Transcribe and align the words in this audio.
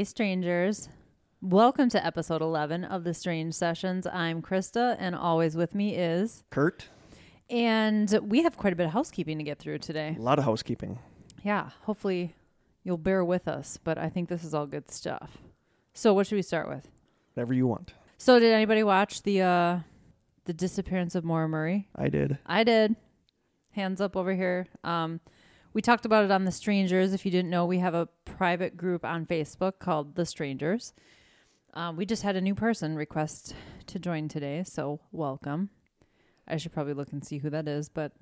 Hey, 0.00 0.04
strangers. 0.04 0.88
Welcome 1.42 1.90
to 1.90 2.02
episode 2.02 2.40
11 2.40 2.84
of 2.86 3.04
the 3.04 3.12
Strange 3.12 3.52
Sessions. 3.52 4.06
I'm 4.06 4.40
Krista, 4.40 4.96
and 4.98 5.14
always 5.14 5.56
with 5.56 5.74
me 5.74 5.94
is. 5.94 6.42
Kurt, 6.48 6.88
And 7.50 8.10
we 8.22 8.42
have 8.42 8.56
quite 8.56 8.72
a 8.72 8.76
bit 8.76 8.86
of 8.86 8.92
housekeeping 8.92 9.36
to 9.36 9.44
get 9.44 9.58
through 9.58 9.76
today. 9.80 10.16
a 10.18 10.22
lot 10.22 10.38
of 10.38 10.46
housekeeping. 10.46 10.98
Yeah, 11.44 11.68
hopefully 11.82 12.34
you'll 12.82 12.96
bear 12.96 13.22
with 13.22 13.46
us, 13.46 13.78
but 13.84 13.98
I 13.98 14.08
think 14.08 14.30
this 14.30 14.42
is 14.42 14.54
all 14.54 14.66
good 14.66 14.90
stuff. 14.90 15.36
So, 15.92 16.14
what 16.14 16.26
should 16.26 16.36
we 16.36 16.40
start 16.40 16.66
with? 16.66 16.88
Whatever 17.34 17.52
you 17.52 17.66
want. 17.66 17.92
So, 18.16 18.40
did 18.40 18.54
anybody 18.54 18.82
watch 18.82 19.20
the 19.20 19.42
uh 19.42 19.80
the 20.46 20.54
disappearance 20.54 21.14
of 21.14 21.24
Maura 21.24 21.46
Murray? 21.46 21.90
I 21.94 22.08
did. 22.08 22.38
I 22.46 22.64
did. 22.64 22.96
Hands 23.72 24.00
up 24.00 24.16
over 24.16 24.32
here. 24.32 24.66
Um, 24.82 25.20
we 25.72 25.82
talked 25.82 26.04
about 26.04 26.24
it 26.24 26.30
on 26.30 26.44
The 26.44 26.52
Strangers. 26.52 27.12
If 27.12 27.24
you 27.24 27.30
didn't 27.30 27.50
know, 27.50 27.64
we 27.64 27.78
have 27.78 27.94
a 27.94 28.08
private 28.24 28.76
group 28.76 29.04
on 29.04 29.26
Facebook 29.26 29.78
called 29.78 30.16
The 30.16 30.26
Strangers. 30.26 30.92
Um, 31.74 31.96
we 31.96 32.04
just 32.04 32.22
had 32.22 32.34
a 32.36 32.40
new 32.40 32.54
person 32.54 32.96
request 32.96 33.54
to 33.86 33.98
join 33.98 34.28
today, 34.28 34.64
so 34.64 35.00
welcome. 35.12 35.70
I 36.48 36.56
should 36.56 36.72
probably 36.72 36.94
look 36.94 37.12
and 37.12 37.24
see 37.24 37.38
who 37.38 37.50
that 37.50 37.68
is, 37.68 37.88
but 37.88 38.12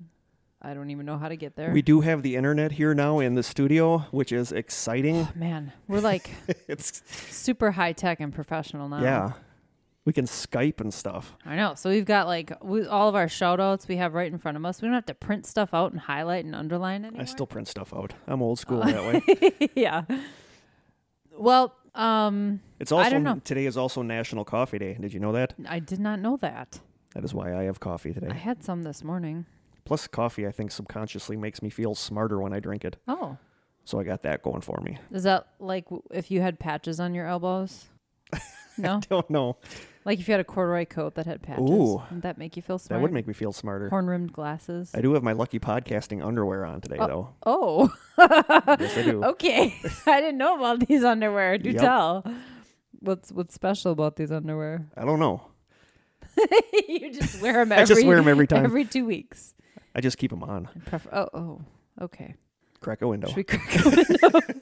I 0.61 0.75
don't 0.75 0.91
even 0.91 1.05
know 1.05 1.17
how 1.17 1.29
to 1.29 1.35
get 1.35 1.55
there. 1.55 1.71
We 1.71 1.81
do 1.81 2.01
have 2.01 2.21
the 2.21 2.35
internet 2.35 2.73
here 2.73 2.93
now 2.93 3.19
in 3.19 3.33
the 3.33 3.41
studio, 3.41 3.99
which 4.11 4.31
is 4.31 4.51
exciting. 4.51 5.27
Man, 5.33 5.73
we're 5.87 6.01
like 6.01 6.29
it's 6.67 7.01
super 7.33 7.71
high 7.71 7.93
tech 7.93 8.19
and 8.19 8.33
professional 8.33 8.87
now. 8.89 9.01
yeah. 9.01 9.31
We 10.09 10.13
can 10.13 10.25
Skype 10.25 10.81
and 10.81 10.91
stuff. 10.91 11.35
I 11.45 11.55
know. 11.55 11.75
So 11.75 11.91
we've 11.91 12.03
got 12.03 12.25
like 12.25 12.51
we, 12.63 12.83
all 12.87 13.09
of 13.09 13.13
our 13.13 13.29
shout 13.29 13.59
outs 13.59 13.87
we 13.87 13.97
have 13.97 14.15
right 14.15 14.25
in 14.25 14.39
front 14.39 14.57
of 14.57 14.65
us. 14.65 14.81
We 14.81 14.87
don't 14.87 14.95
have 14.95 15.05
to 15.05 15.13
print 15.13 15.45
stuff 15.45 15.71
out 15.71 15.91
and 15.91 16.01
highlight 16.01 16.45
and 16.45 16.55
underline 16.55 17.05
anymore. 17.05 17.21
I 17.21 17.25
still 17.25 17.45
print 17.45 17.67
stuff 17.67 17.93
out. 17.93 18.15
I'm 18.25 18.41
old 18.41 18.57
school 18.57 18.79
that 18.79 19.03
way. 19.03 19.69
yeah. 19.75 20.05
Well, 21.37 21.75
um, 21.93 22.59
It's 22.79 22.91
also 22.91 23.39
today 23.43 23.67
is 23.67 23.77
also 23.77 24.01
National 24.01 24.43
Coffee 24.43 24.79
Day. 24.79 24.97
Did 24.99 25.13
you 25.13 25.19
know 25.19 25.33
that? 25.33 25.53
I 25.67 25.77
did 25.77 25.99
not 25.99 26.19
know 26.19 26.37
that. 26.37 26.79
That 27.13 27.23
is 27.23 27.35
why 27.35 27.55
I 27.55 27.65
have 27.65 27.79
coffee 27.79 28.11
today. 28.11 28.29
I 28.31 28.33
had 28.33 28.63
some 28.63 28.81
this 28.81 29.03
morning. 29.03 29.45
Plus, 29.85 30.07
coffee 30.07 30.47
I 30.47 30.51
think 30.51 30.71
subconsciously 30.71 31.37
makes 31.37 31.61
me 31.61 31.69
feel 31.69 31.93
smarter 31.93 32.41
when 32.41 32.51
I 32.51 32.59
drink 32.59 32.83
it. 32.83 32.97
Oh, 33.07 33.37
So 33.85 33.99
I 33.99 34.03
got 34.03 34.23
that 34.23 34.41
going 34.41 34.61
for 34.61 34.81
me. 34.81 34.97
is 35.11 35.21
that 35.21 35.49
like 35.59 35.85
if 36.09 36.31
you 36.31 36.41
had 36.41 36.59
patches 36.59 36.99
on 36.99 37.13
your 37.13 37.27
elbows? 37.27 37.85
No, 38.79 39.01
Don't 39.09 39.29
know. 39.29 39.57
Like 40.05 40.19
if 40.19 40.27
you 40.27 40.31
had 40.33 40.39
a 40.41 40.43
corduroy 40.45 40.85
coat 40.85 41.15
that 41.15 41.25
had 41.25 41.41
patches. 41.41 41.69
Ooh. 41.69 42.01
Would 42.11 42.21
that 42.23 42.37
make 42.37 42.55
you 42.55 42.61
feel 42.61 42.77
smart? 42.79 42.97
That 42.97 43.01
would 43.01 43.11
make 43.11 43.27
me 43.27 43.33
feel 43.33 43.51
smarter. 43.53 43.89
horn 43.89 44.07
rimmed 44.07 44.33
glasses. 44.33 44.91
I 44.93 45.01
do 45.01 45.13
have 45.13 45.23
my 45.23 45.33
lucky 45.33 45.59
podcasting 45.59 46.25
underwear 46.25 46.65
on 46.65 46.81
today, 46.81 46.97
though. 46.97 47.29
oh, 47.45 47.93
Yes, 48.17 48.97
I 48.97 49.01
do. 49.03 49.23
okay. 49.35 49.75
I 50.07 50.21
didn't 50.21 50.37
know 50.37 50.57
about 50.57 50.87
these 50.87 51.03
underwear. 51.03 51.57
Do 51.57 51.71
Yep. 51.71 51.81
tell. 51.81 52.25
What's 53.01 53.31
what's 53.31 53.53
special 53.53 53.91
about 53.91 54.15
these 54.17 54.31
underwear? 54.31 54.85
I 54.97 55.05
don't 55.05 55.19
know. 55.19 55.43
you 56.87 57.11
just 57.13 57.41
wear 57.41 57.53
them 57.53 57.71
every. 57.71 57.81
I 57.81 57.85
just 57.85 58.05
wear 58.05 58.17
'em 58.17 58.27
every 58.27 58.47
time. 58.47 58.63
Every 58.65 58.85
two 58.85 59.05
weeks. 59.05 59.53
I 59.95 60.01
just 60.01 60.17
keep 60.17 60.31
them 60.31 60.43
on. 60.43 60.69
Prefer- 60.85 61.09
oh, 61.11 61.29
oh, 61.33 61.61
okay. 62.01 62.35
Crack 62.81 63.01
a 63.01 63.07
window. 63.07 63.27
Should 63.27 63.37
we 63.37 63.43
crack 63.43 63.85
a 63.85 63.89
window? 63.89 64.61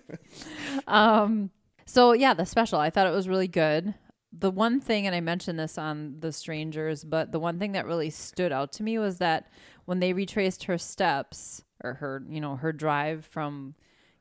um, 0.88 1.51
so 1.85 2.13
yeah, 2.13 2.33
the 2.33 2.45
special. 2.45 2.79
I 2.79 2.89
thought 2.89 3.07
it 3.07 3.13
was 3.13 3.27
really 3.27 3.47
good. 3.47 3.94
The 4.31 4.52
one 4.52 4.80
thing, 4.80 5.08
and 5.08 5.16
I 5.16 5.22
mentioned 5.22 5.58
this 5.58 5.78
on 5.78 6.18
The 6.19 6.31
Strangers, 6.31 7.03
but 7.03 7.31
the 7.31 7.40
one 7.40 7.59
thing 7.59 7.72
that 7.72 7.85
really 7.85 8.09
stood 8.09 8.51
out 8.51 8.72
to 8.74 8.84
me 8.84 9.00
was 9.00 9.18
that 9.19 9.50
when 9.85 10.00
they 10.00 10.13
retraced 10.13 10.66
her 10.66 10.78
steps 10.78 11.63
or 11.84 11.96
her, 11.96 12.24
you 12.29 12.41
know, 12.41 12.56
her 12.57 12.74
drive 12.74 13.25
from 13.25 13.75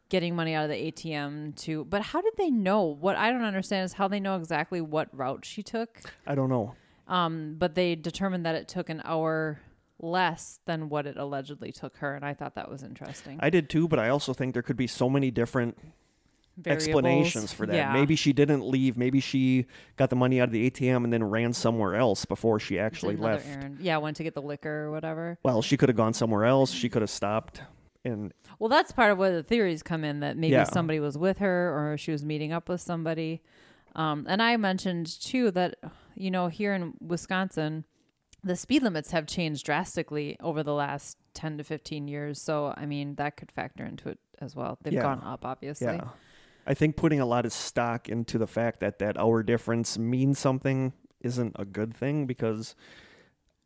getting 0.09 0.37
money 0.37 0.55
out 0.55 0.65
of 0.65 0.71
the 0.71 0.93
ATM 0.93 1.57
to, 1.57 1.85
but 1.85 2.03
how 2.03 2.21
did 2.21 2.35
they 2.39 2.51
know? 2.51 2.83
What 2.83 3.17
I 3.17 3.31
don't 3.31 3.43
understand 3.43 3.85
is 3.85 3.95
how 3.95 4.07
they 4.09 4.21
know 4.21 4.37
exactly 4.37 4.81
what 4.81 5.09
route 5.13 5.45
she 5.45 5.63
took. 5.63 6.01
I 6.27 6.35
don't 6.35 6.49
know. 6.49 6.75
Um, 7.09 7.57
but 7.59 7.75
they 7.75 7.95
determined 7.95 8.47
that 8.47 8.55
it 8.55 8.69
took 8.69 8.89
an 8.89 9.03
hour 9.05 9.61
less 9.99 10.61
than 10.67 10.89
what 10.89 11.07
it 11.07 11.17
allegedly 11.17 11.73
took 11.73 11.97
her, 11.99 12.15
and 12.15 12.25
I 12.25 12.35
thought 12.35 12.55
that 12.55 12.71
was 12.71 12.83
interesting. 12.83 13.39
I 13.41 13.51
did 13.51 13.69
too, 13.69 13.89
but 13.89 13.99
I 13.99 14.09
also 14.09 14.33
think 14.33 14.53
there 14.53 14.63
could 14.63 14.77
be 14.77 14.87
so 14.87 15.09
many 15.09 15.31
different 15.31 15.79
Variables. 16.59 16.87
explanations 16.89 17.53
for 17.53 17.67
that. 17.67 17.75
Yeah. 17.77 17.93
Maybe 17.93 18.17
she 18.17 18.33
didn't 18.33 18.67
leave. 18.67 18.97
Maybe 18.97 19.21
she 19.21 19.67
got 19.97 20.09
the 20.11 20.17
money 20.17 20.41
out 20.41 20.45
of 20.49 20.53
the 20.53 20.71
ATM 20.71 21.05
and 21.05 21.13
then 21.13 21.23
ran 21.25 21.53
somewhere 21.53 21.95
else 21.97 22.25
before 22.25 22.59
she 22.59 22.79
actually 22.79 23.17
left. 23.17 23.47
errand. 23.47 23.79
Yeah, 23.81 23.99
went 23.99 24.17
to 24.17 24.23
get 24.23 24.35
the 24.35 24.41
liquor 24.43 24.85
or 24.87 24.91
whatever. 24.91 25.39
Well, 25.43 25.61
she 25.61 25.77
could 25.77 25.89
have 25.91 25.97
gone 25.97 26.15
somewhere 26.15 26.45
else. 26.47 26.71
She 26.73 26.89
could 26.89 27.03
have 27.03 27.11
stopped. 27.11 27.61
And 28.05 28.33
Well, 28.59 28.69
that's 28.71 28.93
part 28.93 29.13
of 29.13 29.19
where 29.19 29.33
the 29.35 29.43
theories 29.43 29.83
come 29.83 30.03
in 30.05 30.21
that 30.21 30.37
maybe 30.37 30.53
Yeah. 30.53 30.65
somebody 30.65 30.99
was 31.01 31.19
with 31.19 31.39
her 31.39 31.93
or 31.93 31.97
she 31.99 32.11
was 32.13 32.25
meeting 32.25 32.53
up 32.53 32.69
with 32.69 32.81
somebody. 32.81 33.43
Um, 33.95 34.25
and 34.29 34.41
I 34.43 34.57
mentioned 34.57 35.07
too 35.21 35.51
that, 35.53 35.75
you 36.15 36.31
know, 36.31 36.49
here 36.49 36.73
in 36.75 36.95
Wisconsin, 37.01 37.85
the 38.45 38.55
speed 38.57 38.83
limits 38.83 39.11
have 39.11 39.27
changed 39.27 39.65
drastically 39.67 40.37
over 40.41 40.63
the 40.63 40.73
last 40.75 41.19
10 41.35 41.59
to 41.59 41.65
15 41.65 42.07
years. 42.09 42.41
So, 42.41 42.73
I 42.77 42.87
mean, 42.87 43.17
that 43.17 43.37
could 43.37 43.51
factor 43.51 43.85
into 43.85 44.09
it 44.11 44.19
as 44.41 44.55
well. 44.55 44.79
They've 44.83 44.93
Yeah. 44.95 45.03
gone 45.03 45.23
up, 45.25 45.45
obviously. 45.45 45.87
yeah, 45.89 46.09
I 46.67 46.75
think 46.75 46.97
putting 46.97 47.21
a 47.21 47.27
lot 47.27 47.47
of 47.47 47.53
stock 47.53 48.09
into 48.09 48.39
the 48.39 48.47
fact 48.47 48.81
that 48.81 48.99
that 48.99 49.19
hour 49.19 49.43
difference 49.43 49.97
means 49.99 50.39
something 50.39 50.93
isn't 51.21 51.57
a 51.59 51.65
good 51.65 51.95
thing 51.95 52.27
because 52.27 52.75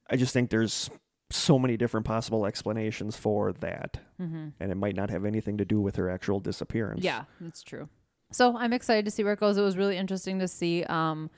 I 0.08 0.16
just 0.16 0.32
think 0.32 0.50
there's 0.50 0.90
so 1.30 1.58
many 1.58 1.76
different 1.76 2.04
possible 2.04 2.44
explanations 2.44 3.16
for 3.16 3.52
that. 3.54 3.98
Mm-hmm. 4.20 4.48
And 4.58 4.72
it 4.72 4.74
might 4.74 4.96
not 4.96 5.10
have 5.10 5.24
anything 5.24 5.58
to 5.58 5.64
do 5.64 5.80
with 5.80 5.96
her 5.96 6.10
actual 6.10 6.40
disappearance. 6.40 7.04
Yeah, 7.04 7.24
that's 7.40 7.62
true. 7.62 7.88
So 8.32 8.56
I'm 8.56 8.72
excited 8.72 9.04
to 9.06 9.10
see 9.10 9.24
where 9.24 9.32
it 9.32 9.40
goes. 9.40 9.56
It 9.56 9.62
was 9.62 9.76
really 9.76 9.96
interesting 9.96 10.38
to 10.40 10.48
see 10.48 10.84
um, 10.84 11.30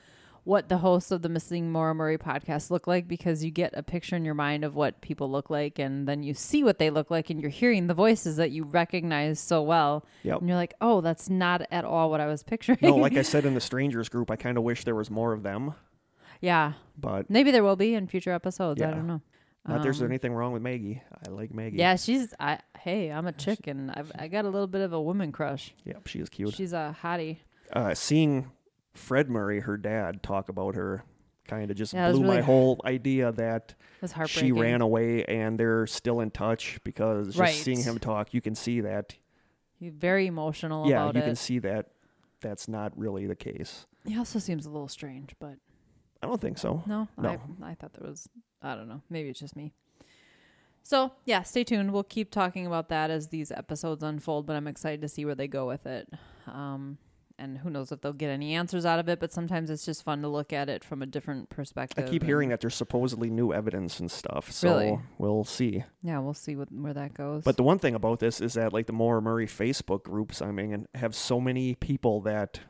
what 0.45 0.69
the 0.69 0.79
hosts 0.79 1.11
of 1.13 1.23
the 1.23 1.29
Missing 1.29 1.71
Maura 1.71 1.95
Murray 1.95 2.19
podcast 2.19 2.71
look 2.71 2.87
like 2.89 3.07
because 3.07 3.45
you 3.45 3.51
get 3.53 3.73
a 3.77 3.83
picture 3.83 4.17
in 4.17 4.25
your 4.25 4.35
mind 4.35 4.65
of 4.65 4.75
what 4.75 5.01
people 5.01 5.31
look 5.31 5.51
like, 5.51 5.79
and 5.79 6.09
then 6.09 6.23
you 6.23 6.35
see 6.35 6.65
what 6.65 6.79
they 6.79 6.91
look 6.91 7.11
like, 7.11 7.31
and 7.31 7.41
you're 7.41 7.51
hearing 7.51 7.87
the 7.87 7.95
voices 7.95 8.37
that 8.37 8.51
you 8.51 8.65
recognize 8.65 9.39
so 9.39 9.63
well, 9.63 10.05
Yep. 10.25 10.41
and 10.41 10.49
you're 10.49 10.57
like, 10.59 10.75
"Oh, 10.81 11.01
that's 11.01 11.31
not 11.31 11.63
at 11.71 11.85
all 11.85 12.11
what 12.11 12.21
I 12.21 12.27
was 12.27 12.43
picturing." 12.43 12.79
No, 12.83 12.97
like 12.97 13.17
I 13.17 13.23
said 13.33 13.45
in 13.45 13.55
the 13.55 13.61
strangers 13.61 14.09
group, 14.09 14.31
I 14.31 14.37
kind 14.37 14.59
of 14.59 14.65
wish 14.65 14.85
there 14.85 14.95
was 14.97 15.11
more 15.11 15.33
of 15.33 15.43
them, 15.45 15.75
yeah, 16.41 16.73
but 16.99 17.31
maybe 17.31 17.51
there 17.53 17.63
will 17.63 17.77
be 17.77 17.95
in 17.95 18.07
future 18.09 18.33
episodes. 18.33 18.81
Yeah. 18.81 18.89
I 18.89 18.95
don't 18.95 19.07
know. 19.07 19.21
not 19.67 19.83
there's 19.85 20.01
Um, 20.01 20.09
anything 20.09 20.33
wrong 20.35 20.53
with 20.53 20.63
Maggie. 20.63 21.01
I 21.25 21.31
like 21.31 21.55
Maggie. 21.55 21.77
Yeah, 21.77 21.95
she's. 21.95 22.35
I 22.41 22.59
hey, 22.81 23.13
I'm 23.13 23.29
a 23.29 23.33
chick, 23.33 23.69
and 23.69 23.93
I've 23.93 24.11
I 24.19 24.27
got 24.27 24.45
a 24.45 24.49
little 24.49 24.67
bit 24.67 24.81
of 24.81 24.93
a 24.93 25.01
woman 25.01 25.31
crush. 25.31 25.73
Yep, 25.85 26.09
she 26.09 26.19
is 26.19 26.29
cute. 26.29 26.53
She's 26.55 26.73
a 26.73 26.97
hottie. 27.01 27.39
Uh, 27.73 27.95
seeing 27.95 28.51
Fred 28.95 29.29
Murray, 29.31 29.61
her 29.61 29.77
dad, 29.77 30.23
talk 30.23 30.49
about 30.49 30.75
her 30.75 31.05
kind 31.47 31.71
of 31.71 31.77
just 31.77 31.93
Yeah, 31.93 32.11
blew 32.11 32.23
my 32.23 32.41
whole 32.41 32.81
idea 32.85 33.33
that 33.33 33.75
It 33.97 34.03
was 34.03 34.13
heartbreaking. 34.13 34.49
she 34.49 34.53
ran 34.53 34.81
away 34.81 35.25
and 35.25 35.59
they're 35.59 35.87
still 35.87 36.21
in 36.21 36.31
touch 36.31 36.79
because 36.85 37.29
just 37.29 37.39
Right. 37.39 37.55
seeing 37.55 37.83
him 37.83 37.99
talk, 37.99 38.33
you 38.33 38.41
can 38.41 38.55
see 38.55 38.81
that. 38.81 39.15
He's 39.79 39.93
very 39.93 40.27
emotional 40.27 40.89
yeah, 40.89 41.07
you 41.07 41.19
it. 41.21 41.25
can 41.25 41.35
see 41.37 41.59
that 41.61 41.91
that's 42.41 42.69
not 42.69 42.97
really 42.97 43.27
the 43.27 43.35
case. 43.37 43.87
He 44.05 44.17
also 44.17 44.39
seems 44.39 44.67
a 44.67 44.71
little 44.71 44.89
strange, 44.89 45.35
but 45.41 45.57
I 46.23 46.27
don't 46.27 46.41
think 46.41 46.59
so. 46.59 46.83
no, 46.87 47.09
No. 47.19 47.41
I 47.63 47.71
I 47.71 47.75
thought 47.75 47.93
there 47.95 48.09
was 48.09 48.29
I 48.63 48.77
don't 48.77 48.89
know, 48.89 49.03
maybe 49.11 49.29
it's 49.29 49.41
just 49.41 49.57
me. 49.57 49.73
So 50.85 51.13
yeah, 51.25 51.43
stay 51.43 51.65
tuned. 51.65 51.93
We'll 51.93 52.03
keep 52.05 52.31
talking 52.31 52.67
about 52.67 52.89
that 52.91 53.11
as 53.11 53.29
these 53.29 53.51
episodes 53.51 54.03
unfold, 54.05 54.47
but 54.47 54.55
I'm 54.57 54.67
excited 54.69 55.01
to 55.03 55.09
see 55.09 55.25
where 55.25 55.35
they 55.35 55.49
go 55.49 55.67
with 55.67 55.87
it. 55.87 56.09
Um, 56.47 56.99
and 57.43 57.59
who 57.59 57.71
knows 57.71 57.91
if 57.91 58.01
they'll 58.01 58.13
get 58.13 58.31
any 58.31 58.55
answers 58.55 58.87
out 58.87 58.99
of 59.01 59.09
it, 59.09 59.19
but 59.19 59.33
sometimes 59.33 59.69
it's 59.69 59.85
just 59.85 60.05
fun 60.05 60.23
to 60.23 60.29
look 60.29 60.53
at 60.53 60.69
it 60.69 60.85
from 60.85 61.03
a 61.03 61.07
different 61.07 61.49
perspective. 61.51 62.05
I 62.07 62.09
keep 62.09 62.23
hearing 62.23 62.51
that 62.51 62.61
there's 62.61 62.75
supposedly 62.77 63.31
new 63.31 63.53
evidence 63.53 63.99
and 63.99 64.11
stuff, 64.11 64.53
so 64.53 64.69
Really? 64.79 65.01
we'll 65.19 65.45
see. 65.45 65.85
Yeah, 66.03 66.21
we'll 66.21 66.35
see 66.35 66.55
what, 66.55 66.71
where 66.73 66.95
that 66.95 67.15
goes. 67.15 67.43
But 67.43 67.57
the 67.57 67.65
one 67.65 67.79
thing 67.81 67.95
about 67.97 68.21
this 68.21 68.41
is 68.41 68.55
that 68.55 68.73
like 68.73 68.87
the 68.87 68.93
Maura 68.93 69.21
Murray 69.21 69.47
Facebook 69.47 70.05
groups, 70.05 70.41
I 70.41 70.53
mean, 70.53 70.73
and 70.73 70.87
have 70.95 71.15
so 71.15 71.41
many 71.41 71.75
people 71.75 72.21
that 72.23 72.61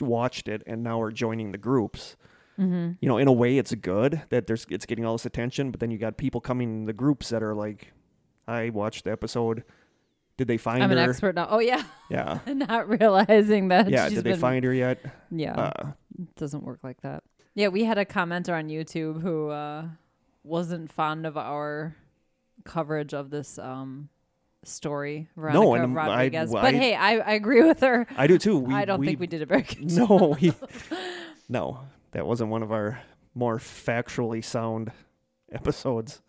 watched 0.00 0.46
it 0.48 0.62
and 0.66 0.82
now 0.82 1.00
are 1.00 1.10
joining 1.10 1.52
the 1.52 1.58
groups. 1.58 2.16
mm-hmm. 2.58 2.92
You 3.00 3.08
know, 3.08 3.18
in 3.18 3.26
a 3.28 3.32
way, 3.32 3.58
it's 3.58 3.74
good 3.74 4.22
that 4.30 4.46
there's 4.46 4.66
it's 4.70 4.86
getting 4.86 5.04
all 5.04 5.14
this 5.14 5.26
attention, 5.26 5.70
but 5.72 5.80
then 5.80 5.90
you 5.90 5.98
got 5.98 6.16
people 6.16 6.40
coming 6.40 6.70
in 6.70 6.84
the 6.86 6.92
groups 6.92 7.28
that 7.30 7.42
are 7.42 7.54
like, 7.54 7.92
"I 8.46 8.70
watched 8.70 9.04
the 9.04 9.10
episode. 9.12 9.64
Did 10.36 10.48
they 10.48 10.56
find 10.56 10.78
her? 10.78 10.84
I'm 10.84 10.90
her? 10.90 10.96
an 11.02 11.10
expert 11.10 11.34
now. 11.34 11.46
Oh 11.50 11.58
yeah, 11.60 11.82
Yeah, 12.10 12.38
not 12.46 12.88
realizing 12.88 13.68
that. 13.68 13.88
yeah. 13.90 14.08
Did 14.08 14.24
they 14.24 14.30
been- 14.32 14.40
find 14.40 14.64
her 14.64 14.72
yet? 14.72 14.98
Yeah. 15.30 15.52
Uh, 15.54 15.92
It 16.18 16.34
doesn't 16.36 16.62
work 16.64 16.80
like 16.82 17.00
that. 17.02 17.22
Yeah, 17.54 17.68
we 17.68 17.84
had 17.84 17.98
a 17.98 18.04
commenter 18.04 18.56
on 18.58 18.68
YouTube 18.68 19.20
who 19.20 19.48
uh, 19.50 19.84
wasn't 20.42 20.90
fond 20.90 21.26
of 21.26 21.36
our 21.36 21.94
coverage 22.64 23.12
of 23.12 23.28
this 23.30 23.58
um, 23.58 24.08
story, 24.64 25.28
Veronica 25.36 25.60
No, 25.64 25.74
and 25.74 25.98
I- 25.98 26.06
Rodriguez. 26.06 26.54
I- 26.54 26.62
but 26.62 26.74
hey, 26.74 26.94
I, 26.94 27.16
I 27.18 27.32
agree 27.32 27.62
with 27.62 27.80
her. 27.80 28.06
I 28.16 28.26
do 28.26 28.38
too. 28.38 28.58
We, 28.58 28.72
I 28.74 28.84
don't 28.86 29.00
we, 29.00 29.06
think 29.06 29.20
we 29.20 29.26
did 29.26 29.42
a 29.42 29.46
very 29.46 29.62
good 29.62 29.90
No, 29.92 30.36
we, 30.40 30.52
no, 31.48 31.80
that 32.12 32.26
wasn't 32.26 32.50
one 32.50 32.62
of 32.62 32.72
our 32.72 33.00
more 33.34 33.58
factually 33.58 34.42
sound 34.44 34.92
episodes. 35.50 36.22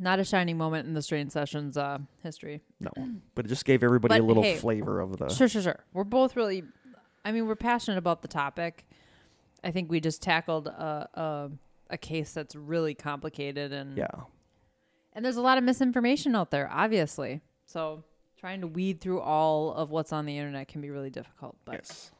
Not 0.00 0.20
a 0.20 0.24
shining 0.24 0.56
moment 0.56 0.86
in 0.86 0.94
the 0.94 1.02
Strange 1.02 1.32
Sessions 1.32 1.76
uh, 1.76 1.98
history. 2.22 2.60
No, 2.80 2.90
but 3.34 3.46
it 3.46 3.48
just 3.48 3.64
gave 3.64 3.82
everybody 3.82 4.14
But 4.14 4.20
a 4.20 4.26
little 4.26 4.42
hey, 4.44 4.56
flavor 4.56 5.00
of 5.00 5.16
the. 5.18 5.28
Sure, 5.28 5.48
sure, 5.48 5.62
sure. 5.62 5.80
We're 5.92 6.04
both 6.04 6.36
really. 6.36 6.62
I 7.24 7.32
mean, 7.32 7.46
we're 7.48 7.56
passionate 7.56 7.98
about 7.98 8.22
the 8.22 8.28
topic. 8.28 8.86
I 9.64 9.72
think 9.72 9.90
we 9.90 9.98
just 10.00 10.22
tackled 10.22 10.68
a 10.68 11.08
a, 11.14 11.50
a 11.90 11.98
case 11.98 12.32
that's 12.32 12.54
really 12.54 12.94
complicated 12.94 13.72
and 13.72 13.96
Yeah. 13.98 14.06
and 15.14 15.24
there's 15.24 15.36
a 15.36 15.42
lot 15.42 15.58
of 15.58 15.64
misinformation 15.64 16.36
out 16.36 16.50
there, 16.52 16.70
obviously. 16.72 17.40
So 17.66 18.04
trying 18.38 18.60
to 18.60 18.68
weed 18.68 19.00
through 19.00 19.20
all 19.20 19.72
of 19.74 19.90
what's 19.90 20.12
on 20.12 20.26
the 20.26 20.38
internet 20.38 20.68
can 20.68 20.80
be 20.80 20.90
really 20.90 21.10
difficult. 21.10 21.56
But 21.64 21.74
Yes. 21.74 22.12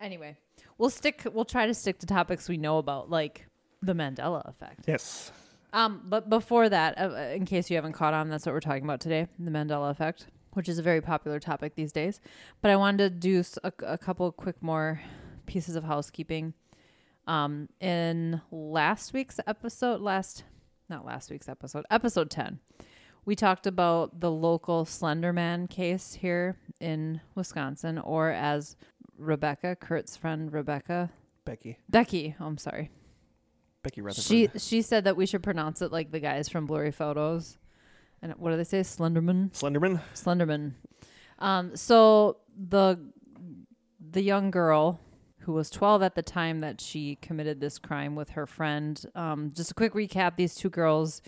anyway, 0.00 0.36
we'll 0.78 0.88
stick. 0.90 1.24
We'll 1.32 1.44
try 1.44 1.66
to 1.66 1.74
stick 1.74 1.98
to 1.98 2.06
topics 2.06 2.48
we 2.48 2.58
know 2.58 2.78
about, 2.78 3.10
like 3.10 3.44
the 3.82 3.92
Mandela 3.94 4.48
effect. 4.48 4.84
Yes. 4.86 5.32
Um, 5.72 6.02
but 6.04 6.30
before 6.30 6.68
that, 6.68 6.98
uh, 6.98 7.10
uh, 7.10 7.32
in 7.34 7.44
case 7.44 7.70
you 7.70 7.76
haven't 7.76 7.92
caught 7.92 8.14
on, 8.14 8.30
that's 8.30 8.46
what 8.46 8.52
we're 8.52 8.60
talking 8.60 8.84
about 8.84 9.00
today: 9.00 9.28
the 9.38 9.50
Mandela 9.50 9.90
effect, 9.90 10.26
which 10.52 10.68
is 10.68 10.78
a 10.78 10.82
very 10.82 11.00
popular 11.00 11.38
topic 11.38 11.74
these 11.74 11.92
days. 11.92 12.20
But 12.62 12.70
I 12.70 12.76
wanted 12.76 12.98
to 12.98 13.10
do 13.10 13.44
a 13.62 13.98
couple 13.98 14.30
quick 14.32 14.62
more 14.62 15.00
pieces 15.46 15.76
of 15.76 15.84
housekeeping. 15.84 16.54
Um, 17.26 17.68
in 17.80 18.40
last 18.50 19.12
week's 19.12 19.38
episode, 19.46 20.00
last 20.00 20.44
not 20.88 21.04
last 21.04 21.30
week's 21.30 21.48
episode, 21.48 21.84
episode 21.90 22.30
ten, 22.30 22.60
we 23.26 23.36
talked 23.36 23.66
about 23.66 24.20
the 24.20 24.30
local 24.30 24.86
Slenderman 24.86 25.68
case 25.68 26.14
here 26.14 26.56
in 26.80 27.20
Wisconsin, 27.34 27.98
or 27.98 28.30
as 28.30 28.76
Rebecca, 29.18 29.76
Kurt's 29.76 30.16
friend 30.16 30.50
Rebecca, 30.50 31.10
Becky. 31.44 31.76
Becky. 31.90 32.36
Oh, 32.40 32.46
I'm 32.46 32.56
sorry. 32.56 32.90
Becky 33.82 34.00
Rutherford. 34.00 34.24
She 34.24 34.48
she 34.58 34.82
said 34.82 35.04
that 35.04 35.16
we 35.16 35.26
should 35.26 35.42
pronounce 35.42 35.82
it 35.82 35.92
like 35.92 36.10
the 36.10 36.20
guys 36.20 36.48
from 36.48 36.66
Blurry 36.66 36.90
Photos. 36.90 37.58
And 38.20 38.32
what 38.32 38.50
do 38.50 38.56
they 38.56 38.64
say? 38.64 38.80
Slenderman? 38.80 39.52
Slenderman. 39.52 40.00
Slenderman. 40.14 40.72
Um, 41.38 41.76
so 41.76 42.38
the 42.56 42.98
the 44.00 44.22
young 44.22 44.50
girl 44.50 45.00
who 45.40 45.52
was 45.52 45.70
12 45.70 46.02
at 46.02 46.14
the 46.14 46.22
time 46.22 46.58
that 46.60 46.80
she 46.80 47.16
committed 47.16 47.60
this 47.60 47.78
crime 47.78 48.14
with 48.14 48.30
her 48.30 48.46
friend. 48.46 49.02
Um, 49.14 49.52
just 49.54 49.70
a 49.70 49.74
quick 49.74 49.94
recap: 49.94 50.36
these 50.36 50.54
two 50.54 50.70
girls 50.70 51.22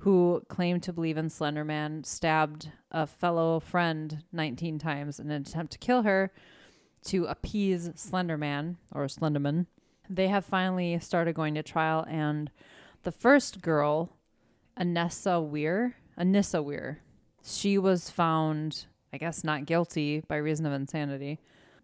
who 0.00 0.42
claimed 0.48 0.82
to 0.84 0.92
believe 0.92 1.16
in 1.16 1.28
Slenderman 1.28 2.04
stabbed 2.04 2.70
a 2.90 3.06
fellow 3.06 3.60
friend 3.60 4.22
19 4.32 4.78
times 4.78 5.18
in 5.18 5.30
an 5.30 5.42
attempt 5.42 5.72
to 5.72 5.78
kill 5.78 6.02
her 6.02 6.32
to 7.06 7.24
appease 7.26 7.88
Slenderman 7.90 8.76
or 8.92 9.06
Slenderman. 9.06 9.66
They 10.08 10.28
have 10.28 10.44
finally 10.44 10.98
started 11.00 11.34
going 11.34 11.54
to 11.54 11.62
trial, 11.62 12.04
and 12.08 12.50
the 13.02 13.12
first 13.12 13.60
girl, 13.62 14.10
Anessa 14.78 15.40
Weier, 15.50 15.94
Anissa 16.18 16.64
Weier, 16.64 16.98
she 17.44 17.78
was 17.78 18.10
found, 18.10 18.86
I 19.12 19.18
guess, 19.18 19.42
not 19.44 19.66
guilty 19.66 20.22
by 20.28 20.36
reason 20.36 20.66
of 20.66 20.72
insanity, 20.72 21.38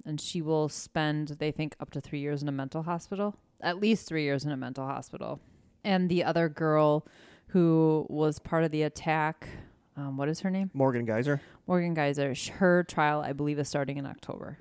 and 0.04 0.20
she 0.20 0.42
will 0.42 0.68
spend, 0.68 1.28
they 1.38 1.50
think, 1.52 1.74
up 1.80 1.90
to 1.90 2.00
three 2.00 2.20
years 2.20 2.42
in 2.42 2.48
a 2.48 2.52
mental 2.52 2.82
hospital, 2.82 3.36
at 3.60 3.78
least 3.78 4.06
three 4.08 4.24
years 4.24 4.44
in 4.44 4.50
a 4.52 4.56
mental 4.56 4.86
hospital. 4.86 5.40
And 5.84 6.08
the 6.08 6.24
other 6.24 6.48
girl 6.48 7.06
who 7.48 8.06
was 8.08 8.38
part 8.38 8.64
of 8.64 8.70
the 8.70 8.82
attack, 8.82 9.48
um, 9.96 10.16
what 10.16 10.28
is 10.28 10.40
her 10.40 10.50
name? 10.50 10.70
Morgan 10.74 11.04
Geyser. 11.04 11.40
Morgan 11.66 11.94
Geyser. 11.94 12.34
Her 12.54 12.82
trial, 12.84 13.20
I 13.20 13.32
believe, 13.32 13.58
is 13.58 13.68
starting 13.68 13.96
in 13.98 14.06
October. 14.06 14.58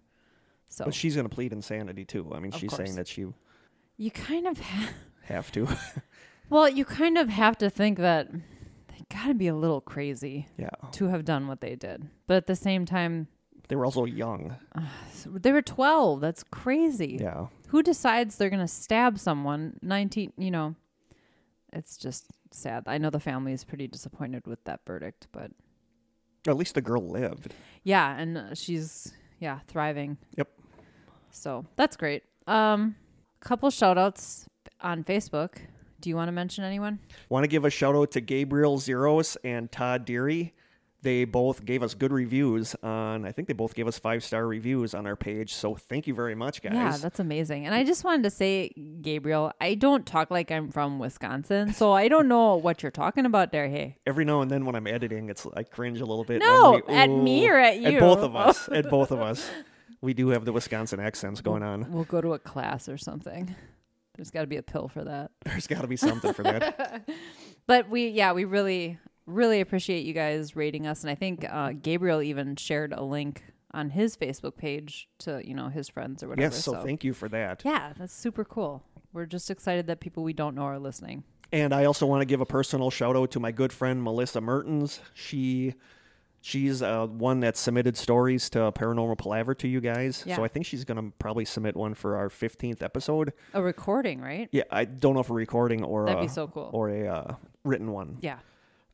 So 0.69 0.86
But 0.86 0.94
she's 0.94 1.16
going 1.16 1.28
to 1.28 1.34
plead 1.34 1.54
insanity 1.54 2.06
too. 2.06 2.31
I 2.34 2.40
mean, 2.40 2.54
Of 2.54 2.60
she's 2.60 2.69
course. 2.69 2.78
saying 2.78 2.96
that 2.96 3.08
she 3.08 3.25
you 4.01 4.09
kind 4.09 4.48
of 4.48 4.59
ha- 4.59 4.89
have 5.25 5.51
to. 5.51 5.68
well, 6.50 6.68
you 6.68 6.83
kind 6.86 7.18
of 7.19 7.30
have 7.30 7.56
to 7.59 7.69
think 7.69 8.00
that 8.00 8.31
they 8.31 9.06
got 9.13 9.27
to 9.27 9.33
be 9.36 9.48
a 9.48 9.56
little 9.56 9.80
crazy 9.80 10.48
yeah. 10.57 10.69
to 10.94 11.06
have 11.07 11.24
done 11.24 11.48
what 11.48 11.62
they 11.62 11.75
did. 11.75 12.09
But 12.25 12.38
at 12.38 12.48
the 12.48 12.56
same 12.56 12.86
time, 12.86 13.27
They 13.68 13.75
were 13.75 13.86
also 13.86 14.06
young. 14.06 14.56
they 15.25 15.51
were 15.51 15.62
12. 15.62 16.19
That's 16.19 16.44
crazy. 16.44 17.19
Yeah. 17.21 17.48
Who 17.68 17.83
decides 17.83 18.36
they're 18.38 18.50
going 18.50 18.59
to 18.59 18.68
stab 18.68 19.19
someone 19.19 19.77
19, 19.83 20.33
you 20.38 20.50
know? 20.50 20.75
It's 21.71 21.95
just 21.95 22.25
sad. 22.50 22.83
I 22.88 22.98
know 22.98 23.12
the 23.12 23.19
family 23.19 23.53
is 23.53 23.63
pretty 23.63 23.88
disappointed 23.88 24.48
with 24.48 24.63
that 24.65 24.80
verdict, 24.86 25.27
but 25.31 25.51
At 26.48 26.57
least 26.57 26.74
the 26.74 26.81
girl 26.81 27.07
lived. 27.07 27.53
yeah, 27.83 28.18
and 28.18 28.38
uh, 28.38 28.56
she's 28.56 29.13
yeah, 29.39 29.59
thriving. 29.68 30.18
Yep. 30.38 30.50
So, 31.30 31.65
that's 31.75 31.95
great. 31.95 32.24
Um 32.48 32.95
couple 33.42 33.70
shout 33.70 33.98
outs 33.98 34.48
on 34.80 35.04
Facebook. 35.04 35.58
Do 36.00 36.10
you 36.10 36.16
want 36.16 36.30
to 36.30 36.32
mention 36.32 36.64
anyone? 36.64 37.00
Want 37.30 37.44
to 37.44 37.48
give 37.48 37.66
a 37.66 37.70
shout 37.70 37.96
out 37.96 38.12
to 38.12 38.22
Gabriel 38.22 38.78
Zeros 38.80 39.38
and 39.44 39.72
Todd 39.72 40.06
Deary. 40.06 40.54
They 41.04 41.26
both 41.26 41.66
gave 41.66 41.82
us 41.82 41.96
good 41.96 42.12
reviews 42.14 42.76
on, 42.84 43.26
I 43.26 43.32
think 43.32 43.48
they 43.48 43.56
both 43.56 43.74
gave 43.74 43.88
us 43.88 43.98
five 43.98 44.24
star 44.24 44.46
reviews 44.46 44.94
on 44.94 45.08
our 45.08 45.16
page. 45.16 45.52
So 45.54 45.74
thank 45.74 46.06
you 46.06 46.14
very 46.14 46.36
much, 46.36 46.62
guys. 46.62 46.74
Yeah, 46.74 46.96
that's 46.98 47.20
amazing. 47.20 47.66
And 47.66 47.74
I 47.74 47.84
just 47.84 48.04
wanted 48.04 48.22
to 48.24 48.30
say, 48.30 48.70
Gabriel, 49.02 49.52
I 49.60 49.74
don't 49.74 50.06
talk 50.06 50.30
like 50.30 50.52
I'm 50.52 50.70
from 50.70 51.00
Wisconsin, 51.00 51.74
so 51.74 51.92
I 51.92 52.08
don't 52.08 52.28
know 52.28 52.56
what 52.56 52.84
you're 52.84 52.92
talking 52.92 53.26
about 53.26 53.52
there. 53.52 53.68
Hey, 53.68 53.98
Every 54.06 54.26
now 54.26 54.42
and 54.42 54.52
then 54.52 54.64
when 54.64 54.76
I'm 54.76 54.86
editing, 54.86 55.30
it's 55.30 55.48
I 55.56 55.64
cringe 55.64 56.02
a 56.02 56.06
little 56.06 56.24
bit. 56.24 56.40
No, 56.40 56.82
like, 56.88 56.90
at 56.90 57.08
me 57.10 57.50
or 57.50 57.58
at 57.58 57.80
you? 57.80 57.98
At 57.98 58.00
both 58.00 58.20
of 58.20 58.36
us. 58.36 58.70
at 58.72 58.88
both 58.88 59.10
of 59.12 59.22
us. 59.22 59.50
We 60.02 60.14
do 60.14 60.30
have 60.30 60.46
the 60.46 60.54
Wisconsin 60.54 61.00
accents 61.00 61.42
going 61.42 61.64
on. 61.64 61.92
we'll 61.92 62.04
go 62.06 62.22
to 62.22 62.34
a 62.34 62.40
class 62.40 62.88
or 62.88 62.98
something. 62.98 63.56
There's 64.16 64.32
got 64.32 64.42
to 64.42 64.48
be 64.48 64.58
a 64.58 64.64
pill 64.64 64.88
for 64.88 65.04
that. 65.04 65.32
There's 65.46 65.68
got 65.68 65.82
to 65.82 65.88
be 65.88 65.98
something 65.98 66.34
for 66.34 66.44
that. 66.44 67.08
But 67.68 67.90
we, 67.90 68.08
yeah, 68.10 68.34
we 68.34 68.44
really, 68.44 68.98
really 69.28 69.62
appreciate 69.62 70.04
you 70.04 70.14
guys 70.14 70.56
rating 70.56 70.88
us. 70.88 71.04
And 71.04 71.12
I 71.12 71.16
think 71.16 71.46
uh, 71.50 71.74
Gabriel 71.80 72.22
even 72.22 72.56
shared 72.56 72.92
a 72.92 73.04
link 73.04 73.44
on 73.72 73.92
his 73.92 74.18
Facebook 74.18 74.58
page 74.58 75.08
to, 75.20 75.42
you 75.48 75.54
know, 75.54 75.70
his 75.70 75.88
friends 75.88 76.24
or 76.24 76.30
whatever. 76.30 76.54
yes, 76.54 76.64
so 76.64 76.82
thank 76.84 77.04
you 77.04 77.14
for 77.14 77.30
that. 77.30 77.62
Yeah, 77.64 77.94
that's 77.98 78.14
super 78.14 78.44
cool. 78.44 78.84
We're 79.14 79.28
just 79.28 79.50
excited 79.50 79.88
that 79.88 80.00
people 80.00 80.24
we 80.24 80.34
don't 80.34 80.56
know 80.56 80.64
are 80.64 80.80
listening. 80.80 81.24
And 81.54 81.74
I 81.74 81.86
also 81.86 82.06
want 82.06 82.22
to 82.22 82.26
give 82.26 82.42
a 82.42 82.46
personal 82.46 82.90
shout 82.90 83.16
out 83.16 83.32
to 83.32 83.40
my 83.40 83.52
good 83.52 83.72
friend 83.72 84.02
Melissa 84.04 84.42
Mertens. 84.42 85.00
She 85.14 85.76
she's 86.42 86.82
uh, 86.82 87.08
one 87.08 87.40
that 87.42 87.56
submitted 87.58 87.96
stories 87.98 88.50
to 88.52 88.60
Paranormal 88.72 89.18
Palaver 89.18 89.54
to 89.56 89.68
you 89.68 89.80
guys. 89.82 90.24
Yeah. 90.25 90.36
So 90.36 90.44
I 90.44 90.48
think 90.48 90.65
she's 90.65 90.84
going 90.84 91.04
to 91.04 91.13
probably 91.20 91.46
submit 91.46 91.75
one 91.75 91.94
for 91.94 92.18
our 92.18 92.30
15th 92.30 92.82
episode. 92.82 93.34
A 93.54 93.62
recording, 93.62 94.20
right? 94.22 94.50
Yeah, 94.51 94.63
I 94.72 94.86
don't 94.86 95.13
know 95.13 95.22
if 95.22 95.30
a 95.30 95.34
recording 95.34 95.84
or 95.84 96.06
That'd 96.06 96.20
a, 96.20 96.24
be 96.24 96.27
so 96.27 96.48
cool. 96.48 96.70
or 96.74 96.89
a 96.89 97.08
uh, 97.08 97.36
written 97.63 97.92
one. 97.92 98.18
Yeah. 98.22 98.39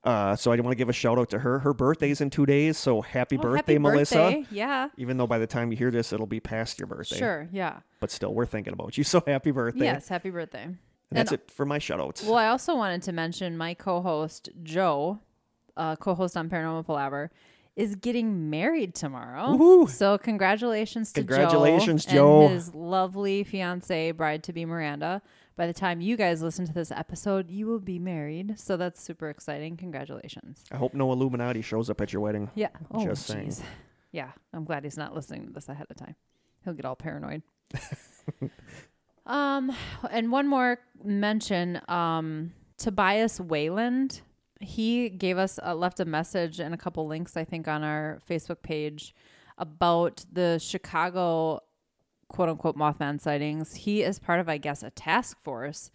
Uh, 0.04 0.36
so 0.38 0.52
I 0.52 0.56
want 0.58 0.72
to 0.72 0.76
give 0.78 0.88
a 0.90 0.94
shout 0.94 1.18
out 1.18 1.30
to 1.32 1.40
her. 1.40 1.60
Her 1.60 1.74
birthday's 1.74 2.22
in 2.22 2.30
two 2.30 2.46
days, 2.46 2.78
so 2.78 3.02
happy 3.02 3.38
Oh, 3.38 3.42
birthday, 3.42 3.74
happy 3.74 3.78
Melissa. 3.80 4.16
birthday. 4.16 4.46
Yeah. 4.52 4.90
Even 4.96 5.18
though 5.18 5.28
by 5.28 5.38
the 5.38 5.48
time 5.48 5.70
you 5.72 5.78
hear 5.78 5.92
this, 5.92 6.14
it'll 6.14 6.28
be 6.28 6.40
past 6.40 6.80
your 6.80 6.88
birthday. 6.88 7.18
Sure. 7.18 7.50
Yeah. 7.52 7.80
But 8.00 8.12
still, 8.12 8.34
we're 8.34 8.46
thinking 8.46 8.72
about 8.74 8.98
you. 8.98 9.04
So 9.08 9.22
happy 9.26 9.52
birthday. 9.52 9.86
Yes. 9.86 10.08
Happy 10.08 10.30
birthday. 10.30 10.64
And 10.64 10.78
that's 11.12 11.32
it 11.32 11.50
for 11.52 11.66
my 11.66 11.80
shout 11.80 12.00
outs. 12.00 12.24
Well, 12.24 12.36
I 12.36 12.48
also 12.48 12.76
wanted 12.76 13.02
to 13.04 13.12
mention 13.12 13.58
my 13.58 13.74
co-host 13.74 14.50
Joe, 14.64 15.20
uh, 15.78 15.96
co-host 15.96 16.36
on 16.36 16.50
Paranormal 16.50 16.86
Palaver, 16.86 17.32
is 17.78 17.96
getting 17.96 18.50
married 18.50 18.96
tomorrow. 18.96 19.56
Woohoo. 19.56 19.90
So 19.90 20.18
congratulations 20.18 21.14
to 21.14 21.22
Congratulations, 21.22 22.06
Joe, 22.06 22.12
Joe. 22.14 22.42
and 22.46 22.54
his 22.54 22.74
lovely 22.74 23.44
fiance, 23.44 24.12
bride 24.12 24.44
to 24.44 24.54
be 24.54 24.66
Miranda. 24.66 25.22
By 25.56 25.68
the 25.68 25.74
time 25.74 26.02
you 26.02 26.18
guys 26.18 26.42
listen 26.42 26.66
to 26.68 26.74
this 26.74 26.92
episode, 26.92 27.50
you 27.50 27.66
will 27.68 27.80
be 27.80 27.98
married. 28.00 28.60
So 28.60 28.78
that's 28.78 29.02
super 29.02 29.30
exciting. 29.30 29.78
Congratulations. 29.78 30.64
I 30.72 30.78
hope 30.78 30.94
no 30.94 31.12
Illuminati 31.12 31.62
shows 31.62 31.90
up 31.90 32.02
at 32.02 32.12
your 32.14 32.22
wedding. 32.22 32.50
Yeah. 32.56 32.70
Oh, 32.92 33.04
Just 33.04 33.26
saying. 33.26 33.48
jeez. 33.50 33.62
Yeah. 34.12 34.32
I'm 34.54 34.66
glad 34.66 34.84
he's 34.84 34.98
not 34.98 35.16
listening 35.16 35.48
to 35.48 35.54
this 35.54 35.68
ahead 35.70 35.88
of 35.90 35.96
time. 35.98 36.16
He'll 36.64 36.74
get 36.74 36.86
all 36.86 36.96
paranoid. 36.96 37.42
um, 39.26 39.72
and 40.10 40.32
one 40.32 40.48
more 40.48 40.80
mention. 41.04 41.82
Um, 41.88 42.54
Tobias 42.78 43.40
Wayland. 43.40 44.22
He 44.60 45.10
gave 45.10 45.38
us 45.38 45.60
uh, 45.64 45.76
left 45.76 46.00
a 46.00 46.06
message 46.06 46.60
and 46.60 46.74
a 46.74 46.78
couple 46.78 47.08
links, 47.08 47.38
I 47.38 47.44
think, 47.44 47.68
on 47.68 47.84
our 47.84 48.20
Facebook 48.30 48.62
page 48.62 49.14
about 49.58 50.26
the 50.32 50.60
Chicago 50.60 51.62
quote 52.30 52.50
unquote 52.50 52.78
Mothman 52.78 53.20
sightings. 53.22 53.76
He 53.76 54.04
is 54.04 54.20
part 54.20 54.40
of, 54.40 54.50
I 54.50 54.58
guess, 54.58 54.84
a 54.84 54.90
task 54.90 55.42
force 55.44 55.92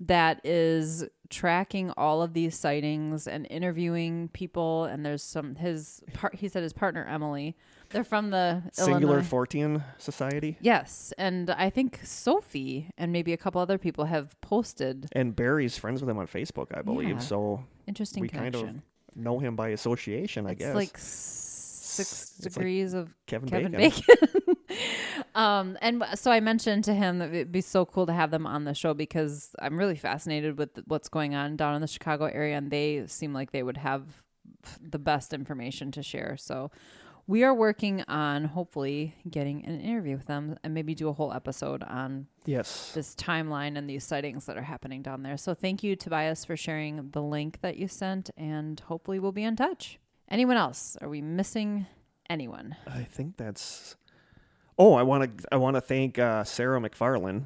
that 0.00 0.40
is 0.44 1.04
tracking 1.30 1.90
all 1.96 2.20
of 2.22 2.34
these 2.34 2.58
sightings 2.58 3.26
and 3.26 3.46
interviewing 3.48 4.28
people. 4.32 4.84
And 4.84 5.04
there's 5.04 5.22
some 5.22 5.54
his 5.56 6.02
part. 6.12 6.34
He 6.34 6.48
said 6.48 6.62
his 6.62 6.72
partner 6.72 7.04
Emily. 7.04 7.56
They're 7.90 8.02
from 8.02 8.30
the 8.30 8.62
Singular 8.72 9.18
Illinois. 9.18 9.28
Fortean 9.28 9.84
Society. 9.98 10.58
Yes, 10.60 11.12
and 11.16 11.50
I 11.50 11.70
think 11.70 12.00
Sophie 12.02 12.90
and 12.98 13.12
maybe 13.12 13.32
a 13.32 13.36
couple 13.36 13.60
other 13.60 13.78
people 13.78 14.06
have 14.06 14.40
posted 14.40 15.06
And 15.12 15.36
Barry's 15.36 15.78
friends 15.78 16.00
with 16.00 16.10
him 16.10 16.18
on 16.18 16.26
Facebook, 16.26 16.76
I 16.76 16.82
believe. 16.82 17.08
Yeah. 17.08 17.18
So 17.18 17.64
interesting 17.86 18.22
we 18.22 18.28
kind 18.28 18.54
of 18.54 18.68
know 19.14 19.38
him 19.38 19.56
by 19.56 19.68
association, 19.68 20.46
I 20.46 20.54
guess. 20.54 20.68
it's 20.68 20.68
guess. 20.68 20.74
like 20.74 20.98
six 21.94 22.34
It's 22.38 22.44
like 22.44 22.54
degrees 22.54 22.94
of 22.94 23.14
Kevin, 23.26 23.48
Kevin 23.48 23.72
Bacon. 23.72 24.02
Bacon. 24.20 24.56
um, 25.34 25.78
and 25.80 26.04
so 26.14 26.30
I 26.30 26.40
mentioned 26.40 26.84
to 26.84 26.94
him 26.94 27.18
that 27.18 27.28
it'd 27.28 27.52
be 27.52 27.60
so 27.60 27.84
cool 27.84 28.06
to 28.06 28.12
have 28.12 28.30
them 28.30 28.46
on 28.46 28.64
the 28.64 28.74
show 28.74 28.94
because 28.94 29.54
I'm 29.60 29.78
really 29.78 29.96
fascinated 29.96 30.58
with 30.58 30.70
what's 30.86 31.08
going 31.08 31.34
on 31.34 31.56
down 31.56 31.74
in 31.74 31.80
the 31.80 31.86
Chicago 31.86 32.24
area, 32.26 32.56
and 32.56 32.70
they 32.70 33.04
seem 33.06 33.32
like 33.32 33.52
they 33.52 33.62
would 33.62 33.76
have 33.76 34.22
the 34.80 34.98
best 34.98 35.32
information 35.32 35.92
to 35.92 36.02
share. 36.02 36.36
So 36.38 36.70
we 37.26 37.42
are 37.42 37.54
working 37.54 38.02
on 38.08 38.44
hopefully 38.44 39.14
getting 39.30 39.64
an 39.64 39.80
interview 39.80 40.16
with 40.16 40.26
them 40.26 40.56
and 40.62 40.74
maybe 40.74 40.94
do 40.94 41.08
a 41.08 41.12
whole 41.12 41.32
episode 41.32 41.82
on 41.82 42.26
Yes. 42.44 42.92
this 42.92 43.14
timeline 43.14 43.78
and 43.78 43.88
these 43.88 44.04
sightings 44.04 44.44
that 44.46 44.56
are 44.58 44.62
happening 44.62 45.00
down 45.02 45.22
there. 45.22 45.36
So 45.36 45.54
thank 45.54 45.82
you, 45.82 45.96
Tobias, 45.96 46.44
for 46.44 46.56
sharing 46.56 47.10
the 47.10 47.22
link 47.22 47.60
that 47.62 47.76
you 47.78 47.88
sent, 47.88 48.30
and 48.36 48.78
hopefully 48.80 49.18
we'll 49.18 49.32
be 49.32 49.44
in 49.44 49.56
touch. 49.56 49.98
Anyone 50.28 50.56
else? 50.56 50.96
Are 51.00 51.08
we 51.08 51.22
missing 51.22 51.86
anyone? 52.28 52.76
I 52.86 53.02
think 53.04 53.36
that's. 53.36 53.96
Oh, 54.78 54.94
I 54.94 55.02
want 55.02 55.38
to. 55.38 55.44
I 55.52 55.56
want 55.56 55.76
to 55.76 55.80
thank 55.80 56.18
uh, 56.18 56.44
Sarah 56.44 56.80
McFarlane, 56.80 57.44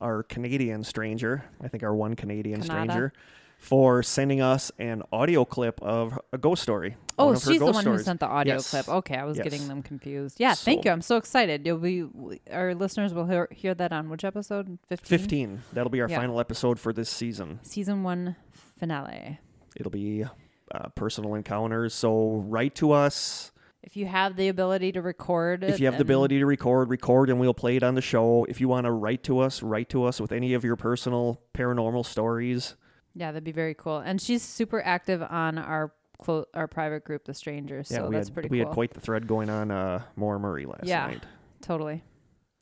our 0.00 0.22
Canadian 0.22 0.82
stranger. 0.84 1.44
I 1.62 1.68
think 1.68 1.82
our 1.82 1.94
one 1.94 2.16
Canadian 2.16 2.62
Canada. 2.62 2.92
stranger, 2.92 3.12
for 3.60 4.02
sending 4.02 4.40
us 4.40 4.72
an 4.78 5.02
audio 5.12 5.44
clip 5.44 5.80
of 5.82 6.18
a 6.32 6.38
ghost 6.38 6.62
story. 6.62 6.96
Oh, 7.18 7.26
one 7.26 7.34
of 7.36 7.42
her 7.44 7.50
she's 7.52 7.58
the 7.60 7.66
one 7.66 7.84
who 7.84 7.98
sent 7.98 8.18
the 8.20 8.26
audio 8.26 8.54
Yes. 8.54 8.70
clip. 8.70 8.88
Okay, 8.88 9.14
I 9.16 9.24
was 9.24 9.36
Yes. 9.36 9.44
getting 9.44 9.68
them 9.68 9.82
confused. 9.82 10.40
Yeah, 10.40 10.54
thank 10.54 10.86
you. 10.86 10.90
I'm 10.90 11.02
so 11.02 11.16
excited. 11.18 11.66
You'll 11.66 11.76
be 11.78 12.06
our 12.50 12.74
listeners 12.74 13.12
will 13.12 13.26
hear, 13.26 13.46
hear 13.52 13.74
that 13.74 13.92
on 13.92 14.08
which 14.08 14.24
episode? 14.24 14.78
15? 14.88 15.18
Fifteen. 15.18 15.62
That'll 15.74 15.90
be 15.90 16.00
our 16.00 16.08
Yeah. 16.08 16.16
final 16.18 16.40
episode 16.40 16.80
for 16.80 16.92
this 16.94 17.10
season. 17.10 17.60
Season 17.62 18.02
1 18.02 18.34
finale. 18.78 19.38
It'll 19.76 19.90
be 19.92 20.24
uh, 20.72 20.88
personal 20.94 21.34
encounters. 21.34 21.92
So 21.94 22.42
write 22.48 22.74
to 22.76 22.92
us 22.92 23.52
If 23.82 23.96
you 23.96 24.06
have 24.06 24.36
the 24.36 24.48
ability 24.48 24.92
to 24.92 25.02
record 25.02 25.64
if 25.64 25.80
you 25.80 25.86
have 25.86 25.96
the 25.96 26.02
ability 26.02 26.38
to 26.38 26.46
record. 26.46 26.88
Record, 26.90 27.28
and 27.30 27.38
we'll 27.40 27.54
play 27.54 27.76
it 27.76 27.82
on 27.82 27.94
the 27.94 28.02
show. 28.02 28.44
If 28.48 28.60
you 28.60 28.68
want 28.68 28.84
to 28.86 28.90
write 28.92 29.22
to 29.24 29.38
us, 29.40 29.62
write 29.62 29.88
to 29.90 30.04
us 30.04 30.20
with 30.20 30.32
any 30.32 30.54
of 30.54 30.64
your 30.64 30.76
personal 30.76 31.40
paranormal 31.54 32.04
stories. 32.06 32.76
Yeah, 33.14 33.32
that'd 33.32 33.44
be 33.44 33.52
very 33.52 33.74
cool. 33.74 33.98
And 33.98 34.20
she's 34.20 34.42
super 34.42 34.80
active 34.84 35.22
on 35.22 35.58
our 35.58 35.92
clo- 36.22 36.46
our 36.54 36.68
private 36.68 37.04
group, 37.04 37.24
The 37.24 37.34
Strangers. 37.34 37.90
Yeah, 37.90 37.98
so 37.98 38.08
we 38.08 38.14
that's 38.16 38.28
had 38.28 38.34
pretty 38.34 38.48
we 38.48 38.58
cool. 38.58 38.66
had 38.68 38.74
quite 38.74 38.94
the 38.94 39.00
thread 39.00 39.26
going 39.26 39.50
on 39.50 39.70
uh 39.70 40.02
Maura 40.16 40.38
Murray 40.38 40.66
last 40.66 40.84
Yeah. 40.84 41.06
night. 41.06 41.24
totally. 41.62 42.02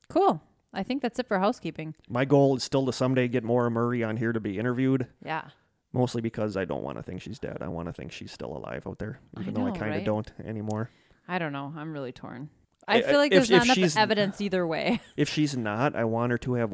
Cool. 0.08 0.40
I 0.72 0.82
think 0.82 1.02
that's 1.02 1.18
it 1.18 1.26
for 1.28 1.38
housekeeping. 1.38 1.94
My 2.08 2.24
goal 2.24 2.56
is 2.56 2.62
still 2.64 2.84
to 2.86 2.92
someday 2.92 3.28
get 3.28 3.44
Maura 3.44 3.70
Murray 3.70 4.02
on 4.04 4.16
here 4.16 4.32
to 4.32 4.40
be 4.40 4.58
interviewed, 4.58 5.06
Yeah. 5.24 5.48
mostly 5.92 6.20
because 6.20 6.56
I 6.56 6.64
don't 6.64 6.82
want 6.82 6.98
to 6.98 7.02
think 7.02 7.20
she's 7.22 7.38
dead. 7.38 7.58
I 7.62 7.68
want 7.68 7.88
to 7.88 7.92
think 7.92 8.12
she's 8.12 8.32
still 8.32 8.56
alive 8.56 8.86
out 8.86 8.98
there, 8.98 9.20
I 9.36 9.40
even 9.42 9.54
though 9.54 9.66
I 9.66 9.70
kind 9.70 9.92
of 9.92 9.98
right? 9.98 10.04
don't 10.04 10.30
anymore. 10.44 10.90
I 11.26 11.38
don't 11.38 11.52
know. 11.52 11.72
I'm 11.76 11.92
really 11.92 12.12
torn. 12.12 12.48
I- 12.86 12.98
I 12.98 13.02
feel 13.02 13.18
like 13.18 13.32
if- 13.32 13.48
there's 13.48 13.68
not 13.68 13.76
enough 13.78 13.96
evidence 13.96 14.40
either 14.40 14.66
way. 14.66 15.00
If 15.16 15.28
she's 15.28 15.56
not, 15.56 15.94
I 15.96 16.04
want 16.04 16.32
her 16.32 16.38
to 16.38 16.54
have 16.54 16.72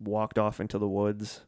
walked 0.00 0.38
off 0.38 0.60
into 0.60 0.78
the 0.78 0.88
woods 0.88 1.42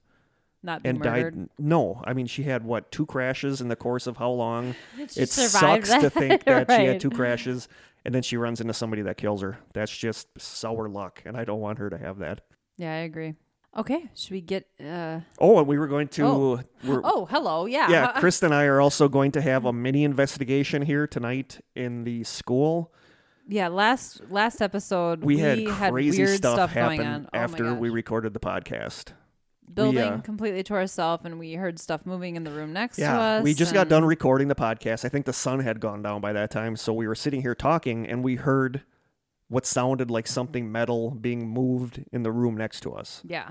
Not 0.62 0.82
be 0.82 0.88
and 0.90 0.98
murdered. 0.98 1.34
died. 1.36 1.48
No, 1.58 2.02
I 2.04 2.12
mean 2.12 2.26
she 2.26 2.42
had 2.42 2.64
what 2.64 2.90
two 2.92 3.06
crashes 3.06 3.60
in 3.60 3.68
the 3.68 3.76
course 3.76 4.06
of 4.06 4.16
how 4.18 4.30
long? 4.30 4.74
She 5.10 5.20
it 5.22 5.28
sucks 5.30 5.88
to 5.88 6.10
think 6.10 6.44
that 6.44 6.70
she 6.70 6.84
had 6.86 7.00
two 7.00 7.10
crashes 7.20 7.68
and 8.04 8.14
then 8.14 8.22
she 8.22 8.36
runs 8.36 8.60
into 8.60 8.72
somebody 8.74 9.02
that 9.02 9.16
kills 9.16 9.42
her. 9.42 9.58
That's 9.74 9.94
just 9.96 10.28
sour 10.38 10.88
luck, 10.88 11.22
and 11.26 11.36
I 11.36 11.44
don't 11.44 11.60
want 11.60 11.78
her 11.78 11.90
to 11.90 11.98
have 11.98 12.18
that. 12.18 12.40
Yeah, 12.78 12.92
I 12.92 12.98
agree. 13.00 13.34
Okay, 13.76 14.10
should 14.14 14.32
we 14.32 14.40
get? 14.40 14.66
uh 14.84 15.20
Oh, 15.38 15.58
and 15.58 15.66
we 15.68 15.78
were 15.78 15.86
going 15.86 16.08
to. 16.08 16.24
Oh. 16.24 16.60
Oh, 17.04 17.26
hello. 17.30 17.66
Yeah. 17.66 17.90
yeah, 17.90 18.12
Krista 18.14 18.44
and 18.44 18.54
I 18.54 18.64
are 18.64 18.80
also 18.80 19.08
going 19.08 19.32
to 19.32 19.40
have 19.40 19.64
a 19.66 19.72
mini 19.72 20.02
investigation 20.04 20.82
here 20.82 21.06
tonight 21.06 21.60
in 21.76 22.04
the 22.04 22.24
school. 22.24 22.92
yeah. 23.46 23.68
Last 23.68 24.22
last 24.30 24.60
episode, 24.62 25.22
We, 25.22 25.38
had 25.38 25.66
crazy 25.66 26.22
weird 26.24 26.38
stuff, 26.38 26.54
stuff, 26.54 26.72
happen. 26.72 27.28
Oh 27.32 27.36
after 27.38 27.74
we 27.74 27.90
recorded 27.90 28.32
the 28.34 28.40
podcast. 28.40 29.12
Building 29.74 30.02
uh, 30.02 30.18
completely 30.18 30.62
to 30.64 30.74
ourselves, 30.74 31.24
and 31.24 31.38
we 31.38 31.54
heard 31.54 31.78
stuff 31.78 32.04
moving 32.04 32.36
in 32.36 32.44
the 32.44 32.50
room 32.50 32.72
next 32.72 32.96
to 32.96 33.02
Yeah, 33.02 33.20
us. 33.20 33.42
we 33.44 33.54
just 33.54 33.72
got 33.74 33.88
done 33.88 34.04
recording 34.04 34.48
the 34.48 34.54
podcast. 34.54 35.04
I 35.04 35.08
think 35.08 35.26
the 35.26 35.32
sun 35.32 35.60
had 35.60 35.80
gone 35.80 36.02
down 36.02 36.20
by 36.20 36.32
that 36.32 36.50
time, 36.50 36.76
so 36.76 36.92
we 36.92 37.06
were 37.06 37.14
sitting 37.14 37.42
here 37.42 37.54
talking, 37.54 38.06
and 38.06 38.22
we 38.24 38.36
heard 38.36 38.82
what 39.48 39.66
sounded 39.66 40.10
like 40.10 40.26
something 40.26 40.70
metal 40.70 41.10
being 41.10 41.48
moved 41.48 42.04
in 42.12 42.22
the 42.22 42.30
room 42.32 42.56
next 42.56 42.80
to 42.80 42.92
us. 42.92 43.20
yeah, 43.24 43.50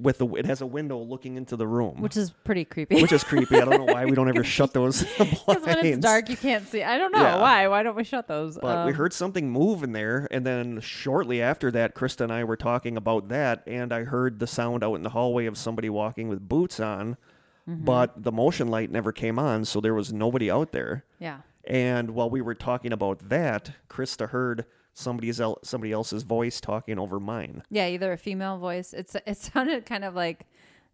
With 0.00 0.18
the, 0.18 0.26
it 0.34 0.46
has 0.46 0.60
a 0.60 0.66
window 0.66 0.98
looking 0.98 1.36
into 1.36 1.54
the 1.56 1.66
room, 1.68 2.00
which 2.00 2.16
is 2.16 2.30
pretty 2.30 2.64
creepy. 2.64 3.00
which 3.00 3.12
is 3.12 3.22
creepy. 3.22 3.56
I 3.56 3.64
don't 3.64 3.86
know 3.86 3.92
why 3.94 4.04
we 4.04 4.10
don't 4.12 4.28
ever 4.28 4.42
shut 4.56 4.72
those 4.72 5.02
Because 5.18 5.64
when 5.64 5.86
it's 5.86 5.98
dark, 5.98 6.28
you 6.28 6.36
can't 6.36 6.66
see. 6.66 6.82
I 6.82 6.98
don't 6.98 7.12
know 7.12 7.20
Yeah. 7.22 7.40
why. 7.40 7.68
Why 7.68 7.82
don't 7.84 7.94
we 7.94 8.02
shut 8.02 8.26
those? 8.26 8.58
But 8.58 8.86
we 8.86 8.92
Um, 8.92 8.96
heard 8.98 9.12
something 9.12 9.48
move 9.50 9.84
in 9.84 9.92
there, 9.92 10.26
and 10.32 10.44
then 10.44 10.80
shortly 10.80 11.40
after 11.40 11.70
that, 11.70 11.94
Krista 11.94 12.22
and 12.22 12.32
I 12.32 12.42
were 12.42 12.56
talking 12.56 12.96
about 12.96 13.28
that, 13.28 13.62
and 13.68 13.92
I 13.92 14.02
heard 14.02 14.40
the 14.40 14.48
sound 14.48 14.82
out 14.82 14.94
in 14.96 15.02
the 15.04 15.10
hallway 15.10 15.46
of 15.46 15.56
somebody 15.56 15.88
walking 15.88 16.28
with 16.28 16.48
boots 16.48 16.80
on, 16.80 17.16
Mm-hmm. 17.66 17.84
but 17.86 18.22
the 18.22 18.30
motion 18.32 18.68
light 18.68 18.90
never 18.90 19.10
came 19.10 19.38
on, 19.38 19.64
so 19.64 19.80
there 19.80 19.94
was 19.94 20.12
nobody 20.12 20.50
out 20.50 20.72
there. 20.72 21.04
Yeah. 21.18 21.38
And 21.66 22.10
while 22.10 22.28
we 22.28 22.42
were 22.42 22.54
talking 22.54 22.92
about 22.92 23.30
that, 23.30 23.70
Krista 23.88 24.28
heard 24.28 24.66
somebody's 24.94 25.40
el- 25.40 25.58
somebody 25.62 25.92
else's 25.92 26.22
voice 26.22 26.60
talking 26.60 26.98
over 26.98 27.20
mine. 27.20 27.62
Yeah, 27.70 27.88
either 27.88 28.12
a 28.12 28.18
female 28.18 28.58
voice. 28.58 28.92
It's 28.94 29.14
it 29.26 29.36
sounded 29.36 29.84
kind 29.86 30.04
of 30.04 30.14
like 30.14 30.46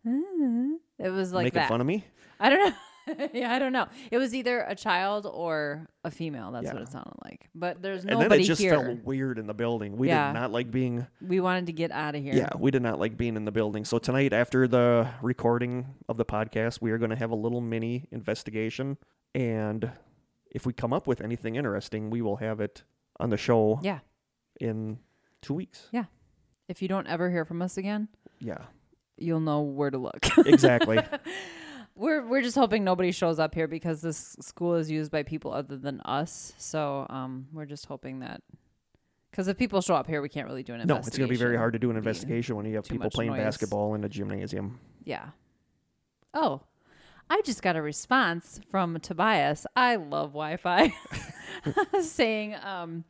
"Mm." 0.06 0.76
it 0.98 1.10
was 1.10 1.32
like 1.32 1.44
Making 1.44 1.60
that. 1.60 1.68
fun 1.68 1.80
of 1.80 1.86
me? 1.86 2.04
I 2.38 2.50
don't 2.50 2.70
know. 2.70 2.76
yeah, 3.32 3.52
I 3.52 3.58
don't 3.58 3.72
know. 3.72 3.86
It 4.10 4.18
was 4.18 4.34
either 4.34 4.60
a 4.60 4.74
child 4.74 5.26
or 5.26 5.88
a 6.04 6.10
female. 6.10 6.52
That's 6.52 6.72
what 6.72 6.82
it 6.82 6.88
sounded 6.88 7.14
like. 7.24 7.48
But 7.54 7.82
there's 7.82 8.04
nobody 8.04 8.22
and 8.24 8.32
then 8.32 8.40
it 8.40 8.44
just 8.44 8.60
here. 8.60 8.70
felt 8.78 9.04
weird 9.04 9.38
in 9.38 9.46
the 9.46 9.54
building. 9.54 9.96
We 9.96 10.08
Yeah. 10.08 10.28
did 10.32 10.38
not 10.38 10.52
like 10.52 10.70
being 10.70 11.06
We 11.20 11.40
wanted 11.40 11.66
to 11.66 11.72
get 11.72 11.90
out 11.90 12.14
of 12.14 12.22
here. 12.22 12.34
Yeah, 12.34 12.50
we 12.58 12.70
did 12.70 12.82
not 12.82 12.98
like 13.00 13.16
being 13.16 13.36
in 13.36 13.44
the 13.46 13.52
building. 13.52 13.84
So 13.84 13.98
tonight, 13.98 14.32
after 14.32 14.68
the 14.68 15.08
recording 15.22 15.86
of 16.08 16.18
the 16.18 16.24
podcast, 16.24 16.80
we 16.80 16.90
are 16.92 16.98
going 16.98 17.10
to 17.10 17.16
have 17.16 17.30
a 17.30 17.34
little 17.36 17.60
mini 17.60 18.06
investigation, 18.12 18.96
and 19.34 19.90
if 20.52 20.64
we 20.66 20.72
come 20.72 20.92
up 20.92 21.06
with 21.06 21.20
anything 21.20 21.56
interesting, 21.56 22.10
we 22.10 22.22
will 22.22 22.36
have 22.36 22.60
it 22.60 22.84
on 23.20 23.30
the 23.30 23.36
show 23.36 23.78
Yeah. 23.82 24.00
in 24.60 24.98
two 25.42 25.54
weeks. 25.54 25.88
Yeah. 25.92 26.04
If 26.68 26.82
you 26.82 26.88
don't 26.88 27.06
ever 27.06 27.30
hear 27.30 27.44
from 27.44 27.62
us 27.62 27.76
again, 27.76 28.08
Yeah, 28.40 28.64
you'll 29.16 29.40
know 29.40 29.60
where 29.62 29.90
to 29.90 29.98
look. 29.98 30.18
exactly. 30.46 30.98
we're 31.94 32.26
we're 32.26 32.42
just 32.42 32.56
hoping 32.56 32.84
nobody 32.84 33.10
shows 33.12 33.38
up 33.38 33.54
here 33.54 33.66
because 33.68 34.00
this 34.02 34.36
school 34.40 34.74
is 34.76 34.90
used 34.90 35.10
by 35.10 35.22
people 35.22 35.52
other 35.52 35.76
than 35.76 36.00
us. 36.02 36.52
So 36.58 37.06
um, 37.10 37.48
we're 37.52 37.66
just 37.66 37.86
hoping 37.86 38.20
that 38.20 38.42
because 39.30 39.48
if 39.48 39.56
people 39.58 39.80
show 39.80 39.94
up 39.94 40.06
here, 40.06 40.22
we 40.22 40.28
can't 40.28 40.46
really 40.46 40.62
do 40.62 40.72
an 40.74 40.78
no, 40.78 40.82
investigation. 40.96 41.08
it's 41.08 41.18
going 41.18 41.28
to 41.28 41.32
be 41.32 41.36
very 41.38 41.56
hard 41.56 41.72
to 41.74 41.78
do 41.78 41.90
an 41.90 41.96
investigation 41.96 42.56
when 42.56 42.66
you 42.66 42.74
have 42.76 42.84
too 42.84 42.94
people 42.94 43.06
much 43.06 43.14
playing 43.14 43.30
noise. 43.32 43.40
basketball 43.42 43.94
in 43.94 44.02
a 44.04 44.08
gymnasium. 44.08 44.78
Yeah. 45.04 45.30
Oh, 46.34 46.62
I 47.28 47.40
just 47.44 47.62
got 47.62 47.76
a 47.76 47.82
response 47.82 48.60
from 48.70 48.98
Tobias. 49.00 49.66
I 49.76 49.96
love 49.96 50.30
Wi-Fi, 50.30 50.92
saying, 52.02 52.56
um, 52.62 53.04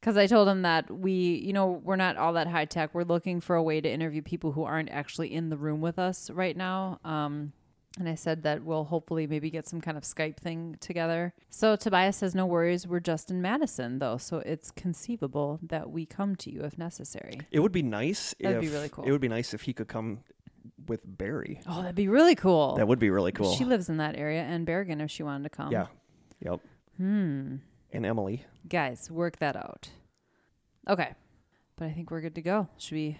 because 0.00 0.16
I 0.16 0.26
told 0.26 0.48
him 0.48 0.62
that 0.62 0.90
we, 0.90 1.12
you 1.12 1.52
know, 1.52 1.80
we're 1.82 1.96
not 1.96 2.16
all 2.16 2.34
that 2.34 2.46
high 2.46 2.66
tech. 2.66 2.94
We're 2.94 3.02
looking 3.02 3.40
for 3.40 3.56
a 3.56 3.62
way 3.62 3.80
to 3.80 3.90
interview 3.90 4.22
people 4.22 4.52
who 4.52 4.62
aren't 4.64 4.90
actually 4.90 5.34
in 5.34 5.48
the 5.50 5.56
room 5.56 5.80
with 5.80 5.98
us 5.98 6.30
right 6.30 6.56
now. 6.56 7.00
Um, 7.04 7.52
and 7.98 8.08
I 8.08 8.14
said 8.14 8.44
that 8.44 8.62
we'll 8.62 8.84
hopefully 8.84 9.26
maybe 9.26 9.50
get 9.50 9.66
some 9.66 9.80
kind 9.80 9.96
of 9.96 10.04
Skype 10.04 10.36
thing 10.36 10.76
together. 10.80 11.34
So 11.50 11.74
Tobias 11.74 12.16
says, 12.16 12.32
no 12.34 12.46
worries. 12.46 12.86
We're 12.86 13.00
just 13.00 13.30
in 13.30 13.42
Madison, 13.42 13.98
though. 13.98 14.18
So 14.18 14.38
it's 14.38 14.70
conceivable 14.70 15.58
that 15.64 15.90
we 15.90 16.06
come 16.06 16.36
to 16.36 16.50
you 16.50 16.60
if 16.62 16.78
necessary. 16.78 17.40
It 17.50 17.58
would 17.58 17.72
be 17.72 17.82
nice 17.82 18.34
That'd 18.40 18.58
if 18.58 18.62
be 18.62 18.68
really 18.68 18.88
cool. 18.88 19.04
it 19.04 19.10
would 19.10 19.20
be 19.20 19.28
nice 19.28 19.52
if 19.52 19.62
he 19.62 19.72
could 19.72 19.88
come 19.88 20.20
with 20.86 21.00
Barry. 21.04 21.60
Oh, 21.68 21.80
that'd 21.82 21.96
be 21.96 22.08
really 22.08 22.36
cool. 22.36 22.76
That 22.76 22.86
would 22.86 23.00
be 23.00 23.10
really 23.10 23.32
cool. 23.32 23.54
She 23.56 23.64
lives 23.64 23.88
in 23.88 23.96
that 23.96 24.16
area 24.16 24.42
and 24.42 24.64
Bergen 24.64 25.00
if 25.00 25.10
she 25.10 25.24
wanted 25.24 25.44
to 25.44 25.50
come. 25.50 25.72
yeah. 25.72 25.86
Yep. 26.40 26.60
Hmm. 26.98 27.56
And 27.92 28.04
Emily. 28.04 28.44
Guys, 28.68 29.10
work 29.10 29.38
that 29.38 29.56
out. 29.56 29.88
Okay. 30.88 31.14
But 31.76 31.86
I 31.86 31.92
think 31.92 32.10
we're 32.10 32.20
good 32.20 32.34
to 32.34 32.42
go. 32.42 32.68
Should 32.76 32.94
we 32.96 33.18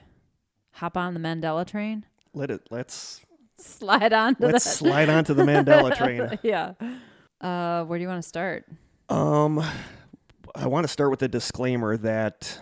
hop 0.73 0.97
on 0.97 1.15
the 1.15 1.21
Mandela 1.21 1.67
train? 1.67 2.05
Let 2.35 2.51
it. 2.51 2.63
Let's 2.71 3.21
Slide 3.61 4.13
on 4.13 4.37
to 4.37 4.47
let's 4.47 4.65
that. 4.65 4.71
slide 4.71 5.09
onto 5.09 5.35
the 5.35 5.43
Mandela 5.43 5.97
train. 5.97 6.39
yeah. 6.43 6.75
Uh, 7.41 7.85
where 7.85 7.99
do 7.99 8.03
you 8.03 8.09
want 8.09 8.23
to 8.23 8.29
start? 8.29 8.67
Um, 9.09 9.65
I 10.55 10.67
want 10.69 10.85
to 10.85 10.89
start 10.89 11.11
with 11.11 11.23
a 11.23 11.29
disclaimer 11.29 11.97
that 11.97 12.61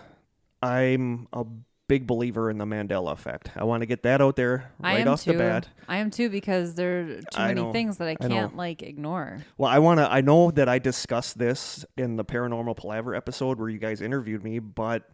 I'm 0.61 1.27
a 1.33 1.45
big 1.87 2.05
believer 2.05 2.49
in 2.49 2.57
the 2.57 2.65
Mandela 2.65 3.13
effect. 3.13 3.49
I 3.55 3.63
want 3.63 3.81
to 3.81 3.85
get 3.85 4.03
that 4.03 4.21
out 4.21 4.35
there 4.35 4.71
right 4.79 5.07
off 5.07 5.23
too. 5.23 5.31
the 5.33 5.37
bat. 5.37 5.69
I 5.87 5.97
am 5.97 6.11
too 6.11 6.29
because 6.29 6.75
there 6.75 6.99
are 6.99 7.05
too 7.15 7.23
I 7.37 7.47
many 7.49 7.61
know. 7.61 7.71
things 7.71 7.97
that 7.97 8.07
I 8.07 8.11
I 8.11 8.27
can't 8.27 8.55
like 8.57 8.83
ignore. 8.83 9.39
Well, 9.57 9.69
I 9.69 9.79
want 9.79 9.99
to. 9.99 10.11
I 10.11 10.21
know 10.21 10.51
that 10.51 10.67
I 10.67 10.79
discussed 10.79 11.37
this 11.37 11.85
in 11.97 12.15
the 12.17 12.25
Paranormal 12.25 12.75
Palaver 12.77 13.15
episode 13.15 13.59
where 13.59 13.69
you 13.69 13.79
guys 13.79 14.01
interviewed 14.01 14.43
me, 14.43 14.59
but 14.59 15.09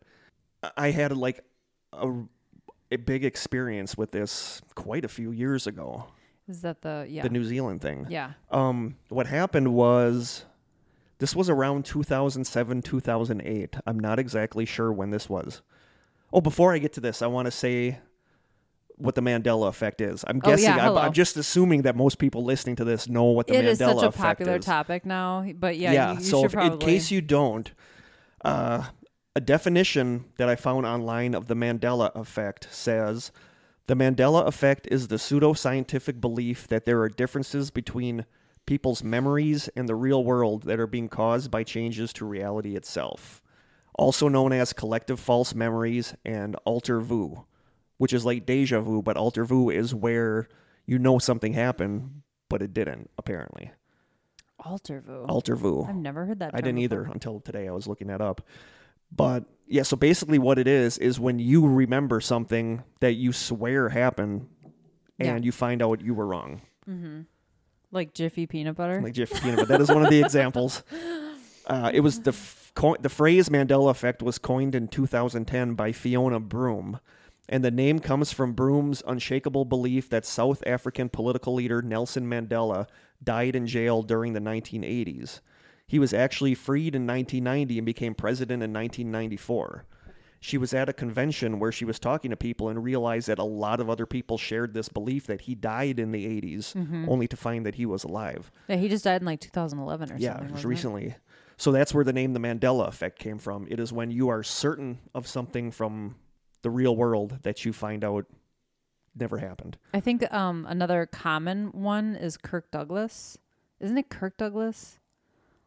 I 0.77 0.91
had 0.91 1.15
like 1.15 1.43
a, 1.91 2.11
a 2.91 2.95
big 2.97 3.23
experience 3.23 3.95
with 3.97 4.11
this 4.11 4.61
quite 4.75 5.05
a 5.05 5.09
few 5.09 5.31
years 5.31 5.67
ago. 5.67 6.07
Is 6.47 6.61
that 6.61 6.81
the 6.81 7.05
yeah 7.07 7.23
The 7.23 7.29
New 7.29 7.43
Zealand 7.45 7.81
thing. 7.81 8.07
yeah 8.09 8.33
Um, 8.51 8.95
what 9.09 9.27
happened 9.27 9.73
was 9.73 10.43
this 11.19 11.35
was 11.35 11.49
around 11.49 11.85
2007, 11.85 12.81
2008. 12.81 13.75
I'm 13.85 13.99
not 13.99 14.19
exactly 14.19 14.65
sure 14.65 14.91
when 14.91 15.11
this 15.11 15.29
was. 15.29 15.61
Oh, 16.33 16.41
before 16.41 16.73
I 16.73 16.79
get 16.79 16.93
to 16.93 16.99
this, 16.99 17.21
I 17.21 17.27
want 17.27 17.45
to 17.45 17.51
say 17.51 17.99
what 18.97 19.15
the 19.15 19.21
Mandela 19.21 19.67
effect 19.69 20.01
is. 20.01 20.25
I'm 20.27 20.41
Oh, 20.43 20.49
yeah, 20.49 20.55
guessing. 20.55 20.71
I'm. 20.79 20.97
I'm 20.97 21.13
just 21.13 21.37
assuming 21.37 21.83
that 21.83 21.95
most 21.95 22.17
people 22.17 22.43
listening 22.43 22.75
to 22.77 22.83
this 22.83 23.07
know 23.07 23.25
what 23.25 23.47
the 23.47 23.53
It 23.53 23.65
Mandela 23.65 23.69
effect 23.69 23.71
is 23.71 23.81
It 23.81 23.83
is 23.83 23.99
such 24.01 24.15
a 24.15 24.17
popular 24.17 24.55
is. 24.57 24.65
topic 24.65 25.05
now, 25.05 25.45
but 25.59 25.77
yeah, 25.77 26.13
you, 26.13 26.17
you 26.19 26.23
so 26.25 26.45
if, 26.45 26.51
probably. 26.53 26.73
in 26.73 26.79
case 26.79 27.11
you 27.11 27.21
don't, 27.21 27.71
uh, 28.43 28.83
a 29.35 29.41
definition 29.41 30.25
that 30.37 30.49
I 30.49 30.55
found 30.55 30.85
online 30.85 31.33
of 31.35 31.47
the 31.47 31.55
Mandela 31.55 32.15
effect 32.15 32.67
says 32.71 33.31
the 33.87 33.95
Mandela 33.95 34.47
effect 34.47 34.87
is 34.91 35.07
the 35.07 35.15
pseudoscientific 35.17 36.19
belief 36.21 36.67
that 36.67 36.85
there 36.85 37.01
are 37.01 37.09
differences 37.09 37.69
between 37.71 38.25
people's 38.65 39.03
memories 39.03 39.69
and 39.75 39.89
the 39.89 39.95
real 39.95 40.23
world 40.23 40.63
that 40.63 40.79
are 40.79 40.87
being 40.87 41.09
caused 41.09 41.51
by 41.51 41.63
changes 41.63 42.13
to 42.13 42.25
reality 42.25 42.75
itself. 42.75 43.41
Also 43.97 44.27
known 44.27 44.51
as 44.53 44.73
collective 44.73 45.19
false 45.19 45.53
memories 45.53 46.15
and 46.25 46.55
alter 46.65 47.00
vu, 47.00 47.45
which 47.97 48.13
is 48.13 48.25
like 48.25 48.45
deja 48.45 48.79
vu, 48.81 49.01
but 49.01 49.17
alter 49.17 49.45
vu 49.45 49.69
is 49.69 49.93
where 49.93 50.47
you 50.85 50.97
know 51.00 51.19
something 51.19 51.53
happened, 51.53 52.21
but 52.50 52.62
it 52.62 52.73
didn't, 52.73 53.09
apparently. 53.17 53.71
alter 54.59 55.01
vu. 55.01 55.25
Alter 55.25 55.55
vu. 55.55 55.83
I've 55.88 55.95
never 55.95 56.25
heard 56.25 56.39
that. 56.39 56.51
I 56.53 56.62
didn't 56.62 56.75
before. 56.81 57.01
either 57.01 57.12
until 57.12 57.39
today. 57.39 57.67
I 57.67 57.71
was 57.71 57.85
looking 57.88 58.07
that 58.07 58.21
up. 58.21 58.41
But 59.15 59.45
yeah, 59.67 59.83
so 59.83 59.95
basically 59.95 60.39
what 60.39 60.57
it 60.57 60.67
is 60.67 60.97
is 60.97 61.19
when 61.19 61.38
you 61.38 61.67
remember 61.67 62.19
something 62.19 62.81
that 63.00 63.13
you 63.13 63.31
swear 63.31 63.89
happened 63.89 64.47
and 65.19 65.27
Yeah. 65.27 65.38
you 65.38 65.51
find 65.51 65.81
out 65.83 66.01
you 66.01 66.13
were 66.15 66.25
wrong. 66.25 66.62
Mm-hmm. 66.89 67.21
Like 67.91 68.13
Jiffy 68.15 68.47
peanut 68.47 68.75
butter. 68.75 69.01
Like 69.01 69.13
Jeff 69.13 69.29
Peanut, 69.41 69.57
butter. 69.57 69.65
that 69.67 69.81
is 69.81 69.89
one 69.89 70.03
of 70.03 70.09
the 70.09 70.19
examples. 70.23 70.81
Uh, 71.67 71.91
it 71.93 72.01
was 72.01 72.22
the 72.22 72.32
f- 72.32 72.72
co- 72.75 72.98
the 73.00 73.10
phrase 73.10 73.50
Mandela 73.50 73.89
effect 73.91 74.22
was 74.22 74.38
coined 74.38 74.75
in 74.75 74.88
2010 74.88 75.74
by 75.75 75.91
Fiona 75.91 76.39
Broome, 76.39 77.00
and 77.50 77.63
the 77.63 77.72
name 77.72 78.00
comes 78.00 78.34
from 78.34 78.53
Broome's 78.53 79.01
unshakable 79.08 79.65
belief 79.65 80.10
that 80.10 80.25
South 80.25 80.62
African 80.65 81.10
political 81.10 81.53
leader 81.53 81.82
Nelson 81.82 82.25
Mandela 82.29 82.88
died 83.24 83.55
in 83.55 83.67
jail 83.67 84.01
during 84.03 84.34
the 84.34 84.39
1980s. 84.41 85.39
He 85.88 86.00
was 86.00 86.13
actually 86.13 86.55
freed 86.55 86.96
in 86.96 87.05
1990 87.05 87.77
and 87.77 87.86
became 87.86 88.13
president 88.15 88.63
in 88.63 88.74
1994. 88.74 89.86
She 90.39 90.58
was 90.58 90.74
at 90.74 90.89
a 90.89 90.93
convention 90.93 91.58
where 91.60 91.72
she 91.72 91.86
was 91.86 92.00
talking 92.00 92.32
to 92.32 92.36
people 92.36 92.67
and 92.67 92.84
realized 92.84 93.27
that 93.29 93.39
a 93.39 93.46
lot 93.46 93.79
of 93.79 93.89
other 93.89 94.05
people 94.05 94.38
shared 94.38 94.74
this 94.74 94.89
belief 94.89 95.25
that 95.27 95.41
he 95.41 95.55
died 95.55 96.00
in 96.00 96.12
the 96.12 96.25
80s, 96.41 96.75
only 97.08 97.29
to 97.29 97.38
find 97.38 97.65
that 97.65 97.75
he 97.75 97.86
was 97.86 98.03
alive. 98.03 98.51
yeah, 98.67 98.75
he 98.75 98.89
just 98.89 99.05
died 99.05 99.22
in 99.22 99.25
like 99.25 99.39
2011 99.39 100.12
or 100.12 100.17
Yeah, 100.17 100.32
something. 100.34 100.46
was 100.48 100.65
wasn't 100.65 100.65
it? 101.03 101.15
So 101.63 101.72
that's 101.72 101.93
where 101.93 102.03
the 102.03 102.12
name 102.12 102.34
the 102.34 102.41
Mandela 102.41 102.89
effect 102.89 103.20
came 103.20 103.39
from. 103.39 103.67
It 103.72 103.79
is 103.79 103.93
when 103.93 104.12
you 104.12 104.27
are 104.27 104.43
certain 104.43 105.00
of 105.15 105.25
something 105.27 105.72
from 105.72 106.15
the 106.62 106.70
real 106.70 106.93
world 106.93 107.39
that 107.43 107.63
you 107.63 107.72
find 107.72 108.03
out 108.03 108.25
never 109.15 109.38
happened. 109.38 109.77
I 109.93 110.01
think 110.01 110.29
um, 110.34 110.65
another 110.67 111.05
common 111.05 111.67
one 111.67 112.17
is 112.17 112.36
Kirk 112.36 112.70
Douglas. 112.70 113.38
Isn't 113.79 113.98
it 113.98 114.10
Kirk 114.10 114.36
Douglas? 114.36 115.00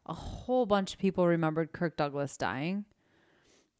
A 0.05 0.13
whole 0.13 0.67
bunch 0.67 0.93
of 0.93 0.99
people 0.99 1.27
remembered 1.27 1.73
Kirk 1.73 1.97
Douglas 1.97 2.37
dying. 2.37 2.85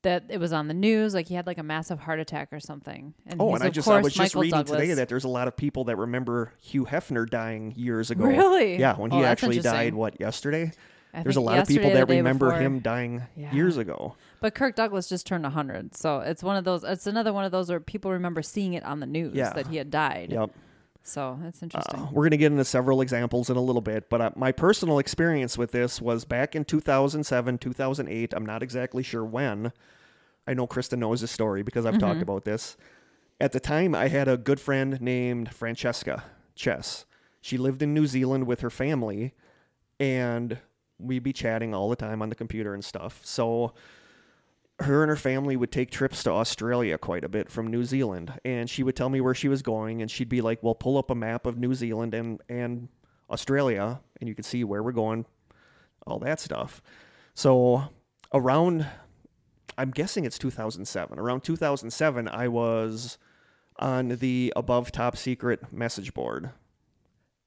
That 0.01 0.25
it 0.31 0.41
was 0.41 0.55
on 0.55 0.69
the 0.69 0.75
news, 0.75 1.13
like 1.13 1.29
he 1.29 1.35
had 1.35 1.47
like 1.47 1.59
a 1.59 1.63
massive 1.63 1.99
heart 1.99 2.19
attack 2.19 2.49
or 2.51 2.61
something. 2.61 3.13
And 3.27 3.43
Oh, 3.43 3.55
and 3.55 3.63
I 3.63 3.69
just 3.69 3.89
I 3.89 4.01
was 4.01 4.15
just 4.15 4.35
Michael 4.35 4.41
reading 4.41 4.59
Douglas. 4.61 4.81
today 4.81 4.95
that 4.95 5.11
there's 5.11 5.25
a 5.25 5.29
lot 5.29 5.49
of 5.49 5.57
people 5.57 5.85
that 5.85 5.97
remember 5.97 6.55
Hugh 6.63 6.87
Hefner 6.87 7.29
dying 7.29 7.75
years 7.77 8.11
ago. 8.11 8.25
Really? 8.25 8.79
Yeah, 8.79 8.97
when 8.97 9.13
Oh, 9.13 9.17
he 9.17 9.23
that's 9.23 9.43
actually 9.43 9.61
died 9.61 9.93
what 9.93 10.19
yesterday. 10.19 10.73
I 11.15 11.23
There's 11.23 11.37
a 11.37 11.41
lot 11.41 11.59
of 11.59 11.67
people 11.69 11.91
that 11.91 12.09
remember 12.09 12.47
before. 12.51 12.61
him 12.61 12.81
dying 12.81 13.23
Yeah. 13.37 13.53
years 13.53 13.77
ago. 13.79 14.17
But 14.41 14.55
Kirk 14.55 14.75
Douglas 14.77 15.09
just 15.09 15.27
turned 15.27 15.45
100. 15.45 15.95
So 15.95 16.21
it's 16.21 16.43
one 16.43 16.57
of 16.57 16.65
those, 16.65 16.85
it's 16.85 17.07
another 17.07 17.33
one 17.33 17.45
of 17.45 17.53
those 17.53 17.71
where 17.71 17.81
people 17.81 18.11
remember 18.13 18.43
seeing 18.43 18.75
it 18.75 18.85
on 18.85 19.01
the 19.01 19.07
news 19.07 19.35
Yeah. 19.35 19.53
that 19.55 19.69
he 19.69 19.77
had 19.77 19.91
died. 19.91 20.31
Yep. 20.33 20.51
So 21.03 21.39
that's 21.43 21.63
interesting. 21.63 22.01
Uh, 22.01 22.09
we're 22.13 22.25
going 22.25 22.33
to 22.33 22.37
get 22.37 22.51
into 22.53 22.65
several 22.65 23.01
examples 23.01 23.49
in 23.49 23.57
a 23.57 23.61
little 23.63 23.81
bit, 23.81 24.11
but 24.11 24.21
uh, 24.21 24.31
my 24.37 24.51
personal 24.53 24.99
experience 24.99 25.57
with 25.57 25.71
this 25.73 26.03
was 26.03 26.25
back 26.25 26.55
in 26.57 26.65
2007, 26.65 27.59
2008. 27.59 28.35
I'm 28.35 28.45
not 28.45 28.63
exactly 28.63 29.03
sure 29.03 29.25
when. 29.25 29.73
I 30.49 30.55
know 30.55 30.67
Krista 30.67 30.99
knows 30.99 31.21
the 31.23 31.29
story 31.29 31.63
because 31.63 31.87
I've 31.87 31.95
Mm-hmm. 31.95 32.01
talked 32.01 32.23
about 32.23 32.45
this. 32.45 32.77
At 33.41 33.53
the 33.53 33.61
time, 33.61 33.95
I 33.95 34.09
had 34.09 34.29
a 34.29 34.37
good 34.37 34.59
friend 34.61 35.01
named 35.01 35.53
Francesca 35.55 36.25
Chess. 36.57 37.05
She 37.41 37.57
lived 37.57 37.83
in 37.83 37.95
New 37.95 38.07
Zealand 38.07 38.47
with 38.47 38.61
her 38.61 38.71
family, 38.71 39.33
and 40.01 40.59
we'd 40.99 41.23
be 41.23 41.33
chatting 41.33 41.75
all 41.75 41.89
the 41.89 41.97
time 41.97 42.23
on 42.23 42.29
the 42.29 42.35
computer 42.35 42.75
and 42.75 42.85
stuff. 42.85 43.21
So 43.25 43.75
her 44.81 45.03
and 45.03 45.11
her 45.11 45.17
family 45.17 45.57
would 45.57 45.73
take 45.73 45.91
trips 45.91 46.23
to 46.25 46.31
Australia 46.31 46.99
quite 46.99 47.25
a 47.25 47.29
bit 47.29 47.51
from 47.51 47.67
New 47.67 47.85
Zealand, 47.85 48.39
and 48.45 48.69
she 48.69 48.83
would 48.83 48.97
tell 48.97 49.09
me 49.09 49.21
where 49.21 49.35
she 49.35 49.49
was 49.49 49.63
going, 49.63 50.03
and 50.03 50.11
she'd 50.11 50.29
be 50.29 50.43
like, 50.43 50.63
"Well, 50.63 50.75
pull 50.75 50.99
up 50.99 51.11
a 51.11 51.15
map 51.15 51.47
of 51.47 51.59
New 51.59 51.75
Zealand 51.75 52.15
and 52.15 52.43
and 52.49 52.89
Australia, 53.31 54.01
and 54.21 54.29
you 54.29 54.35
can 54.35 54.45
see 54.45 54.65
where 54.65 54.83
we're 54.83 54.93
going, 54.93 55.25
all 56.07 56.19
that 56.21 56.41
stuff." 56.41 56.83
So 57.35 57.85
around, 58.35 58.87
I'm 59.79 59.91
guessing 59.91 60.25
it's 60.25 60.39
2007. 60.39 61.19
Around 61.19 61.43
2007, 61.43 62.29
I 62.29 62.49
was 62.49 63.19
on 63.79 64.09
the 64.09 64.53
above 64.57 64.93
top 64.93 65.17
secret 65.17 65.73
message 65.73 66.13
board, 66.15 66.51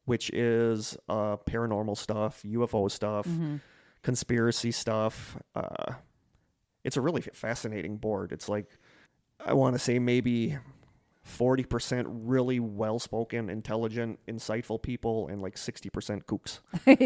which 0.10 0.30
is 0.32 0.98
uh, 1.08 1.38
paranormal 1.38 1.96
stuff, 1.96 2.42
UFO 2.44 2.90
stuff, 2.90 3.28
conspiracy 4.02 4.72
stuff. 4.72 5.38
Uh, 5.56 5.94
it's 6.84 6.98
a 6.98 7.02
really 7.02 7.22
fascinating 7.22 7.98
board. 7.98 8.32
It's 8.32 8.50
like 8.50 8.66
I 9.46 9.54
want 9.54 9.76
to 9.76 9.80
say 9.80 10.00
maybe 10.00 10.58
40% 11.38 12.06
really 12.08 12.60
well-spoken, 12.60 13.50
intelligent, 13.50 14.20
insightful 14.28 14.82
people 14.82 15.28
and 15.28 15.42
like 15.42 15.56
60% 15.56 16.24
kooks. 16.24 16.60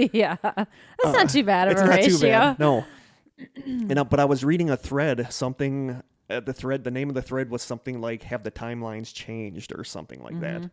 yeah. 0.13 0.37
That's 0.41 0.67
not 1.03 1.29
too 1.29 1.43
bad 1.43 1.67
of 1.69 1.77
a 1.77 1.87
ratio. 1.89 2.55
No. 2.57 2.85
and 3.65 3.99
uh, 3.99 4.03
but 4.05 4.19
I 4.19 4.25
was 4.25 4.45
reading 4.45 4.69
a 4.69 4.77
thread, 4.77 5.27
something 5.31 6.01
uh, 6.29 6.39
the 6.39 6.53
thread 6.53 6.83
the 6.83 6.91
name 6.91 7.09
of 7.09 7.15
the 7.15 7.21
thread 7.21 7.49
was 7.49 7.61
something 7.61 7.99
like 7.99 8.23
have 8.23 8.43
the 8.43 8.51
timelines 8.51 9.13
changed 9.13 9.73
or 9.77 9.83
something 9.83 10.21
like 10.23 10.35
Mm-hmm. 10.35 10.61
that. 10.63 10.71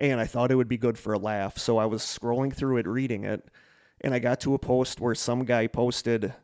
And 0.00 0.20
I 0.20 0.26
thought 0.26 0.50
it 0.50 0.56
would 0.56 0.68
be 0.68 0.78
good 0.78 0.98
for 0.98 1.12
a 1.12 1.18
laugh, 1.18 1.58
so 1.58 1.78
I 1.78 1.86
was 1.86 2.02
scrolling 2.02 2.52
through 2.52 2.78
it 2.78 2.86
reading 2.86 3.24
it 3.24 3.48
and 4.02 4.12
I 4.12 4.18
got 4.18 4.40
to 4.40 4.54
a 4.54 4.58
post 4.58 5.00
where 5.00 5.14
some 5.14 5.44
guy 5.44 5.66
posted 5.66 6.34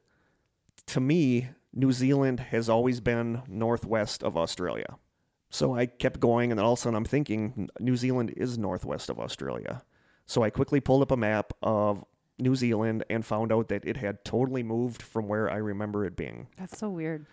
to 0.87 1.01
me 1.01 1.49
New 1.75 1.93
Zealand 1.93 2.41
has 2.41 2.69
always 2.69 3.01
been 3.01 3.43
northwest 3.47 4.23
of 4.23 4.37
Australia. 4.37 4.97
So 5.51 5.75
I 5.75 5.87
kept 5.87 6.21
going, 6.21 6.51
and 6.51 6.59
then 6.59 6.65
all 6.65 6.75
of 6.75 6.79
a 6.79 6.83
sudden 6.83 6.97
I'm 6.97 7.05
thinking 7.05 7.69
New 7.81 7.97
Zealand 7.97 8.33
is 8.37 8.59
northwest 8.59 9.11
of 9.11 9.19
Australia. 9.19 9.83
So 10.27 10.43
I 10.43 10.51
quickly 10.51 10.81
pulled 10.81 11.03
up 11.03 11.11
a 11.11 11.17
map 11.17 11.53
of 11.63 12.05
New 12.39 12.55
Zealand 12.55 13.05
and 13.11 13.25
found 13.25 13.53
out 13.53 13.69
that 13.69 13.85
it 13.85 13.97
had 13.97 14.25
totally 14.25 14.63
moved 14.63 15.03
from 15.03 15.27
where 15.27 15.51
I 15.51 15.57
remember 15.57 16.05
it 16.05 16.17
being. 16.17 16.49
That's 16.57 16.79
so 16.79 16.91
weird. 16.91 17.27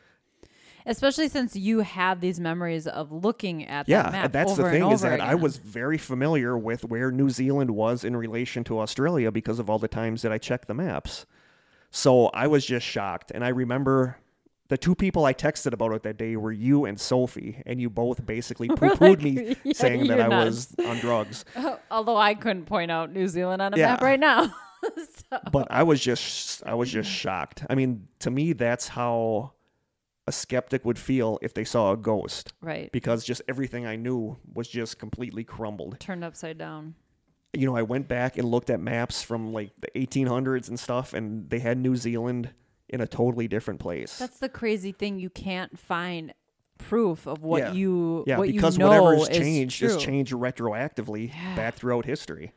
Especially 0.86 1.28
since 1.30 1.56
you 1.56 1.80
have 1.80 2.22
these 2.22 2.40
memories 2.40 2.86
of 2.88 3.12
looking 3.12 3.66
at 3.66 3.90
Yeah, 3.90 4.04
that 4.04 4.12
map 4.12 4.32
that's 4.32 4.56
the 4.56 4.70
thing 4.70 4.92
is 4.92 5.02
that 5.02 5.20
I 5.22 5.34
was 5.36 5.58
very 5.58 5.98
familiar 5.98 6.58
with 6.58 6.86
where 6.86 7.12
New 7.12 7.30
Zealand 7.30 7.72
was 7.72 8.04
in 8.04 8.16
relation 8.16 8.64
to 8.66 8.80
Australia 8.80 9.32
because 9.32 9.58
of 9.60 9.70
all 9.70 9.80
the 9.80 9.88
times 9.88 10.22
that 10.22 10.32
I 10.32 10.38
checked 10.38 10.68
the 10.68 10.74
maps. 10.76 11.26
So 11.92 12.28
I 12.28 12.48
was 12.48 12.66
just 12.66 12.86
shocked, 12.86 13.32
and 13.34 13.44
I 13.44 13.50
remember 13.50 14.18
the 14.68 14.78
two 14.78 14.96
people 14.96 15.26
I 15.26 15.34
texted 15.34 15.74
about 15.74 15.92
it 15.94 16.04
that 16.04 16.18
day 16.18 16.36
were 16.36 16.52
you 16.52 16.86
and 16.86 17.00
Sophie, 17.00 17.62
and 17.66 17.80
you 17.80 17.90
both 17.90 18.26
basically 18.26 18.68
poo 18.70 18.90
pooed 18.90 19.00
like, 19.00 19.22
me 19.22 19.56
yeah, 19.64 19.74
saying 19.74 20.08
that 20.08 20.18
you're 20.18 20.32
I 20.34 20.46
was 20.46 20.76
on 20.86 20.98
drugs. 21.00 21.46
Although 21.92 22.18
I 22.18 22.34
couldn't 22.36 22.66
point 22.66 22.92
out 22.92 23.12
New 23.14 23.28
Zealand 23.28 23.62
on 23.62 23.74
a 23.74 23.78
Yeah. 23.78 23.92
map 23.94 24.02
right 24.02 24.20
now. 24.20 24.54
So- 24.84 25.40
But 25.52 25.68
I 25.72 25.82
was 25.84 26.00
just 26.00 26.62
I 26.66 26.76
was 26.76 26.92
just 26.92 27.10
shocked. 27.10 27.64
I 27.70 27.74
mean, 27.76 28.08
to 28.20 28.30
me 28.30 28.54
that's 28.54 28.88
how 28.88 29.54
a 30.28 30.32
skeptic 30.32 30.84
would 30.86 30.98
feel 30.98 31.38
if 31.42 31.54
they 31.54 31.64
saw 31.64 31.92
a 31.92 31.98
ghost 31.98 32.54
right. 32.62 32.92
because 32.92 33.24
just 33.24 33.42
everything 33.48 33.86
I 33.86 33.96
knew 33.96 34.38
was 34.54 34.68
just 34.68 34.98
completely 34.98 35.44
crumbled. 35.44 36.00
Turned 36.00 36.24
upside 36.24 36.58
down. 36.58 36.96
you 37.54 37.66
know, 37.68 37.76
I 37.76 37.84
went 37.84 38.08
back 38.08 38.38
and 38.38 38.50
looked 38.50 38.70
at 38.70 38.80
maps 38.80 39.22
from 39.22 39.54
like 39.54 39.72
the 39.80 39.88
1800s 39.96 40.68
and 40.68 40.80
stuff, 40.80 41.14
and 41.14 41.50
they 41.50 41.60
had 41.60 41.78
New 41.78 41.96
Zealand 41.96 42.50
in 42.90 43.02
a 43.02 43.08
totally 43.08 43.48
different 43.48 43.80
place. 43.80 44.18
That's 44.18 44.40
the 44.40 44.50
crazy 44.50 44.92
thing. 44.92 45.20
You 45.20 45.30
can't 45.30 45.78
find 45.80 46.34
proof 46.78 47.26
of 47.28 47.42
what 47.44 47.60
Yeah. 47.60 47.72
you 47.74 48.24
yeah, 48.28 48.38
what 48.38 48.48
because 48.48 48.76
you 48.78 48.80
know 48.84 48.90
whatever's 49.04 49.30
is 49.30 49.38
changed 49.38 49.78
true. 49.80 49.88
is 49.90 49.98
changed 50.04 50.34
retroactively 50.34 51.32
back 51.56 51.76
throughout 51.76 52.06
history. 52.06 52.52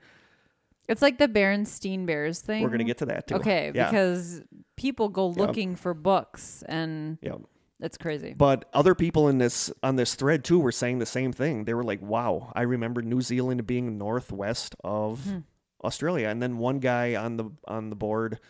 It's 0.88 1.02
like 1.02 1.18
the 1.18 1.28
Berenstein 1.28 2.06
Bears 2.06 2.40
thing. 2.40 2.62
We're 2.62 2.70
gonna 2.70 2.84
get 2.84 2.98
to 2.98 3.06
that 3.06 3.26
too. 3.28 3.34
Okay, 3.36 3.70
yeah, 3.74 3.90
because 3.90 4.42
people 4.76 5.08
go 5.10 5.28
Yep. 5.28 5.36
looking 5.36 5.76
for 5.76 5.92
books 5.94 6.62
and 6.66 7.18
yeah. 7.22 7.36
It's 7.80 7.96
crazy. 7.98 8.34
But 8.36 8.64
other 8.74 8.94
people 8.94 9.28
in 9.28 9.38
this 9.38 9.72
on 9.82 9.96
this 9.96 10.14
thread 10.14 10.44
too 10.44 10.58
were 10.58 10.72
saying 10.72 10.98
the 10.98 11.06
same 11.06 11.32
thing. 11.32 11.64
They 11.64 11.74
were 11.74 11.84
like, 11.84 12.02
"Wow, 12.02 12.52
I 12.54 12.62
remember 12.62 13.02
New 13.02 13.20
Zealand 13.20 13.66
being 13.66 13.98
northwest 13.98 14.74
of 14.84 15.24
Hmm. 15.24 15.38
Australia." 15.84 16.28
And 16.28 16.42
then 16.42 16.58
one 16.58 16.78
guy 16.80 17.14
on 17.14 17.36
the 17.36 17.50
on 17.66 17.90
the 17.90 17.96
board 17.96 18.40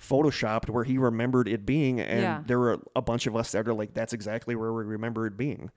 photoshopped 0.00 0.68
where 0.68 0.82
he 0.84 0.98
remembered 0.98 1.46
it 1.48 1.64
being, 1.64 2.00
and 2.00 2.20
Yeah. 2.20 2.42
there 2.44 2.58
were 2.58 2.78
a 2.96 3.02
bunch 3.02 3.26
of 3.28 3.36
us 3.36 3.52
that 3.52 3.68
are 3.68 3.74
like, 3.74 3.94
"That's 3.94 4.12
exactly 4.12 4.56
where 4.56 4.72
we 4.72 4.82
remember 4.82 5.26
it 5.26 5.36
being." 5.36 5.70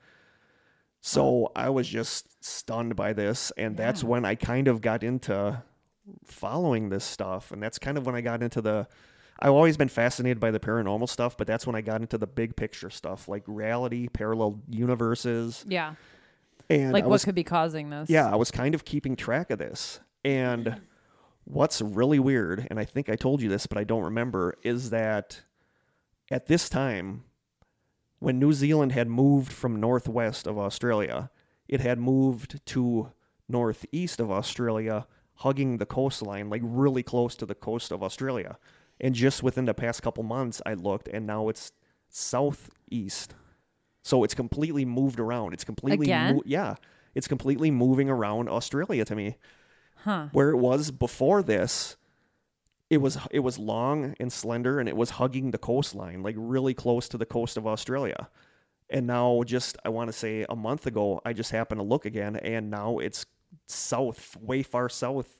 So 1.01 1.51
I 1.55 1.69
was 1.69 1.87
just 1.87 2.43
stunned 2.43 2.95
by 2.95 3.13
this. 3.13 3.51
And 3.57 3.77
that's 3.77 4.03
when 4.03 4.25
I 4.25 4.33
kind 4.33 4.67
of 4.67 4.81
got 4.81 5.03
into 5.03 5.61
following 6.23 6.89
this 6.89 7.03
stuff. 7.03 7.51
And 7.51 7.61
that's 7.61 7.77
kind 7.77 7.97
of 7.97 8.05
when 8.07 8.15
I 8.15 8.21
got 8.21 8.41
into 8.41 8.61
the. 8.61 8.87
I've 9.39 9.51
always 9.51 9.75
been 9.77 9.89
fascinated 9.89 10.39
by 10.39 10.51
the 10.51 10.59
paranormal 10.59 11.09
stuff, 11.09 11.37
but 11.37 11.45
that's 11.47 11.67
when 11.67 11.75
I 11.75 11.81
got 11.81 12.01
into 12.01 12.17
the 12.17 12.27
big 12.27 12.55
picture 12.55 12.89
stuff, 12.89 13.27
like 13.27 13.43
reality, 13.47 14.07
parallel 14.07 14.61
universes, 14.69 15.65
Yeah. 15.67 15.95
and 16.69 16.93
Like 16.93 17.03
I 17.03 17.07
what 17.07 17.13
was 17.13 17.25
could 17.25 17.35
be 17.35 17.43
causing 17.43 17.89
this? 17.89 18.09
yeah, 18.09 18.31
I 18.31 18.35
was 18.35 18.49
kind 18.51 18.73
of 18.73 18.85
keeping 18.85 19.15
track 19.15 19.49
of 19.51 19.59
this. 19.59 19.99
And 20.23 20.81
what's 21.43 21.81
really 21.81 22.17
weird, 22.19 22.65
and 22.69 22.79
I 22.79 22.85
think 22.85 23.09
I 23.09 23.15
told 23.15 23.41
you 23.41 23.49
this, 23.49 23.67
but 23.67 23.77
I 23.77 23.83
don't 23.83 24.03
remember, 24.03 24.55
is 24.63 24.89
that 24.91 25.41
at 26.31 26.47
this 26.47 26.69
time, 26.69 27.25
when 28.19 28.39
New 28.39 28.53
Zealand 28.53 28.93
had 28.93 29.07
moved 29.09 29.51
from 29.51 29.79
northwest 29.79 30.47
of 30.47 30.57
Australia, 30.57 31.29
it 31.67 31.81
had 31.81 31.99
moved 31.99 32.65
to 32.67 33.11
northeast 33.49 34.19
of 34.19 34.31
Australia, 34.31 35.05
hugging 35.35 35.77
the 35.77 35.85
coastline, 35.85 36.49
like 36.49 36.61
really 36.63 37.03
close 37.03 37.35
to 37.35 37.45
the 37.45 37.53
coast 37.53 37.91
of 37.91 38.01
Australia. 38.01 38.57
And 38.99 39.13
just 39.13 39.43
within 39.43 39.65
the 39.65 39.73
past 39.73 40.01
couple 40.01 40.23
months, 40.23 40.61
I 40.65 40.73
looked, 40.73 41.07
and 41.07 41.27
now 41.27 41.49
it's 41.49 41.71
southeast. 42.09 43.35
So 44.03 44.23
it's 44.23 44.35
completely 44.35 44.85
moved 44.85 45.19
around. 45.19 45.53
It's 45.53 45.63
completely 45.63 46.05
Again? 46.07 46.35
mo- 46.35 46.43
yeah, 46.45 46.75
it's 47.13 47.27
completely 47.27 47.71
moving 47.71 48.09
around 48.09 48.49
Australia 48.49 49.03
to 49.05 49.15
me. 49.15 49.37
Huh. 50.03 50.27
Where 50.31 50.51
it 50.51 50.57
was 50.57 50.91
before 50.91 51.41
this, 51.41 51.97
it 52.89 52.99
was 52.99 53.17
it 53.31 53.39
was 53.39 53.57
long 53.57 54.15
and 54.19 54.31
slender, 54.31 54.79
and 54.79 54.87
it 54.87 54.95
was 54.95 55.11
hugging 55.11 55.51
the 55.51 55.57
coastline, 55.57 56.21
like 56.21 56.35
really 56.37 56.73
close 56.73 57.09
to 57.09 57.17
the 57.17 57.25
coast 57.25 57.57
of 57.57 57.65
Australia. 57.65 58.29
And 58.89 59.07
now, 59.07 59.41
just 59.43 59.77
I 59.83 59.89
want 59.89 60.09
to 60.09 60.13
say 60.13 60.45
a 60.47 60.55
month 60.55 60.85
ago, 60.85 61.19
I 61.25 61.33
just 61.33 61.51
happened 61.51 61.79
to 61.79 61.83
look 61.83 62.05
again, 62.05 62.35
and 62.35 62.69
now 62.69 62.99
it's 62.99 63.25
south, 63.67 64.37
way 64.39 64.61
far 64.61 64.89
south. 64.89 65.39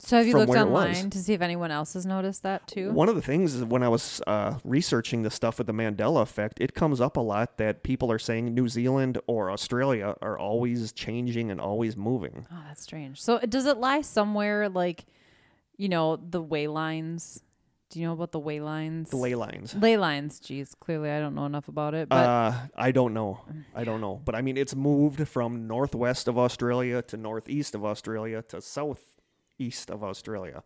So 0.00 0.16
have 0.16 0.26
you 0.28 0.34
looked 0.34 0.50
where 0.50 0.62
it 0.62 0.68
was. 0.68 0.86
online 0.96 1.10
to 1.10 1.18
see 1.18 1.32
if 1.34 1.40
anyone 1.40 1.72
else 1.72 1.94
has 1.94 2.06
noticed 2.06 2.44
that 2.44 2.66
too? 2.68 2.92
One 2.92 3.08
of 3.08 3.16
the 3.16 3.22
things 3.22 3.54
is 3.54 3.64
when 3.64 3.82
I 3.82 3.88
was 3.88 4.22
uh, 4.28 4.58
researching 4.64 5.22
the 5.22 5.30
stuff 5.30 5.58
with 5.58 5.66
the 5.66 5.72
Mandela 5.74 6.22
effect, 6.22 6.58
it 6.60 6.72
comes 6.74 7.00
up 7.00 7.16
a 7.16 7.20
lot 7.20 7.58
that 7.58 7.82
people 7.82 8.12
are 8.12 8.18
saying 8.18 8.54
New 8.54 8.68
Zealand 8.68 9.18
or 9.26 9.50
Australia 9.50 10.14
are 10.22 10.38
always 10.38 10.92
changing 10.92 11.50
and 11.50 11.60
always 11.60 11.96
moving. 11.96 12.46
Oh, 12.52 12.62
that's 12.68 12.82
strange. 12.82 13.20
So 13.20 13.38
does 13.40 13.66
it 13.66 13.78
lie 13.78 14.02
somewhere 14.02 14.68
like, 14.68 15.04
you 15.76 15.88
know, 15.88 16.16
the 16.16 16.40
way 16.40 16.68
lines? 16.68 17.42
Do 17.90 17.98
you 17.98 18.06
know 18.06 18.12
about 18.12 18.32
the 18.32 18.38
way 18.38 18.60
lines? 18.60 19.10
The 19.10 19.16
ley 19.16 19.34
lines. 19.34 19.74
Ley 19.74 19.96
lines. 19.96 20.38
Geez, 20.38 20.74
clearly 20.78 21.10
I 21.10 21.20
don't 21.20 21.34
know 21.34 21.46
enough 21.46 21.68
about 21.68 21.94
it. 21.94 22.08
But 22.10 22.16
Uh, 22.16 22.52
I 22.76 22.92
don't 22.92 23.14
know. 23.14 23.40
I 23.74 23.82
don't 23.82 24.00
know. 24.00 24.20
But 24.24 24.34
I 24.34 24.42
mean, 24.42 24.58
it's 24.58 24.76
moved 24.76 25.26
from 25.26 25.66
northwest 25.66 26.28
of 26.28 26.38
Australia 26.38 27.00
to 27.02 27.16
northeast 27.16 27.74
of 27.74 27.84
Australia 27.84 28.42
to 28.42 28.60
southeast 29.58 29.90
of 29.90 30.02
Australia. 30.04 30.62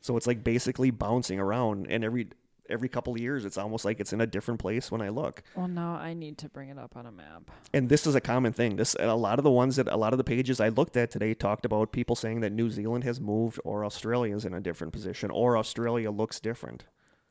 So 0.00 0.16
it's 0.16 0.26
like 0.26 0.42
basically 0.42 0.90
bouncing 0.90 1.38
around, 1.38 1.86
and 1.88 2.04
every 2.04 2.28
every 2.68 2.88
couple 2.88 3.12
of 3.12 3.20
years, 3.20 3.44
it's 3.44 3.58
almost 3.58 3.84
like 3.84 4.00
it's 4.00 4.12
in 4.12 4.20
a 4.20 4.26
different 4.26 4.58
place 4.58 4.90
when 4.90 5.02
I 5.02 5.10
look. 5.10 5.42
well, 5.54 5.68
now 5.68 5.94
I 5.94 6.14
need 6.14 6.38
to 6.38 6.48
bring 6.48 6.70
it 6.70 6.78
up 6.78 6.96
on 6.96 7.06
a 7.06 7.12
map. 7.12 7.50
And 7.74 7.88
this 7.88 8.06
is 8.06 8.14
a 8.14 8.20
common 8.20 8.52
thing. 8.52 8.76
This 8.76 8.96
a 8.98 9.14
lot 9.14 9.38
of 9.38 9.44
the 9.44 9.50
ones 9.50 9.76
that 9.76 9.88
a 9.88 9.96
lot 9.96 10.12
of 10.12 10.18
the 10.18 10.24
pages 10.24 10.60
I 10.60 10.68
looked 10.68 10.96
at 10.96 11.10
today 11.10 11.34
talked 11.34 11.64
about 11.64 11.92
people 11.92 12.16
saying 12.16 12.40
that 12.40 12.52
New 12.52 12.70
Zealand 12.70 13.04
has 13.04 13.20
moved 13.20 13.60
or 13.64 13.84
Australia 13.84 14.34
is 14.34 14.44
in 14.44 14.54
a 14.54 14.60
different 14.60 14.92
position 14.92 15.30
or 15.30 15.56
Australia 15.56 16.10
looks 16.10 16.40
different. 16.40 16.84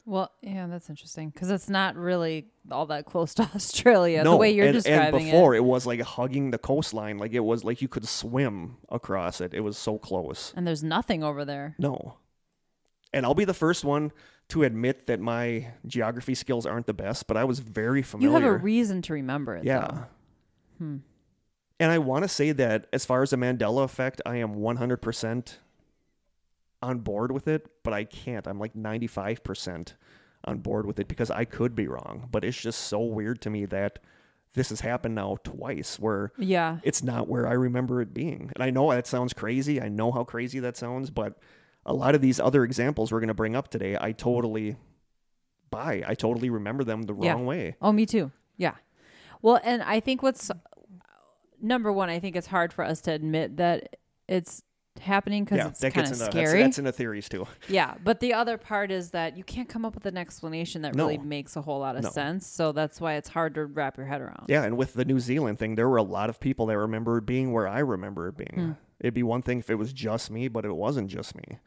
Well, 0.06 0.32
yeah, 0.42 0.68
that's 0.68 0.90
interesting 0.90 1.30
because 1.30 1.52
it's 1.52 1.70
not 1.70 1.96
really 1.96 2.48
all 2.72 2.88
that 2.88 3.06
close 3.06 3.34
to 3.36 3.44
Australia 3.56 4.24
no, 4.24 4.32
the 4.32 4.38
way 4.38 4.52
you're 4.52 4.68
and, 4.68 4.74
describing 4.74 5.22
and 5.22 5.32
before 5.32 5.54
it. 5.54 5.58
it. 5.58 5.64
was 5.64 5.86
like 5.86 6.02
hugging 6.02 6.52
the 6.52 6.58
coastline, 6.58 7.18
like 7.18 7.34
it 7.34 7.42
was 7.42 7.64
like 7.64 7.82
you 7.82 7.88
could 7.88 8.08
swim 8.08 8.78
across 8.90 9.42
it. 9.42 9.54
It 9.54 9.62
was 9.62 9.78
so 9.78 9.98
close. 9.98 10.54
And 10.56 10.66
there's 10.66 10.84
nothing 10.84 11.24
over 11.24 11.46
there. 11.46 11.76
No. 11.78 12.18
And 13.14 13.26
I'll 13.26 13.36
be 13.36 13.46
the 13.46 13.54
first 13.54 13.84
one 13.84 14.12
to 14.50 14.64
admit 14.64 15.08
that 15.08 15.20
my 15.20 15.68
geography 15.86 16.36
skills 16.36 16.66
aren't 16.66 16.88
the 16.88 16.94
best, 16.94 17.28
but 17.28 17.38
I 17.38 17.44
was 17.44 17.60
very 17.60 18.02
familiar. 18.02 18.38
You 18.38 18.44
have 18.44 18.52
a 18.52 18.58
reason 18.58 19.02
to 19.04 19.14
remember 19.14 19.56
it. 19.56 19.64
Yeah. 19.64 20.06
Hmm. 20.78 20.98
And 21.80 21.92
I 21.92 21.98
want 21.98 22.24
to 22.24 22.28
say 22.28 22.52
that 22.52 22.88
as 22.94 23.06
far 23.06 23.24
as 23.24 23.32
the 23.32 23.38
Mandela 23.38 23.84
effect, 23.84 24.22
I 24.26 24.38
am 24.38 24.56
100% 24.56 25.58
on 26.82 27.00
board 27.00 27.32
with 27.32 27.48
it, 27.48 27.68
but 27.84 27.94
I 27.94 28.04
can't. 28.04 28.48
I'm 28.48 28.60
like 28.60 28.74
95% 28.74 29.94
on 30.46 30.58
board 30.60 30.86
with 30.86 31.00
it 31.00 31.08
because 31.08 31.30
I 31.30 31.46
could 31.46 31.76
be 31.76 31.88
wrong. 31.88 32.28
But 32.32 32.44
it's 32.44 32.60
just 32.60 32.82
so 32.88 33.00
weird 33.02 33.42
to 33.42 33.50
me 33.50 33.66
that 33.66 34.00
this 34.54 34.70
has 34.70 34.82
happened 34.82 35.16
now 35.16 35.38
twice 35.44 36.00
where 36.00 36.32
Yeah. 36.38 36.80
it's 36.84 37.04
not 37.04 37.28
where 37.30 37.48
I 37.48 37.54
remember 37.54 38.02
it 38.02 38.14
being. 38.14 38.52
And 38.56 38.64
I 38.64 38.70
know 38.70 38.92
that 38.92 39.08
sounds 39.08 39.34
crazy. 39.34 39.82
I 39.82 39.88
know 39.88 40.12
how 40.12 40.24
crazy 40.24 40.60
that 40.60 40.76
sounds, 40.76 41.10
but 41.10 41.38
a 41.86 41.94
lot 41.94 42.16
of 42.16 42.22
these 42.22 42.40
other 42.40 42.64
examples 42.64 43.12
we're 43.12 43.20
going 43.20 43.28
to 43.30 43.34
bring 43.34 43.56
up 43.56 43.70
today, 43.70 43.98
I 44.00 44.12
totally 44.12 44.76
buy. 45.70 46.04
I 46.06 46.16
totally 46.16 46.50
remember 46.50 46.84
them 46.84 47.04
the 47.04 47.16
Yeah. 47.16 47.32
wrong 47.34 47.46
way. 47.46 47.76
Oh, 47.82 47.92
me 47.92 48.06
too. 48.06 48.32
Yeah. 48.58 48.76
Well, 49.42 49.60
and 49.64 49.82
I 49.84 50.00
think 50.00 50.22
what's 50.22 50.52
number 51.62 51.92
one, 51.94 52.10
I 52.10 52.20
think 52.20 52.36
it's 52.36 52.48
hard 52.48 52.74
for 52.74 52.84
us 52.84 53.02
to 53.02 53.12
admit 53.12 53.58
that 53.58 53.96
it's 54.28 54.64
happening 55.00 55.44
because 55.44 55.58
yeah, 55.58 55.68
it's 55.68 55.80
kind 55.82 55.98
of 55.98 56.06
into 56.06 56.20
that's, 56.20 56.32
scary. 56.32 56.62
that's 56.62 56.78
into 56.78 56.92
theories 56.92 57.30
too. 57.30 57.48
yeah, 57.70 57.96
but 58.04 58.20
the 58.20 58.34
other 58.34 58.58
part 58.58 58.92
is 58.92 59.12
that 59.12 59.38
you 59.38 59.44
can't 59.44 59.70
come 59.70 59.86
up 59.86 59.96
with 59.96 60.06
an 60.06 60.18
explanation 60.18 60.82
that 60.84 60.96
No. 60.96 61.06
really 61.06 61.18
makes 61.18 61.56
a 61.56 61.62
whole 61.62 61.80
lot 61.80 61.96
of 61.96 62.04
No. 62.04 62.10
sense. 62.10 62.46
So 62.46 62.72
that's 62.72 63.00
why 63.02 63.14
it's 63.16 63.30
hard 63.30 63.56
to 63.56 63.66
wrap 63.66 63.98
your 63.98 64.06
head 64.06 64.22
around. 64.22 64.46
Yeah, 64.48 64.64
and 64.64 64.78
with 64.78 64.94
the 64.94 65.06
New 65.06 65.20
Zealand 65.20 65.60
thing, 65.60 65.76
there 65.76 65.90
were 65.90 65.98
a 65.98 66.04
lot 66.04 66.30
of 66.30 66.40
people 66.40 66.66
that 66.68 66.78
remember 66.78 67.18
it 67.18 67.26
being 67.26 67.52
where 67.52 67.68
I 67.68 67.80
remember 67.80 68.28
it 68.28 68.38
being. 68.38 68.54
Hmm. 68.54 68.72
It'd 69.00 69.14
be 69.14 69.24
one 69.24 69.42
thing 69.42 69.60
if 69.60 69.70
it 69.70 69.76
was 69.76 69.94
just 69.94 70.30
me, 70.30 70.48
but 70.48 70.66
it 70.66 70.76
wasn't 70.76 71.10
just 71.10 71.36
me. 71.36 71.58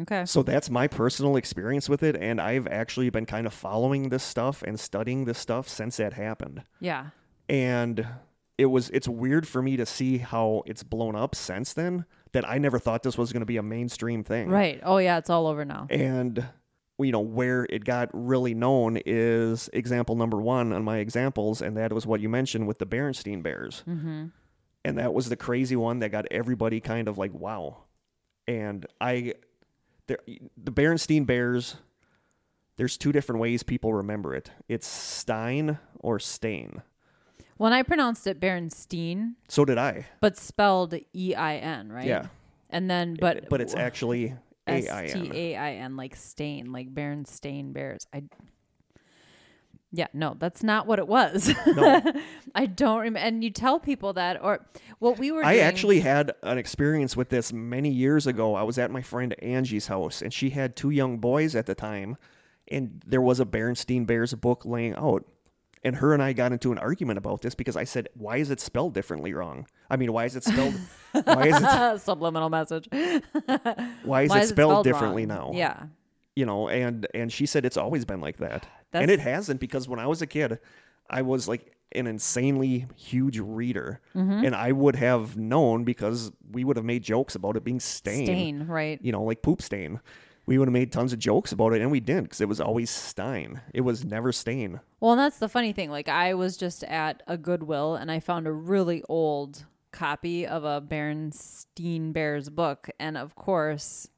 Okay. 0.00 0.26
So 0.26 0.42
that's 0.44 0.70
my 0.70 0.86
personal 0.86 1.36
experience 1.36 1.88
with 1.88 2.02
it, 2.04 2.14
and 2.16 2.40
I've 2.40 2.68
actually 2.68 3.10
been 3.10 3.26
kind 3.26 3.46
of 3.48 3.52
following 3.52 4.10
this 4.10 4.22
stuff 4.22 4.62
and 4.62 4.78
studying 4.78 5.24
this 5.24 5.38
stuff 5.38 5.68
since 5.68 5.96
that 5.96 6.12
happened. 6.12 6.62
Yeah. 6.78 7.06
And 7.48 8.06
it 8.58 8.66
was 8.66 8.90
it's 8.90 9.08
weird 9.08 9.46
for 9.48 9.62
me 9.62 9.76
to 9.76 9.86
see 9.86 10.18
how 10.18 10.62
it's 10.66 10.82
blown 10.82 11.14
up 11.16 11.34
since 11.34 11.72
then 11.72 12.04
that 12.32 12.46
I 12.46 12.58
never 12.58 12.78
thought 12.78 13.02
this 13.02 13.16
was 13.16 13.32
going 13.32 13.40
to 13.40 13.46
be 13.46 13.56
a 13.56 13.62
mainstream 13.62 14.22
thing. 14.24 14.50
Right. 14.50 14.80
Oh, 14.82 14.98
yeah. 14.98 15.16
It's 15.16 15.30
all 15.30 15.46
over 15.46 15.64
now. 15.64 15.86
And 15.88 16.44
you 16.98 17.12
know 17.12 17.20
where 17.20 17.64
it 17.70 17.84
got 17.84 18.10
really 18.12 18.54
known 18.54 18.98
is 19.06 19.70
example 19.72 20.16
number 20.16 20.38
one 20.38 20.72
on 20.72 20.82
my 20.82 20.98
examples, 20.98 21.62
and 21.62 21.76
that 21.76 21.92
was 21.92 22.04
what 22.06 22.20
you 22.20 22.28
mentioned 22.28 22.66
with 22.66 22.78
the 22.78 22.86
Berenstein 22.86 23.42
Bears. 23.42 23.84
Mm-hmm. 23.88 24.26
and 24.84 24.98
that 24.98 25.14
was 25.14 25.28
the 25.28 25.36
crazy 25.36 25.76
one 25.76 26.00
that 26.00 26.10
got 26.10 26.26
everybody 26.30 26.80
kind 26.80 27.06
of 27.08 27.16
like 27.18 27.32
wow 27.32 27.84
and 28.46 28.86
i 29.00 29.34
there, 30.06 30.18
the 30.56 30.72
berenstein 30.72 31.26
bears 31.26 31.76
there's 32.76 32.96
two 32.96 33.12
different 33.12 33.40
ways 33.40 33.62
people 33.62 33.92
remember 33.92 34.34
it 34.34 34.50
it's 34.68 34.86
stein 34.86 35.78
or 36.00 36.18
stain 36.18 36.82
When 37.58 37.72
I 37.72 37.82
pronounced 37.82 38.26
it 38.26 38.40
Berenstein, 38.40 39.34
so 39.48 39.64
did 39.64 39.78
i 39.78 40.06
but 40.20 40.36
spelled 40.36 40.94
E 41.12 41.34
I 41.34 41.56
N, 41.56 41.92
right? 41.92 42.06
yeah 42.06 42.26
And 42.70 42.90
then, 42.90 43.16
but 43.20 43.48
but 43.50 43.60
it's 43.60 43.74
actually 43.74 44.34
S 44.66 44.86
a-i-n 44.86 45.30
T 45.30 45.30
A 45.34 45.56
I 45.56 45.72
N, 45.74 45.96
like 45.96 46.16
stain, 46.16 46.72
like 46.72 46.94
Berenstain 46.94 47.72
Bears. 47.72 48.06
I. 48.12 48.24
Yeah, 49.90 50.08
no, 50.12 50.36
that's 50.38 50.62
not 50.62 50.86
what 50.86 50.98
it 50.98 51.08
was. 51.08 51.50
No. 51.66 52.02
I 52.54 52.66
don't 52.66 52.98
remember. 52.98 53.20
And 53.20 53.42
you 53.42 53.48
tell 53.48 53.80
people 53.80 54.12
that, 54.12 54.38
or 54.42 54.66
what 54.98 55.18
we 55.18 55.32
were. 55.32 55.42
I 55.42 55.54
doing, 55.54 55.64
actually 55.64 56.00
had 56.00 56.32
an 56.42 56.58
experience 56.58 57.16
with 57.16 57.30
this 57.30 57.54
many 57.54 57.88
years 57.88 58.26
ago. 58.26 58.54
I 58.54 58.64
was 58.64 58.76
at 58.76 58.90
my 58.90 59.00
friend 59.00 59.34
Angie's 59.42 59.86
house, 59.86 60.20
and 60.20 60.30
she 60.30 60.50
had 60.50 60.76
two 60.76 60.90
young 60.90 61.16
boys 61.16 61.56
at 61.56 61.64
the 61.64 61.74
time, 61.74 62.18
and 62.70 63.02
there 63.06 63.22
was 63.22 63.40
a 63.40 63.46
Berenstein 63.46 64.06
Bears 64.06 64.34
book 64.34 64.66
laying 64.66 64.94
out. 64.94 65.24
And 65.84 65.96
her 65.96 66.12
and 66.12 66.22
I 66.22 66.32
got 66.32 66.52
into 66.52 66.72
an 66.72 66.78
argument 66.78 67.18
about 67.18 67.40
this 67.42 67.54
because 67.54 67.76
I 67.76 67.84
said, 67.84 68.08
"Why 68.14 68.36
is 68.38 68.50
it 68.50 68.60
spelled 68.60 68.94
differently 68.94 69.32
wrong? 69.32 69.66
I 69.90 69.96
mean, 69.96 70.12
why 70.12 70.24
is 70.24 70.34
it 70.36 70.44
spelled? 70.44 70.74
why 71.24 71.46
is 71.48 71.56
it? 71.60 72.00
subliminal 72.02 72.48
message. 72.50 72.88
Why 72.92 74.22
is 74.22 74.30
Why 74.30 74.38
it 74.38 74.42
is 74.42 74.48
spelled, 74.48 74.72
wrong? 74.72 74.82
differently 74.82 75.26
now? 75.26 75.52
Yeah, 75.54 75.84
you 76.36 76.46
know." 76.46 76.68
And 76.68 77.06
and 77.14 77.32
she 77.32 77.46
said 77.46 77.64
it's 77.64 77.76
always 77.76 78.04
been 78.04 78.20
like 78.20 78.38
that, 78.38 78.66
That's- 78.90 79.02
and 79.02 79.10
it 79.10 79.20
hasn't 79.20 79.60
because 79.60 79.88
when 79.88 79.98
I 80.00 80.06
was 80.06 80.20
a 80.22 80.26
kid, 80.26 80.58
I 81.08 81.22
was 81.22 81.48
like 81.48 81.72
an 81.92 82.06
insanely 82.06 82.86
huge 82.96 83.38
reader, 83.38 84.00
Mm-hmm. 84.14 84.44
and 84.44 84.54
I 84.54 84.72
would 84.72 84.96
have 84.96 85.36
known 85.38 85.84
because 85.84 86.30
we 86.50 86.64
would 86.64 86.76
have 86.76 86.84
made 86.84 87.02
jokes 87.02 87.34
about 87.34 87.56
it 87.56 87.64
being 87.64 87.80
stain. 87.80 88.26
stain, 88.26 88.66
right? 88.66 88.98
you 89.02 89.12
know, 89.12 89.22
like 89.22 89.40
poop 89.42 89.62
stain. 89.62 90.00
We 90.48 90.56
would 90.56 90.66
have 90.66 90.72
made 90.72 90.92
tons 90.92 91.12
of 91.12 91.18
jokes 91.18 91.52
about 91.52 91.74
it, 91.74 91.82
and 91.82 91.90
we 91.90 92.00
didn't 92.00 92.22
because 92.22 92.40
it 92.40 92.48
was 92.48 92.58
always 92.58 92.88
Stein. 92.88 93.60
It 93.74 93.82
was 93.82 94.06
never 94.06 94.32
Stain. 94.32 94.80
Well, 94.98 95.12
and 95.12 95.20
that's 95.20 95.38
the 95.38 95.48
funny 95.48 95.74
thing. 95.74 95.90
Like, 95.90 96.08
I 96.08 96.32
was 96.32 96.56
just 96.56 96.82
at 96.84 97.22
a 97.26 97.36
Goodwill 97.36 97.96
and 97.96 98.10
I 98.10 98.18
found 98.18 98.46
a 98.46 98.52
really 98.52 99.02
old 99.10 99.66
copy 99.92 100.46
of 100.46 100.64
a 100.64 100.80
Bernstein 100.80 102.12
Bears 102.12 102.48
book. 102.48 102.88
And 102.98 103.18
of 103.18 103.34
course, 103.34 104.08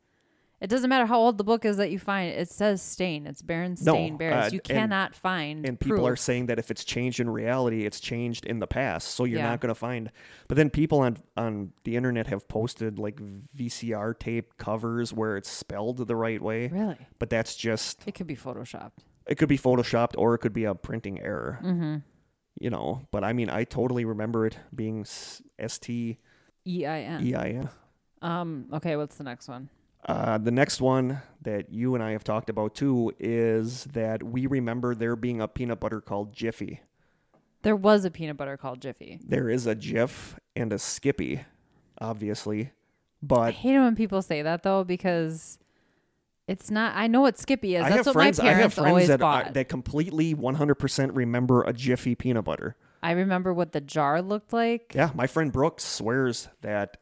It 0.60 0.68
doesn't 0.68 0.90
matter 0.90 1.06
how 1.06 1.18
old 1.18 1.38
the 1.38 1.44
book 1.44 1.64
is 1.64 1.78
that 1.78 1.90
you 1.90 1.98
find. 1.98 2.30
It 2.34 2.50
says 2.50 2.82
stain. 2.82 3.26
It's 3.26 3.40
Berenstain 3.40 4.12
No, 4.12 4.16
Bears. 4.18 4.34
uh, 4.34 4.50
you 4.52 4.60
and- 4.68 4.78
cannot 4.78 5.14
find. 5.14 5.64
and 5.66 5.80
people 5.80 6.06
are 6.06 6.16
saying 6.16 6.46
that 6.46 6.58
if 6.58 6.70
it's 6.70 6.84
changed 6.84 7.18
in 7.18 7.30
reality, 7.30 7.86
it's 7.86 7.98
changed 7.98 8.44
in 8.44 8.58
the 8.58 8.66
past. 8.66 9.08
So 9.08 9.24
you're 9.24 9.38
Yeah. 9.38 9.48
not 9.48 9.60
going 9.60 9.70
to 9.70 9.74
find. 9.74 10.10
But 10.48 10.56
then 10.58 10.68
people 10.68 11.00
on 11.00 11.16
on 11.36 11.72
the 11.84 11.96
internet 11.96 12.26
have 12.26 12.46
posted 12.48 12.98
like 12.98 13.18
VCR 13.56 14.12
tape 14.12 14.58
covers 14.58 15.14
where 15.14 15.38
it's 15.38 15.48
spelled 15.50 16.06
the 16.06 16.16
right 16.16 16.42
way. 16.42 16.68
really. 16.68 16.98
But 17.18 17.30
that's 17.30 17.56
just 17.56 18.06
It 18.06 18.14
could 18.14 18.26
be 18.26 18.36
photoshopped. 18.36 18.98
it 19.26 19.36
could 19.36 19.48
be 19.48 19.56
photoshopped 19.58 20.14
or 20.18 20.34
it 20.34 20.38
could 20.40 20.52
be 20.52 20.64
a 20.64 20.74
printing 20.74 21.20
error. 21.22 21.58
Mm-hmm. 21.62 21.96
You 22.60 22.68
know. 22.68 23.00
But 23.10 23.24
I 23.24 23.32
mean, 23.32 23.48
I 23.48 23.64
totally 23.64 24.04
remember 24.04 24.44
it 24.44 24.58
being 24.74 25.06
S 25.58 25.78
T 25.78 26.18
E 26.66 26.84
I 26.84 27.00
N. 27.00 27.24
E 27.26 27.34
I 27.34 27.48
N. 27.48 27.68
Um. 28.20 28.66
Okay. 28.74 28.96
What's 28.96 29.16
the 29.16 29.24
next 29.24 29.48
one? 29.48 29.70
Uh, 30.06 30.38
the 30.38 30.50
next 30.50 30.80
one 30.80 31.20
that 31.42 31.70
you 31.72 31.94
and 31.94 32.02
I 32.02 32.12
have 32.12 32.24
talked 32.24 32.48
about 32.50 32.74
too 32.74 33.12
is 33.18 33.84
that 33.92 34.22
we 34.22 34.46
remember 34.46 34.94
there 34.94 35.16
being 35.16 35.40
a 35.40 35.48
peanut 35.48 35.80
butter 35.80 36.00
called 36.00 36.32
Jiffy. 36.32 36.80
There 37.62 37.76
was 37.76 38.04
a 38.06 38.10
peanut 38.10 38.36
butter 38.38 38.56
called 38.56 38.80
Jiffy. 38.80 39.20
There 39.22 39.48
is 39.50 39.66
a 39.66 39.76
Jif 39.76 40.36
and 40.56 40.72
a 40.72 40.78
Skippy, 40.78 41.44
obviously, 42.00 42.70
But 43.22 43.40
I 43.40 43.50
hate 43.50 43.74
it 43.74 43.80
when 43.80 43.94
people 43.94 44.22
say 44.22 44.40
that 44.42 44.62
though 44.62 44.82
because 44.84 45.58
it's 46.48 46.70
not. 46.70 46.96
I 46.96 47.06
know 47.06 47.20
what 47.20 47.38
Skippy 47.38 47.76
is. 47.76 47.82
I 47.84 47.90
That's 47.90 47.96
have 47.98 48.06
what 48.06 48.12
friends. 48.14 48.38
my 48.40 48.44
I 48.46 48.48
have 48.48 48.56
parents 48.56 48.74
friends 48.76 48.88
always 48.88 49.08
that 49.08 49.20
bought. 49.20 49.46
are, 49.48 49.52
that 49.52 49.68
completely 49.68 50.34
100% 50.34 51.10
remember 51.14 51.62
a 51.62 51.72
Jiffy 51.74 52.14
peanut 52.14 52.44
butter. 52.44 52.76
I 53.02 53.12
remember 53.12 53.52
what 53.54 53.72
the 53.72 53.80
jar 53.80 54.20
looked 54.22 54.52
like. 54.52 54.92
Yeah, 54.94 55.10
my 55.14 55.26
friend 55.26 55.52
Brooks 55.52 55.84
swears 55.84 56.48
that 56.62 56.96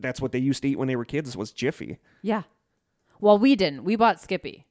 that's 0.00 0.20
what 0.20 0.32
they 0.32 0.38
used 0.38 0.62
to 0.62 0.68
eat 0.68 0.78
when 0.78 0.88
they 0.88 0.96
were 0.96 1.04
kids 1.04 1.36
was 1.36 1.52
Jiffy. 1.52 1.98
Yeah. 2.22 2.42
Well, 3.20 3.38
we 3.38 3.54
didn't. 3.56 3.84
We 3.84 3.96
bought 3.96 4.20
Skippy. 4.20 4.66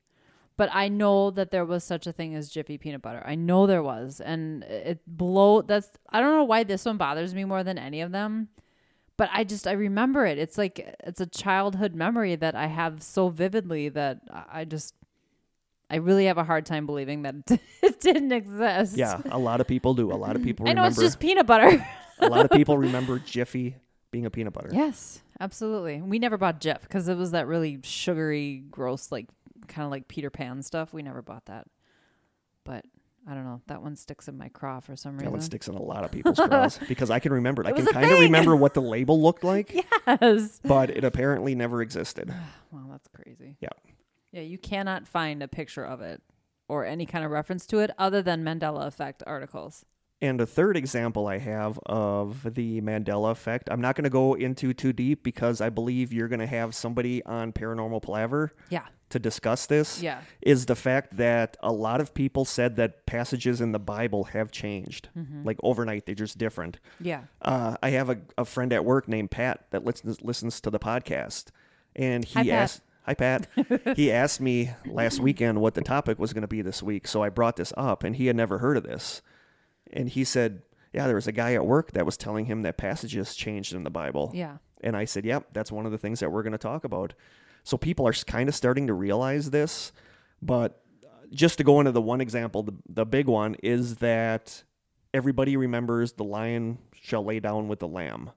But 0.57 0.69
I 0.73 0.89
know 0.89 1.31
that 1.31 1.51
there 1.51 1.63
was 1.63 1.85
such 1.85 2.05
a 2.05 2.11
thing 2.11 2.35
as 2.35 2.49
Jiffy 2.49 2.77
peanut 2.77 3.01
butter. 3.01 3.23
I 3.25 3.35
know 3.35 3.65
there 3.65 3.81
was. 3.81 4.19
And 4.19 4.63
it 4.63 4.99
blow 5.07 5.61
that's 5.61 5.89
I 6.09 6.19
don't 6.19 6.35
know 6.35 6.43
why 6.43 6.65
this 6.65 6.83
one 6.83 6.97
bothers 6.97 7.33
me 7.33 7.45
more 7.45 7.63
than 7.63 7.77
any 7.77 8.01
of 8.01 8.11
them. 8.11 8.49
But 9.15 9.29
I 9.31 9.45
just 9.45 9.67
I 9.67 9.71
remember 9.71 10.25
it. 10.25 10.37
It's 10.37 10.57
like 10.57 10.95
it's 10.99 11.21
a 11.21 11.25
childhood 11.25 11.95
memory 11.95 12.35
that 12.35 12.55
I 12.55 12.67
have 12.67 13.01
so 13.01 13.29
vividly 13.29 13.87
that 13.89 14.19
I 14.51 14.65
just 14.65 14.95
I 15.89 15.95
really 15.95 16.25
have 16.25 16.37
a 16.37 16.43
hard 16.43 16.65
time 16.65 16.85
believing 16.85 17.21
that 17.21 17.35
it 17.81 18.01
didn't 18.01 18.33
exist. 18.33 18.97
Yeah, 18.97 19.21
a 19.31 19.39
lot 19.39 19.61
of 19.61 19.67
people 19.67 19.93
do. 19.93 20.11
A 20.11 20.15
lot 20.15 20.35
of 20.35 20.43
people 20.43 20.67
I 20.67 20.73
know 20.73 20.81
remember. 20.81 21.01
it's 21.01 21.13
just 21.13 21.19
peanut 21.21 21.47
butter. 21.47 21.85
a 22.19 22.27
lot 22.27 22.43
of 22.43 22.51
people 22.51 22.77
remember 22.77 23.17
Jiffy 23.19 23.77
being 24.11 24.25
a 24.25 24.29
peanut 24.29 24.53
butter. 24.53 24.69
Yes, 24.71 25.21
absolutely. 25.39 26.01
We 26.01 26.19
never 26.19 26.37
bought 26.37 26.59
Jif 26.61 26.81
because 26.81 27.07
it 27.07 27.17
was 27.17 27.31
that 27.31 27.47
really 27.47 27.79
sugary, 27.83 28.63
gross, 28.69 29.11
like 29.11 29.27
kind 29.67 29.85
of 29.85 29.91
like 29.91 30.07
Peter 30.07 30.29
Pan 30.29 30.63
stuff. 30.63 30.93
We 30.93 31.01
never 31.03 31.21
bought 31.21 31.45
that. 31.45 31.67
But 32.63 32.85
I 33.27 33.33
don't 33.33 33.45
know. 33.45 33.61
That 33.67 33.81
one 33.81 33.95
sticks 33.95 34.27
in 34.27 34.37
my 34.37 34.49
craw 34.49 34.79
for 34.79 34.95
some 34.95 35.13
reason. 35.13 35.25
That 35.25 35.31
one 35.31 35.41
sticks 35.41 35.67
in 35.67 35.75
a 35.75 35.81
lot 35.81 36.03
of 36.03 36.11
people's 36.11 36.39
craws 36.39 36.79
because 36.87 37.11
I 37.11 37.19
can 37.19 37.33
remember 37.33 37.63
it. 37.63 37.67
I 37.67 37.69
It 37.69 37.75
was 37.75 37.85
can 37.85 37.93
kind 37.93 38.11
of 38.11 38.19
remember 38.19 38.55
what 38.55 38.73
the 38.73 38.81
label 38.81 39.21
looked 39.21 39.43
like, 39.43 39.73
yes. 40.07 40.59
but 40.63 40.89
it 40.89 41.03
apparently 41.03 41.55
never 41.55 41.81
existed. 41.81 42.33
Wow, 42.71 42.85
that's 42.91 43.07
crazy. 43.07 43.57
Yeah. 43.59 43.69
Yeah, 44.31 44.41
you 44.41 44.59
cannot 44.59 45.07
find 45.07 45.41
a 45.41 45.47
picture 45.47 45.83
of 45.83 46.01
it 46.01 46.21
or 46.67 46.85
any 46.85 47.07
kind 47.07 47.25
of 47.25 47.31
reference 47.31 47.65
to 47.65 47.79
it 47.79 47.89
other 47.97 48.21
than 48.21 48.43
Mandela 48.43 48.85
effect 48.85 49.23
articles. 49.25 49.85
And 50.21 50.41
a 50.41 50.45
third 50.45 50.75
example 50.75 51.27
I 51.27 51.37
have 51.37 51.79
of 51.85 52.53
the 52.55 52.81
Mandela 52.81 53.31
effect, 53.31 53.69
I'm 53.71 53.79
not 53.79 53.95
going 53.95 54.03
to 54.03 54.09
go 54.09 54.33
into 54.33 54.73
too 54.73 54.91
deep 54.91 55.23
because 55.23 55.61
I 55.61 55.69
believe 55.69 56.11
you're 56.11 56.27
going 56.27 56.41
to 56.41 56.45
have 56.47 56.75
somebody 56.75 57.23
on 57.25 57.53
Paranormal 57.53 58.01
Palaver 58.01 58.51
Yeah. 58.69 58.83
to 59.11 59.19
discuss 59.19 59.65
this. 59.65 60.03
Yeah. 60.03 60.19
Is 60.41 60.65
the 60.65 60.75
fact 60.75 61.15
that 61.17 61.55
a 61.61 61.71
lot 61.71 62.01
of 62.01 62.13
people 62.13 62.43
said 62.43 62.75
that 62.75 63.05
passages 63.05 63.61
in 63.61 63.71
the 63.71 63.79
Bible 63.79 64.25
have 64.25 64.51
changed. 64.51 65.07
Mm-hmm. 65.17 65.45
Like 65.45 65.57
overnight, 65.63 66.05
they're 66.05 66.15
just 66.15 66.37
different. 66.37 66.79
Yeah. 66.99 67.21
Uh, 67.41 67.77
I 67.81 67.91
have 67.91 68.09
a, 68.09 68.17
a 68.37 68.43
friend 68.43 68.73
at 68.73 68.83
work 68.83 69.07
named 69.07 69.31
Pat 69.31 69.67
that 69.71 69.85
listens 69.85 70.21
listens 70.21 70.59
to 70.61 70.69
the 70.69 70.79
podcast, 70.79 71.45
and 71.95 72.25
he 72.25 72.33
Hi, 72.49 72.49
asked, 72.49 72.81
"Hi 73.05 73.13
Pat." 73.13 73.47
he 73.95 74.11
asked 74.11 74.41
me 74.41 74.71
last 74.85 75.21
weekend 75.21 75.61
what 75.61 75.75
the 75.75 75.81
topic 75.81 76.19
was 76.19 76.33
going 76.33 76.41
to 76.41 76.47
be 76.47 76.61
this 76.61 76.83
week, 76.83 77.07
so 77.07 77.23
I 77.23 77.29
brought 77.29 77.55
this 77.55 77.71
up, 77.77 78.03
and 78.03 78.17
he 78.17 78.27
had 78.27 78.35
never 78.35 78.57
heard 78.59 78.75
of 78.77 78.83
this, 78.83 79.21
and 79.93 80.09
he 80.09 80.23
said, 80.23 80.61
"Yeah, 80.93 81.07
there 81.07 81.15
was 81.15 81.27
a 81.27 81.31
guy 81.31 81.53
at 81.53 81.65
work 81.65 81.91
that 81.91 82.05
was 82.05 82.17
telling 82.17 82.45
him 82.45 82.63
that 82.63 82.77
passages 82.77 83.35
changed 83.35 83.73
in 83.73 83.83
the 83.83 83.89
Bible." 83.89 84.31
Yeah. 84.33 84.57
And 84.81 84.95
I 84.95 85.05
said, 85.05 85.25
"Yep, 85.25 85.47
that's 85.53 85.71
one 85.71 85.85
of 85.85 85.91
the 85.91 85.97
things 85.97 86.19
that 86.19 86.31
we're 86.31 86.43
going 86.43 86.53
to 86.53 86.57
talk 86.57 86.83
about." 86.83 87.13
So 87.63 87.77
people 87.77 88.07
are 88.07 88.13
kind 88.13 88.49
of 88.49 88.55
starting 88.55 88.87
to 88.87 88.93
realize 88.93 89.51
this, 89.51 89.91
but 90.41 90.81
uh, 91.03 91.09
just 91.31 91.57
to 91.57 91.63
go 91.63 91.79
into 91.79 91.91
the 91.91 92.01
one 92.01 92.21
example, 92.21 92.63
the, 92.63 92.73
the 92.87 93.05
big 93.05 93.27
one 93.27 93.55
is 93.61 93.97
that 93.97 94.63
everybody 95.13 95.57
remembers 95.57 96.13
the 96.13 96.23
lion 96.23 96.77
shall 96.93 97.23
lay 97.23 97.39
down 97.39 97.67
with 97.67 97.79
the 97.79 97.87
lamb. 97.87 98.31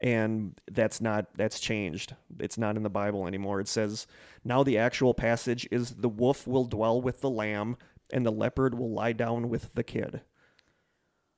And 0.00 0.60
that's 0.70 1.00
not 1.00 1.26
that's 1.36 1.60
changed. 1.60 2.16
It's 2.40 2.58
not 2.58 2.76
in 2.76 2.82
the 2.82 2.90
Bible 2.90 3.28
anymore. 3.28 3.60
It 3.60 3.68
says 3.68 4.08
now 4.44 4.64
the 4.64 4.78
actual 4.78 5.14
passage 5.14 5.68
is 5.70 5.90
the 5.90 6.08
wolf 6.08 6.46
will 6.46 6.64
dwell 6.64 7.00
with 7.00 7.20
the 7.20 7.30
lamb 7.30 7.76
and 8.12 8.26
the 8.26 8.32
leopard 8.32 8.76
will 8.76 8.90
lie 8.90 9.12
down 9.12 9.48
with 9.48 9.72
the 9.74 9.84
kid. 9.84 10.22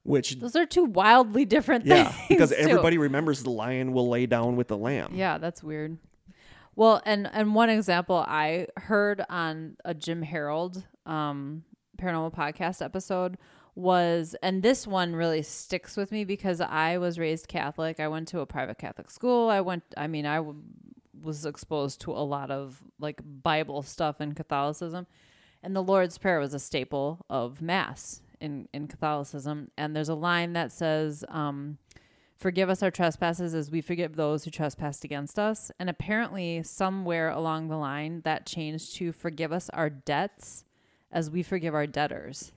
Which 0.04 0.38
Those 0.38 0.54
are 0.54 0.66
two 0.66 0.84
wildly 0.84 1.44
different 1.46 1.86
things. 1.86 1.96
yeah, 1.98 2.08
things. 2.10 2.28
because 2.28 2.50
too. 2.50 2.56
everybody 2.56 2.98
remembers 2.98 3.42
the 3.42 3.50
lion 3.50 3.92
will 3.92 4.08
lay 4.08 4.26
down 4.26 4.54
with 4.56 4.68
the 4.68 4.76
lamb. 4.76 5.12
Yeah, 5.14 5.38
that's 5.38 5.62
weird. 5.62 5.98
Well, 6.76 7.00
and 7.06 7.28
and 7.32 7.54
one 7.54 7.70
example 7.70 8.16
I 8.16 8.68
heard 8.76 9.24
on 9.28 9.76
a 9.84 9.94
Jim 9.94 10.22
Harold 10.22 10.84
um 11.06 11.64
paranormal 11.98 12.34
podcast 12.34 12.84
episode 12.84 13.38
was 13.76 14.36
and 14.42 14.62
this 14.62 14.86
one 14.86 15.16
really 15.16 15.42
sticks 15.42 15.96
with 15.96 16.12
me 16.12 16.24
because 16.24 16.60
I 16.60 16.98
was 16.98 17.18
raised 17.18 17.48
Catholic. 17.48 17.98
I 17.98 18.08
went 18.08 18.28
to 18.28 18.40
a 18.40 18.46
private 18.46 18.78
Catholic 18.78 19.10
school. 19.10 19.48
I 19.48 19.60
went 19.62 19.84
I 19.96 20.06
mean 20.06 20.26
I 20.26 20.36
w- 20.36 20.60
was 21.22 21.46
exposed 21.46 22.00
to 22.02 22.12
a 22.12 22.20
lot 22.24 22.50
of 22.50 22.82
like 23.00 23.20
Bible 23.24 23.82
stuff 23.82 24.16
and 24.20 24.36
Catholicism. 24.36 25.06
And 25.62 25.74
the 25.74 25.82
Lord's 25.82 26.18
Prayer 26.18 26.38
was 26.38 26.52
a 26.52 26.58
staple 26.58 27.24
of 27.30 27.62
mass 27.62 28.20
in 28.40 28.68
in 28.72 28.86
Catholicism 28.88 29.70
and 29.76 29.94
there's 29.94 30.08
a 30.08 30.14
line 30.14 30.52
that 30.54 30.72
says 30.72 31.24
um 31.28 31.78
Forgive 32.36 32.68
us 32.68 32.82
our 32.82 32.90
trespasses 32.90 33.54
as 33.54 33.70
we 33.70 33.80
forgive 33.80 34.16
those 34.16 34.44
who 34.44 34.50
trespassed 34.50 35.04
against 35.04 35.38
us. 35.38 35.70
And 35.78 35.88
apparently, 35.88 36.62
somewhere 36.62 37.30
along 37.30 37.68
the 37.68 37.76
line, 37.76 38.22
that 38.24 38.44
changed 38.44 38.96
to 38.96 39.12
forgive 39.12 39.52
us 39.52 39.70
our 39.70 39.88
debts 39.88 40.64
as 41.12 41.30
we 41.30 41.42
forgive 41.42 41.74
our 41.74 41.86
debtors. 41.86 42.52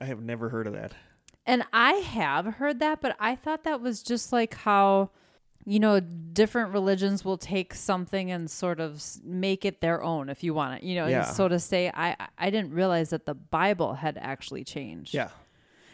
I 0.00 0.04
have 0.04 0.22
never 0.22 0.48
heard 0.48 0.66
of 0.66 0.72
that. 0.74 0.94
And 1.44 1.64
I 1.72 1.94
have 1.94 2.46
heard 2.54 2.78
that, 2.78 3.00
but 3.00 3.16
I 3.18 3.34
thought 3.34 3.64
that 3.64 3.80
was 3.80 4.02
just 4.02 4.32
like 4.32 4.54
how, 4.54 5.10
you 5.68 5.78
know, 5.78 6.00
different 6.00 6.72
religions 6.72 7.24
will 7.24 7.36
take 7.36 7.74
something 7.74 8.30
and 8.30 8.50
sort 8.50 8.80
of 8.80 9.02
make 9.22 9.64
it 9.66 9.80
their 9.82 10.02
own 10.02 10.28
if 10.30 10.42
you 10.42 10.54
want 10.54 10.78
it. 10.78 10.82
You 10.82 10.94
know, 10.96 11.06
Yeah. 11.06 11.24
so 11.24 11.46
to 11.48 11.58
say, 11.58 11.90
I 11.94 12.16
I 12.38 12.48
didn't 12.50 12.72
realize 12.72 13.10
that 13.10 13.26
the 13.26 13.34
Bible 13.34 13.94
had 13.94 14.16
actually 14.18 14.64
changed. 14.64 15.12
Yeah. 15.12 15.28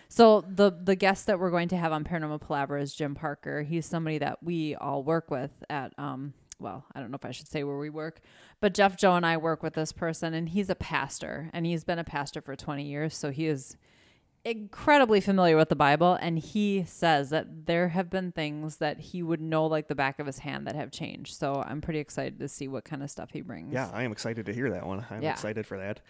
So 0.09 0.43
the 0.43 0.71
the 0.71 0.95
guest 0.95 1.27
that 1.27 1.41
we're 1.41 1.51
going 1.51 1.69
to 1.71 1.77
have 1.77 1.93
on 1.93 2.05
Paranormal 2.05 2.41
Palaver 2.41 2.79
is 2.79 2.95
Jim 2.95 3.15
Parker. 3.17 3.63
He's 3.63 3.85
somebody 3.87 4.19
that 4.19 4.43
we 4.43 4.77
all 4.77 5.03
work 5.03 5.31
with 5.31 5.51
at 5.69 5.93
um 5.99 6.35
well, 6.61 6.85
I 6.95 7.01
don't 7.01 7.11
know 7.11 7.17
if 7.17 7.25
I 7.25 7.33
should 7.33 7.49
say 7.49 7.65
where 7.65 7.77
we 7.79 7.91
work, 7.91 8.21
but 8.61 8.75
Jeff 8.75 8.97
Joe 8.97 9.17
and 9.17 9.27
I 9.27 9.37
work 9.39 9.61
with 9.63 9.75
this 9.75 9.91
person 9.91 10.35
and 10.35 10.49
he's 10.51 10.71
a 10.71 10.77
pastor 10.77 11.51
and 11.53 11.67
he's 11.67 11.83
been 11.83 11.99
a 11.99 12.05
pastor 12.05 12.41
for 12.41 12.55
20 12.55 12.85
years, 12.85 13.17
so 13.17 13.33
he 13.33 13.47
is 13.49 13.77
incredibly 14.45 15.21
familiar 15.21 15.57
with 15.57 15.71
the 15.71 15.77
Bible 15.77 16.19
and 16.21 16.39
he 16.39 16.85
says 16.87 17.31
that 17.31 17.67
there 17.67 17.89
have 17.89 18.11
been 18.11 18.31
things 18.33 18.77
that 18.77 19.01
he 19.01 19.23
would 19.23 19.41
know 19.41 19.67
like 19.67 19.89
the 19.89 19.95
back 19.95 20.19
of 20.19 20.27
his 20.27 20.39
hand 20.41 20.67
that 20.67 20.75
have 20.77 20.91
changed. 20.91 21.35
So 21.35 21.65
I'm 21.67 21.81
pretty 21.81 21.99
excited 21.99 22.39
to 22.41 22.49
see 22.49 22.69
what 22.69 22.85
kind 22.85 23.03
of 23.03 23.11
stuff 23.11 23.31
he 23.33 23.41
brings. 23.41 23.73
Yeah, 23.73 23.91
I 23.93 24.03
am 24.03 24.13
excited 24.13 24.45
to 24.47 24.53
hear 24.53 24.71
that 24.71 24.87
one. 24.87 25.05
I'm 25.11 25.23
Yeah. 25.23 25.33
excited 25.33 25.67
for 25.67 25.79
that. 25.79 26.01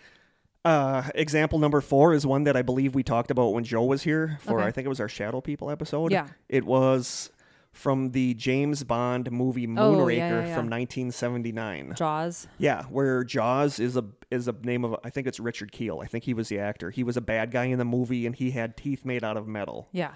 Uh, 0.64 1.02
example 1.14 1.58
number 1.58 1.80
four 1.82 2.14
is 2.14 2.26
one 2.26 2.44
that 2.44 2.56
I 2.56 2.62
believe 2.62 2.94
we 2.94 3.02
talked 3.02 3.30
about 3.30 3.52
when 3.52 3.64
Joe 3.64 3.84
was 3.84 4.02
here 4.02 4.38
for, 4.40 4.58
Okay. 4.58 4.66
I 4.66 4.70
think 4.70 4.86
it 4.86 4.88
was 4.88 4.98
our 5.00 5.10
Shadow 5.10 5.40
People 5.42 5.70
episode. 5.70 6.10
Yeah. 6.10 6.26
It 6.48 6.64
was 6.64 7.30
from 7.74 8.12
the 8.12 8.32
James 8.34 8.82
Bond 8.84 9.30
movie 9.30 9.64
Oh, 9.66 9.68
Moonraker 9.68 10.16
yeah, 10.16 10.28
yeah, 10.28 10.46
yeah. 10.46 10.54
from 10.54 10.70
1979. 10.70 11.94
Jaws. 11.96 12.46
Yeah, 12.58 12.84
where 12.84 13.24
Jaws 13.24 13.78
is 13.78 13.96
a 13.96 14.04
is 14.30 14.48
a 14.48 14.52
name 14.62 14.84
of 14.84 14.96
I 15.04 15.10
think 15.10 15.26
it's 15.26 15.38
Richard 15.40 15.72
Kiel. 15.72 16.00
I 16.02 16.06
think 16.06 16.24
he 16.24 16.34
was 16.34 16.48
the 16.48 16.58
actor. 16.58 16.90
He 16.90 17.02
was 17.04 17.16
a 17.16 17.20
bad 17.20 17.50
guy 17.50 17.64
in 17.66 17.78
the 17.78 17.84
movie 17.84 18.26
and 18.26 18.34
he 18.34 18.52
had 18.52 18.76
teeth 18.76 19.04
made 19.04 19.22
out 19.24 19.36
of 19.36 19.46
metal. 19.46 19.88
Yeah. 19.92 20.12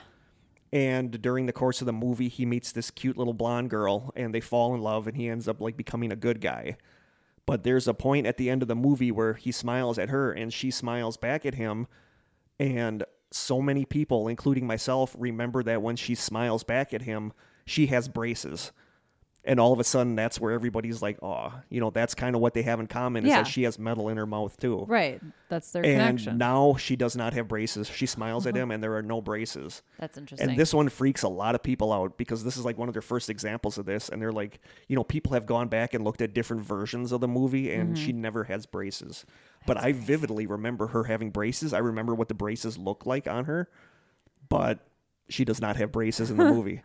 And 0.72 1.20
during 1.22 1.46
the 1.46 1.52
course 1.52 1.80
of 1.80 1.86
the 1.86 1.92
movie, 1.92 2.28
he 2.28 2.44
meets 2.46 2.72
this 2.72 2.90
cute 2.90 3.16
little 3.16 3.32
blonde 3.34 3.70
girl 3.70 4.12
and 4.14 4.34
they 4.34 4.40
fall 4.40 4.74
in 4.74 4.80
love 4.80 5.06
and 5.06 5.16
he 5.16 5.28
ends 5.28 5.48
up 5.48 5.60
like 5.60 5.76
becoming 5.76 6.12
a 6.12 6.16
good 6.16 6.40
guy. 6.40 6.76
But 7.46 7.62
there's 7.64 7.88
a 7.88 7.94
point 7.94 8.26
at 8.26 8.36
the 8.36 8.50
end 8.50 8.60
of 8.62 8.68
the 8.68 8.74
movie 8.76 9.10
where 9.10 9.34
he 9.34 9.50
smiles 9.50 9.98
at 9.98 10.10
her 10.10 10.30
and 10.32 10.52
she 10.52 10.70
smiles 10.70 11.16
back 11.16 11.46
at 11.46 11.54
him. 11.54 11.86
And 12.60 13.04
so 13.30 13.62
many 13.62 13.84
people, 13.86 14.28
including 14.28 14.66
myself, 14.66 15.14
remember 15.18 15.62
that 15.62 15.80
when 15.80 15.96
she 15.96 16.14
smiles 16.14 16.62
back 16.64 16.92
at 16.92 17.02
him, 17.02 17.32
she 17.68 17.86
has 17.86 18.08
braces. 18.08 18.72
And 19.44 19.58
all 19.58 19.72
of 19.72 19.80
a 19.80 19.84
sudden, 19.84 20.14
that's 20.14 20.38
where 20.38 20.52
everybody's 20.52 21.00
like, 21.00 21.16
oh, 21.22 21.54
you 21.70 21.80
know, 21.80 21.88
that's 21.88 22.14
kind 22.14 22.34
of 22.34 22.42
what 22.42 22.52
they 22.52 22.60
have 22.62 22.80
in 22.80 22.86
common 22.86 23.24
is 23.24 23.30
Yeah. 23.30 23.38
that 23.38 23.46
she 23.46 23.62
has 23.62 23.78
metal 23.78 24.10
in 24.10 24.18
her 24.18 24.26
mouth 24.26 24.54
too. 24.58 24.84
Right. 24.86 25.22
That's 25.48 25.72
their 25.72 25.82
connection. 25.82 26.06
And 26.08 26.18
connection. 26.18 26.38
now 26.38 26.74
she 26.76 26.96
does 26.96 27.16
not 27.16 27.32
have 27.32 27.48
braces. 27.48 27.88
She 27.88 28.04
smiles 28.04 28.46
at 28.46 28.54
him, 28.54 28.70
and 28.70 28.82
there 28.82 28.94
are 28.96 29.02
no 29.02 29.22
braces. 29.22 29.80
That's 29.98 30.18
interesting. 30.18 30.50
And 30.50 30.58
this 30.58 30.74
one 30.74 30.90
freaks 30.90 31.22
a 31.22 31.28
lot 31.28 31.54
of 31.54 31.62
people 31.62 31.94
out 31.94 32.18
because 32.18 32.44
this 32.44 32.58
is 32.58 32.64
like 32.66 32.76
one 32.76 32.88
of 32.88 32.94
their 32.94 33.00
first 33.00 33.30
examples 33.30 33.78
of 33.78 33.86
this. 33.86 34.10
And 34.10 34.20
they're 34.20 34.32
like, 34.32 34.60
you 34.86 34.96
know, 34.96 35.04
people 35.04 35.32
have 35.32 35.46
gone 35.46 35.68
back 35.68 35.94
and 35.94 36.04
looked 36.04 36.20
at 36.20 36.34
different 36.34 36.62
versions 36.64 37.10
of 37.10 37.22
the 37.22 37.28
movie, 37.28 37.72
and 37.72 37.96
she 37.96 38.10
Mm-hmm. 38.10 38.20
never 38.20 38.44
has 38.44 38.66
braces. 38.66 39.24
But 39.66 39.78
I 39.78 39.92
vividly 39.92 40.46
remember 40.46 40.88
her 40.88 41.04
having 41.04 41.30
braces. 41.30 41.72
I 41.72 41.78
remember 41.78 42.14
what 42.14 42.28
the 42.28 42.34
braces 42.34 42.76
look 42.76 43.06
like 43.06 43.26
on 43.26 43.46
her, 43.46 43.70
but 44.50 44.80
she 45.30 45.46
does 45.46 45.60
not 45.60 45.76
have 45.76 45.90
braces 45.92 46.30
in 46.30 46.36
the 46.36 46.44
movie. 46.52 46.82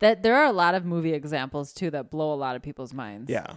That 0.00 0.22
there 0.22 0.36
are 0.36 0.46
a 0.46 0.52
lot 0.52 0.74
of 0.74 0.84
movie 0.84 1.12
examples 1.12 1.72
too 1.72 1.90
that 1.90 2.10
blow 2.10 2.32
a 2.32 2.36
lot 2.36 2.56
of 2.56 2.62
people's 2.62 2.92
minds. 2.92 3.30
Yeah, 3.30 3.54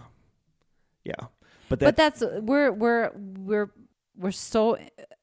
yeah. 1.04 1.26
But 1.68 1.80
that 1.80 1.86
but 1.86 1.96
that's 1.96 2.22
we're 2.42 2.72
we're 2.72 3.12
we're 3.14 3.70
we're 4.16 4.30
so 4.32 4.78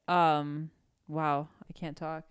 um 0.08 0.69
wow 1.08 1.47
i 1.69 1.73
can't 1.73 1.97
talk 1.97 2.23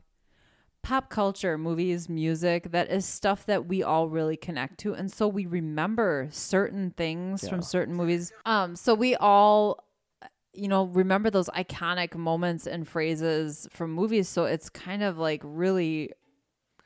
pop 0.83 1.09
culture 1.09 1.57
movies 1.57 2.09
music 2.09 2.71
that 2.71 2.91
is 2.91 3.05
stuff 3.05 3.47
that 3.47 3.67
we 3.67 3.83
all 3.83 4.09
really 4.09 4.37
connect 4.37 4.79
to 4.79 4.95
and 4.95 5.11
so 5.13 5.27
we 5.27 5.47
remember 5.47 6.29
certain 6.31 6.91
things 6.91 7.49
from 7.49 7.63
certain 7.63 7.95
movies 7.95 8.33
um 8.47 8.77
so 8.77 8.95
we 8.95 9.17
all 9.17 9.83
you 10.53 10.69
know 10.69 10.85
remember 10.85 11.31
those 11.31 11.49
iconic 11.51 12.15
moments 12.15 12.67
and 12.67 12.87
phrases 12.87 13.67
from 13.73 13.93
movies 13.93 14.29
so 14.29 14.45
it's 14.45 14.69
kind 14.69 15.03
of 15.03 15.19
like 15.19 15.41
really 15.43 16.11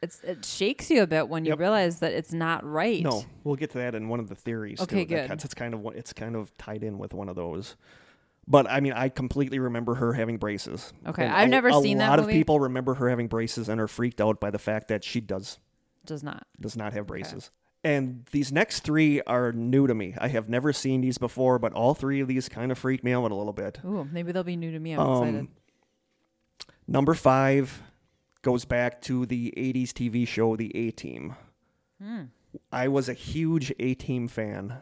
it's 0.02 0.20
it 0.22 0.44
shakes 0.44 0.90
you 0.90 1.02
a 1.02 1.06
bit 1.06 1.28
when 1.28 1.44
you 1.44 1.50
Yep. 1.52 1.58
realize 1.58 1.98
that 2.00 2.12
it's 2.12 2.32
not 2.32 2.64
right 2.64 3.02
No, 3.02 3.24
we'll 3.44 3.56
get 3.56 3.70
to 3.70 3.78
that 3.78 3.94
in 3.94 4.08
one 4.08 4.20
of 4.20 4.28
the 4.28 4.34
theories. 4.34 4.80
Okay, 4.80 5.04
too. 5.04 5.14
Good. 5.16 5.30
It's 5.30 5.54
kind 5.54 5.74
of 5.74 5.84
it's 5.94 6.12
kind 6.12 6.36
of 6.36 6.56
tied 6.58 6.82
in 6.84 6.98
with 6.98 7.12
one 7.14 7.28
of 7.28 7.36
those. 7.36 7.76
But 8.46 8.70
I 8.70 8.80
mean, 8.80 8.92
I 8.94 9.08
completely 9.10 9.58
remember 9.58 9.96
her 9.96 10.14
having 10.14 10.38
braces. 10.38 10.92
Okay, 11.06 11.24
And 11.24 11.32
I've 11.34 11.48
a- 11.48 11.50
never 11.50 11.68
a 11.68 11.82
seen 11.82 11.98
that 11.98 12.08
A 12.08 12.10
lot 12.10 12.20
movie. 12.20 12.32
of 12.32 12.36
people 12.38 12.60
remember 12.60 12.94
her 12.94 13.08
having 13.10 13.26
braces 13.28 13.68
and 13.68 13.80
are 13.80 13.88
freaked 13.88 14.20
out 14.20 14.40
by 14.40 14.50
the 14.50 14.58
fact 14.58 14.88
that 14.88 15.04
she 15.04 15.20
does 15.20 15.58
does 16.06 16.22
not 16.22 16.46
does 16.60 16.76
not 16.76 16.92
have 16.94 17.06
braces. 17.06 17.50
And 17.84 18.24
these 18.32 18.50
next 18.50 18.80
three 18.80 19.20
are 19.22 19.52
new 19.52 19.86
to 19.86 19.94
me. 19.94 20.14
I 20.18 20.28
have 20.28 20.48
never 20.48 20.72
seen 20.72 21.00
these 21.00 21.16
before, 21.18 21.58
but 21.58 21.72
all 21.74 21.94
three 21.94 22.20
of 22.20 22.26
these 22.28 22.48
kind 22.48 22.72
of 22.72 22.78
freak 22.78 23.04
me 23.04 23.12
out 23.12 23.30
a 23.30 23.34
little 23.34 23.52
bit. 23.52 23.78
Ooh, 23.84 24.08
maybe 24.10 24.32
they'll 24.32 24.42
be 24.42 24.56
new 24.56 24.72
to 24.72 24.78
me 24.78 24.92
i'm 24.92 25.00
Um, 25.00 25.22
excited 25.28 25.48
Number 26.86 27.14
five 27.14 27.82
goes 28.42 28.64
back 28.64 29.00
to 29.02 29.26
the 29.26 29.52
80s 29.56 29.90
TV 29.90 30.26
show, 30.26 30.56
The 30.56 30.74
A 30.76 30.90
Team. 30.90 31.34
Hmm. 32.02 32.24
I 32.72 32.88
was 32.88 33.08
a 33.08 33.14
huge 33.14 33.72
A 33.78 33.94
Team 33.94 34.28
fan, 34.28 34.78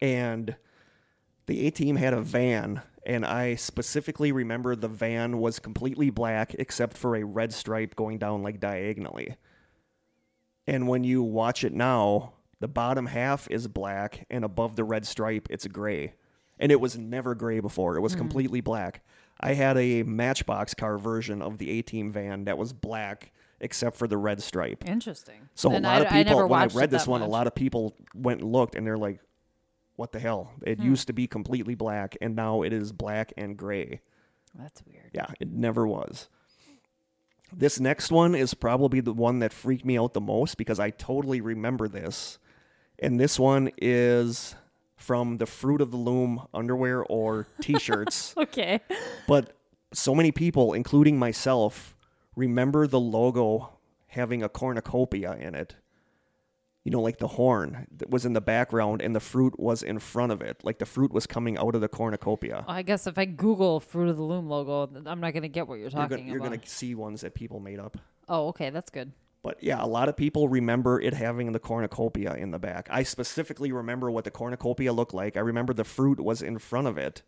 and 0.00 0.56
the 1.46 1.66
A 1.66 1.70
Team 1.70 1.96
had 1.96 2.14
a 2.14 2.20
van, 2.20 2.82
and 3.04 3.24
I 3.24 3.54
specifically 3.54 4.32
remember 4.32 4.74
the 4.74 4.88
van 4.88 5.38
was 5.38 5.58
completely 5.58 6.10
black 6.10 6.54
except 6.58 6.96
for 6.96 7.16
a 7.16 7.24
red 7.24 7.52
stripe 7.52 7.96
going 7.96 8.18
down 8.18 8.42
like 8.42 8.60
diagonally. 8.60 9.36
And 10.66 10.88
when 10.88 11.04
you 11.04 11.22
watch 11.22 11.64
it 11.64 11.72
now, 11.72 12.34
the 12.60 12.68
bottom 12.68 13.06
half 13.06 13.50
is 13.50 13.66
black, 13.66 14.26
and 14.30 14.44
above 14.44 14.76
the 14.76 14.84
red 14.84 15.06
stripe, 15.06 15.48
it's 15.50 15.66
gray. 15.66 16.14
And 16.58 16.70
it 16.70 16.80
was 16.80 16.98
never 16.98 17.34
gray 17.34 17.60
before, 17.60 17.96
it 17.96 18.00
was 18.00 18.14
completely 18.14 18.60
black. 18.60 19.02
I 19.40 19.54
had 19.54 19.76
a 19.78 20.02
Matchbox 20.02 20.74
car 20.74 20.98
version 20.98 21.40
of 21.42 21.58
the 21.58 21.70
A 21.70 21.82
Team 21.82 22.12
van 22.12 22.44
that 22.44 22.58
was 22.58 22.72
black 22.72 23.32
except 23.60 23.96
for 23.96 24.06
the 24.06 24.16
red 24.16 24.42
stripe. 24.42 24.84
Interesting. 24.88 25.48
So 25.54 25.70
And 25.72 25.84
a 25.84 25.88
lot 25.88 26.02
I- 26.02 26.04
of 26.04 26.10
people, 26.12 26.32
never 26.36 26.46
when 26.46 26.60
I 26.60 26.66
read 26.66 26.90
this 26.90 27.06
one, 27.06 27.20
a 27.22 27.26
lot 27.26 27.46
of 27.46 27.54
people 27.54 27.94
went 28.14 28.40
and 28.40 28.52
looked, 28.52 28.74
and 28.74 28.86
they're 28.86 28.96
like, 28.98 29.20
"What 29.96 30.12
the 30.12 30.18
hell? 30.20 30.52
It 30.62 30.78
Hmm. 30.78 30.86
used 30.86 31.06
to 31.08 31.12
be 31.12 31.26
completely 31.26 31.74
black, 31.74 32.16
and 32.20 32.34
now 32.36 32.62
it 32.62 32.72
is 32.72 32.92
black 32.92 33.32
and 33.36 33.56
gray." 33.56 34.00
That's 34.54 34.82
weird. 34.86 35.10
Yeah, 35.12 35.26
it 35.40 35.48
never 35.52 35.86
was. 35.86 36.28
This 37.52 37.80
next 37.80 38.10
one 38.12 38.34
is 38.34 38.54
probably 38.54 39.00
the 39.00 39.12
one 39.12 39.40
that 39.40 39.52
freaked 39.52 39.84
me 39.84 39.98
out 39.98 40.12
the 40.12 40.20
most 40.20 40.56
because 40.56 40.78
I 40.78 40.90
totally 40.90 41.40
remember 41.40 41.88
this. 41.88 42.38
And 42.98 43.18
this 43.18 43.38
one 43.38 43.70
is 43.78 44.54
from 45.00 45.38
the 45.38 45.46
Fruit 45.46 45.80
of 45.80 45.90
the 45.90 45.96
Loom 45.96 46.46
underwear 46.52 47.02
or 47.02 47.46
t 47.60 47.78
shirts. 47.78 48.34
Okay. 48.36 48.80
but 49.26 49.56
so 49.92 50.14
many 50.14 50.30
people, 50.30 50.72
including 50.74 51.18
myself, 51.18 51.96
remember 52.36 52.86
the 52.86 53.00
logo 53.00 53.70
having 54.08 54.42
a 54.42 54.48
cornucopia 54.48 55.32
in 55.32 55.54
it. 55.54 55.76
You 56.84 56.90
know, 56.90 57.00
like 57.00 57.18
the 57.18 57.28
horn 57.28 57.86
that 57.98 58.08
was 58.08 58.24
in 58.24 58.32
the 58.32 58.40
background 58.40 59.02
and 59.02 59.14
the 59.14 59.20
fruit 59.20 59.58
was 59.58 59.82
in 59.82 59.98
front 59.98 60.32
of 60.32 60.40
it. 60.40 60.62
Like 60.64 60.78
the 60.78 60.86
fruit 60.86 61.12
was 61.12 61.26
coming 61.26 61.58
out 61.58 61.74
of 61.74 61.80
the 61.80 61.88
cornucopia. 61.88 62.64
I 62.66 62.82
guess 62.82 63.06
if 63.06 63.18
I 63.18 63.26
Google 63.26 63.80
Fruit 63.80 64.08
of 64.08 64.16
the 64.16 64.22
Loom 64.22 64.48
logo, 64.48 64.90
I'm 65.06 65.20
not 65.20 65.32
going 65.32 65.42
to 65.42 65.48
get 65.48 65.68
what 65.68 65.74
you're 65.74 65.84
You're 65.84 65.90
talking 65.90 66.18
gonna, 66.18 66.30
you're 66.30 66.40
gonna 66.40 66.60
see 66.64 66.94
ones 66.94 67.20
that 67.20 67.34
people 67.34 67.60
made 67.60 67.78
up. 67.78 67.98
Oh, 68.28 68.48
okay. 68.48 68.70
That's 68.70 68.90
good. 68.90 69.12
But 69.42 69.62
yeah, 69.62 69.82
a 69.82 69.86
lot 69.86 70.08
of 70.08 70.16
people 70.16 70.48
remember 70.48 71.00
it 71.00 71.14
having 71.14 71.52
the 71.52 71.58
cornucopia 71.58 72.34
in 72.34 72.50
the 72.50 72.58
back. 72.58 72.88
I 72.90 73.02
specifically 73.02 73.72
remember 73.72 74.10
what 74.10 74.24
the 74.24 74.30
cornucopia 74.30 74.92
looked 74.92 75.14
like. 75.14 75.36
I 75.36 75.40
remember 75.40 75.72
the 75.72 75.84
fruit 75.84 76.20
was 76.20 76.42
in 76.42 76.58
front 76.58 76.86
of 76.86 76.98
it. 76.98 77.22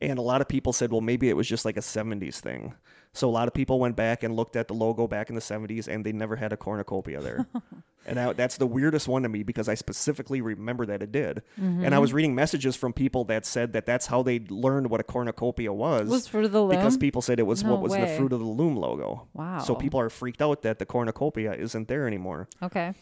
And 0.00 0.18
a 0.18 0.22
lot 0.22 0.40
of 0.40 0.48
people 0.48 0.72
said, 0.72 0.92
well, 0.92 1.00
maybe 1.00 1.28
it 1.28 1.36
was 1.36 1.48
just 1.48 1.64
like 1.64 1.76
a 1.76 1.80
70s 1.80 2.38
thing. 2.38 2.74
So 3.12 3.28
a 3.28 3.32
lot 3.32 3.48
of 3.48 3.54
people 3.54 3.80
went 3.80 3.96
back 3.96 4.22
and 4.22 4.36
looked 4.36 4.54
at 4.54 4.68
the 4.68 4.74
logo 4.74 5.06
back 5.06 5.28
in 5.28 5.34
the 5.34 5.40
70s 5.40 5.88
and 5.88 6.04
they 6.04 6.12
never 6.12 6.36
had 6.36 6.52
a 6.52 6.56
cornucopia 6.56 7.20
there. 7.20 7.46
and 8.06 8.20
I, 8.20 8.32
that's 8.32 8.58
the 8.58 8.66
weirdest 8.66 9.08
one 9.08 9.22
to 9.24 9.28
me 9.28 9.42
because 9.42 9.68
I 9.68 9.74
specifically 9.74 10.40
remember 10.40 10.86
that 10.86 11.02
it 11.02 11.10
did. 11.10 11.42
And 11.56 11.78
Mm-hmm. 11.80 11.94
I 11.94 11.98
was 11.98 12.12
reading 12.12 12.34
messages 12.34 12.76
from 12.76 12.92
people 12.92 13.24
that 13.24 13.44
said 13.46 13.72
that 13.72 13.86
that's 13.86 14.06
how 14.06 14.22
they 14.22 14.40
learned 14.50 14.90
what 14.90 15.00
a 15.00 15.04
cornucopia 15.04 15.72
was. 15.72 16.08
Was 16.08 16.32
of 16.32 16.52
the 16.52 16.60
Loom? 16.62 16.70
because 16.70 16.96
people 16.96 17.22
said 17.22 17.40
it 17.40 17.44
was 17.44 17.64
No 17.64 17.72
what 17.72 17.80
was 17.80 17.94
in 17.94 18.02
the. 18.02 18.16
Fruit 18.16 18.32
of 18.32 18.40
the 18.40 18.46
Loom 18.46 18.76
logo. 18.76 19.26
Wow. 19.34 19.60
So 19.60 19.74
people 19.74 19.98
are 20.00 20.10
freaked 20.10 20.42
out 20.42 20.62
that 20.62 20.78
the 20.78 20.86
cornucopia 20.86 21.54
isn't 21.54 21.88
there 21.88 22.06
anymore. 22.06 22.48
Okay. 22.62 22.94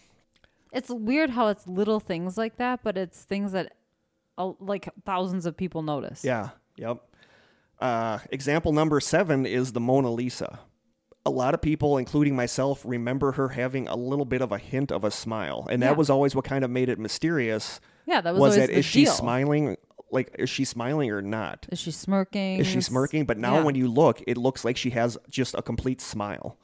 It's 0.73 0.89
weird 0.91 1.31
how 1.31 1.49
it's 1.49 1.67
little 1.67 2.01
things 2.01 2.37
like 2.39 2.57
that, 2.59 2.81
but 2.83 2.97
it's 2.97 3.23
things 3.25 3.53
that 3.53 3.73
uh, 4.39 4.53
like 4.61 4.89
thousands 5.05 5.47
of 5.47 5.57
people 5.57 5.83
notice. 5.83 6.25
Yeah. 6.25 6.51
Yep. 6.77 7.03
Uh, 7.81 8.19
example 8.31 8.73
number 8.73 9.01
seven 9.01 9.45
is 9.47 9.73
the 9.73 9.81
Mona 9.81 10.11
Lisa. 10.11 10.61
A 11.25 11.31
lot 11.31 11.55
of 11.55 11.61
people, 11.61 11.99
including 11.99 12.37
myself, 12.37 12.83
remember 12.85 13.33
her 13.33 13.49
having 13.49 13.89
a 13.89 13.97
little 13.97 14.25
bit 14.25 14.41
of 14.41 14.53
a 14.53 14.59
hint 14.59 14.93
of 14.93 15.03
a 15.05 15.11
smile, 15.11 15.67
and 15.71 15.83
Yeah. 15.83 15.89
that 15.89 15.97
was 15.97 16.09
always 16.09 16.35
what 16.35 16.45
kind 16.45 16.65
of 16.65 16.71
made 16.71 16.89
it 16.89 16.99
mysterious. 16.99 17.81
Yeah, 18.07 18.21
that 18.21 18.35
was, 18.35 18.41
Was, 18.41 18.57
that 18.57 18.69
the 18.69 18.79
is 18.79 18.85
she 18.85 19.05
deal. 19.05 19.13
smiling? 19.13 19.77
Like, 20.13 20.35
is 20.39 20.49
she 20.49 20.65
smiling 20.65 21.11
or 21.11 21.21
not? 21.21 21.67
Is 21.73 21.81
she 21.81 21.91
smirking? 21.91 22.59
Is 22.61 22.67
she 22.69 22.81
smirking? 22.81 23.25
But 23.25 23.39
now 23.39 23.57
Yeah. 23.57 23.65
when 23.65 23.75
you 23.75 23.89
look, 23.89 24.23
it 24.29 24.37
looks 24.39 24.65
like 24.65 24.77
she 24.77 24.91
has 24.91 25.19
just 25.29 25.55
a 25.55 25.63
complete 25.63 26.01
smile. 26.01 26.57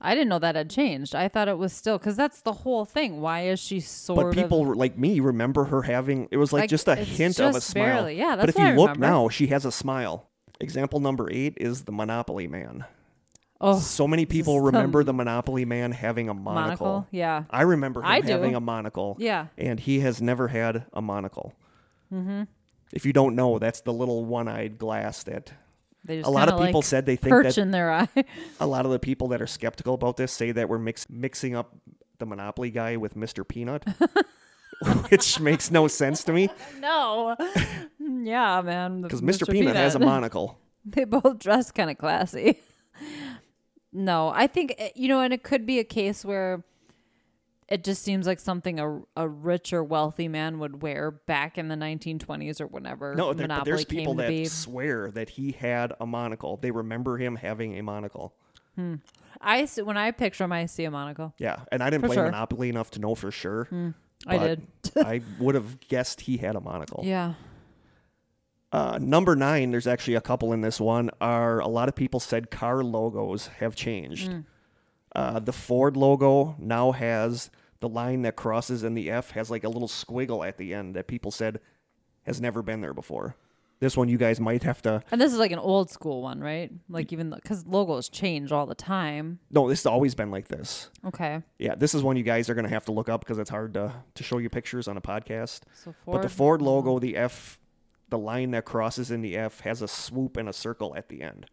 I 0.00 0.14
didn't 0.14 0.28
know 0.30 0.38
that 0.38 0.54
had 0.54 0.70
changed. 0.70 1.14
I 1.14 1.28
thought 1.28 1.48
it 1.48 1.58
was 1.58 1.72
still 1.74 1.98
because 1.98 2.16
that's 2.16 2.40
the 2.40 2.52
whole 2.52 2.84
thing. 2.86 3.20
Why 3.20 3.42
is 3.42 3.58
she 3.60 3.80
sort 3.80 4.28
But 4.28 4.34
people 4.34 4.70
of? 4.70 4.76
like 4.78 4.96
me 4.96 5.20
remember 5.20 5.64
her 5.64 5.82
having 5.82 6.28
it 6.30 6.36
was 6.38 6.52
like, 6.52 6.62
Like, 6.62 6.70
just 6.70 6.88
a 6.88 6.94
hint 6.94 7.38
of 7.40 7.50
a 7.50 7.52
just 7.54 7.70
smile. 7.70 7.84
barely. 7.84 8.16
Yeah, 8.16 8.36
but 8.36 8.48
if 8.48 8.56
you 8.56 8.64
I 8.64 8.74
look 8.74 8.90
remember. 8.94 9.06
now, 9.06 9.28
she 9.28 9.48
has 9.48 9.64
a 9.66 9.72
smile. 9.72 10.27
Example 10.60 11.00
number 11.00 11.30
eight 11.30 11.54
is 11.58 11.82
the 11.82 11.92
Monopoly 11.92 12.46
Man. 12.46 12.84
Oh, 13.60 13.78
So 13.78 14.06
many 14.06 14.24
people 14.24 14.60
remember 14.60 15.02
the 15.02 15.12
Monopoly 15.12 15.64
Man 15.64 15.92
having 15.92 16.28
a 16.28 16.34
monocle. 16.34 16.86
monocle. 16.86 17.06
Yeah. 17.10 17.44
I 17.50 17.62
remember 17.62 18.00
him 18.00 18.06
I 18.06 18.20
having 18.20 18.54
a 18.54 18.60
monocle. 18.60 19.16
Yeah. 19.18 19.46
And 19.56 19.80
he 19.80 20.00
has 20.00 20.22
never 20.22 20.48
had 20.48 20.84
a 20.92 21.02
monocle. 21.02 21.54
Mm-hmm. 22.12 22.44
If 22.92 23.04
you 23.04 23.12
don't 23.12 23.34
know, 23.34 23.58
that's 23.58 23.80
the 23.80 23.92
little 23.92 24.24
one-eyed 24.24 24.78
glass 24.78 25.24
that 25.24 25.52
They 26.04 26.18
just 26.18 26.28
a 26.28 26.30
lot 26.30 26.48
of 26.48 26.58
people 26.58 26.80
like, 26.80 26.84
said 26.86 27.04
they 27.06 27.16
think 27.16 27.30
perch 27.30 27.56
that 27.56 27.60
in 27.60 27.70
their 27.72 27.90
eye. 27.92 28.08
a 28.60 28.66
lot 28.66 28.86
of 28.86 28.92
the 28.92 28.98
people 28.98 29.28
that 29.28 29.42
are 29.42 29.46
skeptical 29.46 29.94
about 29.94 30.16
this 30.16 30.32
say 30.32 30.52
that 30.52 30.68
we're 30.68 30.78
mix, 30.78 31.06
mixing 31.10 31.54
up 31.56 31.76
the 32.18 32.26
Monopoly 32.26 32.70
guy 32.70 32.96
with 32.96 33.14
Mr. 33.14 33.46
Peanut, 33.46 33.84
which 35.10 35.38
makes 35.40 35.70
no 35.70 35.86
sense 35.88 36.24
to 36.24 36.32
me 36.32 36.48
no. 36.80 37.36
yeah, 38.22 38.60
man. 38.62 39.02
because 39.02 39.20
Mr. 39.22 39.50
Peanut 39.50 39.76
has 39.76 39.94
a 39.94 39.98
monocle. 40.12 40.58
They 40.84 41.04
both 41.04 41.38
dress 41.38 41.70
kind 41.70 41.90
of 41.90 41.98
classy. 41.98 42.60
no, 43.92 44.28
I 44.34 44.46
think 44.46 44.74
eh, 44.78 44.90
you 44.94 45.08
know, 45.08 45.20
and 45.20 45.32
it 45.32 45.42
could 45.42 45.66
be 45.66 45.78
a 45.78 45.84
case 45.84 46.24
where 46.24 46.64
it 47.68 47.84
just 47.84 48.02
seems 48.02 48.26
like 48.26 48.40
something 48.40 48.80
a, 48.80 49.00
a 49.16 49.28
rich 49.28 49.72
or 49.72 49.84
wealthy 49.84 50.26
man 50.28 50.58
would 50.58 50.82
wear 50.82 51.10
back 51.10 51.58
in 51.58 51.68
the 51.68 51.74
1920s 51.74 52.60
or 52.60 52.66
whenever 52.66 53.14
No, 53.14 53.34
there, 53.34 53.44
Monopoly 53.44 53.70
there's 53.70 53.84
people 53.84 54.14
that 54.14 54.28
be. 54.28 54.46
swear 54.46 55.10
that 55.10 55.28
he 55.30 55.52
had 55.52 55.92
a 56.00 56.06
monocle. 56.06 56.56
They 56.56 56.70
remember 56.70 57.18
him 57.18 57.36
having 57.36 57.78
a 57.78 57.82
monocle. 57.82 58.34
I 59.40 59.64
see, 59.64 59.82
when 59.82 59.96
I 59.96 60.12
picture 60.12 60.44
him, 60.44 60.52
I 60.52 60.66
see 60.66 60.84
a 60.84 60.90
monocle. 60.90 61.34
Yeah, 61.36 61.64
and 61.72 61.82
I 61.82 61.90
didn't 61.90 62.02
For 62.02 62.06
play 62.08 62.14
sure. 62.16 62.24
Hmm. 62.26 62.30
Monopoly 62.30 62.68
enough 62.68 62.92
to 62.92 63.00
know 63.00 63.14
for 63.16 63.32
sure. 63.32 63.68
I 64.26 64.38
but 64.38 64.60
did. 64.82 65.04
I 65.04 65.20
would 65.40 65.54
have 65.56 65.80
guessed 65.80 66.20
he 66.22 66.36
had 66.36 66.54
a 66.56 66.60
monocle. 66.60 67.02
Yeah. 67.04 67.34
Uh, 68.70 68.98
number 69.00 69.34
nine, 69.34 69.70
there's 69.70 69.86
actually 69.86 70.14
a 70.14 70.20
couple 70.20 70.52
in 70.52 70.60
this 70.60 70.80
one. 70.80 71.10
Are 71.20 71.60
a 71.60 71.68
lot 71.68 71.88
of 71.88 71.94
people 71.94 72.20
said 72.20 72.50
car 72.50 72.84
logos 72.84 73.48
have 73.58 73.74
changed. 73.74 74.30
Hmm. 74.30 74.40
Uh, 75.14 75.38
the 75.40 75.52
Ford 75.52 75.96
logo 75.96 76.54
now 76.58 76.92
has 76.92 77.50
the 77.80 77.88
line 77.88 78.22
that 78.22 78.36
crosses 78.36 78.84
in 78.84 78.94
the 78.94 79.10
F 79.10 79.30
has 79.30 79.50
like 79.50 79.64
a 79.64 79.68
little 79.68 79.88
squiggle 79.88 80.46
at 80.46 80.58
the 80.58 80.74
end 80.74 80.94
that 80.96 81.06
people 81.06 81.30
said 81.30 81.60
has 82.24 82.40
never 82.40 82.62
been 82.62 82.80
there 82.80 82.92
before. 82.92 83.36
This 83.80 83.96
one 83.96 84.08
you 84.08 84.18
guys 84.18 84.40
might 84.40 84.64
have 84.64 84.82
to. 84.82 85.02
And 85.12 85.20
this 85.20 85.32
is 85.32 85.38
like 85.38 85.52
an 85.52 85.60
old 85.60 85.88
school 85.88 86.20
one, 86.20 86.40
right? 86.40 86.70
Like 86.88 87.12
even 87.12 87.30
because 87.30 87.64
logos 87.64 88.08
change 88.08 88.50
all 88.50 88.66
the 88.66 88.74
time. 88.74 89.38
No, 89.50 89.68
this 89.68 89.80
has 89.80 89.86
always 89.86 90.16
been 90.16 90.32
like 90.32 90.48
this. 90.48 90.90
Okay. 91.06 91.42
Yeah, 91.58 91.76
this 91.76 91.94
is 91.94 92.02
one 92.02 92.16
you 92.16 92.24
guys 92.24 92.50
are 92.50 92.54
going 92.54 92.64
to 92.64 92.70
have 92.70 92.84
to 92.86 92.92
look 92.92 93.08
up 93.08 93.20
because 93.20 93.38
it's 93.38 93.50
hard 93.50 93.74
to, 93.74 93.94
to 94.14 94.22
show 94.24 94.38
you 94.38 94.50
pictures 94.50 94.88
on 94.88 94.96
a 94.96 95.00
podcast. 95.00 95.60
So 95.74 95.94
But 96.04 96.22
the 96.22 96.28
Ford, 96.28 96.60
Ford 96.60 96.62
logo, 96.62 96.98
the 96.98 97.16
F, 97.16 97.60
the 98.08 98.18
line 98.18 98.52
that 98.52 98.64
crosses 98.64 99.10
in 99.10 99.20
the 99.20 99.36
F 99.36 99.60
has 99.60 99.82
a 99.82 99.88
swoop 99.88 100.36
and 100.36 100.48
a 100.48 100.52
circle 100.52 100.94
at 100.96 101.08
the 101.08 101.22
end 101.22 101.46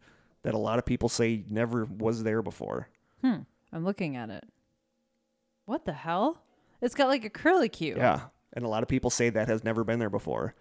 that 0.43 0.53
a 0.53 0.59
lot 0.59 0.77
of 0.79 0.85
people 0.85 1.09
say 1.09 1.43
never 1.49 1.85
was 1.85 2.23
there 2.23 2.41
before. 2.41 2.89
I'm 3.73 3.83
looking 3.83 4.15
at 4.15 4.29
it. 4.29 4.45
What 5.65 5.85
the 5.85 5.93
hell? 5.93 6.43
It's 6.81 6.93
got 6.93 7.07
like 7.07 7.25
a 7.25 7.29
curlicue. 7.29 7.97
Yeah, 7.97 8.21
and 8.53 8.63
a 8.63 8.67
lot 8.67 8.83
of 8.83 8.89
people 8.89 9.09
say 9.09 9.29
that 9.31 9.47
has 9.47 9.63
never 9.63 9.83
been 9.83 9.99
there 9.99 10.09
before. 10.09 10.53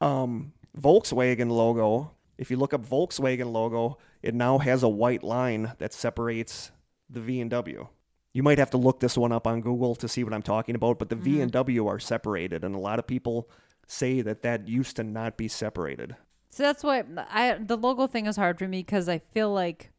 Um, 0.00 0.52
Volkswagen 0.78 1.50
logo. 1.50 2.10
If 2.36 2.50
you 2.50 2.56
look 2.56 2.74
up 2.74 2.84
Volkswagen 2.84 3.52
logo, 3.52 3.98
it 4.22 4.34
now 4.34 4.58
has 4.58 4.82
a 4.82 4.88
white 4.88 5.22
line 5.22 5.72
that 5.78 5.92
separates 5.92 6.72
the 7.08 7.20
V 7.20 7.40
and 7.40 7.50
W. 7.50 7.86
You 8.32 8.42
might 8.42 8.58
have 8.58 8.70
to 8.70 8.76
look 8.76 9.00
this 9.00 9.16
one 9.16 9.32
up 9.32 9.46
on 9.46 9.62
Google 9.62 9.94
to 9.94 10.08
see 10.08 10.24
what 10.24 10.34
I'm 10.34 10.42
talking 10.42 10.74
about, 10.74 10.98
but 10.98 11.08
the 11.08 11.16
V 11.16 11.40
and 11.40 11.50
W 11.52 11.86
are 11.86 11.98
separated, 11.98 12.64
and 12.64 12.74
a 12.74 12.78
lot 12.78 12.98
of 12.98 13.06
people 13.06 13.48
say 13.86 14.20
that 14.22 14.42
that 14.42 14.68
used 14.68 14.96
to 14.96 15.04
not 15.04 15.36
be 15.36 15.48
separated. 15.48 16.16
So 16.50 16.62
that's 16.62 16.82
why 16.82 17.04
I 17.30 17.54
the 17.54 17.76
logo 17.76 18.06
thing 18.06 18.26
is 18.26 18.36
hard 18.36 18.58
for 18.58 18.66
me 18.66 18.80
because 18.82 19.08
I 19.08 19.18
feel 19.18 19.52
like, 19.52 19.90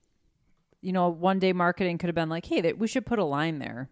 you 0.81 0.91
know, 0.91 1.09
one 1.09 1.39
day 1.39 1.53
marketing 1.53 1.97
could 1.97 2.07
have 2.07 2.15
been 2.15 2.29
like, 2.29 2.45
hey, 2.45 2.61
that 2.61 2.77
we 2.79 2.87
should 2.87 3.05
put 3.05 3.19
a 3.19 3.23
line 3.23 3.59
there. 3.59 3.89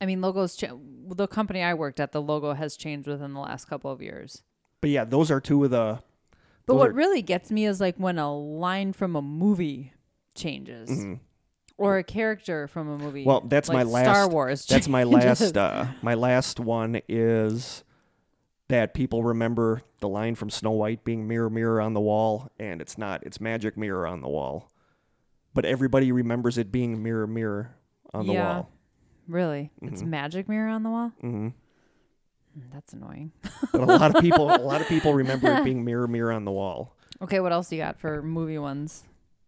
I 0.00 0.06
mean, 0.06 0.20
logos. 0.20 0.56
Cha- 0.56 0.76
the 1.08 1.28
company 1.28 1.62
I 1.62 1.74
worked 1.74 2.00
at, 2.00 2.12
the 2.12 2.20
logo 2.20 2.52
has 2.54 2.76
changed 2.76 3.06
within 3.06 3.32
the 3.32 3.40
last 3.40 3.66
couple 3.66 3.90
of 3.90 4.02
years. 4.02 4.42
But 4.80 4.90
yeah, 4.90 5.04
those 5.04 5.30
are 5.30 5.40
two 5.40 5.62
of 5.64 5.70
the. 5.70 6.00
But 6.66 6.76
what 6.76 6.90
are- 6.90 6.92
really 6.92 7.22
gets 7.22 7.50
me 7.50 7.64
is 7.64 7.80
like 7.80 7.96
when 7.96 8.18
a 8.18 8.34
line 8.34 8.92
from 8.92 9.14
a 9.16 9.22
movie 9.22 9.92
changes, 10.34 10.90
or 11.78 11.98
a 11.98 12.04
character 12.04 12.66
from 12.66 12.88
a 12.88 12.98
movie. 12.98 13.20
Mm-hmm. 13.20 13.28
Well, 13.28 13.40
that's 13.46 13.70
my 13.70 13.84
last. 13.84 14.04
Star 14.04 14.28
Wars. 14.28 14.66
That's 14.66 14.88
my 14.88 15.04
last. 15.04 15.56
Uh, 15.56 15.86
my 16.02 16.14
last 16.14 16.58
one 16.58 17.00
is 17.08 17.84
that 18.68 18.94
people 18.94 19.22
remember 19.24 19.82
the 20.00 20.08
line 20.08 20.34
from 20.34 20.50
Snow 20.50 20.70
White 20.72 21.04
being 21.04 21.26
"Mirror, 21.28 21.50
mirror 21.50 21.80
on 21.80 21.94
the 21.94 22.00
wall," 22.00 22.50
and 22.58 22.80
it's 22.80 22.96
not. 22.98 23.22
It's 23.24 23.40
"Magic 23.40 23.76
mirror 23.76 24.06
on 24.06 24.20
the 24.20 24.28
wall," 24.28 24.70
but 25.52 25.64
everybody 25.64 26.12
remembers 26.12 26.56
it 26.58 26.72
being 26.72 27.02
"Mirror, 27.02 27.26
mirror 27.26 27.76
on 28.12 28.26
the 28.26 28.32
Yeah. 28.32 28.54
wall." 28.56 28.70
Really, 29.26 29.70
it's 29.80 30.02
magic 30.02 30.48
mirror 30.48 30.68
on 30.68 30.82
the 30.82 30.90
wall. 30.90 31.12
hmm 31.20 31.48
Hmm, 32.54 32.70
That's 32.72 32.92
annoying. 32.92 33.32
But 33.72 33.82
a 33.82 33.86
lot 33.86 34.14
of 34.14 34.20
people, 34.22 34.48
a 34.54 34.62
lot 34.62 34.80
of 34.80 34.88
people 34.88 35.12
remember 35.22 35.52
it 35.52 35.64
being 35.64 35.84
"Mirror, 35.84 36.08
mirror 36.08 36.32
on 36.32 36.44
the 36.44 36.52
wall." 36.52 36.94
Okay, 37.22 37.40
what 37.40 37.52
else 37.52 37.70
you 37.72 37.78
got 37.78 37.98
for 37.98 38.22
movie 38.22 38.58
ones? 38.58 39.04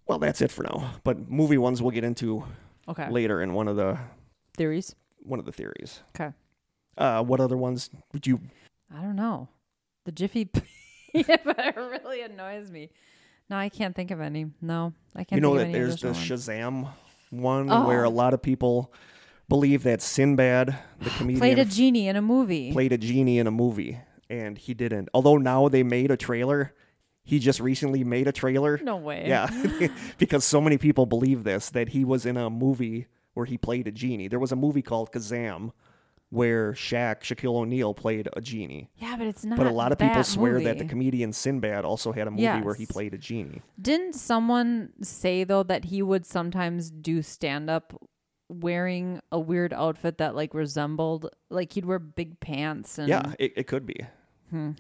Well, 0.07 0.19
that's 0.19 0.41
it 0.41 0.51
for 0.53 0.63
now. 0.63 0.93
But 1.05 1.29
movie 1.31 1.59
ones 1.59 1.83
we'll 1.83 1.91
get 1.91 2.05
into 2.05 2.45
Okay, 2.89 3.11
later 3.11 3.43
in 3.43 3.53
one 3.55 3.67
of 3.69 3.77
the 3.77 3.99
theories. 4.57 4.95
one 5.23 5.39
of 5.41 5.45
the 5.47 5.53
theories. 5.53 6.01
Okay. 6.15 6.33
Uh, 6.97 7.23
what 7.25 7.41
other 7.41 7.57
ones 7.57 7.91
would 8.13 8.27
you? 8.27 8.41
I 8.95 9.03
don't 9.03 9.17
know. 9.17 9.49
The 10.05 10.13
Jiffy 10.13 10.45
peanut 11.13 11.43
really 11.77 12.23
annoys 12.23 12.71
me. 12.71 12.91
No, 13.49 13.57
I 13.57 13.69
can't 13.69 13.95
think 13.95 14.11
of 14.11 14.21
any. 14.21 14.47
No, 14.61 14.93
I 15.15 15.25
can't. 15.25 15.39
you 15.39 15.41
know 15.41 15.57
think 15.57 15.59
that 15.59 15.69
of 15.69 15.75
any 15.75 15.79
there's 15.79 16.01
the 16.01 16.09
ones. 16.09 16.19
Shazam 16.19 16.89
one 17.31 17.71
oh. 17.71 17.87
where 17.87 18.05
a 18.05 18.09
Oh. 18.09 18.13
lot 18.13 18.35
of 18.35 18.43
people 18.43 18.93
believe 19.49 19.83
that 19.85 20.03
Sinbad, 20.03 20.77
the 21.01 21.11
comedian, 21.11 21.41
played 21.41 21.59
a 21.59 21.65
genie 21.65 22.09
in 22.09 22.17
a 22.17 22.23
movie. 22.23 22.73
played 22.73 22.93
a 22.93 22.99
genie 22.99 23.39
in 23.39 23.47
a 23.47 23.51
movie, 23.53 23.99
and 24.31 24.59
he 24.59 24.75
didn't. 24.75 25.09
Although 25.15 25.37
now 25.37 25.69
they 25.69 25.83
made 25.83 26.11
a 26.11 26.17
trailer, 26.17 26.75
he 27.25 27.39
just 27.39 27.61
recently 27.61 28.03
made 28.05 28.27
a 28.29 28.33
trailer. 28.33 28.79
no 28.83 28.97
way. 28.97 29.25
Yeah, 29.27 29.49
because 30.19 30.45
so 30.45 30.61
many 30.61 30.79
people 30.79 31.07
believe 31.07 31.45
this 31.45 31.71
that 31.71 31.89
he 31.91 32.05
was 32.05 32.27
in 32.27 32.37
a 32.37 32.49
movie 32.51 33.07
where 33.35 33.47
he 33.47 33.59
played 33.59 33.87
a 33.87 33.93
genie. 33.93 34.29
There 34.29 34.39
was 34.41 34.53
a 34.53 34.57
movie 34.57 34.83
called 34.83 35.13
Kazam 35.13 35.73
where 36.37 36.73
Shaq, 36.73 37.23
Shaquille 37.23 37.55
O'Neal 37.55 37.95
played 37.95 38.29
a 38.37 38.43
genie. 38.43 38.91
Yeah, 38.97 39.17
but 39.17 39.27
it's 39.27 39.43
not. 39.43 39.57
But 39.57 39.67
a 39.67 39.71
lot 39.71 39.91
of 39.91 39.99
people 39.99 40.23
swear 40.23 40.61
that 40.61 40.79
the 40.79 40.85
comedian 40.85 41.33
Sinbad 41.33 41.87
also 41.87 42.13
had 42.13 42.29
a 42.29 42.31
movie 42.31 42.61
where 42.63 42.75
he 42.75 42.85
played 42.85 43.15
a 43.15 43.19
genie. 43.19 43.63
Didn't 43.81 44.15
someone 44.15 44.93
say 45.03 45.45
though 45.45 45.63
that 45.63 45.87
he 45.87 46.03
would 46.03 46.27
sometimes 46.27 46.91
do 46.91 47.23
stand 47.23 47.71
up 47.71 47.99
wearing 48.49 49.21
a 49.33 49.41
weird 49.41 49.73
outfit 49.73 50.19
that 50.19 50.37
like 50.37 50.53
resembled 50.53 51.31
like 51.49 51.73
he'd 51.73 51.87
wear 51.87 51.99
big 51.99 52.39
pants 52.39 52.99
and 52.99 53.09
Yeah, 53.09 53.33
it, 53.39 53.55
it 53.57 53.67
could 53.67 53.87
be. 53.87 54.07
Hmm. 54.51 54.73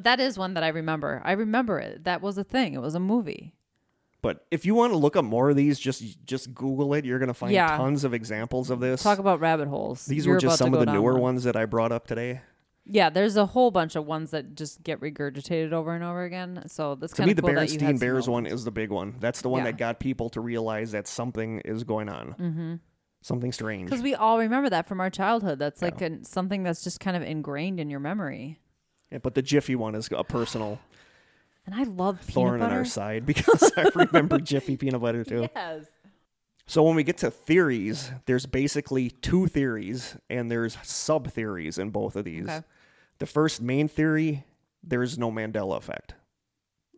that 0.00 0.20
is 0.20 0.38
one 0.38 0.54
that 0.54 0.62
I 0.62 0.68
remember. 0.68 1.20
I 1.24 1.32
remember 1.32 1.80
it. 1.80 2.04
That 2.04 2.22
was 2.22 2.38
a 2.38 2.44
thing. 2.44 2.74
It 2.74 2.80
was 2.80 2.94
a 2.94 3.00
movie. 3.00 3.54
But 4.20 4.44
if 4.50 4.66
you 4.66 4.74
want 4.74 4.92
to 4.92 4.96
look 4.96 5.14
up 5.16 5.24
more 5.24 5.50
of 5.50 5.56
these, 5.56 5.78
just 5.78 6.24
just 6.26 6.52
Google 6.54 6.92
it. 6.94 7.04
You're 7.04 7.18
gonna 7.20 7.34
find 7.34 7.52
Yeah. 7.52 7.76
tons 7.76 8.02
of 8.04 8.12
examples 8.14 8.68
of 8.70 8.80
this. 8.80 9.02
Talk 9.02 9.18
about 9.20 9.38
rabbit 9.40 9.68
holes. 9.68 10.06
These 10.06 10.26
You're 10.26 10.34
were 10.34 10.40
just 10.40 10.60
about 10.60 10.64
to 10.64 10.70
some 10.70 10.74
of 10.74 10.78
go 10.78 10.78
the 10.80 10.86
down 10.86 10.94
newer 10.96 11.12
one. 11.14 11.22
ones 11.22 11.44
that 11.44 11.54
I 11.56 11.66
brought 11.66 11.92
up 11.92 12.06
today. 12.06 12.40
Yeah, 12.90 13.10
there's 13.10 13.36
a 13.36 13.44
whole 13.46 13.70
bunch 13.70 13.96
of 13.96 14.06
ones 14.06 14.30
that 14.30 14.54
just 14.54 14.82
get 14.82 14.98
regurgitated 15.00 15.72
over 15.72 15.94
and 15.94 16.02
over 16.02 16.24
again. 16.24 16.62
So 16.68 16.94
that's 16.94 17.12
To 17.12 17.18
kind 17.18 17.26
me, 17.28 17.32
of 17.32 17.36
the 17.36 17.42
cool 17.42 17.54
that 17.54 17.70
you 17.70 17.78
Berenstein 17.78 17.86
some 17.86 17.96
Bears 17.98 18.28
one 18.28 18.46
is 18.46 18.64
the 18.64 18.70
big 18.70 18.90
one. 18.90 19.16
That's 19.20 19.42
the 19.42 19.50
one 19.50 19.60
Yeah. 19.60 19.64
that 19.66 19.76
got 19.78 20.00
people 20.00 20.30
to 20.30 20.40
realize 20.40 20.90
that 20.92 21.06
something 21.06 21.60
is 21.66 21.84
going 21.84 22.08
on. 22.08 22.34
Mm-hmm. 22.40 22.74
Something 23.20 23.52
strange. 23.52 23.90
Because 23.90 24.02
we 24.02 24.14
all 24.14 24.38
remember 24.38 24.70
that 24.70 24.88
from 24.88 25.00
our 25.00 25.10
childhood. 25.10 25.58
That's 25.58 25.82
like 25.82 26.00
an, 26.00 26.24
something 26.24 26.62
that's 26.62 26.82
just 26.82 26.98
kind 26.98 27.16
of 27.16 27.22
ingrained 27.22 27.78
in 27.78 27.90
your 27.90 28.00
memory. 28.00 28.58
Yeah, 29.12 29.18
but 29.18 29.34
the 29.34 29.42
Jiffy 29.42 29.76
one 29.76 29.94
is 29.94 30.08
a 30.10 30.24
personal 30.24 30.78
And 31.70 31.74
I 31.78 31.82
love 31.84 32.20
peanut 32.22 32.32
thorn 32.34 32.54
in 32.54 32.60
butter. 32.60 32.76
our 32.76 32.84
side 32.86 33.26
because 33.26 33.72
I 33.76 33.90
remember 33.94 34.38
Jiffy 34.40 34.76
peanut 34.78 35.02
butter 35.02 35.22
too. 35.22 35.48
Yes. 35.54 35.84
So 36.66 36.82
when 36.82 36.96
we 36.96 37.02
get 37.02 37.18
to 37.18 37.30
theories, 37.30 38.10
there's 38.26 38.46
basically 38.46 39.10
two 39.10 39.46
theories 39.48 40.16
and 40.30 40.50
there's 40.50 40.78
sub 40.82 41.30
theories 41.30 41.76
in 41.78 41.90
both 41.90 42.16
of 42.16 42.24
these. 42.24 42.44
Okay. 42.48 42.62
The 43.18 43.26
first 43.26 43.60
main 43.60 43.86
theory, 43.88 44.44
there's 44.82 45.18
no 45.18 45.30
Mandela 45.30 45.76
effect. 45.76 46.14